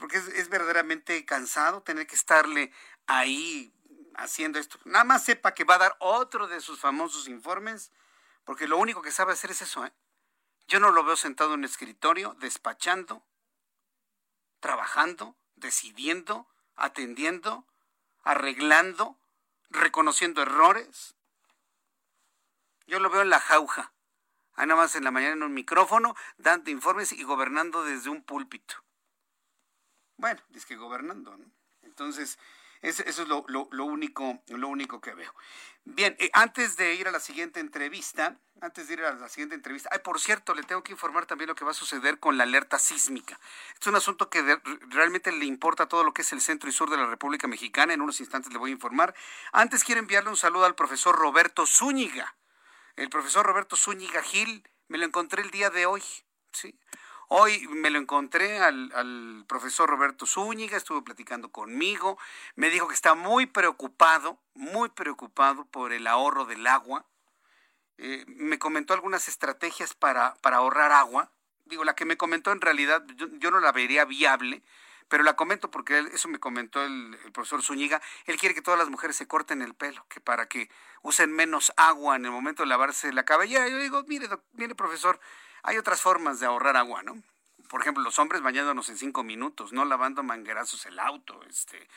Porque 0.00 0.16
es 0.16 0.48
verdaderamente 0.48 1.24
cansado 1.24 1.82
tener 1.82 2.08
que 2.08 2.16
estarle 2.16 2.72
ahí 3.06 3.72
haciendo 4.16 4.58
esto. 4.58 4.78
Nada 4.84 5.04
más 5.04 5.24
sepa 5.24 5.54
que 5.54 5.64
va 5.64 5.76
a 5.76 5.78
dar 5.78 5.96
otro 5.98 6.48
de 6.48 6.60
sus 6.60 6.78
famosos 6.78 7.28
informes, 7.28 7.92
porque 8.44 8.68
lo 8.68 8.78
único 8.78 9.02
que 9.02 9.12
sabe 9.12 9.32
hacer 9.32 9.50
es 9.50 9.62
eso. 9.62 9.84
¿eh? 9.84 9.92
Yo 10.66 10.80
no 10.80 10.90
lo 10.90 11.04
veo 11.04 11.16
sentado 11.16 11.54
en 11.54 11.60
un 11.60 11.64
escritorio, 11.64 12.34
despachando, 12.40 13.22
trabajando, 14.60 15.36
decidiendo, 15.56 16.48
atendiendo, 16.76 17.66
arreglando, 18.22 19.16
reconociendo 19.70 20.42
errores. 20.42 21.14
Yo 22.86 22.98
lo 23.00 23.10
veo 23.10 23.22
en 23.22 23.30
la 23.30 23.40
jauja 23.40 23.92
Ahí 24.54 24.66
nada 24.66 24.82
más 24.82 24.94
en 24.96 25.04
la 25.04 25.10
mañana 25.10 25.32
en 25.32 25.42
un 25.42 25.54
micrófono, 25.54 26.14
dando 26.36 26.70
informes 26.70 27.12
y 27.12 27.22
gobernando 27.22 27.84
desde 27.84 28.10
un 28.10 28.22
púlpito. 28.22 28.74
Bueno, 30.16 30.40
es 30.54 30.66
que 30.66 30.76
gobernando, 30.76 31.36
¿no? 31.36 31.46
Entonces, 31.82 32.38
eso, 32.82 33.02
es 33.04 33.18
lo, 33.28 33.44
único, 33.84 34.42
lo 34.48 34.68
único 34.68 35.00
que 35.00 35.14
veo. 35.14 35.34
Bien, 35.84 36.14
eh, 36.18 36.30
antes 36.32 36.76
de 36.76 36.94
ir 36.94 37.08
a 37.08 37.10
la 37.10 37.20
siguiente 37.20 37.60
entrevista, 37.60 38.36
antes 38.60 38.86
de 38.88 38.94
ir 38.94 39.04
a 39.04 39.14
la 39.14 39.28
siguiente 39.28 39.54
entrevista, 39.54 39.88
ay, 39.92 40.00
por 40.00 40.20
cierto, 40.20 40.54
le 40.54 40.62
tengo 40.62 40.82
que 40.82 40.92
informar 40.92 41.26
también 41.26 41.48
lo 41.48 41.54
que 41.54 41.64
va 41.64 41.70
a 41.70 41.74
suceder 41.74 42.18
con 42.18 42.36
la 42.36 42.44
alerta 42.44 42.78
sísmica. 42.78 43.40
Es 43.80 43.86
un 43.86 43.96
asunto 43.96 44.28
que 44.28 44.60
realmente 44.88 45.32
le 45.32 45.46
importa 45.46 45.88
todo 45.88 46.04
lo 46.04 46.12
que 46.12 46.22
es 46.22 46.32
el 46.32 46.40
centro 46.40 46.68
y 46.68 46.72
sur 46.72 46.90
de 46.90 46.96
la 46.96 47.06
República 47.06 47.48
Mexicana. 47.48 47.94
En 47.94 48.02
unos 48.02 48.20
instantes 48.20 48.52
le 48.52 48.58
voy 48.58 48.70
a 48.70 48.74
informar. 48.74 49.14
Antes 49.52 49.82
quiero 49.82 50.00
enviarle 50.00 50.30
un 50.30 50.36
saludo 50.36 50.64
al 50.64 50.74
profesor 50.74 51.16
Roberto 51.16 51.66
Zúñiga 51.66 52.36
el 52.96 53.08
profesor 53.08 53.46
Roberto 53.46 53.76
Zúñiga 53.76 54.22
Gil, 54.22 54.68
me 54.88 54.98
lo 54.98 55.06
encontré 55.06 55.42
el 55.42 55.50
día 55.50 55.70
de 55.70 55.86
hoy, 55.86 56.02
¿sí? 56.52 56.78
Hoy 57.34 57.66
me 57.68 57.88
lo 57.88 57.98
encontré 57.98 58.58
al, 58.58 59.46
profesor 59.48 59.88
Roberto 59.88 60.26
Zúñiga, 60.26 60.76
estuvo 60.76 61.02
platicando 61.02 61.50
conmigo, 61.50 62.18
me 62.56 62.68
dijo 62.68 62.88
que 62.88 62.94
está 62.94 63.14
muy 63.14 63.46
preocupado, 63.46 64.38
muy 64.52 64.90
preocupado 64.90 65.64
por 65.64 65.94
el 65.94 66.06
ahorro 66.06 66.44
del 66.44 66.66
agua. 66.66 67.06
Eh, 67.96 68.26
me 68.26 68.58
comentó 68.58 68.92
algunas 68.92 69.28
estrategias 69.28 69.94
para, 69.94 70.34
para 70.42 70.58
ahorrar 70.58 70.92
agua. 70.92 71.32
Digo, 71.64 71.84
la 71.84 71.94
que 71.94 72.04
me 72.04 72.18
comentó 72.18 72.52
en 72.52 72.60
realidad 72.60 73.02
yo 73.38 73.50
no 73.50 73.60
la 73.60 73.72
vería 73.72 74.04
viable, 74.04 74.62
pero 75.08 75.24
la 75.24 75.34
comento 75.34 75.70
porque 75.70 76.00
eso 76.12 76.28
me 76.28 76.38
comentó 76.38 76.84
el, 76.84 77.16
profesor 77.32 77.62
Zúñiga, 77.62 78.02
él 78.26 78.36
quiere 78.36 78.54
que 78.54 78.60
todas 78.60 78.78
las 78.78 78.90
mujeres 78.90 79.16
se 79.16 79.26
corten 79.26 79.62
el 79.62 79.72
pelo, 79.72 80.04
que 80.10 80.20
para 80.20 80.48
que 80.48 80.68
usen 81.00 81.32
menos 81.32 81.72
agua 81.78 82.16
en 82.16 82.26
el 82.26 82.30
momento 82.30 82.62
de 82.62 82.68
lavarse 82.68 83.10
la 83.10 83.24
cabellera. 83.24 83.68
Yo 83.68 83.78
digo, 83.78 84.04
mire, 84.06 84.28
mire 84.52 84.74
profesor, 84.74 85.18
hay 85.62 85.78
otras 85.78 86.00
formas 86.00 86.40
de 86.40 86.46
ahorrar 86.46 86.76
agua, 86.76 87.02
¿no? 87.02 87.22
Por 87.68 87.80
ejemplo, 87.80 88.02
los 88.02 88.18
hombres 88.18 88.42
bañándonos 88.42 88.88
en 88.88 88.98
cinco 88.98 89.22
minutos, 89.22 89.72
no 89.72 89.84
lavando 89.84 90.22
manguerazos 90.22 90.84
el 90.86 90.98
auto, 90.98 91.40
este, 91.48 91.88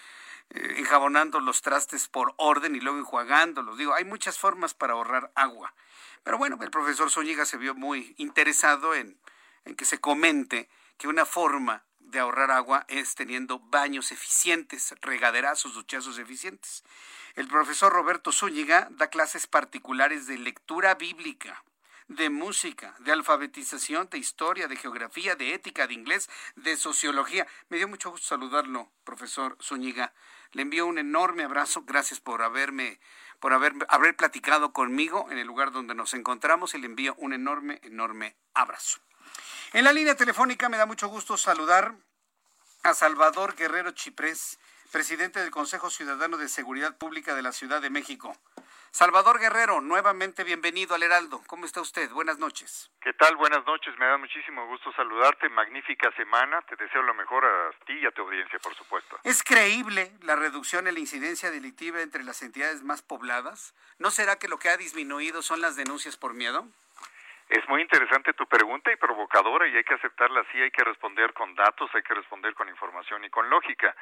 eh, 0.51 0.75
enjabonando 0.77 1.39
los 1.39 1.61
trastes 1.61 2.07
por 2.07 2.33
orden 2.37 2.75
y 2.75 2.79
luego 2.79 2.97
enjuagándolos. 2.99 3.77
Digo, 3.77 3.93
hay 3.93 4.05
muchas 4.05 4.39
formas 4.39 4.73
para 4.73 4.93
ahorrar 4.93 5.31
agua. 5.35 5.73
Pero 6.23 6.37
bueno, 6.37 6.57
el 6.61 6.71
profesor 6.71 7.11
Zúñiga 7.11 7.45
se 7.45 7.57
vio 7.57 7.75
muy 7.75 8.15
interesado 8.17 8.95
en, 8.95 9.19
en 9.65 9.75
que 9.75 9.85
se 9.85 9.99
comente 9.99 10.69
que 10.97 11.07
una 11.07 11.25
forma 11.25 11.83
de 11.99 12.19
ahorrar 12.19 12.51
agua 12.51 12.85
es 12.87 13.15
teniendo 13.15 13.59
baños 13.59 14.11
eficientes, 14.11 14.95
regaderazos, 15.01 15.73
duchazos 15.73 16.19
eficientes. 16.19 16.83
El 17.35 17.47
profesor 17.47 17.91
Roberto 17.91 18.31
Zúñiga 18.31 18.87
da 18.91 19.09
clases 19.09 19.47
particulares 19.47 20.25
de 20.27 20.37
lectura 20.37 20.95
bíblica, 20.95 21.63
de 22.07 22.29
música, 22.29 22.95
de 22.99 23.11
alfabetización, 23.11 24.09
de 24.09 24.17
historia, 24.17 24.67
de 24.67 24.75
geografía, 24.75 25.35
de 25.35 25.53
ética, 25.53 25.87
de 25.87 25.93
inglés, 25.93 26.29
de 26.55 26.77
sociología. 26.77 27.47
Me 27.69 27.77
dio 27.77 27.87
mucho 27.87 28.11
gusto 28.11 28.27
saludarlo, 28.27 28.91
profesor 29.03 29.57
Zúñiga. 29.61 30.13
Le 30.51 30.61
envío 30.61 30.85
un 30.85 30.97
enorme 30.97 31.43
abrazo. 31.43 31.83
Gracias 31.85 32.19
por 32.19 32.41
haberme, 32.41 32.99
por 33.39 33.53
haber, 33.53 33.73
haber 33.89 34.15
platicado 34.15 34.71
conmigo 34.71 35.27
en 35.31 35.37
el 35.37 35.47
lugar 35.47 35.71
donde 35.71 35.95
nos 35.95 36.13
encontramos 36.13 36.75
y 36.75 36.77
le 36.77 36.85
envío 36.85 37.15
un 37.17 37.33
enorme, 37.33 37.79
enorme 37.83 38.35
abrazo. 38.53 38.99
En 39.73 39.83
la 39.83 39.93
línea 39.93 40.15
telefónica 40.15 40.69
me 40.69 40.77
da 40.77 40.85
mucho 40.85 41.07
gusto 41.07 41.37
saludar 41.37 41.95
a 42.83 42.93
Salvador 42.93 43.55
Guerrero 43.55 43.91
Chiprés, 43.91 44.59
presidente 44.91 45.39
del 45.39 45.49
Consejo 45.49 45.89
Ciudadano 45.89 46.37
de 46.37 46.47
Seguridad 46.47 46.97
Pública 46.97 47.33
de 47.33 47.41
la 47.41 47.51
Ciudad 47.51 47.81
de 47.81 47.89
México. 47.89 48.37
Salvador 48.95 49.41
Guerrero, 49.41 49.81
nuevamente 49.81 50.45
bienvenido 50.45 50.95
al 50.95 51.03
Heraldo. 51.03 51.41
¿Cómo 51.47 51.65
está 51.65 51.81
usted? 51.81 52.09
Buenas 52.11 52.39
noches. 52.39 52.89
¿Qué 53.01 53.11
tal? 53.11 53.35
Buenas 53.35 53.65
noches. 53.65 53.93
Me 53.99 54.05
da 54.05 54.17
muchísimo 54.17 54.65
gusto 54.67 54.89
saludarte. 54.93 55.49
Magnífica 55.49 56.09
semana. 56.15 56.61
Te 56.61 56.77
deseo 56.77 57.01
lo 57.01 57.13
mejor 57.13 57.43
a 57.43 57.71
ti 57.85 57.91
y 57.91 58.05
a 58.05 58.11
tu 58.11 58.21
audiencia, 58.21 58.57
por 58.59 58.73
supuesto. 58.73 59.19
¿Es 59.25 59.43
creíble 59.43 60.13
la 60.21 60.37
reducción 60.37 60.87
en 60.87 60.93
la 60.93 61.01
incidencia 61.01 61.51
delictiva 61.51 61.99
entre 61.99 62.23
las 62.23 62.41
entidades 62.41 62.83
más 62.83 63.01
pobladas? 63.01 63.73
¿No 63.99 64.11
será 64.11 64.37
que 64.37 64.47
lo 64.47 64.59
que 64.59 64.69
ha 64.69 64.77
disminuido 64.77 65.41
son 65.41 65.59
las 65.59 65.75
denuncias 65.75 66.15
por 66.15 66.33
miedo? 66.33 66.65
Es 67.49 67.67
muy 67.69 67.81
interesante 67.81 68.33
tu 68.33 68.47
pregunta 68.47 68.91
y 68.91 68.95
provocadora 68.95 69.67
y 69.67 69.75
hay 69.75 69.83
que 69.83 69.93
aceptarla 69.93 70.41
así, 70.41 70.59
hay 70.59 70.71
que 70.71 70.83
responder 70.83 71.31
con 71.33 71.53
datos, 71.53 71.93
hay 71.93 72.01
que 72.01 72.15
responder 72.15 72.55
con 72.55 72.67
información 72.69 73.23
y 73.23 73.29
con 73.29 73.49
lógica. 73.49 73.95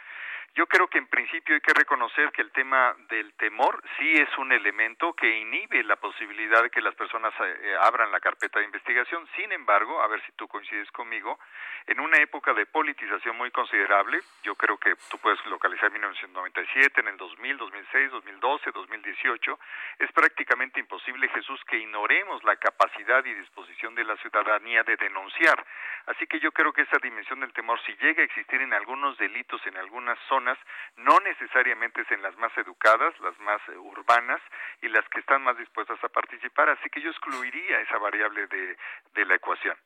Yo 0.55 0.67
creo 0.67 0.87
que 0.87 0.99
en 0.99 1.07
principio 1.07 1.55
hay 1.55 1.61
que 1.61 1.73
reconocer 1.73 2.31
que 2.31 2.43
el 2.43 2.51
tema 2.51 2.95
del 3.09 3.33
temor 3.33 3.81
sí 3.97 4.13
es 4.13 4.29
un 4.37 4.51
elemento 4.51 5.13
que 5.13 5.39
inhibe 5.39 5.83
la 5.83 5.95
posibilidad 5.95 6.61
de 6.61 6.69
que 6.69 6.79
las 6.79 6.93
personas 6.93 7.33
eh, 7.39 7.75
abran 7.81 8.11
la 8.11 8.19
carpeta 8.19 8.59
de 8.59 8.65
investigación. 8.65 9.27
Sin 9.35 9.51
embargo, 9.51 9.99
a 10.03 10.07
ver 10.07 10.23
si 10.27 10.31
tú 10.33 10.47
coincides 10.47 10.91
conmigo, 10.91 11.39
en 11.87 11.99
una 11.99 12.17
época 12.19 12.53
de 12.53 12.67
politización 12.67 13.35
muy 13.35 13.49
considerable, 13.49 14.19
yo 14.43 14.53
creo 14.53 14.77
que 14.77 14.95
tú 15.09 15.17
puedes 15.17 15.43
localizar 15.47 15.91
1997, 15.91 17.01
en 17.01 17.07
el 17.07 17.17
2000, 17.17 17.57
2006, 17.57 18.11
2012, 18.11 18.71
2018, 18.71 19.59
es 19.99 20.11
prácticamente 20.11 20.79
imposible, 20.79 21.29
Jesús, 21.29 21.59
que 21.65 21.77
ignoremos 21.77 22.43
la 22.43 22.57
capacidad 22.57 23.25
y 23.25 23.32
disposición 23.35 23.95
de 23.95 24.03
la 24.03 24.17
ciudadanía 24.17 24.83
de 24.83 24.95
denunciar. 24.97 25.65
Así 26.05 26.27
que 26.27 26.39
yo 26.39 26.51
creo 26.51 26.73
que 26.73 26.81
esa 26.81 26.97
dimensión 27.01 27.39
del 27.39 27.53
temor, 27.53 27.79
si 27.85 27.95
llega 27.95 28.21
a 28.21 28.25
existir 28.25 28.61
en 28.61 28.73
algunos 28.73 29.17
delitos, 29.17 29.65
en 29.65 29.77
algunas 29.77 30.19
zonas, 30.27 30.57
no 30.97 31.19
necesariamente 31.21 32.01
es 32.01 32.11
en 32.11 32.21
las 32.21 32.35
más 32.37 32.55
educadas, 32.57 33.17
las 33.19 33.37
más 33.39 33.61
eh, 33.69 33.77
urbanas 33.77 34.41
y 34.81 34.89
las 34.89 35.07
que 35.09 35.19
están 35.19 35.43
más 35.43 35.57
dispuestas 35.57 36.03
a 36.03 36.09
participar. 36.09 36.69
Así 36.69 36.89
que 36.89 37.01
yo 37.01 37.09
excluiría 37.09 37.79
esa 37.79 37.97
variable 37.97 38.47
de, 38.47 38.77
de 39.13 39.25
la 39.25 39.35
ecuación. 39.35 39.77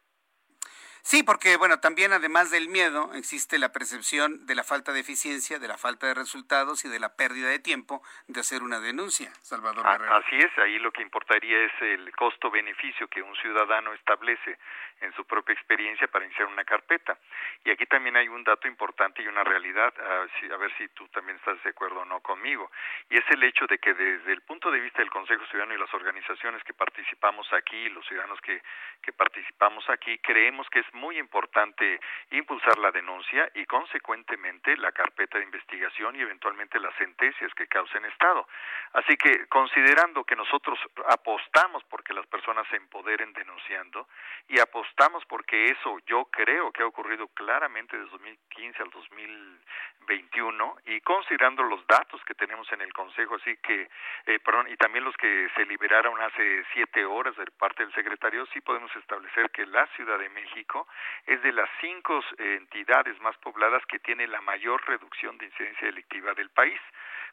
Sí, 1.08 1.24
porque 1.24 1.56
bueno, 1.56 1.80
también 1.80 2.12
además 2.12 2.52
del 2.52 2.68
miedo 2.68 3.12
existe 3.14 3.60
la 3.60 3.72
percepción 3.72 4.46
de 4.46 4.56
la 4.56 4.66
falta 4.66 4.92
de 4.92 5.00
eficiencia, 5.00 5.58
de 5.58 5.70
la 5.70 5.78
falta 5.78 6.06
de 6.06 6.14
resultados 6.14 6.84
y 6.84 6.90
de 6.90 7.00
la 7.00 7.16
pérdida 7.16 7.48
de 7.48 7.60
tiempo 7.60 8.02
de 8.28 8.42
hacer 8.42 8.62
una 8.62 8.82
denuncia, 8.82 9.32
Salvador 9.40 9.88
Así 9.88 10.36
es, 10.36 10.52
ahí 10.58 10.78
lo 10.80 10.92
que 10.92 11.02
importaría 11.02 11.64
es 11.64 11.72
el 11.80 12.12
costo-beneficio 12.14 13.08
que 13.08 13.22
un 13.22 13.34
ciudadano 13.38 13.94
establece 13.94 14.60
en 15.02 15.14
su 15.14 15.26
propia 15.26 15.54
experiencia 15.54 16.08
para 16.08 16.26
iniciar 16.26 16.48
una 16.48 16.64
carpeta. 16.64 17.18
Y 17.64 17.72
aquí 17.72 17.86
también 17.86 18.18
hay 18.18 18.28
un 18.28 18.44
dato 18.44 18.68
importante 18.68 19.22
y 19.22 19.28
una 19.28 19.44
realidad, 19.44 19.94
a, 20.00 20.58
ver 20.58 20.74
si 20.78 20.88
tú 20.90 21.08
también 21.10 21.38
estás 21.38 21.62
de 21.64 21.70
acuerdo 21.70 22.02
o 22.02 22.06
no 22.06 22.20
conmigo, 22.22 22.72
y 23.10 23.18
es 23.18 23.26
el 23.30 23.44
hecho 23.44 23.68
de 23.68 23.78
que 23.78 23.94
desde 23.94 24.34
el 24.34 24.42
punto 24.42 24.72
de 24.72 24.80
vista 24.80 25.00
del 25.00 25.12
Consejo 25.12 25.46
Ciudadano 25.46 25.76
y 25.76 25.78
las 25.78 25.94
organizaciones 25.94 26.64
que 26.64 26.74
participamos 26.74 27.52
aquí, 27.54 27.90
los 27.90 28.06
ciudadanos 28.08 28.40
que, 28.42 28.62
que 29.02 29.14
participamos 29.14 29.88
aquí, 29.90 30.18
creemos 30.20 30.68
que 30.70 30.80
es 30.80 30.94
muy 30.94 31.18
importante 31.20 32.00
impulsar 32.32 32.78
la 32.80 32.92
denuncia 32.92 33.50
y 33.54 33.66
consecuentemente 33.66 34.76
la 34.78 34.92
carpeta 34.92 35.38
de 35.38 35.44
investigación 35.44 36.16
y 36.16 36.22
eventualmente 36.22 36.80
las 36.80 36.96
sentencias 36.96 37.54
que 37.54 37.68
causen 37.68 38.06
Estado. 38.06 38.48
Así 38.94 39.16
que 39.18 39.48
considerando 39.48 40.24
que 40.24 40.36
nosotros 40.36 40.80
apostamos 41.08 41.84
porque 41.86 42.14
las 42.14 42.26
personas 42.28 42.68
se 42.70 42.78
empoderen 42.78 43.34
denunciando 43.34 44.08
y 44.48 44.60
apostamos 44.60 44.87
apostamos 44.88 45.24
porque 45.26 45.66
eso 45.66 46.00
yo 46.08 46.26
creo 46.26 46.72
que 46.72 46.82
ha 46.82 46.88
ocurrido 46.88 47.28
claramente 47.30 47.98
desde 47.98 48.12
2015 48.12 48.84
al 48.84 48.90
2021 48.90 50.76
y 50.86 51.02
considerando 51.02 51.64
los 51.64 51.86
datos 51.88 52.22
que 52.26 52.34
tenemos 52.34 52.72
en 52.72 52.82
el 52.82 52.94
Consejo, 52.94 53.36
así 53.36 53.58
que, 53.58 53.90
eh, 54.26 54.40
perdón, 54.40 54.68
y 54.70 54.78
también 54.78 55.04
los 55.04 55.16
que 55.18 55.50
se 55.56 55.66
liberaron 55.66 56.20
hace 56.22 56.64
siete 56.74 57.06
horas 57.06 57.36
de 57.36 57.46
parte 57.52 57.84
del 57.84 57.94
secretario, 57.94 58.46
sí 58.54 58.62
podemos 58.62 58.94
establecer 58.96 59.50
que 59.52 59.66
la 59.66 59.86
Ciudad 59.96 60.18
de 60.20 60.30
México 60.30 60.88
es 61.26 61.42
de 61.42 61.52
las 61.52 61.70
cinco 61.82 62.24
eh, 62.38 62.56
entidades 62.56 63.20
más 63.22 63.38
pobladas 63.38 63.86
que 63.88 64.00
tiene 64.00 64.28
la 64.28 64.42
mayor 64.42 64.82
reducción 64.88 65.38
de 65.38 65.46
incidencia 65.46 65.88
delictiva 65.88 66.34
del 66.34 66.50
país. 66.50 66.80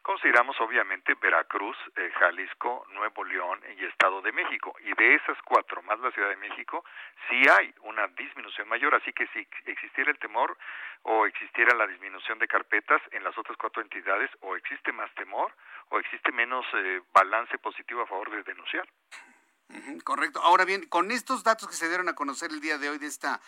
Consideramos 0.01 0.59
obviamente 0.59 1.15
Veracruz, 1.15 1.77
eh, 1.95 2.11
Jalisco, 2.19 2.85
Nuevo 2.89 3.23
León 3.23 3.59
y 3.77 3.85
Estado 3.85 4.21
de 4.21 4.31
México. 4.31 4.75
Y 4.83 4.93
de 4.93 5.15
esas 5.15 5.37
cuatro, 5.43 5.81
más 5.81 5.99
la 5.99 6.11
Ciudad 6.11 6.29
de 6.29 6.37
México, 6.37 6.83
sí 7.29 7.41
hay 7.49 7.73
una 7.81 8.07
disminución 8.07 8.67
mayor. 8.67 8.95
Así 8.95 9.11
que 9.13 9.27
si 9.27 9.47
existiera 9.65 10.11
el 10.11 10.19
temor 10.19 10.57
o 11.03 11.25
existiera 11.25 11.75
la 11.75 11.87
disminución 11.87 12.39
de 12.39 12.47
carpetas 12.47 13.01
en 13.11 13.23
las 13.23 13.37
otras 13.37 13.57
cuatro 13.57 13.81
entidades, 13.81 14.29
o 14.41 14.55
existe 14.55 14.91
más 14.91 15.13
temor 15.15 15.51
o 15.89 15.99
existe 15.99 16.31
menos 16.31 16.65
eh, 16.73 17.01
balance 17.13 17.57
positivo 17.57 18.01
a 18.01 18.07
favor 18.07 18.31
de 18.31 18.43
denunciar. 18.43 18.87
correcto. 20.03 20.39
Ahora 20.41 20.65
bien, 20.65 20.87
con 20.87 21.11
estos 21.11 21.43
datos 21.43 21.67
que 21.67 21.75
se 21.75 21.87
dieron 21.87 22.09
a 22.09 22.15
conocer 22.15 22.51
el 22.51 22.61
día 22.61 22.77
de 22.77 22.89
hoy 22.89 22.97
de 22.97 23.07
esta 23.07 23.39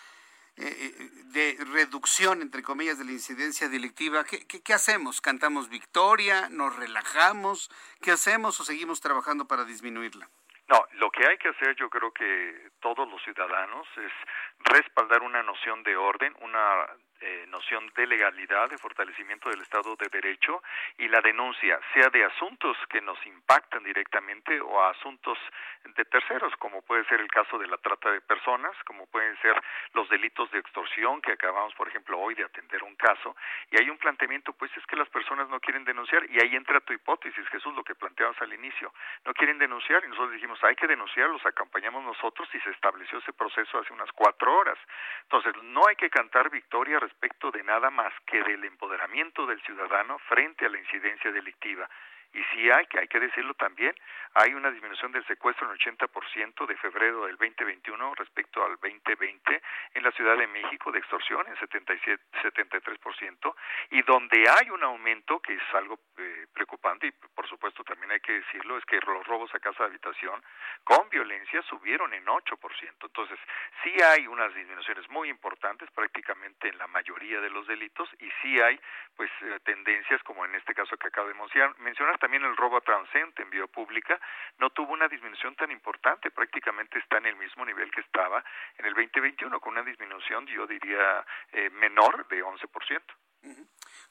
de 0.57 1.57
reducción, 1.71 2.41
entre 2.41 2.63
comillas, 2.63 2.97
de 2.97 3.05
la 3.05 3.11
incidencia 3.11 3.69
delictiva, 3.69 4.23
¿qué, 4.23 4.45
¿qué, 4.47 4.73
hacemos? 4.73 5.21
¿Cantamos 5.21 5.69
victoria? 5.69 6.49
¿Nos 6.49 6.75
relajamos? 6.75 7.69
¿Qué 8.01 8.11
hacemos 8.11 8.59
o 8.59 8.63
seguimos 8.63 8.99
trabajando 8.99 9.45
para 9.45 9.65
disminuirla? 9.65 10.27
No, 10.67 10.85
lo 10.93 11.11
que 11.11 11.25
hay 11.25 11.37
que 11.37 11.49
hacer 11.49 11.75
yo 11.75 11.89
creo 11.89 12.11
que 12.11 12.71
todos 12.81 13.07
los 13.09 13.21
ciudadanos 13.23 13.87
es 13.97 14.11
respaldar 14.59 15.21
una 15.21 15.43
noción 15.43 15.83
de 15.83 15.95
orden, 15.95 16.35
una 16.41 16.87
eh, 17.21 17.45
noción 17.47 17.91
de 17.95 18.07
legalidad, 18.07 18.69
de 18.69 18.77
fortalecimiento 18.77 19.49
del 19.49 19.61
Estado 19.61 19.95
de 19.95 20.07
Derecho 20.09 20.61
y 20.97 21.07
la 21.07 21.21
denuncia, 21.21 21.79
sea 21.93 22.09
de 22.09 22.23
asuntos 22.23 22.77
que 22.89 23.01
nos 23.01 23.17
impactan 23.25 23.83
directamente 23.83 24.59
o 24.61 24.81
a 24.81 24.91
asuntos 24.91 25.37
de 25.83 26.05
terceros, 26.05 26.55
como 26.57 26.81
puede 26.81 27.05
ser 27.05 27.21
el 27.21 27.29
caso 27.29 27.57
de 27.57 27.67
la 27.67 27.77
trata 27.77 28.11
de 28.11 28.21
personas, 28.21 28.75
como 28.85 29.05
pueden 29.07 29.35
ser 29.41 29.59
los 29.93 30.07
delitos 30.09 30.51
de 30.51 30.59
extorsión 30.59 31.21
que 31.21 31.31
acabamos, 31.31 31.73
por 31.75 31.87
ejemplo, 31.87 32.19
hoy 32.19 32.35
de 32.35 32.43
atender 32.43 32.83
un 32.83 32.95
caso. 32.95 33.35
Y 33.71 33.81
hay 33.81 33.89
un 33.89 33.97
planteamiento, 33.97 34.53
pues 34.53 34.71
es 34.77 34.85
que 34.85 34.95
las 34.95 35.09
personas 35.09 35.49
no 35.49 35.59
quieren 35.59 35.85
denunciar 35.85 36.29
y 36.29 36.39
ahí 36.39 36.55
entra 36.55 36.81
tu 36.81 36.93
hipótesis, 36.93 37.47
Jesús, 37.49 37.73
lo 37.73 37.83
que 37.83 37.95
planteamos 37.95 38.39
al 38.41 38.53
inicio. 38.53 38.93
No 39.25 39.33
quieren 39.33 39.57
denunciar 39.57 40.03
y 40.03 40.07
nosotros 40.07 40.33
dijimos, 40.33 40.63
hay 40.63 40.75
que 40.75 40.87
denunciar, 40.87 41.29
los 41.29 41.45
acompañamos 41.45 42.03
nosotros 42.03 42.47
y 42.53 42.59
se 42.59 42.69
estableció 42.71 43.19
ese 43.19 43.33
proceso 43.33 43.79
hace 43.79 43.93
unas 43.93 44.11
cuatro 44.11 44.53
horas. 44.53 44.77
Entonces, 45.23 45.53
no 45.63 45.81
hay 45.87 45.95
que 45.95 46.09
cantar 46.09 46.49
victoria 46.49 46.99
respecto 47.07 47.51
de 47.51 47.63
nada 47.63 47.89
más 47.89 48.13
que 48.25 48.43
del 48.43 48.65
empoderamiento 48.65 49.45
del 49.45 49.61
ciudadano 49.61 50.19
frente 50.27 50.65
a 50.65 50.69
la 50.69 50.77
incidencia 50.77 51.31
delictiva. 51.31 51.89
Y 52.33 52.43
sí 52.53 52.69
hay, 52.69 52.85
que 52.87 52.99
hay 52.99 53.07
que 53.07 53.19
decirlo 53.19 53.53
también, 53.55 53.95
hay 54.33 54.53
una 54.53 54.69
disminución 54.69 55.11
del 55.11 55.25
secuestro 55.25 55.71
en 55.71 55.77
80% 55.77 56.65
de 56.67 56.77
febrero 56.77 57.25
del 57.25 57.37
2021 57.37 58.15
respecto 58.15 58.63
al 58.63 58.77
2020 58.81 59.61
en 59.95 60.03
la 60.03 60.11
Ciudad 60.11 60.37
de 60.37 60.47
México 60.47 60.91
de 60.91 60.99
extorsión 60.99 61.45
en 61.47 61.57
77, 61.57 62.23
73% 62.43 63.55
y 63.91 64.01
donde 64.03 64.43
hay 64.47 64.69
un 64.69 64.83
aumento 64.83 65.39
que 65.39 65.53
es 65.55 65.63
algo 65.73 65.99
eh, 66.17 66.45
preocupante 66.53 67.07
y 67.07 67.11
por 67.11 67.47
supuesto 67.47 67.83
también 67.83 68.11
hay 68.11 68.19
que 68.19 68.33
decirlo 68.33 68.77
es 68.77 68.85
que 68.85 68.99
los 68.99 69.25
robos 69.25 69.53
a 69.55 69.59
casa 69.59 69.83
de 69.83 69.89
habitación 69.89 70.43
con 70.83 71.09
violencia 71.09 71.61
subieron 71.63 72.13
en 72.13 72.25
8%. 72.25 72.57
Entonces, 73.01 73.39
sí 73.83 73.93
hay 74.03 74.27
unas 74.27 74.53
disminuciones 74.53 75.09
muy 75.09 75.29
importantes 75.29 75.89
prácticamente 75.91 76.69
en 76.69 76.77
la 76.77 76.87
mayoría 76.87 77.41
de 77.41 77.49
los 77.49 77.67
delitos 77.67 78.09
y 78.19 78.29
sí 78.41 78.59
hay 78.61 78.79
pues 79.15 79.31
eh, 79.41 79.59
tendencias 79.63 80.21
como 80.23 80.45
en 80.45 80.55
este 80.55 80.73
caso 80.73 80.97
que 80.97 81.07
acabo 81.07 81.27
de 81.27 81.35
mencionar, 81.79 82.16
también 82.17 82.43
el 82.43 82.55
robo 82.55 82.77
a 82.77 82.81
transeúnte 82.81 83.41
en 83.41 83.49
vía 83.49 83.67
pública 83.67 84.19
no 84.59 84.69
tuvo 84.69 84.93
una 84.93 85.07
disminución 85.07 85.55
tan 85.55 85.71
importante, 85.71 86.31
prácticamente 86.31 86.99
está 86.99 87.17
en 87.17 87.27
el 87.27 87.35
mismo 87.35 87.65
nivel 87.65 87.91
que 87.91 88.01
estaba 88.01 88.43
en 88.77 88.85
el 88.85 88.93
2021, 88.93 89.59
con 89.59 89.73
una 89.73 89.83
disminución, 89.83 90.45
yo 90.47 90.67
diría, 90.67 91.25
eh, 91.51 91.69
menor 91.71 92.27
de 92.27 92.43
11%. 92.43 93.01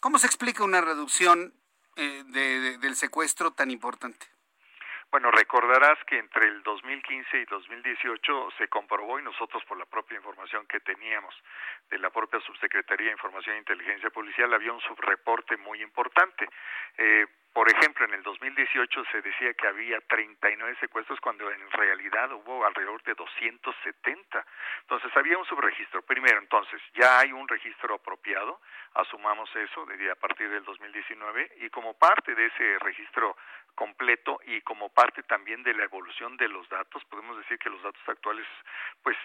¿Cómo 0.01 0.19
se 0.19 0.27
explica 0.27 0.65
una 0.65 0.81
reducción 0.81 1.53
eh, 1.97 2.23
del 2.25 2.95
secuestro 2.95 3.53
tan 3.53 3.71
importante? 3.71 4.27
Bueno, 5.11 5.31
recordarás 5.31 5.99
que 6.05 6.19
entre 6.19 6.47
el 6.47 6.63
2015 6.63 7.39
y 7.39 7.45
2018 7.47 8.49
se 8.59 8.69
comprobó 8.69 9.19
y 9.19 9.23
nosotros 9.23 9.65
por 9.65 9.79
la 9.79 9.87
propia 9.87 10.17
información 10.17 10.67
que 10.67 10.81
teníamos 10.81 11.35
de 11.89 11.99
la 11.99 12.11
propia 12.11 12.41
Subsecretaría 12.41 13.07
de 13.07 13.13
Información 13.13 13.57
e 13.57 13.59
Inteligencia 13.59 14.11
Policial 14.11 14.53
había 14.53 14.73
un 14.73 14.81
subreporte 14.81 15.57
muy 15.57 15.81
importante. 15.81 16.49
Eh, 16.99 17.27
por 17.57 17.71
ejemplo, 17.71 18.05
en 18.05 18.13
el 18.13 18.23
2018 18.23 19.05
se 19.11 19.23
decía 19.23 19.55
que 19.55 19.67
había 19.67 19.99
39 20.03 20.77
secuestros 20.79 21.19
cuando 21.21 21.51
en 21.51 21.71
realidad 21.71 22.31
hubo 22.33 22.67
alrededor 22.67 23.03
de 23.05 23.15
270. 23.15 24.45
Entonces 24.83 25.11
había 25.17 25.39
un 25.39 25.47
subregistro. 25.47 26.03
Primero, 26.03 26.39
entonces, 26.39 26.83
ya 26.93 27.21
hay 27.21 27.33
un 27.33 27.49
registro 27.49 27.95
apropiado, 27.95 28.61
asumamos 28.93 29.49
eso 29.57 29.87
desde 29.87 30.11
a 30.11 30.17
partir 30.17 30.51
del 30.51 30.65
2019 30.65 31.53
y 31.61 31.71
como 31.71 31.95
parte 31.95 32.35
de 32.35 32.45
ese 32.45 32.79
registro 32.81 33.35
completo 33.77 34.41
y 34.47 34.61
como 34.63 34.89
parte 34.89 35.23
también 35.23 35.63
de 35.63 35.75
la 35.75 35.85
evolución 35.85 36.37
de 36.37 36.49
los 36.49 36.69
datos, 36.69 37.05
podemos 37.05 37.37
decir 37.39 37.59
que 37.59 37.71
los 37.71 37.83
datos 37.83 38.03
actuales 38.09 38.47
pues 39.03 39.17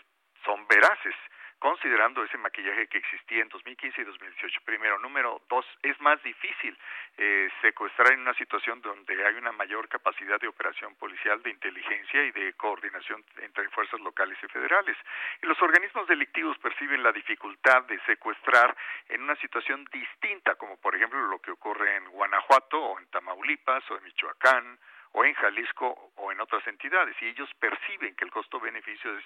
son 0.46 0.68
veraces 0.68 1.16
considerando 1.62 2.24
ese 2.24 2.40
maquillaje 2.40 2.88
que 2.88 2.98
existía 2.98 3.44
en 3.44 3.50
2015 3.50 4.02
y 4.02 4.04
2018. 4.04 4.62
Primero, 4.66 4.98
número 4.98 5.40
dos, 5.48 5.64
es 5.84 6.00
más 6.02 6.22
difícil 6.24 6.76
eh, 7.20 7.50
secuestrar 7.62 8.14
en 8.14 8.22
una 8.22 8.34
situación 8.34 8.82
donde 8.82 9.14
hay 9.24 9.36
una 9.36 9.52
mayor 9.52 9.88
capacidad 9.88 10.42
de 10.42 10.48
operación 10.48 10.96
policial, 10.96 11.40
de 11.44 11.52
inteligencia 11.52 12.24
y 12.26 12.32
de 12.32 12.54
coordinación 12.54 13.24
entre 13.44 13.70
fuerzas 13.70 14.00
locales 14.02 14.40
y 14.42 14.48
federales. 14.48 14.98
Y 15.44 15.46
los 15.46 15.62
organismos 15.62 16.08
delictivos 16.08 16.58
perciben 16.58 17.04
la 17.04 17.12
dificultad 17.12 17.84
de 17.84 18.00
secuestrar 18.08 18.76
en 19.10 19.22
una 19.22 19.36
situación 19.36 19.86
distinta, 19.94 20.56
como 20.56 20.78
por 20.78 20.96
ejemplo 20.96 21.20
lo 21.28 21.38
que 21.38 21.52
ocurre 21.52 21.96
en 21.96 22.10
Guanajuato 22.10 22.82
o 22.82 23.00
en 23.00 23.06
Tamaulipas 23.12 23.84
o 23.92 23.98
en 23.98 24.04
Michoacán 24.06 24.80
o 25.14 25.26
en 25.26 25.34
Jalisco 25.34 26.12
o 26.16 26.32
en 26.32 26.40
otras 26.40 26.66
entidades 26.68 27.16
y 27.22 27.28
ellos 27.28 27.50
perciben 27.60 28.16
que 28.16 28.26
el 28.26 28.32
costo-beneficio 28.32 29.18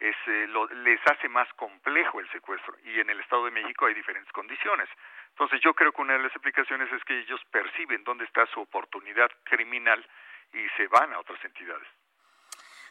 es, 0.00 0.16
eh, 0.26 0.48
les 0.82 1.00
hace 1.10 1.28
más 1.28 1.48
complejo 1.54 2.20
el 2.20 2.30
secuestro 2.30 2.76
y 2.84 2.98
en 2.98 3.10
el 3.10 3.20
Estado 3.20 3.44
de 3.44 3.52
México 3.52 3.86
hay 3.86 3.94
diferentes 3.94 4.32
condiciones. 4.32 4.88
Entonces 5.30 5.60
yo 5.62 5.74
creo 5.74 5.92
que 5.92 6.02
una 6.02 6.14
de 6.14 6.24
las 6.24 6.32
explicaciones 6.32 6.92
es 6.92 7.04
que 7.04 7.20
ellos 7.20 7.40
perciben 7.50 8.02
dónde 8.04 8.24
está 8.24 8.46
su 8.46 8.60
oportunidad 8.60 9.30
criminal 9.44 10.04
y 10.52 10.66
se 10.76 10.86
van 10.88 11.12
a 11.12 11.20
otras 11.20 11.42
entidades. 11.44 11.86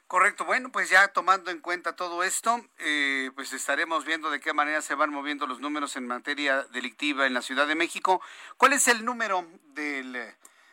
Correcto, 0.07 0.45
bueno, 0.45 0.71
pues 0.71 0.89
ya 0.89 1.09
tomando 1.09 1.51
en 1.51 1.59
cuenta 1.59 1.97
todo 1.97 2.23
esto, 2.23 2.61
eh, 2.77 3.29
pues 3.35 3.51
estaremos 3.51 4.05
viendo 4.05 4.29
de 4.29 4.39
qué 4.39 4.53
manera 4.53 4.81
se 4.81 4.95
van 4.95 5.09
moviendo 5.09 5.45
los 5.47 5.59
números 5.59 5.97
en 5.97 6.07
materia 6.07 6.63
delictiva 6.71 7.25
en 7.25 7.33
la 7.33 7.41
Ciudad 7.41 7.67
de 7.67 7.75
México. 7.75 8.21
¿Cuál 8.55 8.71
es 8.71 8.87
el 8.87 9.03
número 9.03 9.45
del 9.73 10.15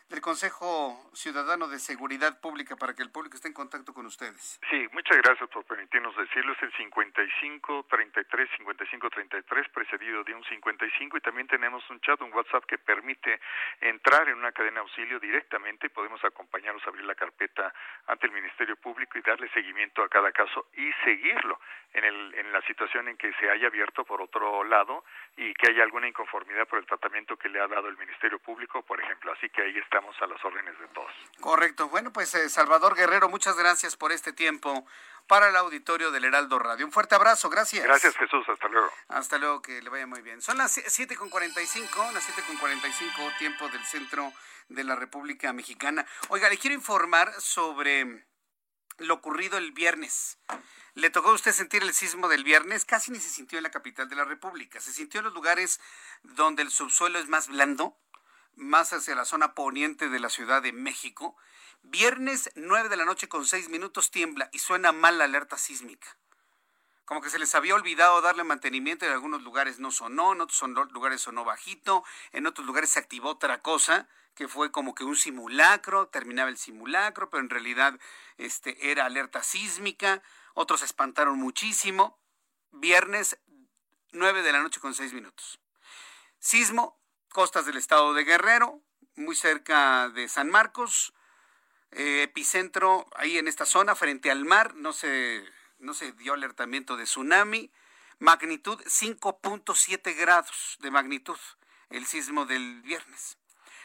del 0.09 0.21
Consejo 0.21 1.09
Ciudadano 1.13 1.67
de 1.67 1.79
Seguridad 1.79 2.39
Pública 2.39 2.75
para 2.75 2.93
que 2.93 3.01
el 3.01 3.11
público 3.11 3.35
esté 3.35 3.47
en 3.47 3.53
contacto 3.53 3.93
con 3.93 4.05
ustedes. 4.05 4.59
Sí, 4.69 4.87
muchas 4.91 5.17
gracias 5.17 5.49
por 5.49 5.65
permitirnos 5.65 6.15
decirlo. 6.15 6.53
Es 6.53 6.61
el 6.61 6.71
5533 6.73 8.49
5533 8.57 9.69
precedido 9.69 10.23
de 10.23 10.35
un 10.35 10.43
55 10.43 11.17
y 11.17 11.21
también 11.21 11.47
tenemos 11.47 11.83
un 11.89 11.99
chat, 12.01 12.21
un 12.21 12.31
WhatsApp 12.33 12.65
que 12.65 12.77
permite 12.77 13.39
entrar 13.81 14.29
en 14.29 14.37
una 14.37 14.51
cadena 14.51 14.75
de 14.75 14.79
auxilio 14.81 15.19
directamente. 15.19 15.89
Podemos 15.89 16.23
acompañarlos 16.23 16.85
a 16.85 16.89
abrir 16.89 17.05
la 17.05 17.15
carpeta 17.15 17.73
ante 18.05 18.27
el 18.27 18.33
Ministerio 18.33 18.75
Público 18.75 19.17
y 19.17 19.21
darle 19.21 19.49
seguimiento 19.49 20.03
a 20.03 20.09
cada 20.09 20.31
caso 20.31 20.67
y 20.73 20.91
seguirlo 21.03 21.59
en, 21.93 22.03
el, 22.03 22.35
en 22.35 22.51
la 22.51 22.61
situación 22.63 23.07
en 23.07 23.17
que 23.17 23.33
se 23.33 23.49
haya 23.49 23.67
abierto 23.67 24.03
por 24.03 24.21
otro 24.21 24.63
lado 24.63 25.03
y 25.37 25.53
que 25.55 25.71
haya 25.71 25.83
alguna 25.83 26.07
inconformidad 26.07 26.67
por 26.67 26.79
el 26.79 26.85
tratamiento 26.85 27.37
que 27.37 27.49
le 27.49 27.59
ha 27.59 27.67
dado 27.67 27.87
el 27.87 27.97
Ministerio 27.97 28.39
Público, 28.39 28.83
por 28.83 29.01
ejemplo. 29.01 29.31
Así 29.31 29.49
que 29.49 29.61
ahí 29.61 29.77
estamos 29.95 30.15
a 30.21 30.27
las 30.27 30.43
órdenes 30.43 30.77
de 30.77 30.87
todos. 30.89 31.11
Correcto. 31.39 31.87
Bueno, 31.87 32.11
pues 32.11 32.35
eh, 32.35 32.49
Salvador 32.49 32.95
Guerrero, 32.95 33.29
muchas 33.29 33.55
gracias 33.55 33.95
por 33.95 34.11
este 34.11 34.33
tiempo 34.33 34.85
para 35.25 35.47
el 35.47 35.55
auditorio 35.55 36.11
del 36.11 36.25
Heraldo 36.25 36.59
Radio. 36.59 36.85
Un 36.85 36.91
fuerte 36.91 37.15
abrazo, 37.15 37.49
gracias. 37.49 37.85
Gracias 37.85 38.13
Jesús, 38.17 38.43
hasta 38.49 38.67
luego. 38.67 38.89
Hasta 39.07 39.37
luego, 39.37 39.61
que 39.61 39.81
le 39.81 39.89
vaya 39.89 40.05
muy 40.05 40.21
bien. 40.21 40.41
Son 40.41 40.57
las 40.57 40.77
7.45, 40.77 42.11
las 42.11 42.27
7.45, 42.29 43.37
tiempo 43.37 43.69
del 43.69 43.85
centro 43.85 44.33
de 44.67 44.83
la 44.83 44.97
República 44.97 45.53
Mexicana. 45.53 46.05
Oiga, 46.27 46.49
le 46.49 46.57
quiero 46.57 46.75
informar 46.75 47.31
sobre 47.39 48.25
lo 48.97 49.13
ocurrido 49.13 49.57
el 49.57 49.71
viernes. 49.71 50.39
¿Le 50.93 51.09
tocó 51.09 51.29
a 51.29 51.33
usted 51.33 51.51
sentir 51.51 51.83
el 51.83 51.93
sismo 51.93 52.27
del 52.27 52.43
viernes? 52.43 52.85
Casi 52.85 53.11
ni 53.11 53.19
se 53.19 53.29
sintió 53.29 53.59
en 53.59 53.63
la 53.63 53.71
capital 53.71 54.07
de 54.09 54.15
la 54.15 54.23
República. 54.23 54.79
Se 54.79 54.91
sintió 54.91 55.19
en 55.19 55.25
los 55.25 55.33
lugares 55.33 55.79
donde 56.23 56.63
el 56.63 56.71
subsuelo 56.71 57.19
es 57.19 57.27
más 57.27 57.47
blando, 57.47 57.97
más 58.55 58.93
hacia 58.93 59.15
la 59.15 59.25
zona 59.25 59.53
poniente 59.53 60.09
de 60.09 60.19
la 60.19 60.29
Ciudad 60.29 60.61
de 60.61 60.71
México. 60.71 61.35
Viernes 61.83 62.51
9 62.55 62.89
de 62.89 62.97
la 62.97 63.05
noche 63.05 63.27
con 63.27 63.45
6 63.45 63.69
minutos 63.69 64.11
tiembla 64.11 64.49
y 64.51 64.59
suena 64.59 64.91
mal 64.91 65.17
la 65.17 65.25
alerta 65.25 65.57
sísmica. 65.57 66.17
como 67.05 67.21
que 67.21 67.29
se 67.29 67.37
les 67.37 67.53
había 67.53 67.75
olvidado 67.75 68.19
darle 68.21 68.43
mantenimiento, 68.43 69.05
en 69.05 69.11
algunos 69.11 69.43
lugares 69.43 69.77
no 69.77 69.91
sonó, 69.91 70.33
en 70.33 70.41
otros 70.41 70.91
lugares 70.91 71.21
sonó 71.21 71.45
bajito, 71.45 72.03
en 72.31 72.47
otros 72.47 72.65
lugares 72.65 72.89
se 72.89 72.99
activó 72.99 73.29
otra 73.29 73.61
cosa, 73.61 74.07
que 74.33 74.47
fue 74.47 74.71
como 74.71 74.95
que 74.95 75.03
un 75.03 75.15
simulacro, 75.15 76.07
terminaba 76.07 76.49
el 76.49 76.57
simulacro, 76.57 77.29
pero 77.29 77.43
en 77.43 77.51
realidad 77.51 77.99
este, 78.37 78.89
era 78.89 79.05
alerta 79.05 79.43
sísmica, 79.43 80.23
otros 80.55 80.79
se 80.79 80.87
espantaron 80.87 81.37
muchísimo. 81.37 82.17
Viernes, 82.71 83.37
9 84.11 84.41
de 84.41 84.51
la 84.51 84.61
noche 84.61 84.79
con 84.79 84.95
6 84.95 85.13
minutos. 85.13 85.59
Sismo, 86.39 86.99
costas 87.35 87.65
del 87.65 87.75
estado 87.75 88.13
de 88.13 88.23
Guerrero, 88.23 88.81
muy 89.17 89.35
cerca 89.35 90.07
de 90.07 90.29
San 90.29 90.49
Marcos, 90.49 91.13
eh, 91.91 92.23
epicentro 92.23 93.07
ahí 93.13 93.37
en 93.37 93.49
esta 93.49 93.65
zona, 93.65 93.93
frente 93.93 94.31
al 94.31 94.45
mar, 94.45 94.73
no 94.75 94.93
se, 94.93 95.43
no 95.79 95.93
se 95.93 96.13
dio 96.13 96.31
alertamiento 96.31 96.95
de 96.95 97.03
tsunami, 97.03 97.73
magnitud 98.19 98.81
5.7 98.85 100.15
grados 100.15 100.77
de 100.79 100.91
magnitud, 100.91 101.37
el 101.89 102.05
sismo 102.05 102.45
del 102.45 102.81
viernes. 102.83 103.37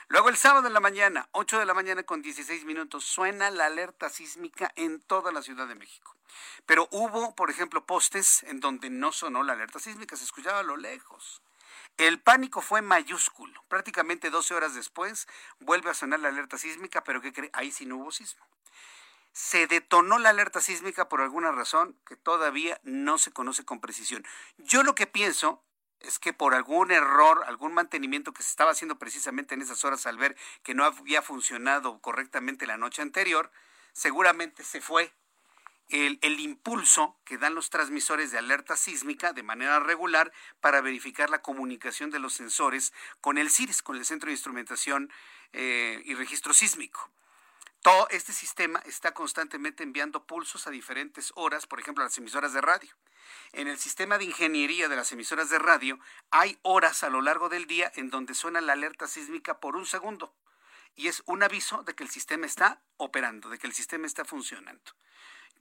Luego 0.06 0.28
el 0.28 0.36
sábado 0.36 0.68
en 0.68 0.72
la 0.72 0.78
mañana, 0.78 1.28
8 1.32 1.58
de 1.58 1.66
la 1.66 1.74
mañana 1.74 2.04
con 2.04 2.22
16 2.22 2.64
minutos, 2.64 3.04
suena 3.04 3.50
la 3.50 3.66
alerta 3.66 4.10
sísmica 4.10 4.70
en 4.76 5.00
toda 5.00 5.32
la 5.32 5.42
Ciudad 5.42 5.66
de 5.66 5.74
México. 5.74 6.14
Pero 6.66 6.86
hubo, 6.92 7.34
por 7.34 7.50
ejemplo, 7.50 7.84
postes 7.84 8.44
en 8.44 8.60
donde 8.60 8.90
no 8.90 9.10
sonó 9.10 9.42
la 9.42 9.54
alerta 9.54 9.80
sísmica, 9.80 10.14
se 10.14 10.22
escuchaba 10.22 10.60
a 10.60 10.62
lo 10.62 10.76
lejos. 10.76 11.42
El 11.96 12.20
pánico 12.20 12.62
fue 12.62 12.82
mayúsculo. 12.82 13.62
Prácticamente 13.68 14.30
12 14.30 14.54
horas 14.54 14.74
después 14.74 15.28
vuelve 15.58 15.90
a 15.90 15.94
sonar 15.94 16.20
la 16.20 16.28
alerta 16.28 16.58
sísmica, 16.58 17.04
pero 17.04 17.20
¿qué 17.20 17.32
cree? 17.32 17.50
Ahí 17.52 17.70
sí 17.70 17.86
no 17.86 17.96
hubo 17.96 18.10
sismo. 18.10 18.46
Se 19.32 19.66
detonó 19.66 20.18
la 20.18 20.30
alerta 20.30 20.60
sísmica 20.60 21.08
por 21.08 21.20
alguna 21.20 21.52
razón 21.52 21.96
que 22.06 22.16
todavía 22.16 22.80
no 22.82 23.18
se 23.18 23.32
conoce 23.32 23.64
con 23.64 23.80
precisión. 23.80 24.24
Yo 24.58 24.82
lo 24.82 24.94
que 24.94 25.06
pienso 25.06 25.62
es 26.00 26.18
que 26.18 26.32
por 26.32 26.54
algún 26.54 26.90
error, 26.90 27.44
algún 27.46 27.74
mantenimiento 27.74 28.32
que 28.32 28.42
se 28.42 28.50
estaba 28.50 28.72
haciendo 28.72 28.98
precisamente 28.98 29.54
en 29.54 29.62
esas 29.62 29.84
horas 29.84 30.06
al 30.06 30.16
ver 30.16 30.36
que 30.62 30.74
no 30.74 30.84
había 30.84 31.22
funcionado 31.22 32.00
correctamente 32.00 32.66
la 32.66 32.78
noche 32.78 33.02
anterior, 33.02 33.52
seguramente 33.92 34.64
se 34.64 34.80
fue 34.80 35.12
el, 35.90 36.40
impulso 36.40 37.18
que 37.24 37.38
dan 37.38 37.54
los 37.54 37.70
transmisores 37.70 38.30
de 38.30 38.38
alerta 38.38 38.76
sísmica 38.76 39.32
de 39.32 39.42
manera 39.42 39.80
regular 39.80 40.32
para 40.60 40.80
verificar 40.80 41.30
la 41.30 41.42
comunicación 41.42 42.10
de 42.10 42.18
los 42.18 42.34
sensores 42.34 42.92
con 43.20 43.38
el 43.38 43.50
CIRIS, 43.50 43.82
con 43.82 43.96
el 43.96 44.04
Centro 44.04 44.28
de 44.28 44.32
Instrumentación 44.32 45.12
eh, 45.52 46.02
y 46.04 46.14
Registro 46.14 46.54
Sísmico. 46.54 47.10
Todo 47.82 48.08
este 48.10 48.34
sistema 48.34 48.82
está 48.84 49.14
constantemente 49.14 49.82
enviando 49.82 50.26
pulsos 50.26 50.66
a 50.66 50.70
diferentes 50.70 51.32
horas, 51.34 51.66
por 51.66 51.80
ejemplo, 51.80 52.04
a 52.04 52.08
las 52.08 52.18
emisoras 52.18 52.52
de 52.52 52.60
radio. 52.60 52.90
En 53.52 53.68
el 53.68 53.78
sistema 53.78 54.18
de 54.18 54.24
ingeniería 54.24 54.88
de 54.88 54.96
las 54.96 55.12
emisoras 55.12 55.48
de 55.48 55.58
radio 55.58 55.98
hay 56.30 56.58
horas 56.62 57.02
a 57.04 57.08
lo 57.08 57.22
largo 57.22 57.48
del 57.48 57.66
día 57.66 57.90
en 57.94 58.10
donde 58.10 58.34
suena 58.34 58.60
la 58.60 58.74
alerta 58.74 59.06
sísmica 59.06 59.60
por 59.60 59.76
un 59.76 59.86
segundo. 59.86 60.34
Y 60.94 61.08
es 61.08 61.22
un 61.24 61.42
aviso 61.42 61.82
de 61.82 61.94
que 61.94 62.04
el 62.04 62.10
sistema 62.10 62.44
está 62.44 62.82
operando, 62.98 63.48
de 63.48 63.58
que 63.58 63.66
el 63.66 63.72
sistema 63.72 64.06
está 64.06 64.26
funcionando. 64.26 64.92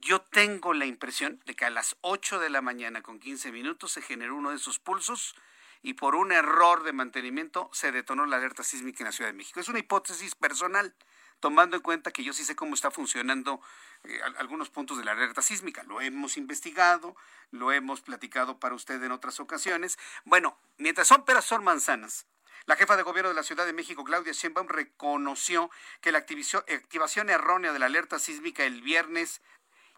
Yo 0.00 0.22
tengo 0.22 0.72
la 0.72 0.86
impresión 0.86 1.42
de 1.44 1.54
que 1.54 1.66
a 1.66 1.70
las 1.70 1.96
8 2.00 2.38
de 2.38 2.48
la 2.48 2.62
mañana 2.62 3.02
con 3.02 3.20
15 3.20 3.52
minutos 3.52 3.92
se 3.92 4.00
generó 4.00 4.34
uno 4.34 4.48
de 4.48 4.56
esos 4.56 4.78
pulsos 4.78 5.34
y 5.82 5.92
por 5.92 6.14
un 6.14 6.32
error 6.32 6.84
de 6.84 6.94
mantenimiento 6.94 7.68
se 7.74 7.92
detonó 7.92 8.24
la 8.24 8.36
alerta 8.36 8.62
sísmica 8.62 9.02
en 9.02 9.06
la 9.06 9.12
Ciudad 9.12 9.28
de 9.28 9.36
México. 9.36 9.60
Es 9.60 9.68
una 9.68 9.78
hipótesis 9.78 10.34
personal 10.34 10.94
tomando 11.38 11.76
en 11.76 11.82
cuenta 11.82 12.12
que 12.12 12.24
yo 12.24 12.32
sí 12.32 12.44
sé 12.44 12.56
cómo 12.56 12.74
está 12.74 12.90
funcionando 12.90 13.60
eh, 14.04 14.20
algunos 14.38 14.70
puntos 14.70 14.96
de 14.96 15.04
la 15.04 15.12
alerta 15.12 15.42
sísmica. 15.42 15.82
Lo 15.82 16.00
hemos 16.00 16.38
investigado, 16.38 17.14
lo 17.50 17.70
hemos 17.70 18.00
platicado 18.00 18.58
para 18.58 18.74
usted 18.74 19.02
en 19.02 19.12
otras 19.12 19.38
ocasiones. 19.38 19.98
Bueno, 20.24 20.58
mientras 20.78 21.08
son 21.08 21.26
peras, 21.26 21.44
son 21.44 21.62
manzanas. 21.62 22.26
La 22.64 22.76
jefa 22.76 22.96
de 22.96 23.02
gobierno 23.02 23.30
de 23.30 23.34
la 23.34 23.42
Ciudad 23.42 23.66
de 23.66 23.72
México, 23.72 24.04
Claudia 24.04 24.32
Sheinbaum, 24.32 24.68
reconoció 24.68 25.70
que 26.00 26.12
la 26.12 26.18
activación 26.18 27.30
errónea 27.30 27.72
de 27.72 27.78
la 27.78 27.86
alerta 27.86 28.18
sísmica 28.18 28.64
el 28.64 28.82
viernes 28.82 29.42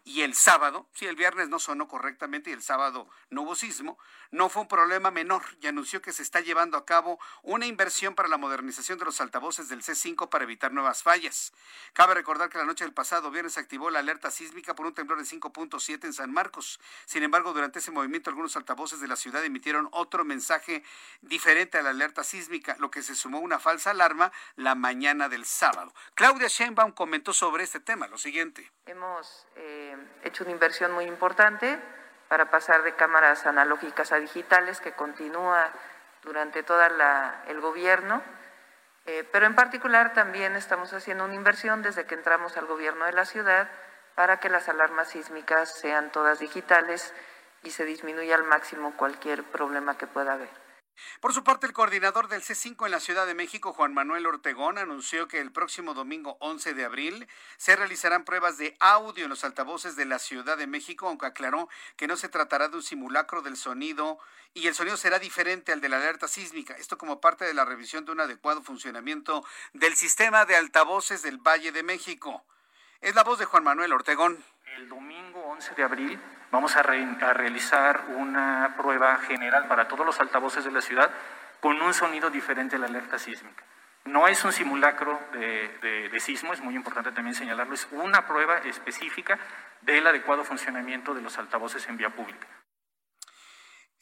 y 0.05 0.21
el 0.21 0.35
sábado, 0.35 0.85
si 0.93 1.05
el 1.05 1.15
viernes 1.15 1.47
no 1.47 1.59
sonó 1.59 1.87
correctamente 1.87 2.49
y 2.49 2.53
el 2.53 2.61
sábado 2.61 3.07
no 3.29 3.43
hubo 3.43 3.55
sismo, 3.55 3.97
no 4.31 4.49
fue 4.49 4.63
un 4.63 4.67
problema 4.67 5.11
menor 5.11 5.43
y 5.61 5.67
anunció 5.67 6.01
que 6.01 6.11
se 6.11 6.23
está 6.23 6.41
llevando 6.41 6.77
a 6.77 6.85
cabo 6.85 7.19
una 7.41 7.67
inversión 7.67 8.13
para 8.13 8.27
la 8.27 8.37
modernización 8.37 8.99
de 8.99 9.05
los 9.05 9.21
altavoces 9.21 9.69
del 9.69 9.81
C5 9.81 10.27
para 10.27 10.43
evitar 10.43 10.73
nuevas 10.73 11.03
fallas. 11.03 11.53
Cabe 11.93 12.15
recordar 12.15 12.49
que 12.49 12.57
la 12.57 12.65
noche 12.65 12.83
del 12.83 12.93
pasado 12.93 13.31
viernes 13.31 13.57
activó 13.57 13.89
la 13.89 13.99
alerta 13.99 14.29
sísmica 14.29 14.75
por 14.75 14.85
un 14.85 14.93
temblor 14.93 15.19
de 15.19 15.25
5.7 15.25 16.03
en 16.03 16.13
San 16.13 16.33
Marcos. 16.33 16.81
Sin 17.05 17.23
embargo, 17.23 17.53
durante 17.53 17.79
ese 17.79 17.91
movimiento 17.91 18.29
algunos 18.29 18.57
altavoces 18.57 18.99
de 18.99 19.07
la 19.07 19.15
ciudad 19.15 19.43
emitieron 19.45 19.87
otro 19.91 20.25
mensaje 20.25 20.83
diferente 21.21 21.77
a 21.77 21.81
la 21.81 21.91
alerta 21.91 22.25
sísmica, 22.25 22.75
lo 22.79 22.91
que 22.91 23.03
se 23.03 23.15
sumó 23.15 23.39
una 23.39 23.59
falsa 23.59 23.91
alarma 23.91 24.33
la 24.57 24.75
mañana 24.75 25.29
del 25.29 25.45
sábado. 25.45 25.93
Claudia 26.13 26.47
Sheinbaum 26.49 26.91
comentó 26.91 27.31
sobre 27.31 27.63
este 27.63 27.79
tema 27.79 28.07
lo 28.07 28.17
siguiente. 28.17 28.69
Hemos 28.85 29.47
eh 29.55 29.92
hecho 30.23 30.43
una 30.43 30.53
inversión 30.53 30.91
muy 30.91 31.05
importante 31.05 31.79
para 32.27 32.49
pasar 32.49 32.83
de 32.83 32.95
cámaras 32.95 33.45
analógicas 33.45 34.11
a 34.11 34.17
digitales 34.17 34.81
que 34.81 34.93
continúa 34.93 35.69
durante 36.23 36.63
todo 36.63 36.81
el 37.47 37.61
gobierno, 37.61 38.21
eh, 39.05 39.27
pero 39.31 39.45
en 39.45 39.55
particular 39.55 40.13
también 40.13 40.55
estamos 40.55 40.93
haciendo 40.93 41.25
una 41.25 41.35
inversión 41.35 41.81
desde 41.81 42.05
que 42.05 42.15
entramos 42.15 42.55
al 42.57 42.65
gobierno 42.65 43.05
de 43.05 43.13
la 43.13 43.25
ciudad 43.25 43.69
para 44.15 44.39
que 44.39 44.49
las 44.49 44.69
alarmas 44.69 45.09
sísmicas 45.09 45.73
sean 45.73 46.11
todas 46.11 46.39
digitales 46.39 47.13
y 47.63 47.71
se 47.71 47.85
disminuya 47.85 48.35
al 48.35 48.43
máximo 48.43 48.95
cualquier 48.95 49.43
problema 49.43 49.97
que 49.97 50.07
pueda 50.07 50.33
haber. 50.33 50.62
Por 51.19 51.33
su 51.33 51.43
parte, 51.43 51.67
el 51.67 51.73
coordinador 51.73 52.27
del 52.27 52.41
C5 52.41 52.85
en 52.85 52.91
la 52.91 52.99
Ciudad 52.99 53.25
de 53.25 53.33
México, 53.33 53.73
Juan 53.73 53.93
Manuel 53.93 54.25
Ortegón, 54.25 54.77
anunció 54.77 55.27
que 55.27 55.39
el 55.39 55.51
próximo 55.51 55.93
domingo 55.93 56.37
11 56.39 56.73
de 56.73 56.85
abril 56.85 57.27
se 57.57 57.75
realizarán 57.75 58.25
pruebas 58.25 58.57
de 58.57 58.75
audio 58.79 59.23
en 59.23 59.29
los 59.29 59.43
altavoces 59.43 59.95
de 59.95 60.05
la 60.05 60.19
Ciudad 60.19 60.57
de 60.57 60.67
México, 60.67 61.07
aunque 61.07 61.25
aclaró 61.25 61.69
que 61.95 62.07
no 62.07 62.17
se 62.17 62.29
tratará 62.29 62.67
de 62.67 62.77
un 62.77 62.83
simulacro 62.83 63.41
del 63.41 63.57
sonido 63.57 64.19
y 64.53 64.67
el 64.67 64.75
sonido 64.75 64.97
será 64.97 65.19
diferente 65.19 65.71
al 65.71 65.81
de 65.81 65.89
la 65.89 65.97
alerta 65.97 66.27
sísmica. 66.27 66.75
Esto 66.75 66.97
como 66.97 67.19
parte 67.19 67.45
de 67.45 67.53
la 67.53 67.65
revisión 67.65 68.05
de 68.05 68.11
un 68.11 68.19
adecuado 68.19 68.61
funcionamiento 68.61 69.43
del 69.73 69.95
sistema 69.95 70.45
de 70.45 70.55
altavoces 70.55 71.21
del 71.21 71.37
Valle 71.37 71.71
de 71.71 71.83
México. 71.83 72.43
Es 73.01 73.15
la 73.15 73.23
voz 73.23 73.39
de 73.39 73.45
Juan 73.45 73.63
Manuel 73.63 73.93
Ortegón. 73.93 74.43
El 74.77 74.89
domingo 74.89 75.39
11 75.39 75.75
de 75.75 75.83
abril 75.83 76.19
vamos 76.53 76.75
a, 76.75 76.83
realizar 76.83 78.05
una 78.09 78.75
prueba 78.77 79.17
general 79.17 79.67
para 79.67 79.87
todos 79.87 80.05
los 80.05 80.19
altavoces 80.19 80.63
de 80.63 80.71
la 80.71 80.81
ciudad 80.81 81.09
con 81.59 81.81
un 81.81 81.95
sonido 81.95 82.29
diferente 82.29 82.75
a 82.75 82.79
la 82.79 82.85
alerta 82.85 83.17
sísmica. 83.17 83.63
No 84.05 84.27
es 84.27 84.45
un 84.45 84.53
simulacro 84.53 85.19
de, 85.31 86.19
sismo, 86.19 86.53
es 86.53 86.61
muy 86.61 86.75
importante 86.75 87.11
también 87.11 87.33
señalarlo, 87.33 87.73
es 87.73 87.87
una 87.91 88.27
prueba 88.27 88.59
específica 88.59 89.39
del 89.81 90.05
adecuado 90.05 90.43
funcionamiento 90.43 91.15
de 91.15 91.21
los 91.21 91.39
altavoces 91.39 91.87
en 91.87 91.97
vía 91.97 92.11
pública. 92.11 92.47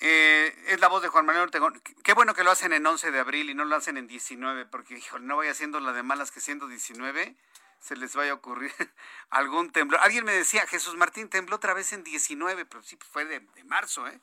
Eh, 0.02 0.54
es 0.68 0.82
la 0.82 0.90
voz 0.90 1.02
de 1.02 1.08
Juan 1.08 1.26
Manuel 1.26 1.46
Ortegón. 1.46 1.82
Qué 2.04 2.14
bueno 2.14 2.34
que 2.34 2.44
lo 2.44 2.52
hacen 2.52 2.74
en 2.74 2.86
11 2.86 3.12
de 3.12 3.20
abril 3.20 3.50
y 3.50 3.54
no 3.54 3.64
lo 3.64 3.78
hacen 3.78 3.96
en 3.96 4.08
19, 4.08 4.66
porque 4.66 4.98
híjole, 4.98 5.26
no 5.26 5.36
voy 5.36 5.48
haciendo 5.48 5.80
la 5.80 5.94
de 5.94 6.04
malas 6.04 6.32
que 6.32 6.42
siendo 6.42 6.68
19 6.68 7.38
se 7.82 7.96
les 7.96 8.16
vaya 8.16 8.32
a 8.32 8.36
ocurrir 8.36 8.72
algún 9.30 9.72
temblor. 9.72 10.00
Alguien 10.02 10.24
me 10.24 10.34
decía, 10.34 10.66
Jesús 10.68 10.96
Martín 10.96 11.30
tembló 11.30 11.58
otra 11.58 11.74
vez 11.74 11.92
en 11.94 12.04
19, 12.04 12.66
pero 12.66 12.82
sí 12.84 12.98
fue 13.12 13.26
de, 13.26 13.42
marzo, 13.66 14.08
¿eh? 14.08 14.20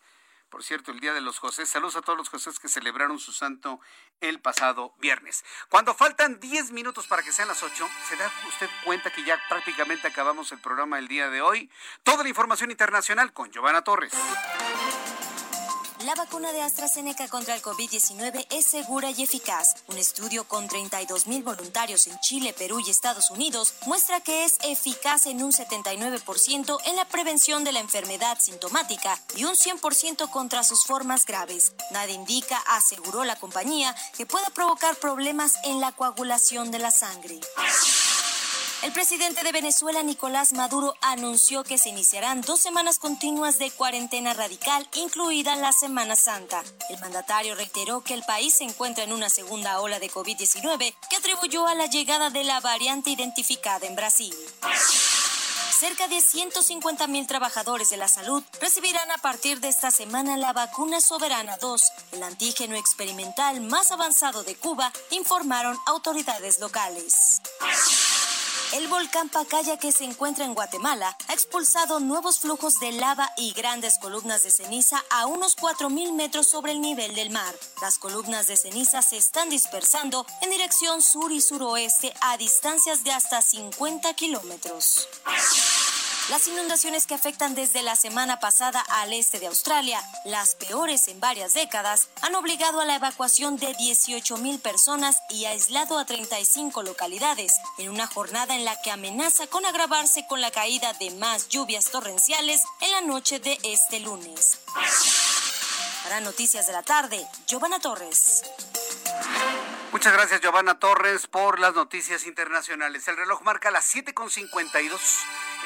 Por 0.49 0.65
cierto, 0.65 0.93
el 0.93 1.01
Día 1.01 1.13
de 1.13 1.21
los 1.21 1.39
José. 1.39 1.67
Saludos 1.67 1.97
a 1.97 2.01
todos 2.01 2.17
los 2.17 2.31
José 2.31 2.51
que 2.63 2.71
celebraron 2.71 3.19
su 3.19 3.33
santo 3.33 3.81
el 4.23 4.41
pasado 4.41 4.95
viernes. 4.99 5.45
Cuando 5.69 5.93
faltan 5.93 6.41
10 6.41 6.71
minutos 6.71 7.07
para 7.07 7.23
que 7.23 7.33
sean 7.33 7.49
las 7.49 7.63
8, 7.63 7.87
¿se 8.09 8.17
da 8.17 8.33
usted 8.49 8.71
cuenta 8.83 9.11
que 9.13 9.23
ya 9.25 9.39
prácticamente 9.51 10.09
acabamos 10.09 10.51
el 10.53 10.59
programa 10.59 10.99
el 10.99 11.07
día 11.07 11.29
de 11.29 11.43
hoy? 11.43 11.71
Toda 12.03 12.23
la 12.23 12.31
información 12.31 12.71
internacional 12.71 13.35
con 13.35 13.51
Giovanna 13.51 13.85
Torres. 13.85 14.15
La 16.05 16.15
vacuna 16.15 16.53
de 16.53 16.63
AstraZeneca 16.63 17.27
contra 17.27 17.57
el 17.57 17.63
COVID-19 17.63 18.47
es 18.51 18.67
segura 18.67 19.11
y 19.11 19.25
eficaz. 19.25 19.75
Un 19.89 19.99
estudio 19.99 20.45
con 20.45 20.69
32 20.69 21.27
mil 21.27 21.43
voluntarios 21.43 22.07
en 22.07 22.19
Chile, 22.21 22.55
Perú 22.57 22.79
y 22.79 22.89
Estados 22.89 23.31
Unidos 23.31 23.75
muestra 23.85 24.21
que 24.21 24.45
es 24.45 24.59
eficaz 24.63 25.27
en 25.27 25.43
un 25.43 25.51
79% 25.51 26.79
en 26.87 26.97
la 26.97 27.05
prevención 27.05 27.65
de 27.65 27.73
la 27.73 27.81
enfermedad 27.81 28.39
sintomática 28.41 29.21
y 29.35 29.45
un 29.45 29.55
100% 29.55 30.31
contra 30.31 30.63
sus 30.63 30.85
formas 30.85 31.27
graves. 31.27 31.73
Nada 31.91 32.13
indica, 32.13 32.59
aseguró 32.69 33.25
la 33.25 33.35
compañía, 33.35 33.95
que 34.17 34.25
pueda 34.25 34.49
provocar 34.51 34.95
problemas 34.97 35.55
en 35.65 35.81
la 35.81 35.91
coagulación 35.91 36.71
de 36.71 36.79
la 36.79 36.93
sangre. 36.93 37.41
El 38.81 38.93
presidente 38.93 39.43
de 39.43 39.51
Venezuela, 39.51 40.05
Nicolás 40.05 40.53
Maduro, 40.53 40.95
anunció 41.01 41.65
que 41.65 41.79
se 41.79 41.89
iniciarán 41.89 42.43
dos 42.43 42.61
semanas 42.61 43.01
continuas 43.01 43.59
de 43.59 43.73
cuarentena 43.73 44.35
radical, 44.35 44.89
incluida 44.95 45.57
la 45.57 45.73
Semana 45.73 46.15
Santa. 46.15 46.63
El 46.89 47.01
mandatario 47.01 47.57
reiteró 47.57 48.03
que 48.03 48.15
el 48.15 48.23
país 48.23 48.55
se 48.55 48.65
encuentra 48.65 49.03
en 49.03 49.13
una 49.13 49.31
segunda 49.31 49.81
ola 49.81 49.99
de 49.99 50.09
COVID-19 50.09 50.95
que 51.11 51.17
atribuyó 51.17 51.67
a 51.67 51.75
la 51.75 51.87
llegada 51.87 52.31
de 52.31 52.45
la 52.45 52.61
variante 52.61 53.11
identificada 53.11 53.85
en 53.85 53.97
Brasil. 53.97 54.35
Cerca 55.77 56.07
de 56.07 56.21
150 56.21 57.09
mil 57.09 57.27
trabajadores 57.27 57.91
de 57.91 57.97
la 57.97 58.09
salud 58.09 58.45
recibirán 58.61 59.11
a 59.11 59.19
partir 59.19 59.61
de 59.61 59.69
esta 59.69 59.91
semana 59.91 60.37
la 60.37 60.53
vacuna 60.53 61.01
Soberana 61.01 61.57
2, 61.57 61.83
el 62.13 62.23
antígeno 62.23 62.77
experimental 62.77 63.61
más 63.61 63.91
avanzado 63.91 64.45
de 64.45 64.55
Cuba, 64.55 64.93
informaron 65.11 65.77
autoridades 65.87 66.61
locales. 66.61 67.43
El 68.75 68.87
volcán 68.89 69.31
Pacaya 69.31 69.79
que 69.79 69.93
se 69.93 70.05
encuentra 70.05 70.45
en 70.45 70.53
Guatemala 70.53 71.17
ha 71.29 71.33
expulsado 71.33 72.01
nuevos 72.01 72.39
flujos 72.39 72.79
de 72.81 72.93
lava 72.93 73.31
y 73.39 73.53
grandes 73.53 73.99
columnas 73.99 74.43
de 74.43 74.51
ceniza 74.51 75.03
a 75.11 75.27
unos 75.27 75.57
4.000 75.57 76.13
metros 76.13 76.49
sobre 76.49 76.73
el 76.73 76.83
nivel 76.83 77.15
del 77.15 77.31
mar. 77.31 77.55
Las 77.81 77.99
columnas 77.99 78.47
de 78.47 78.57
ceniza 78.57 79.01
se 79.01 79.17
están 79.17 79.49
dispersando 79.49 80.27
en 80.43 80.51
dirección 80.51 81.01
sur 81.01 81.33
y 81.33 81.41
suroeste 81.41 82.13
a 82.21 82.37
distancias 82.37 83.05
de 83.05 83.13
hasta 83.13 83.41
50 83.41 84.13
kilómetros. 84.15 85.09
Las 86.31 86.47
inundaciones 86.47 87.07
que 87.07 87.15
afectan 87.15 87.55
desde 87.55 87.83
la 87.83 87.97
semana 87.97 88.39
pasada 88.39 88.85
al 88.91 89.15
este 89.15 89.41
de 89.41 89.47
Australia, 89.47 89.99
las 90.27 90.57
peores 90.57 91.09
en 91.09 91.21
varias 91.21 91.55
décadas, 91.55 92.09
han 92.21 92.35
obligado 92.35 92.81
a 92.81 92.85
la 92.85 92.97
evacuación 92.97 93.57
de 93.57 93.73
18 93.73 94.37
mil 94.37 94.59
personas 94.59 95.23
y 95.31 95.47
aislado 95.47 95.99
a 95.99 96.05
35 96.05 96.83
localidades, 96.83 97.55
en 97.79 97.89
una 97.89 98.07
jornada 98.07 98.55
en 98.55 98.67
la 98.67 98.79
que 98.83 98.91
amenaza 98.91 99.47
con 99.47 99.65
agravarse 99.65 100.27
con 100.27 100.43
la 100.43 100.51
caída 100.51 100.93
de 101.01 101.13
más 101.13 101.49
lluvias 101.49 101.87
torrenciales 101.87 102.61
en 102.83 102.91
la 102.91 103.01
noche 103.01 103.41
de 103.41 103.59
este 103.63 103.99
lunes. 104.01 104.59
Para 106.03 106.21
Noticias 106.21 106.67
de 106.67 106.75
la 106.75 106.83
Tarde, 106.83 107.27
Giovanna 107.47 107.81
Torres. 107.81 108.43
Muchas 109.91 110.13
gracias, 110.13 110.43
Giovanna 110.43 110.79
Torres, 110.79 111.27
por 111.27 111.59
las 111.59 111.75
noticias 111.75 112.27
internacionales. 112.27 113.09
El 113.09 113.17
reloj 113.17 113.41
marca 113.43 113.71
las 113.71 113.95
7.52. 113.95 115.01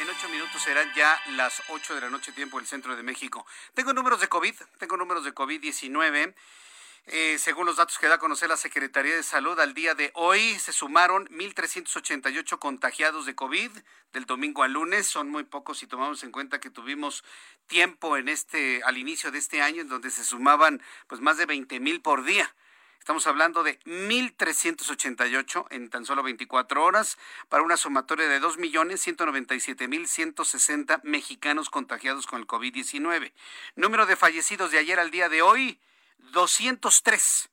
En 0.01 0.09
ocho 0.09 0.29
minutos 0.29 0.63
serán 0.63 0.89
ya 0.95 1.21
las 1.31 1.61
8 1.69 1.97
de 1.97 2.03
la 2.03 2.09
noche, 2.09 2.31
tiempo 2.31 2.59
del 2.59 2.69
centro 2.69 2.95
de 2.95 3.03
México. 3.03 3.45
Tengo 3.75 3.93
números 3.93 4.21
de 4.21 4.29
COVID, 4.29 4.55
tengo 4.79 4.97
números 4.97 5.25
de 5.25 5.35
COVID-19. 5.35 6.35
Eh, 7.07 7.37
según 7.41 7.67
los 7.67 7.77
datos 7.77 7.99
que 7.99 8.07
da 8.07 8.15
a 8.15 8.19
conocer 8.19 8.49
la 8.49 8.57
Secretaría 8.57 9.17
de 9.17 9.25
Salud, 9.25 9.59
al 9.59 9.75
día 9.75 9.97
de 9.97 10.13
hoy 10.15 10.57
se 10.61 10.73
sumaron 10.73 11.27
1.388 11.27 12.61
contagiados 12.61 13.27
de 13.27 13.35
COVID 13.35 13.73
del 14.13 14.25
domingo 14.25 14.63
al 14.63 14.75
lunes. 14.75 15.09
Son 15.09 15.31
muy 15.31 15.43
pocos 15.43 15.79
si 15.79 15.89
tomamos 15.89 16.23
en 16.23 16.31
cuenta 16.31 16.61
que 16.61 16.71
tuvimos 16.71 17.25
tiempo 17.67 18.17
en 18.17 18.29
este, 18.29 18.85
al 18.85 18.99
inicio 18.99 19.33
de 19.33 19.39
este 19.39 19.63
año, 19.63 19.81
en 19.81 19.89
donde 19.89 20.11
se 20.11 20.25
sumaban 20.25 20.81
pues 21.09 21.21
más 21.21 21.39
de 21.39 21.47
20 21.47 21.81
mil 21.81 22.01
por 22.01 22.23
día. 22.23 22.55
Estamos 23.03 23.27
hablando 23.27 23.65
de 23.65 23.81
1.388 23.81 25.67
en 25.71 25.91
tan 25.91 26.07
solo 26.07 26.23
24 26.23 26.85
horas 26.85 27.19
para 27.49 27.65
una 27.65 27.77
sumatoria 27.77 28.29
de 28.29 28.41
2.197.160 28.41 31.01
mexicanos 31.03 31.69
contagiados 31.69 32.29
con 32.29 32.39
el 32.39 32.47
COVID-19. 32.47 33.33
Número 33.75 34.07
de 34.07 34.15
fallecidos 34.15 34.71
de 34.71 34.79
ayer 34.79 35.01
al 35.01 35.11
día 35.11 35.29
de 35.29 35.43
hoy, 35.43 35.81
203. 36.19 37.51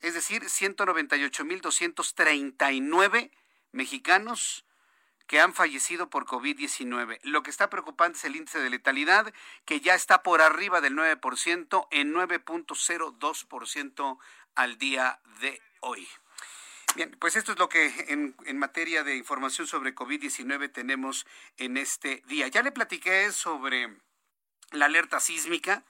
Es 0.00 0.14
decir, 0.14 0.44
198.239 0.44 3.30
mexicanos 3.70 4.64
que 5.26 5.40
han 5.40 5.54
fallecido 5.54 6.10
por 6.10 6.26
COVID-19. 6.26 7.18
Lo 7.22 7.42
que 7.42 7.50
está 7.50 7.70
preocupante 7.70 8.18
es 8.18 8.24
el 8.24 8.36
índice 8.36 8.60
de 8.60 8.70
letalidad, 8.70 9.32
que 9.64 9.80
ya 9.80 9.94
está 9.94 10.22
por 10.22 10.42
arriba 10.42 10.80
del 10.80 10.94
9%, 10.94 11.88
en 11.90 12.14
9.02% 12.14 14.18
al 14.54 14.78
día 14.78 15.20
de 15.40 15.60
hoy. 15.80 16.06
Bien, 16.96 17.10
pues 17.18 17.34
esto 17.34 17.52
es 17.52 17.58
lo 17.58 17.68
que 17.68 17.86
en, 18.08 18.36
en 18.46 18.58
materia 18.58 19.02
de 19.02 19.16
información 19.16 19.66
sobre 19.66 19.94
COVID-19 19.94 20.72
tenemos 20.72 21.26
en 21.56 21.76
este 21.76 22.22
día. 22.26 22.46
Ya 22.48 22.62
le 22.62 22.70
platiqué 22.70 23.32
sobre 23.32 23.96
la 24.70 24.86
alerta 24.86 25.18
sísmica. 25.18 25.82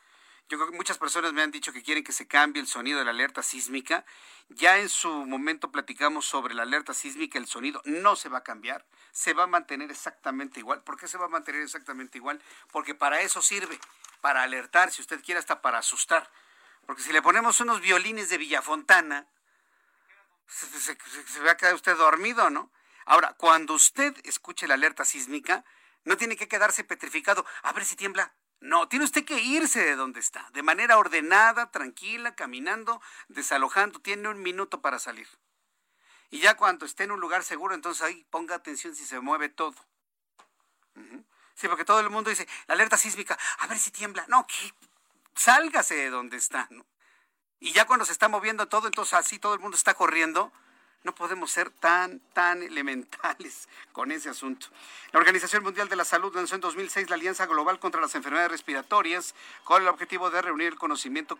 Yo 0.48 0.58
creo 0.58 0.70
que 0.70 0.76
muchas 0.76 0.98
personas 0.98 1.32
me 1.32 1.42
han 1.42 1.50
dicho 1.50 1.72
que 1.72 1.82
quieren 1.82 2.04
que 2.04 2.12
se 2.12 2.26
cambie 2.26 2.60
el 2.60 2.68
sonido 2.68 2.98
de 2.98 3.04
la 3.04 3.10
alerta 3.10 3.42
sísmica. 3.42 4.04
Ya 4.48 4.78
en 4.78 4.88
su 4.88 5.10
momento 5.10 5.70
platicamos 5.70 6.26
sobre 6.26 6.54
la 6.54 6.62
alerta 6.62 6.92
sísmica, 6.92 7.38
el 7.38 7.46
sonido 7.46 7.80
no 7.84 8.14
se 8.14 8.28
va 8.28 8.38
a 8.38 8.44
cambiar, 8.44 8.86
se 9.10 9.32
va 9.32 9.44
a 9.44 9.46
mantener 9.46 9.90
exactamente 9.90 10.60
igual. 10.60 10.82
¿Por 10.82 10.98
qué 10.98 11.08
se 11.08 11.16
va 11.16 11.26
a 11.26 11.28
mantener 11.28 11.62
exactamente 11.62 12.18
igual? 12.18 12.40
Porque 12.70 12.94
para 12.94 13.22
eso 13.22 13.40
sirve, 13.40 13.78
para 14.20 14.42
alertar, 14.42 14.90
si 14.90 15.00
usted 15.00 15.22
quiere, 15.22 15.38
hasta 15.38 15.62
para 15.62 15.78
asustar. 15.78 16.30
Porque 16.86 17.02
si 17.02 17.12
le 17.12 17.22
ponemos 17.22 17.60
unos 17.60 17.80
violines 17.80 18.28
de 18.28 18.38
Villafontana, 18.38 19.26
se, 20.46 21.40
va 21.40 21.52
a 21.52 21.56
quedar 21.56 21.74
usted 21.74 21.96
dormido, 21.96 22.50
¿no? 22.50 22.70
Ahora, 23.06 23.34
cuando 23.34 23.74
usted 23.74 24.14
escuche 24.24 24.66
la 24.66 24.74
alerta 24.74 25.04
sísmica, 25.04 25.64
no 26.04 26.16
tiene 26.16 26.36
que 26.36 26.48
quedarse 26.48 26.84
petrificado. 26.84 27.44
A 27.62 27.72
ver 27.72 27.84
si 27.84 27.96
tiembla. 27.96 28.34
No, 28.60 28.88
tiene 28.88 29.04
usted 29.04 29.24
que 29.24 29.40
irse 29.40 29.84
de 29.84 29.94
donde 29.94 30.20
está, 30.20 30.48
de 30.52 30.62
manera 30.62 30.96
ordenada, 30.96 31.70
tranquila, 31.70 32.34
caminando, 32.34 33.02
desalojando. 33.28 34.00
Tiene 34.00 34.28
un 34.28 34.42
minuto 34.42 34.80
para 34.80 34.98
salir. 34.98 35.28
Y 36.30 36.38
ya 36.40 36.56
cuando 36.56 36.86
esté 36.86 37.04
en 37.04 37.12
un 37.12 37.20
lugar 37.20 37.44
seguro, 37.44 37.74
entonces 37.74 38.02
ahí 38.02 38.24
ponga 38.30 38.54
atención 38.54 38.94
si 38.94 39.04
se 39.04 39.20
mueve 39.20 39.50
todo. 39.50 39.74
Sí, 41.54 41.68
porque 41.68 41.84
todo 41.84 42.00
el 42.00 42.10
mundo 42.10 42.30
dice, 42.30 42.48
la 42.66 42.74
alerta 42.74 42.96
sísmica, 42.96 43.38
a 43.58 43.66
ver 43.66 43.78
si 43.78 43.90
tiembla. 43.90 44.24
No, 44.28 44.46
¿qué? 44.46 44.72
Sálgase 45.34 45.94
de 45.94 46.10
donde 46.10 46.36
está, 46.36 46.68
¿no? 46.70 46.86
Y 47.60 47.72
ya 47.72 47.86
cuando 47.86 48.04
se 48.04 48.12
está 48.12 48.28
moviendo 48.28 48.68
todo, 48.68 48.86
entonces 48.86 49.14
así 49.14 49.38
todo 49.38 49.54
el 49.54 49.60
mundo 49.60 49.76
está 49.76 49.94
corriendo, 49.94 50.52
no 51.04 51.14
podemos 51.14 51.50
ser 51.50 51.68
tan, 51.70 52.18
tan 52.32 52.62
elementales 52.62 53.68
con 53.92 54.10
ese 54.10 54.30
asunto. 54.30 54.66
La 55.12 55.20
Organización 55.20 55.62
Mundial 55.62 55.88
de 55.88 55.96
la 55.96 56.04
Salud 56.04 56.34
lanzó 56.34 56.54
en 56.54 56.62
2006 56.62 57.10
la 57.10 57.16
Alianza 57.16 57.46
Global 57.46 57.78
contra 57.78 58.00
las 58.00 58.14
Enfermedades 58.14 58.50
Respiratorias 58.50 59.34
con 59.64 59.82
el 59.82 59.88
objetivo 59.88 60.30
de 60.30 60.40
reunir 60.40 60.68
el 60.68 60.78
conocimiento 60.78 61.38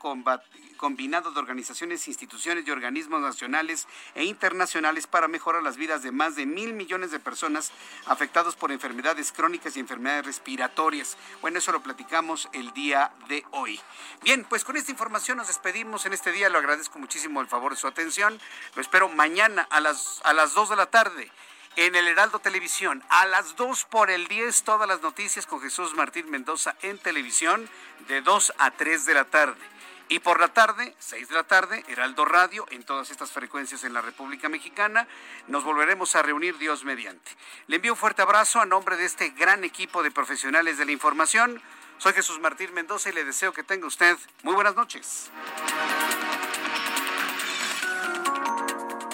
combinado 0.76 1.30
de 1.30 1.40
organizaciones, 1.40 2.06
instituciones 2.08 2.66
y 2.66 2.70
organismos 2.70 3.22
nacionales 3.22 3.88
e 4.14 4.24
internacionales 4.24 5.06
para 5.06 5.28
mejorar 5.28 5.62
las 5.62 5.78
vidas 5.78 6.02
de 6.02 6.12
más 6.12 6.36
de 6.36 6.44
mil 6.44 6.74
millones 6.74 7.10
de 7.10 7.18
personas 7.18 7.72
afectados 8.06 8.56
por 8.56 8.70
enfermedades 8.70 9.32
crónicas 9.32 9.76
y 9.76 9.80
enfermedades 9.80 10.26
respiratorias. 10.26 11.16
Bueno, 11.40 11.58
eso 11.58 11.72
lo 11.72 11.82
platicamos 11.82 12.50
el 12.52 12.70
día 12.74 13.12
de 13.28 13.44
hoy. 13.52 13.80
Bien, 14.22 14.44
pues 14.44 14.62
con 14.62 14.76
esta 14.76 14.90
información 14.90 15.38
nos 15.38 15.48
despedimos 15.48 16.04
en 16.04 16.12
este 16.12 16.32
día. 16.32 16.50
Lo 16.50 16.58
agradezco 16.58 16.98
muchísimo 16.98 17.40
el 17.40 17.46
favor 17.46 17.72
de 17.72 17.78
su 17.78 17.86
atención. 17.86 18.38
Lo 18.74 18.82
espero 18.82 19.08
mañana 19.08 19.53
a 19.58 19.80
las, 19.80 20.20
a 20.24 20.32
las 20.32 20.54
2 20.54 20.70
de 20.70 20.76
la 20.76 20.86
tarde 20.86 21.30
en 21.76 21.94
el 21.94 22.08
Heraldo 22.08 22.38
Televisión. 22.38 23.02
A 23.08 23.26
las 23.26 23.56
2 23.56 23.84
por 23.86 24.10
el 24.10 24.28
10, 24.28 24.62
todas 24.62 24.88
las 24.88 25.00
noticias 25.00 25.46
con 25.46 25.60
Jesús 25.60 25.94
Martín 25.94 26.30
Mendoza 26.30 26.76
en 26.82 26.98
televisión 26.98 27.68
de 28.08 28.20
2 28.20 28.54
a 28.58 28.70
3 28.70 29.06
de 29.06 29.14
la 29.14 29.24
tarde. 29.24 29.74
Y 30.08 30.18
por 30.18 30.38
la 30.38 30.48
tarde, 30.48 30.94
6 30.98 31.28
de 31.28 31.34
la 31.34 31.44
tarde, 31.44 31.82
Heraldo 31.88 32.26
Radio 32.26 32.66
en 32.70 32.84
todas 32.84 33.10
estas 33.10 33.32
frecuencias 33.32 33.84
en 33.84 33.94
la 33.94 34.02
República 34.02 34.48
Mexicana. 34.50 35.08
Nos 35.48 35.64
volveremos 35.64 36.14
a 36.14 36.22
reunir 36.22 36.58
Dios 36.58 36.84
mediante. 36.84 37.30
Le 37.68 37.76
envío 37.76 37.94
un 37.94 37.98
fuerte 37.98 38.20
abrazo 38.20 38.60
a 38.60 38.66
nombre 38.66 38.96
de 38.96 39.06
este 39.06 39.30
gran 39.30 39.64
equipo 39.64 40.02
de 40.02 40.10
profesionales 40.10 40.76
de 40.76 40.84
la 40.84 40.92
información. 40.92 41.62
Soy 41.96 42.12
Jesús 42.12 42.38
Martín 42.38 42.74
Mendoza 42.74 43.08
y 43.08 43.12
le 43.12 43.24
deseo 43.24 43.52
que 43.54 43.62
tenga 43.62 43.86
usted 43.86 44.18
muy 44.42 44.54
buenas 44.54 44.74
noches. 44.74 45.30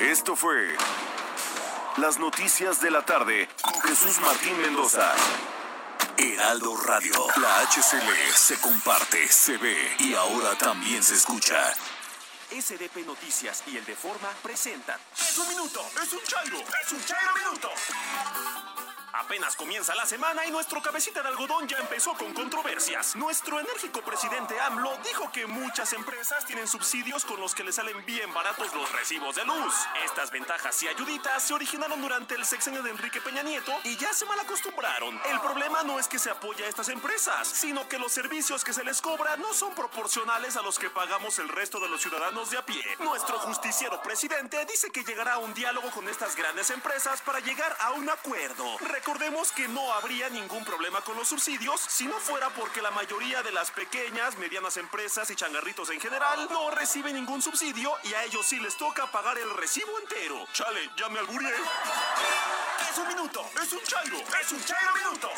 Esto 0.00 0.34
fue 0.34 0.74
Las 1.98 2.18
Noticias 2.18 2.80
de 2.80 2.90
la 2.90 3.04
Tarde 3.04 3.46
Jesús 3.82 4.18
Martín 4.20 4.58
Mendoza. 4.62 5.12
Heraldo 6.16 6.74
Radio. 6.78 7.12
La 7.36 7.60
HCL 7.66 8.34
se 8.34 8.58
comparte, 8.60 9.28
se 9.28 9.58
ve 9.58 9.76
y 9.98 10.14
ahora 10.14 10.56
también 10.56 11.02
se 11.02 11.16
escucha. 11.16 11.74
SDP 12.50 13.04
Noticias 13.04 13.62
y 13.66 13.76
el 13.76 13.84
de 13.84 13.94
Forma 13.94 14.30
presentan. 14.42 14.98
Es 15.18 15.36
un 15.36 15.48
minuto, 15.48 15.82
es 16.02 16.12
un 16.14 16.22
chairo, 16.24 16.58
es 16.58 16.92
un 16.92 17.04
chairo 17.04 17.34
minuto. 17.34 17.68
Apenas 19.12 19.56
comienza 19.56 19.94
la 19.94 20.06
semana 20.06 20.46
y 20.46 20.50
nuestro 20.50 20.80
cabecita 20.80 21.20
de 21.22 21.28
algodón 21.28 21.66
ya 21.66 21.78
empezó 21.78 22.14
con 22.14 22.32
controversias. 22.32 23.16
Nuestro 23.16 23.58
enérgico 23.58 24.02
presidente 24.02 24.58
AMLO 24.60 24.96
dijo 25.04 25.32
que 25.32 25.46
muchas 25.46 25.92
empresas 25.94 26.46
tienen 26.46 26.68
subsidios 26.68 27.24
con 27.24 27.40
los 27.40 27.54
que 27.54 27.64
le 27.64 27.72
salen 27.72 28.04
bien 28.06 28.32
baratos 28.32 28.72
los 28.74 28.90
recibos 28.92 29.34
de 29.34 29.44
luz. 29.44 29.74
Estas 30.04 30.30
ventajas 30.30 30.80
y 30.84 30.88
ayuditas 30.88 31.42
se 31.42 31.54
originaron 31.54 32.00
durante 32.00 32.36
el 32.36 32.44
sexenio 32.44 32.82
de 32.82 32.90
Enrique 32.90 33.20
Peña 33.20 33.42
Nieto 33.42 33.72
y 33.84 33.96
ya 33.96 34.12
se 34.12 34.26
mal 34.26 34.38
acostumbraron. 34.38 35.20
El 35.28 35.40
problema 35.40 35.82
no 35.82 35.98
es 35.98 36.06
que 36.06 36.18
se 36.18 36.30
apoye 36.30 36.64
a 36.64 36.68
estas 36.68 36.88
empresas, 36.88 37.48
sino 37.48 37.88
que 37.88 37.98
los 37.98 38.12
servicios 38.12 38.62
que 38.62 38.72
se 38.72 38.84
les 38.84 39.00
cobra 39.00 39.36
no 39.36 39.52
son 39.54 39.74
proporcionales 39.74 40.56
a 40.56 40.62
los 40.62 40.78
que 40.78 40.88
pagamos 40.88 41.38
el 41.40 41.48
resto 41.48 41.80
de 41.80 41.88
los 41.88 42.00
ciudadanos 42.00 42.50
de 42.50 42.58
a 42.58 42.64
pie. 42.64 42.84
Nuestro 43.00 43.38
justiciero 43.40 44.00
presidente 44.02 44.64
dice 44.66 44.90
que 44.90 45.02
llegará 45.02 45.34
a 45.34 45.38
un 45.38 45.52
diálogo 45.52 45.90
con 45.90 46.08
estas 46.08 46.36
grandes 46.36 46.70
empresas 46.70 47.20
para 47.22 47.40
llegar 47.40 47.76
a 47.80 47.90
un 47.92 48.08
acuerdo 48.08 48.78
Recordemos 49.00 49.50
que 49.52 49.66
no 49.66 49.94
habría 49.94 50.28
ningún 50.28 50.62
problema 50.62 51.00
con 51.00 51.16
los 51.16 51.26
subsidios 51.26 51.80
si 51.80 52.04
no 52.04 52.18
fuera 52.18 52.50
porque 52.50 52.82
la 52.82 52.90
mayoría 52.90 53.42
de 53.42 53.50
las 53.50 53.70
pequeñas, 53.70 54.36
medianas 54.36 54.76
empresas 54.76 55.30
y 55.30 55.36
changarritos 55.36 55.88
en 55.88 55.98
general 55.98 56.46
no 56.50 56.70
reciben 56.70 57.14
ningún 57.14 57.40
subsidio 57.40 57.94
y 58.04 58.12
a 58.12 58.24
ellos 58.24 58.44
sí 58.44 58.60
les 58.60 58.76
toca 58.76 59.10
pagar 59.10 59.38
el 59.38 59.48
recibo 59.56 59.98
entero. 60.00 60.46
Chale, 60.52 60.90
ya 60.98 61.08
me 61.08 61.18
alburé. 61.18 61.48
Es 62.90 62.98
un 62.98 63.08
minuto, 63.08 63.42
es 63.62 63.72
un 63.72 63.80
chairo, 63.84 64.18
es 64.18 64.52
un 64.52 64.64
chairo 64.64 64.92
minuto. 64.94 65.30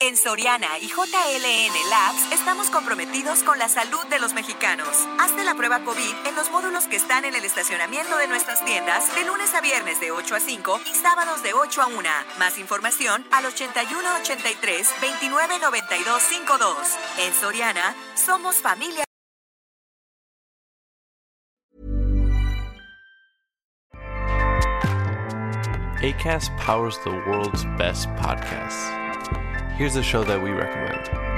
En 0.00 0.16
Soriana 0.16 0.78
y 0.78 0.88
JLN 0.88 1.90
Labs 1.90 2.32
estamos 2.32 2.70
comprometidos 2.70 3.42
con 3.42 3.58
la 3.58 3.68
salud 3.68 4.04
de 4.06 4.18
los 4.18 4.32
mexicanos. 4.32 4.88
Hazte 5.18 5.44
la 5.44 5.54
prueba 5.54 5.84
COVID 5.84 6.26
en 6.26 6.34
los 6.34 6.50
módulos 6.50 6.86
que 6.86 6.96
están 6.96 7.24
en 7.24 7.34
el 7.34 7.44
estacionamiento 7.44 8.16
de 8.16 8.28
nuestras 8.28 8.64
tiendas 8.64 9.12
de 9.14 9.24
lunes 9.24 9.54
a 9.54 9.60
viernes 9.60 10.00
de 10.00 10.12
8 10.12 10.34
a 10.34 10.40
5 10.40 10.80
y 10.86 10.94
sábados 10.94 11.42
de 11.42 11.52
8 11.52 11.82
a 11.82 11.86
1. 11.86 12.08
Más 12.38 12.58
información 12.58 12.87
al 12.88 13.44
81 13.44 14.16
83 14.22 14.86
29 15.00 15.58
92 15.60 16.22
52. 16.22 16.96
En 17.18 17.34
Soriana 17.34 17.94
somos 18.14 18.56
familia. 18.56 19.04
ACAST 26.00 26.56
powers 26.56 26.96
the 27.04 27.10
world's 27.26 27.64
best 27.76 28.08
podcasts. 28.16 28.88
Here's 29.76 29.96
a 29.96 30.02
show 30.02 30.24
that 30.24 30.40
we 30.42 30.50
recommend. 30.50 31.37